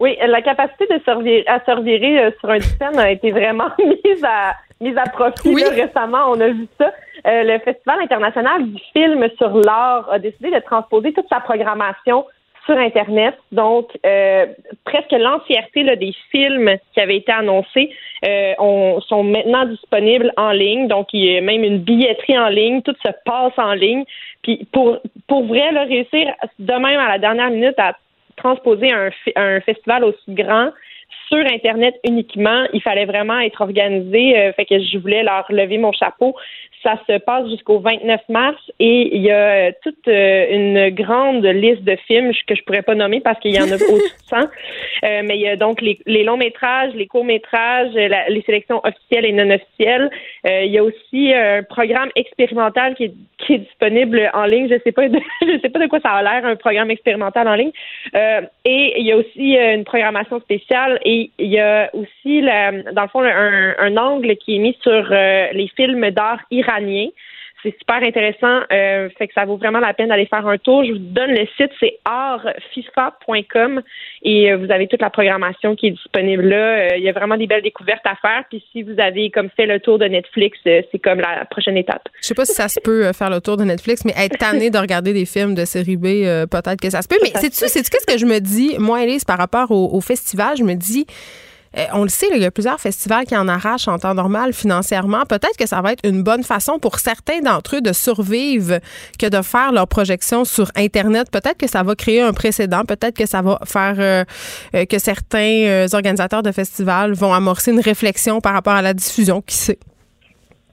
Oui, 0.00 0.16
la 0.26 0.40
capacité 0.40 0.86
de 0.86 0.98
servir, 1.04 1.44
à 1.46 1.60
se 1.60 1.70
revirer 1.70 2.24
euh, 2.24 2.30
sur 2.40 2.48
un 2.48 2.60
scène 2.60 2.98
a 2.98 3.10
été 3.10 3.30
vraiment 3.30 3.68
mise 3.78 4.24
à 4.24 4.54
mise 4.80 4.96
à 4.96 5.04
profit 5.10 5.54
là, 5.54 5.68
récemment. 5.70 6.30
On 6.30 6.40
a 6.40 6.48
vu 6.48 6.66
ça. 6.78 6.86
Euh, 7.26 7.42
le 7.44 7.58
Festival 7.58 8.00
international 8.00 8.64
du 8.64 8.80
film 8.94 9.22
sur 9.36 9.54
l'art 9.58 10.08
a 10.10 10.18
décidé 10.18 10.50
de 10.50 10.58
transposer 10.60 11.12
toute 11.12 11.28
sa 11.28 11.40
programmation 11.40 12.24
sur 12.66 12.76
Internet. 12.76 13.34
Donc, 13.52 13.90
euh, 14.04 14.46
presque 14.84 15.12
l'entièreté 15.12 15.84
des 15.96 16.14
films 16.30 16.76
qui 16.92 17.00
avaient 17.00 17.16
été 17.16 17.32
annoncés 17.32 17.90
euh, 18.24 18.54
on, 18.58 19.00
sont 19.00 19.24
maintenant 19.24 19.64
disponibles 19.66 20.32
en 20.36 20.52
ligne. 20.52 20.88
Donc, 20.88 21.08
il 21.12 21.24
y 21.24 21.36
a 21.36 21.40
même 21.40 21.64
une 21.64 21.78
billetterie 21.78 22.38
en 22.38 22.48
ligne. 22.48 22.82
Tout 22.82 22.96
se 23.04 23.10
passe 23.24 23.52
en 23.56 23.72
ligne. 23.72 24.04
Puis, 24.42 24.66
pour, 24.72 24.98
pour 25.26 25.44
vrai, 25.46 25.72
là, 25.72 25.84
réussir 25.84 26.32
de 26.58 26.72
même 26.72 27.00
à 27.00 27.08
la 27.08 27.18
dernière 27.18 27.50
minute 27.50 27.78
à 27.78 27.96
transposer 28.36 28.92
un, 28.92 29.10
un 29.36 29.60
festival 29.60 30.04
aussi 30.04 30.22
grand, 30.28 30.70
sur 31.28 31.38
Internet 31.38 31.94
uniquement. 32.04 32.66
Il 32.72 32.82
fallait 32.82 33.04
vraiment 33.04 33.38
être 33.38 33.60
organisé. 33.60 34.38
Euh, 34.38 34.52
fait 34.52 34.64
que 34.64 34.78
je 34.80 34.98
voulais 34.98 35.22
leur 35.22 35.46
lever 35.50 35.78
mon 35.78 35.92
chapeau. 35.92 36.34
Ça 36.82 36.98
se 37.06 37.18
passe 37.18 37.46
jusqu'au 37.50 37.78
29 37.78 38.20
mars 38.30 38.58
et 38.78 39.14
il 39.14 39.20
y 39.20 39.30
a 39.30 39.68
euh, 39.68 39.72
toute 39.82 40.08
euh, 40.08 40.46
une 40.50 40.88
grande 40.94 41.44
liste 41.44 41.84
de 41.84 41.94
films 42.06 42.32
que 42.46 42.54
je 42.54 42.62
pourrais 42.62 42.80
pas 42.80 42.94
nommer 42.94 43.20
parce 43.20 43.38
qu'il 43.40 43.54
y 43.54 43.60
en 43.60 43.70
a 43.70 43.74
au-dessus 43.74 44.16
de 44.16 44.28
100. 44.28 44.36
mais 45.24 45.36
il 45.36 45.42
y 45.42 45.48
a 45.48 45.56
donc 45.56 45.82
les, 45.82 46.24
longs 46.24 46.38
métrages, 46.38 46.94
les 46.94 47.06
courts 47.06 47.26
métrages, 47.26 47.92
les 47.92 48.42
sélections 48.46 48.80
officielles 48.82 49.26
et 49.26 49.32
non 49.32 49.54
officielles. 49.54 50.10
il 50.44 50.70
y 50.70 50.78
a 50.78 50.84
aussi 50.84 51.34
un 51.34 51.62
programme 51.64 52.08
expérimental 52.16 52.94
qui 52.94 53.04
est, 53.04 53.14
qui 53.38 53.54
est 53.54 53.58
disponible 53.58 54.30
en 54.32 54.44
ligne. 54.44 54.68
Je 54.70 54.78
sais 54.82 54.92
pas, 54.92 55.06
de, 55.06 55.18
je 55.42 55.58
sais 55.60 55.68
pas 55.68 55.80
de 55.80 55.86
quoi 55.86 56.00
ça 56.00 56.12
a 56.12 56.22
l'air 56.22 56.46
un 56.46 56.56
programme 56.56 56.90
expérimental 56.90 57.46
en 57.46 57.56
ligne. 57.56 57.72
et 58.14 58.94
il 58.98 59.06
y 59.06 59.12
a 59.12 59.18
aussi 59.18 59.56
une 59.56 59.84
programmation 59.84 60.40
spéciale 60.40 60.98
et 61.04 61.30
il 61.38 61.48
y 61.48 61.60
a 61.60 61.90
aussi, 61.92 62.40
dans 62.40 63.02
le 63.02 63.08
fond, 63.08 63.22
un, 63.22 63.74
un 63.78 63.96
angle 63.98 64.34
qui 64.36 64.56
est 64.56 64.60
mis 64.60 64.78
sur 64.82 65.10
les 65.10 65.70
films 65.76 66.08
d'art 66.10 66.40
iranien 66.50 66.69
c'est 67.62 67.74
super 67.78 68.02
intéressant. 68.02 68.60
Euh, 68.72 69.08
fait 69.18 69.28
que 69.28 69.34
ça 69.34 69.44
vaut 69.44 69.56
vraiment 69.56 69.80
la 69.80 69.92
peine 69.92 70.08
d'aller 70.08 70.26
faire 70.26 70.46
un 70.46 70.58
tour. 70.58 70.84
Je 70.84 70.92
vous 70.92 70.98
donne 70.98 71.30
le 71.30 71.46
site, 71.56 71.70
c'est 71.78 71.98
artfifa.com 72.04 73.82
et 74.22 74.52
euh, 74.52 74.56
vous 74.56 74.70
avez 74.70 74.86
toute 74.86 75.00
la 75.00 75.10
programmation 75.10 75.76
qui 75.76 75.88
est 75.88 75.90
disponible 75.90 76.48
là. 76.48 76.56
Euh, 76.56 76.96
il 76.96 77.02
y 77.02 77.08
a 77.08 77.12
vraiment 77.12 77.36
des 77.36 77.46
belles 77.46 77.62
découvertes 77.62 78.06
à 78.06 78.16
faire. 78.16 78.44
Puis 78.48 78.64
si 78.72 78.82
vous 78.82 78.98
avez 78.98 79.30
comme 79.30 79.50
fait 79.50 79.66
le 79.66 79.80
tour 79.80 79.98
de 79.98 80.06
Netflix, 80.06 80.58
c'est 80.64 80.98
comme 81.02 81.20
la 81.20 81.44
prochaine 81.44 81.76
étape. 81.76 82.08
Je 82.22 82.28
sais 82.28 82.34
pas 82.34 82.44
si 82.44 82.54
ça 82.54 82.68
se 82.68 82.80
peut 82.80 83.12
faire 83.12 83.30
le 83.30 83.40
tour 83.40 83.56
de 83.56 83.64
Netflix, 83.64 84.04
mais 84.04 84.12
être 84.16 84.38
tanné 84.38 84.70
de 84.70 84.78
regarder 84.78 85.12
des 85.12 85.26
films 85.26 85.54
de 85.54 85.64
série 85.64 85.96
B, 85.96 86.24
peut-être 86.50 86.80
que 86.80 86.90
ça 86.90 87.02
se 87.02 87.08
peut. 87.08 87.18
Mais 87.22 87.30
c'est 87.34 87.50
tu 87.50 87.68
c'est 87.68 87.88
qu'est-ce 87.88 88.06
que 88.06 88.18
je 88.18 88.26
me 88.26 88.38
dis, 88.38 88.76
moi, 88.78 89.02
Elise, 89.02 89.24
par 89.24 89.38
rapport 89.38 89.70
au 89.70 90.00
festival, 90.00 90.56
je 90.56 90.64
me 90.64 90.74
dis 90.74 91.06
euh, 91.08 91.59
on 91.92 92.02
le 92.02 92.08
sait, 92.08 92.28
il 92.34 92.42
y 92.42 92.44
a 92.44 92.50
plusieurs 92.50 92.80
festivals 92.80 93.26
qui 93.26 93.36
en 93.36 93.48
arrachent 93.48 93.88
en 93.88 93.98
temps 93.98 94.14
normal 94.14 94.52
financièrement. 94.52 95.24
Peut-être 95.26 95.56
que 95.56 95.66
ça 95.66 95.80
va 95.80 95.92
être 95.92 96.04
une 96.04 96.22
bonne 96.22 96.42
façon 96.42 96.78
pour 96.78 96.98
certains 96.98 97.40
d'entre 97.40 97.76
eux 97.76 97.80
de 97.80 97.92
survivre 97.92 98.78
que 99.18 99.26
de 99.26 99.42
faire 99.42 99.72
leur 99.72 99.86
projection 99.86 100.44
sur 100.44 100.70
Internet. 100.76 101.30
Peut-être 101.30 101.58
que 101.58 101.68
ça 101.68 101.82
va 101.82 101.94
créer 101.94 102.22
un 102.22 102.32
précédent. 102.32 102.84
Peut-être 102.84 103.16
que 103.16 103.26
ça 103.26 103.42
va 103.42 103.58
faire 103.64 103.94
euh, 103.98 104.24
euh, 104.74 104.84
que 104.84 104.98
certains 104.98 105.86
organisateurs 105.92 106.42
de 106.42 106.52
festivals 106.52 107.12
vont 107.12 107.32
amorcer 107.32 107.70
une 107.70 107.80
réflexion 107.80 108.40
par 108.40 108.52
rapport 108.52 108.74
à 108.74 108.82
la 108.82 108.94
diffusion. 108.94 109.42
Qui 109.42 109.56
sait? 109.56 109.78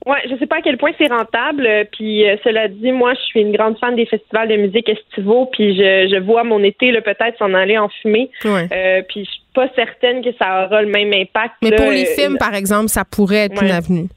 Ouais, 0.08 0.22
je 0.30 0.36
sais 0.38 0.48
pas 0.48 0.58
à 0.58 0.62
quel 0.62 0.78
point 0.78 0.92
c'est 0.98 1.12
rentable. 1.12 1.68
Puis 1.92 2.24
cela 2.44 2.68
dit, 2.68 2.92
moi, 2.92 3.14
je 3.14 3.22
suis 3.22 3.42
une 3.42 3.52
grande 3.52 3.78
fan 3.78 3.96
des 3.96 4.06
festivals 4.06 4.48
de 4.48 4.56
musique 4.56 4.90
estivaux. 4.90 5.48
Puis 5.52 5.76
je, 5.76 6.20
vois 6.20 6.44
mon 6.44 6.64
été 6.64 6.92
peut-être 7.02 7.38
s'en 7.38 7.54
aller 7.54 7.78
en 7.78 7.90
fumée. 7.90 8.30
puis 8.42 9.26
je 9.26 9.38
pas 9.58 9.68
certaine 9.76 10.24
que 10.24 10.30
ça 10.40 10.66
aura 10.66 10.84
le 10.84 10.88
même 10.88 11.12
impact. 11.12 11.56
Mais 11.64 11.72
pour 11.72 11.90
les 11.90 12.06
films, 12.06 12.38
par 12.38 12.54
exemple, 12.54 12.90
ça 12.90 13.04
pourrait 13.04 13.46
être 13.46 13.64
une 13.64 13.72
avenue. 13.72 14.08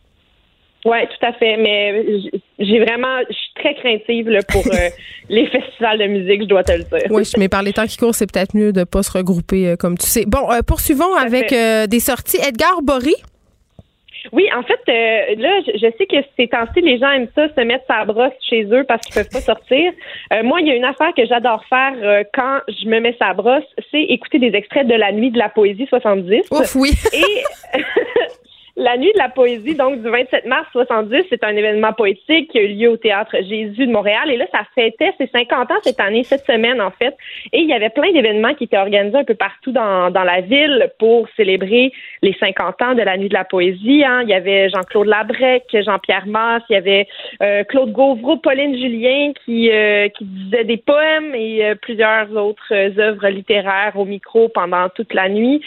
Oui, 0.85 0.99
tout 1.09 1.27
à 1.27 1.33
fait. 1.33 1.57
Mais 1.57 2.05
j'ai 2.59 2.79
vraiment, 2.85 3.21
je 3.29 3.35
suis 3.35 3.53
très 3.55 3.75
craintive 3.75 4.39
pour 4.49 4.67
euh, 4.67 4.89
les 5.31 5.47
festivals 5.47 5.99
de 5.99 6.07
musique, 6.07 6.43
je 6.43 6.47
dois 6.47 6.63
te 6.63 6.73
le 6.73 6.85
dire. 6.85 7.11
Oui, 7.11 7.23
mais 7.39 7.49
par 7.49 7.63
les 7.63 7.73
temps 7.73 7.87
qui 7.87 7.97
courent, 7.97 8.15
c'est 8.15 8.31
peut-être 8.31 8.55
mieux 8.55 8.73
de 8.73 8.81
ne 8.81 8.85
pas 8.85 9.03
se 9.03 9.13
regrouper 9.13 9.69
euh, 9.69 9.77
comme 9.77 9.97
tu 9.97 10.07
sais. 10.07 10.25
Bon, 10.27 10.51
euh, 10.51 10.61
poursuivons 10.67 11.15
avec 11.15 11.55
des 11.89 12.01
sorties. 12.01 12.39
Edgar 12.47 12.83
Bory. 12.83 13.15
Oui, 14.33 14.49
en 14.55 14.63
fait, 14.63 14.81
euh, 14.89 15.35
là, 15.37 15.61
je, 15.67 15.91
sais 15.97 16.07
que 16.07 16.17
ces 16.37 16.49
temps-ci, 16.49 16.81
les 16.81 16.99
gens 16.99 17.11
aiment 17.11 17.29
ça, 17.35 17.49
se 17.49 17.61
mettre 17.63 17.85
sa 17.87 18.05
brosse 18.05 18.33
chez 18.49 18.65
eux 18.65 18.85
parce 18.85 19.03
qu'ils 19.03 19.15
peuvent 19.15 19.31
pas 19.31 19.41
sortir. 19.41 19.93
Euh, 20.33 20.43
moi, 20.43 20.61
il 20.61 20.69
y 20.69 20.71
a 20.71 20.75
une 20.75 20.85
affaire 20.85 21.13
que 21.17 21.25
j'adore 21.27 21.65
faire 21.69 21.95
euh, 22.03 22.25
quand 22.35 22.61
je 22.69 22.87
me 22.89 23.01
mets 23.01 23.17
sa 23.19 23.35
brosse, 23.35 23.65
c'est 23.91 24.03
écouter 24.03 24.39
des 24.39 24.55
extraits 24.55 24.87
de 24.87 24.95
la 24.95 25.13
nuit 25.13 25.31
de 25.31 25.39
la 25.39 25.49
poésie 25.49 25.87
70. 25.87 26.43
Ouf, 26.51 26.75
oui. 26.77 26.91
Et 27.13 27.79
La 28.77 28.97
Nuit 28.97 29.13
de 29.13 29.19
la 29.19 29.29
poésie, 29.29 29.75
donc 29.75 30.01
du 30.03 30.09
27 30.09 30.47
mars 30.47 30.67
70, 30.73 31.25
c'est 31.29 31.43
un 31.45 31.57
événement 31.57 31.93
poétique 31.93 32.51
qui 32.51 32.59
a 32.59 32.63
eu 32.63 32.75
lieu 32.75 32.89
au 32.91 32.97
Théâtre 32.97 33.37
Jésus 33.43 33.87
de 33.87 33.93
Montréal. 33.93 34.31
Et 34.31 34.37
là, 34.37 34.47
ça 34.53 34.61
fêtait 34.75 35.13
ses 35.19 35.27
50 35.27 35.71
ans 35.71 35.79
cette 35.83 36.01
année, 36.01 36.25
cette 36.25 36.45
semaine 36.47 36.81
en 36.81 36.91
fait. 36.91 37.17
Et 37.53 37.61
il 37.61 37.69
y 37.69 37.73
avait 37.73 37.91
plein 37.91 38.13
d'événements 38.13 38.55
qui 38.55 38.65
étaient 38.65 38.79
organisés 38.79 39.19
un 39.19 39.25
peu 39.25 39.35
partout 39.35 39.73
dans, 39.73 40.11
dans 40.11 40.23
la 40.23 40.41
ville 40.41 40.91
pour 40.99 41.29
célébrer 41.37 41.93
les 42.23 42.35
50 42.39 42.83
ans 42.83 42.95
de 42.95 43.03
la 43.03 43.17
Nuit 43.17 43.29
de 43.29 43.35
la 43.35 43.45
poésie. 43.45 44.05
Hein. 44.05 44.23
Il 44.23 44.29
y 44.29 44.35
avait 44.35 44.69
Jean-Claude 44.71 45.07
Labrec, 45.07 45.65
Jean-Pierre 45.73 46.27
Masse, 46.27 46.63
il 46.71 46.75
y 46.75 46.77
avait 46.77 47.09
euh, 47.43 47.65
Claude 47.65 47.93
Gauvreau, 47.93 48.37
Pauline 48.37 48.77
Julien 48.77 49.33
qui, 49.45 49.71
euh, 49.71 50.09
qui 50.09 50.25
disait 50.25 50.65
des 50.65 50.77
poèmes 50.77 51.35
et 51.35 51.65
euh, 51.65 51.75
plusieurs 51.75 52.31
autres 52.37 52.73
œuvres 52.73 53.29
littéraires 53.29 53.93
au 53.97 54.05
micro 54.05 54.49
pendant 54.49 54.89
toute 54.91 55.15
la 55.15 55.29
nuit. 55.29 55.63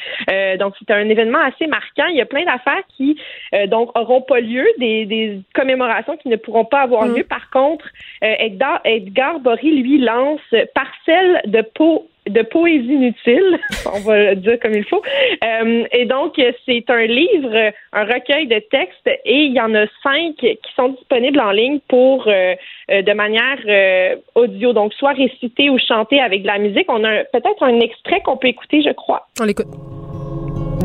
donc, 0.59 0.73
c'était 0.79 0.93
un 0.93 1.09
événement 1.09 1.39
assez 1.39 1.67
marquant. 1.67 2.07
Il 2.09 2.15
y 2.15 2.21
a 2.21 2.25
plein 2.25 2.45
d'affaires 2.45 2.83
qui 2.97 3.17
euh, 3.53 3.67
donc 3.67 3.97
auront 3.97 4.21
pas 4.21 4.39
lieu, 4.39 4.65
des, 4.77 5.39
commémorations 5.53 6.17
qui 6.17 6.29
ne 6.29 6.35
pourront 6.35 6.65
pas 6.65 6.81
avoir 6.81 7.05
mm. 7.05 7.15
lieu. 7.15 7.23
Par 7.23 7.49
contre, 7.49 7.85
euh, 8.23 8.33
Edgar, 8.39 8.81
Edgar 8.85 9.39
Bory, 9.39 9.81
lui, 9.81 9.99
lance 9.99 10.41
Parcelle 10.73 11.41
de 11.45 11.61
peau 11.61 12.07
de 12.25 12.41
poésie 12.41 12.93
inutile, 12.93 13.59
on 13.93 13.99
va 13.99 14.31
le 14.31 14.35
dire 14.37 14.57
comme 14.61 14.73
il 14.73 14.85
faut. 14.85 15.01
Euh, 15.43 15.83
et 15.91 16.05
donc, 16.05 16.39
c'est 16.65 16.89
un 16.89 17.05
livre, 17.05 17.73
un 17.91 18.05
recueil 18.05 18.47
de 18.47 18.59
textes, 18.59 19.07
et 19.25 19.43
il 19.43 19.53
y 19.53 19.59
en 19.59 19.75
a 19.75 19.85
cinq 20.01 20.35
qui 20.37 20.57
sont 20.73 20.89
disponibles 20.89 21.41
en 21.41 21.51
ligne 21.51 21.79
pour 21.89 22.25
de 22.25 23.13
manière 23.13 24.17
audio, 24.35 24.71
donc 24.71 24.93
soit 24.93 25.11
récité 25.11 25.69
ou 25.69 25.77
chanté 25.77 26.21
avec 26.21 26.43
de 26.43 26.47
la 26.47 26.59
musique. 26.59 26.85
On 26.87 27.03
a 27.03 27.25
peut-être 27.25 27.61
un 27.61 27.81
extrait 27.81 28.21
qu'on 28.21 28.37
peut 28.37 28.47
écouter, 28.47 28.81
je 28.81 28.93
crois. 28.93 29.27
On 29.41 29.43
l'écoute. 29.43 30.02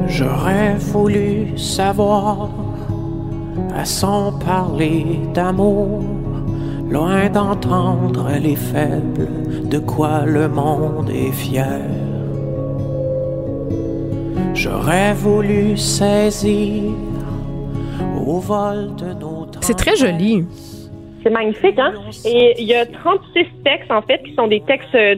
J'aurais 0.06 0.76
voulu 0.76 1.58
savoir, 1.58 2.50
à 3.74 3.84
s'en 3.84 4.32
parler 4.32 5.20
d'amour, 5.34 6.02
loin 6.88 7.28
d'entendre 7.28 8.30
les 8.40 8.56
faibles, 8.56 9.28
de 9.64 9.78
quoi 9.78 10.24
le 10.24 10.48
monde 10.48 11.10
est 11.10 11.32
fier. 11.32 11.82
J'aurais 14.54 15.14
voulu 15.14 15.76
saisir 15.76 16.92
au 18.26 18.40
vol 18.40 18.90
de 18.96 19.12
nos 19.14 19.46
C'est 19.60 19.76
très 19.76 19.96
joli. 19.96 20.44
C'est 21.22 21.30
magnifique, 21.30 21.78
hein? 21.78 21.92
Et 22.24 22.54
il 22.58 22.66
y 22.66 22.74
a 22.74 22.86
36 22.86 23.46
textes, 23.64 23.90
en 23.90 24.02
fait, 24.02 24.22
qui 24.22 24.34
sont 24.34 24.46
des 24.46 24.60
textes 24.60 24.94
euh, 24.94 25.16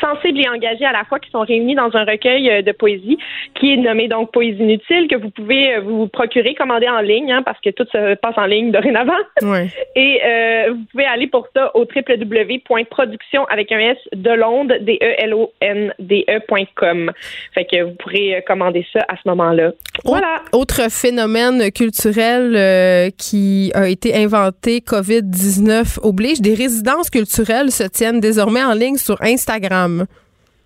sensibles 0.00 0.40
et 0.40 0.48
engagés 0.48 0.84
à 0.84 0.92
la 0.92 1.04
fois, 1.04 1.20
qui 1.20 1.30
sont 1.30 1.40
réunis 1.40 1.74
dans 1.74 1.90
un 1.94 2.04
recueil 2.04 2.50
euh, 2.50 2.62
de 2.62 2.72
poésie 2.72 3.18
qui 3.54 3.74
est 3.74 3.76
nommé 3.76 4.08
donc 4.08 4.32
Poésie 4.32 4.60
inutile, 4.60 5.06
que 5.08 5.16
vous 5.16 5.30
pouvez 5.30 5.74
euh, 5.74 5.80
vous 5.80 6.08
procurer, 6.08 6.54
commander 6.54 6.88
en 6.88 7.00
ligne, 7.00 7.32
hein, 7.32 7.42
parce 7.44 7.60
que 7.60 7.70
tout 7.70 7.86
se 7.92 8.14
passe 8.14 8.36
en 8.36 8.46
ligne 8.46 8.72
dorénavant. 8.72 9.12
Ouais. 9.42 9.68
Et 9.96 10.20
vous 10.68 10.84
pouvez 10.90 11.04
aller 11.04 11.26
pour 11.26 11.46
ça 11.54 11.70
au 11.76 11.80
www.production 11.82 13.44
avec 13.46 13.70
un 13.72 13.78
S 13.78 13.98
de 14.12 14.30
Londres, 14.30 14.74
d 14.80 14.98
e 15.00 15.14
l 15.18 15.34
o 15.34 15.52
n 15.60 15.92
d 15.98 16.24
ecom 16.28 17.12
Fait 17.54 17.64
que 17.64 17.82
vous 17.82 17.94
pourrez 17.94 18.42
commander 18.46 18.86
ça 18.92 19.00
à 19.08 19.16
ce 19.16 19.28
moment-là. 19.28 19.72
Voilà. 20.04 20.42
Autre 20.52 20.90
phénomène 20.90 21.70
culturel 21.72 23.12
qui 23.18 23.70
a 23.74 23.88
été 23.88 24.14
inventé 24.14 24.80
COVID 24.80 25.21
19 25.22 26.00
oblige, 26.02 26.40
des 26.40 26.54
résidences 26.54 27.10
culturelles 27.10 27.70
se 27.70 27.84
tiennent 27.84 28.20
désormais 28.20 28.62
en 28.62 28.74
ligne 28.74 28.96
sur 28.96 29.20
Instagram. 29.22 30.06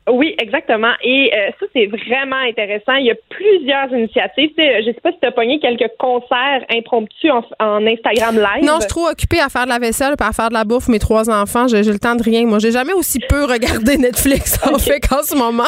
Oui, 0.08 0.36
exactement. 0.38 0.92
Et 1.02 1.32
euh, 1.34 1.50
ça, 1.58 1.66
c'est 1.72 1.86
vraiment 1.86 2.36
intéressant. 2.48 2.94
Il 2.94 3.06
y 3.06 3.10
a 3.10 3.16
plusieurs 3.28 3.92
initiatives. 3.92 4.50
je 4.56 4.88
ne 4.88 4.92
sais 4.92 5.00
pas 5.00 5.10
si 5.10 5.18
tu 5.20 5.26
as 5.26 5.32
pogné 5.32 5.58
quelques 5.58 5.90
concerts 5.98 6.64
impromptus 6.70 7.30
en, 7.58 7.86
Instagram 7.86 8.36
Live. 8.36 8.64
Non, 8.64 8.74
je 8.76 8.82
suis 8.82 8.88
trop 8.88 9.08
occupée 9.08 9.40
à 9.40 9.48
faire 9.48 9.64
de 9.64 9.70
la 9.70 9.80
vaisselle 9.80 10.14
et 10.18 10.22
à 10.22 10.32
faire 10.32 10.48
de 10.48 10.54
la 10.54 10.64
bouffe. 10.64 10.88
Mes 10.88 11.00
trois 11.00 11.28
enfants, 11.28 11.66
j'ai 11.66 11.82
le 11.82 11.98
temps 11.98 12.14
de 12.14 12.22
rien. 12.22 12.46
Moi, 12.46 12.60
j'ai 12.60 12.70
jamais 12.70 12.92
aussi 12.92 13.18
peu 13.18 13.44
regardé 13.44 13.96
Netflix 13.98 14.60
en 14.64 14.78
fait 14.78 15.00
qu'en 15.00 15.22
ce 15.22 15.34
moment. 15.34 15.64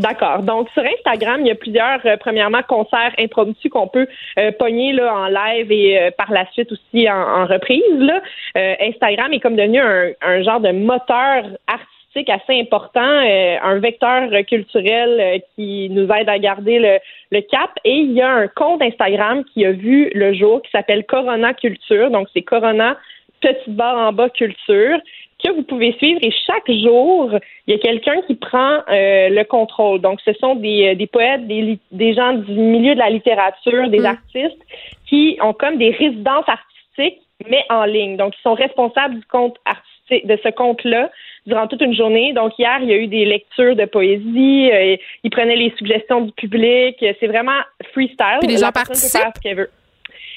D'accord. 0.00 0.42
Donc 0.42 0.70
sur 0.70 0.82
Instagram, 0.82 1.42
il 1.42 1.48
y 1.48 1.50
a 1.50 1.54
plusieurs, 1.54 2.00
euh, 2.06 2.16
premièrement, 2.18 2.62
concerts 2.66 3.12
impromptus 3.18 3.70
qu'on 3.70 3.86
peut 3.86 4.06
euh, 4.38 4.50
pogner 4.52 4.92
là 4.92 5.14
en 5.14 5.26
live 5.26 5.70
et 5.70 5.98
euh, 5.98 6.10
par 6.10 6.32
la 6.32 6.50
suite 6.52 6.72
aussi 6.72 7.08
en, 7.10 7.46
reprise. 7.46 8.10
Instagram 8.54 9.32
est 9.32 9.40
comme 9.40 9.56
devenu 9.56 9.80
un, 9.80 10.42
genre 10.42 10.60
de 10.60 10.72
moteur 10.72 11.44
artistique 11.66 12.30
assez 12.30 12.58
important, 12.60 13.00
un 13.00 13.78
vecteur 13.78 14.30
culturel 14.46 15.42
qui 15.54 15.88
nous 15.90 16.08
aide 16.10 16.28
à 16.28 16.38
garder 16.38 16.78
le, 16.78 16.98
le, 17.30 17.40
cap. 17.42 17.70
Et 17.84 17.96
il 17.96 18.12
y 18.12 18.22
a 18.22 18.30
un 18.30 18.48
compte 18.48 18.82
Instagram 18.82 19.44
qui 19.44 19.64
a 19.64 19.72
vu 19.72 20.10
le 20.14 20.32
jour 20.34 20.62
qui 20.62 20.70
s'appelle 20.70 21.04
Corona 21.04 21.54
Culture. 21.54 22.10
Donc, 22.10 22.28
c'est 22.32 22.42
Corona 22.42 22.96
petite 23.40 23.74
barre 23.74 24.08
en 24.08 24.12
bas 24.12 24.28
culture 24.28 24.98
que 25.42 25.52
vous 25.52 25.62
pouvez 25.62 25.92
suivre 25.94 26.20
et 26.22 26.32
chaque 26.46 26.70
jour, 26.70 27.30
il 27.66 27.74
y 27.74 27.76
a 27.76 27.78
quelqu'un 27.78 28.20
qui 28.26 28.34
prend 28.34 28.78
euh, 28.88 29.28
le 29.28 29.42
contrôle. 29.44 30.00
Donc, 30.00 30.20
ce 30.24 30.32
sont 30.34 30.54
des, 30.54 30.94
des 30.94 31.06
poètes, 31.06 31.46
des, 31.46 31.78
des 31.92 32.14
gens 32.14 32.34
du 32.34 32.52
milieu 32.52 32.94
de 32.94 32.98
la 32.98 33.10
littérature, 33.10 33.88
des 33.88 34.04
artistes 34.04 34.60
qui 35.06 35.38
ont 35.42 35.52
comme 35.52 35.78
des 35.78 35.90
résidences 35.90 36.48
artistiques, 36.48 37.20
mais 37.48 37.64
en 37.70 37.84
ligne. 37.84 38.16
Donc, 38.16 38.34
ils 38.38 38.42
sont 38.42 38.54
responsables 38.54 39.16
du 39.16 39.26
compte 39.26 39.56
artistique, 39.64 40.26
de 40.26 40.38
ce 40.42 40.48
compte-là 40.50 41.10
durant 41.46 41.66
toute 41.68 41.80
une 41.80 41.94
journée. 41.94 42.32
Donc, 42.32 42.58
hier, 42.58 42.78
il 42.82 42.88
y 42.88 42.92
a 42.92 42.96
eu 42.96 43.06
des 43.06 43.24
lectures 43.24 43.76
de 43.76 43.84
poésie, 43.84 44.70
euh, 44.72 44.96
ils 45.22 45.30
prenaient 45.30 45.56
les 45.56 45.72
suggestions 45.78 46.22
du 46.22 46.32
public. 46.32 46.96
C'est 47.20 47.26
vraiment 47.26 47.60
freestyle. 47.92 48.38
Puis 48.40 48.48
les 48.48 48.58
gens 48.58 48.72
participent? 48.72 49.22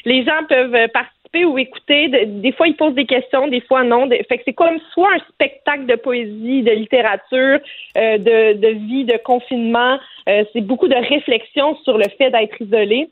Les 0.06 0.26
gens 0.26 0.44
peuvent 0.50 0.90
participer 0.90 1.13
ou 1.42 1.58
écouter. 1.58 2.10
des 2.26 2.52
fois, 2.52 2.68
ils 2.68 2.76
posent 2.76 2.94
des 2.94 3.06
questions, 3.06 3.48
des 3.48 3.62
fois 3.62 3.84
non. 3.84 4.08
fait 4.10 4.38
que 4.38 4.44
c'est 4.46 4.54
comme 4.54 4.78
soit 4.94 5.10
un 5.16 5.20
spectacle 5.30 5.86
de 5.88 5.96
poésie, 5.96 6.62
de 6.62 6.72
littérature, 6.72 7.60
euh, 7.98 8.18
de, 8.18 8.54
de, 8.54 8.68
vie, 8.68 9.06
de 9.06 9.18
confinement. 9.24 9.98
Euh, 10.30 10.44
c'est 10.54 10.62
beaucoup 10.62 10.88
de 10.88 10.96
réflexion 10.96 11.76
sur 11.84 11.98
le 11.98 12.06
fait 12.18 12.30
d'être 12.30 12.62
isolé. 12.62 13.10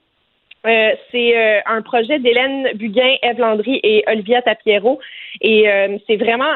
Euh, 0.68 0.92
c'est 1.12 1.36
euh, 1.36 1.60
un 1.66 1.82
projet 1.82 2.20
d'Hélène 2.20 2.70
Buguin, 2.76 3.16
Eve 3.24 3.40
Landry 3.40 3.80
et 3.82 4.04
Olivia 4.08 4.44
Tapiero. 4.44 5.00
Et 5.42 5.68
euh, 5.68 5.98
c'est 6.06 6.18
vraiment, 6.18 6.54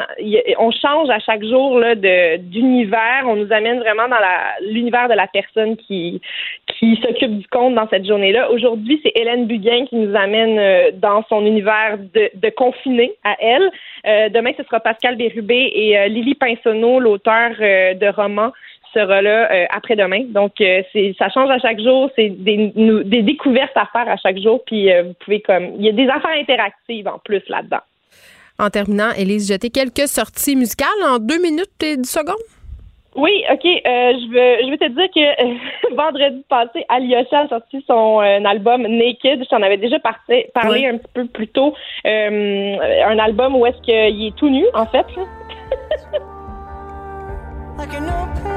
on 0.59 0.69
change 0.69 1.09
à 1.09 1.17
chaque 1.19 1.43
jour 1.43 1.79
là, 1.79 1.95
d'univers. 1.95 3.23
On 3.25 3.35
nous 3.35 3.51
amène 3.51 3.79
vraiment 3.79 4.07
dans 4.07 4.19
la, 4.19 4.55
l'univers 4.61 5.09
de 5.09 5.15
la 5.15 5.25
personne 5.25 5.75
qui, 5.75 6.21
qui 6.77 6.99
s'occupe 7.01 7.39
du 7.39 7.47
compte 7.47 7.73
dans 7.73 7.87
cette 7.89 8.05
journée-là. 8.05 8.51
Aujourd'hui, 8.51 8.99
c'est 9.03 9.11
Hélène 9.15 9.47
Buguin 9.47 9.85
qui 9.87 9.95
nous 9.95 10.15
amène 10.15 10.91
dans 10.99 11.23
son 11.27 11.43
univers 11.43 11.97
de, 11.97 12.29
de 12.35 12.49
confiné 12.49 13.13
à 13.23 13.35
elle. 13.39 14.31
demain, 14.31 14.51
ce 14.55 14.63
sera 14.63 14.79
Pascal 14.81 15.15
Bérubé 15.15 15.71
et 15.73 16.09
Lily 16.09 16.35
Pinsonneau, 16.35 16.99
l'auteur 16.99 17.51
de 17.59 18.15
romans 18.15 18.51
sera 18.95 19.21
là 19.21 19.51
euh, 19.51 19.65
après-demain. 19.69 20.23
Donc, 20.29 20.53
euh, 20.61 20.81
c'est 20.91 21.13
ça 21.19 21.29
change 21.29 21.49
à 21.49 21.59
chaque 21.59 21.79
jour. 21.79 22.09
C'est 22.15 22.29
des, 22.29 22.71
des, 23.05 23.21
découvertes 23.21 23.75
à 23.75 23.85
faire 23.91 24.09
à 24.09 24.15
chaque 24.17 24.39
jour. 24.39 24.63
Puis, 24.65 24.91
euh, 24.91 25.03
vous 25.03 25.13
pouvez 25.23 25.41
comme... 25.41 25.73
Il 25.77 25.85
y 25.85 25.89
a 25.89 25.91
des 25.91 26.07
affaires 26.07 26.39
interactives 26.39 27.07
en 27.07 27.19
plus 27.19 27.43
là-dedans. 27.49 27.81
En 28.57 28.69
terminant, 28.69 29.11
Élise, 29.17 29.49
jeter 29.49 29.69
quelques 29.69 30.07
sorties 30.07 30.55
musicales 30.55 30.87
en 31.05 31.19
deux 31.19 31.41
minutes 31.41 31.83
et 31.83 31.97
dix 31.97 32.09
secondes? 32.09 32.35
Oui, 33.17 33.43
OK. 33.51 33.63
je, 33.63 34.29
veux, 34.29 34.65
je 34.65 34.71
veux 34.71 34.77
te 34.77 34.87
dire 34.89 35.09
que 35.13 35.95
vendredi 36.01 36.43
passé, 36.49 36.85
Alyosha 36.89 37.41
a 37.41 37.47
sorti 37.47 37.83
son 37.87 38.19
album 38.19 38.81
Naked. 38.83 39.43
Je 39.43 39.49
t'en 39.49 39.61
avais 39.61 39.77
déjà 39.77 39.99
parlé 39.99 40.85
un 40.85 40.97
petit 40.97 41.11
peu 41.13 41.25
plus 41.25 41.47
tôt. 41.47 41.73
un 42.05 43.19
album 43.19 43.55
où 43.55 43.65
est-ce 43.65 43.81
qu'il 43.83 44.27
est 44.27 44.35
tout 44.35 44.49
nu, 44.49 44.65
en 44.73 44.85
fait. 44.85 45.05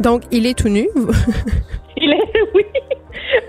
Donc, 0.00 0.22
il 0.30 0.46
est 0.46 0.58
tout 0.58 0.68
nu. 0.68 0.86
il 1.96 2.12
est, 2.12 2.22
oui. 2.54 2.64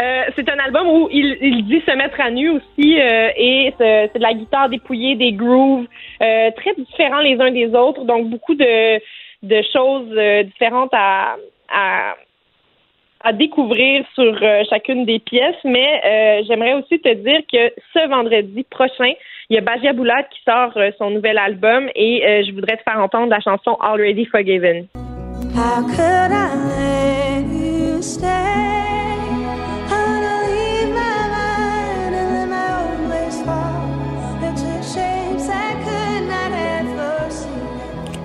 Euh, 0.01 0.23
c'est 0.35 0.49
un 0.49 0.59
album 0.59 0.87
où 0.87 1.09
il, 1.11 1.37
il, 1.41 1.65
dit 1.65 1.81
se 1.85 1.95
mettre 1.95 2.19
à 2.19 2.29
nu 2.29 2.49
aussi 2.49 2.99
euh, 2.99 3.29
et 3.35 3.73
c'est 3.77 4.11
de 4.15 4.21
la 4.21 4.33
guitare 4.33 4.69
dépouillée, 4.69 5.15
des 5.15 5.31
grooves 5.31 5.85
euh, 6.21 6.51
très 6.51 6.73
différents 6.75 7.21
les 7.21 7.39
uns 7.39 7.51
des 7.51 7.73
autres, 7.73 8.03
donc 8.03 8.29
beaucoup 8.29 8.55
de, 8.55 8.99
de 9.43 9.61
choses 9.73 10.43
différentes 10.45 10.93
à, 10.93 11.35
à, 11.69 12.15
à 13.21 13.33
découvrir 13.33 14.05
sur 14.15 14.37
chacune 14.69 15.05
des 15.05 15.19
pièces. 15.19 15.63
Mais 15.63 16.43
j'aimerais 16.47 16.73
aussi 16.73 16.99
te 16.99 17.13
dire 17.13 17.41
que 17.51 17.73
ce 17.93 18.07
vendredi 18.07 18.63
prochain, 18.69 19.13
il 19.49 19.55
y 19.55 19.59
a 19.59 19.61
Bajia 19.61 19.93
Boulat 19.93 20.23
qui 20.23 20.39
sort 20.43 20.75
euh, 20.77 20.89
son 20.97 21.11
nouvel 21.11 21.37
album 21.37 21.87
et 21.93 22.25
euh, 22.25 22.43
je 22.47 22.51
voudrais 22.53 22.77
te 22.77 22.83
faire 22.83 22.99
entendre 22.99 23.27
la 23.27 23.39
chanson 23.39 23.77
Already 23.79 24.25
Forgiven. 24.25 24.87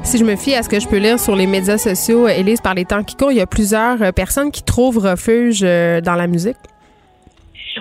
Si 0.03 0.19
je 0.19 0.25
me 0.25 0.35
fie 0.35 0.55
à 0.55 0.63
ce 0.65 0.69
que 0.69 0.81
je 0.81 0.89
peux 0.89 0.97
lire 0.97 1.21
sur 1.21 1.37
les 1.37 1.47
médias 1.47 1.79
sociaux, 1.79 2.27
Élise, 2.27 2.61
par 2.61 2.75
les 2.75 2.85
temps 2.85 3.05
qui 3.05 3.15
courent, 3.15 3.31
il 3.31 3.39
y 3.39 3.43
a 3.43 3.47
plusieurs 3.47 4.03
euh, 4.03 4.11
personnes 4.11 4.51
qui 4.51 4.65
trouvent 4.65 4.99
refuge 4.99 5.61
dans 5.61 6.15
la 6.17 6.27
musique. 6.27 6.57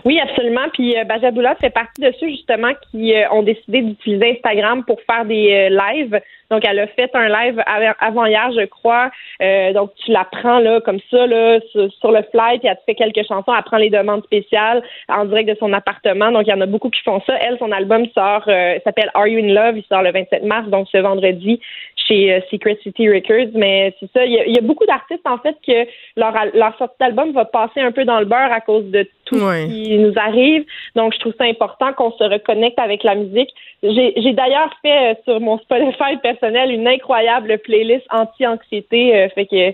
Oui, 0.06 0.20
absolument. 0.20 0.70
Puis 0.74 0.98
euh, 0.98 1.04
Bajaboula 1.04 1.56
fait 1.56 1.70
partie 1.70 2.02
de 2.02 2.12
ceux 2.20 2.30
justement 2.30 2.72
qui 2.90 3.14
euh, 3.14 3.30
ont 3.32 3.44
décidé 3.44 3.82
d'utiliser 3.82 4.38
Instagram 4.38 4.84
pour 4.86 5.02
faire 5.02 5.26
des 5.26 5.70
euh, 5.70 5.70
lives. 5.70 6.20
Donc, 6.50 6.66
elle 6.66 6.80
a 6.80 6.88
fait 6.88 7.12
un 7.14 7.28
live 7.28 7.62
avant 8.00 8.26
hier, 8.26 8.52
je 8.52 8.66
crois. 8.66 9.12
Euh, 9.40 9.72
donc, 9.72 9.92
tu 10.04 10.12
la 10.12 10.26
prends 10.26 10.58
là 10.58 10.82
comme 10.82 10.98
ça 11.12 11.28
là 11.28 11.60
sur, 11.72 12.12
le 12.12 12.24
fly, 12.32 12.58
puis 12.58 12.68
elle 12.68 12.76
te 12.76 12.84
fait 12.88 12.96
quelques 12.96 13.28
chansons. 13.28 13.54
Elle 13.56 13.64
prend 13.64 13.78
les 13.78 13.92
demandes 13.92 14.24
spéciales 14.24 14.82
en 15.10 15.26
direct 15.26 15.48
de 15.48 15.56
son 15.60 15.72
appartement. 15.74 16.32
Donc, 16.32 16.48
il 16.48 16.50
y 16.50 16.54
en 16.54 16.62
a 16.62 16.66
beaucoup 16.66 16.90
qui 16.90 17.02
font 17.02 17.22
ça. 17.28 17.36
Elle, 17.36 17.60
son 17.60 17.72
album 17.72 18.08
sort, 18.16 18.46
s'appelle 18.84 19.12
Are 19.14 19.28
You 19.28 19.46
in 19.46 19.54
Love? 19.54 19.78
Il 19.78 19.84
sort 19.84 20.02
le 20.02 20.12
27 20.12 20.44
mars, 20.44 20.68
donc 20.70 20.88
ce 20.92 20.98
vendredi 20.98 21.62
chez 22.10 22.44
Secret 22.52 22.77
City 22.84 23.07
Records. 23.10 23.52
Mais 23.53 23.95
c'est 23.99 24.11
ça. 24.11 24.26
Il 24.26 24.34
y, 24.34 24.57
a, 24.57 24.61
beaucoup 24.61 24.86
d'artistes 24.86 25.26
en 25.26 25.38
fait 25.38 25.56
que 25.65 25.88
leur 26.18 26.34
leur 26.53 26.77
sortie 26.77 26.95
d'album 26.99 27.31
va 27.31 27.45
passer 27.45 27.80
un 27.80 27.91
peu 27.91 28.03
dans 28.03 28.19
le 28.19 28.26
beurre 28.26 28.52
à 28.52 28.60
cause 28.60 28.86
de 28.86 29.07
tout 29.30 29.38
ce 29.38 29.68
qui 29.68 29.98
nous 29.98 30.14
arrive. 30.15 30.65
Donc, 30.95 31.14
je 31.14 31.19
trouve 31.19 31.34
ça 31.38 31.45
important 31.45 31.94
qu'on 31.94 32.11
se 32.11 32.23
reconnecte 32.23 32.80
avec 32.80 33.03
la 33.03 33.15
musique. 33.15 33.49
J'ai 33.84 34.34
d'ailleurs 34.34 34.73
fait 34.81 35.11
euh, 35.11 35.15
sur 35.23 35.40
mon 35.40 35.57
Spotify 35.60 36.18
personnel 36.22 36.72
une 36.72 36.88
incroyable 36.88 37.57
playlist 37.60 38.06
anti-anxiété. 38.11 39.15
Euh, 39.15 39.30
fait 39.30 39.45
que 39.45 39.73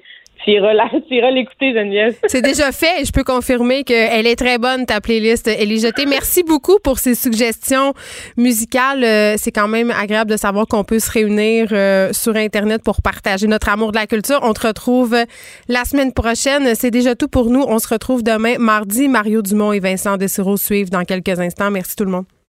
C'est 2.27 2.41
déjà 2.41 2.72
fait 2.72 3.01
et 3.01 3.05
je 3.05 3.11
peux 3.11 3.23
confirmer 3.23 3.84
qu'elle 3.84 4.27
est 4.27 4.35
très 4.35 4.57
bonne, 4.57 4.85
ta 4.85 5.01
playlist. 5.01 5.47
Elle 5.47 5.72
est 5.72 5.80
jetée. 5.80 6.05
Merci 6.05 6.43
beaucoup 6.43 6.77
pour 6.84 6.99
ces 6.99 7.15
suggestions 7.15 7.93
musicales. 8.38 9.03
Euh, 9.03 9.35
c'est 9.38 9.51
quand 9.51 9.67
même 9.67 9.91
agréable 9.91 10.31
de 10.31 10.38
savoir 10.38 10.67
qu'on 10.67 10.84
peut 10.84 10.99
se 10.99 11.11
réunir 11.11 11.69
euh, 11.72 12.13
sur 12.13 12.35
Internet 12.35 12.84
pour 12.84 13.01
partager 13.01 13.47
notre 13.47 13.69
amour 13.69 13.91
de 13.91 13.97
la 13.97 14.07
culture. 14.07 14.39
On 14.43 14.53
te 14.53 14.67
retrouve 14.67 15.15
la 15.67 15.85
semaine 15.85 16.13
prochaine. 16.13 16.76
C'est 16.76 16.91
déjà 16.91 17.15
tout 17.15 17.27
pour 17.27 17.49
nous. 17.49 17.63
On 17.67 17.80
se 17.80 17.88
retrouve 17.88 18.23
demain, 18.23 18.55
mardi. 18.59 19.07
Mario 19.07 19.41
Dumont 19.41 19.72
et 19.72 19.80
Vincent 19.80 20.17
Dessureau 20.17 20.57
suivent 20.57 20.89
dans 20.89 21.03
quelques 21.03 21.39
instants. 21.39 21.72
Merci 21.72 21.95
tout 21.95 22.05
le 22.05 22.11
monde. 22.11 22.34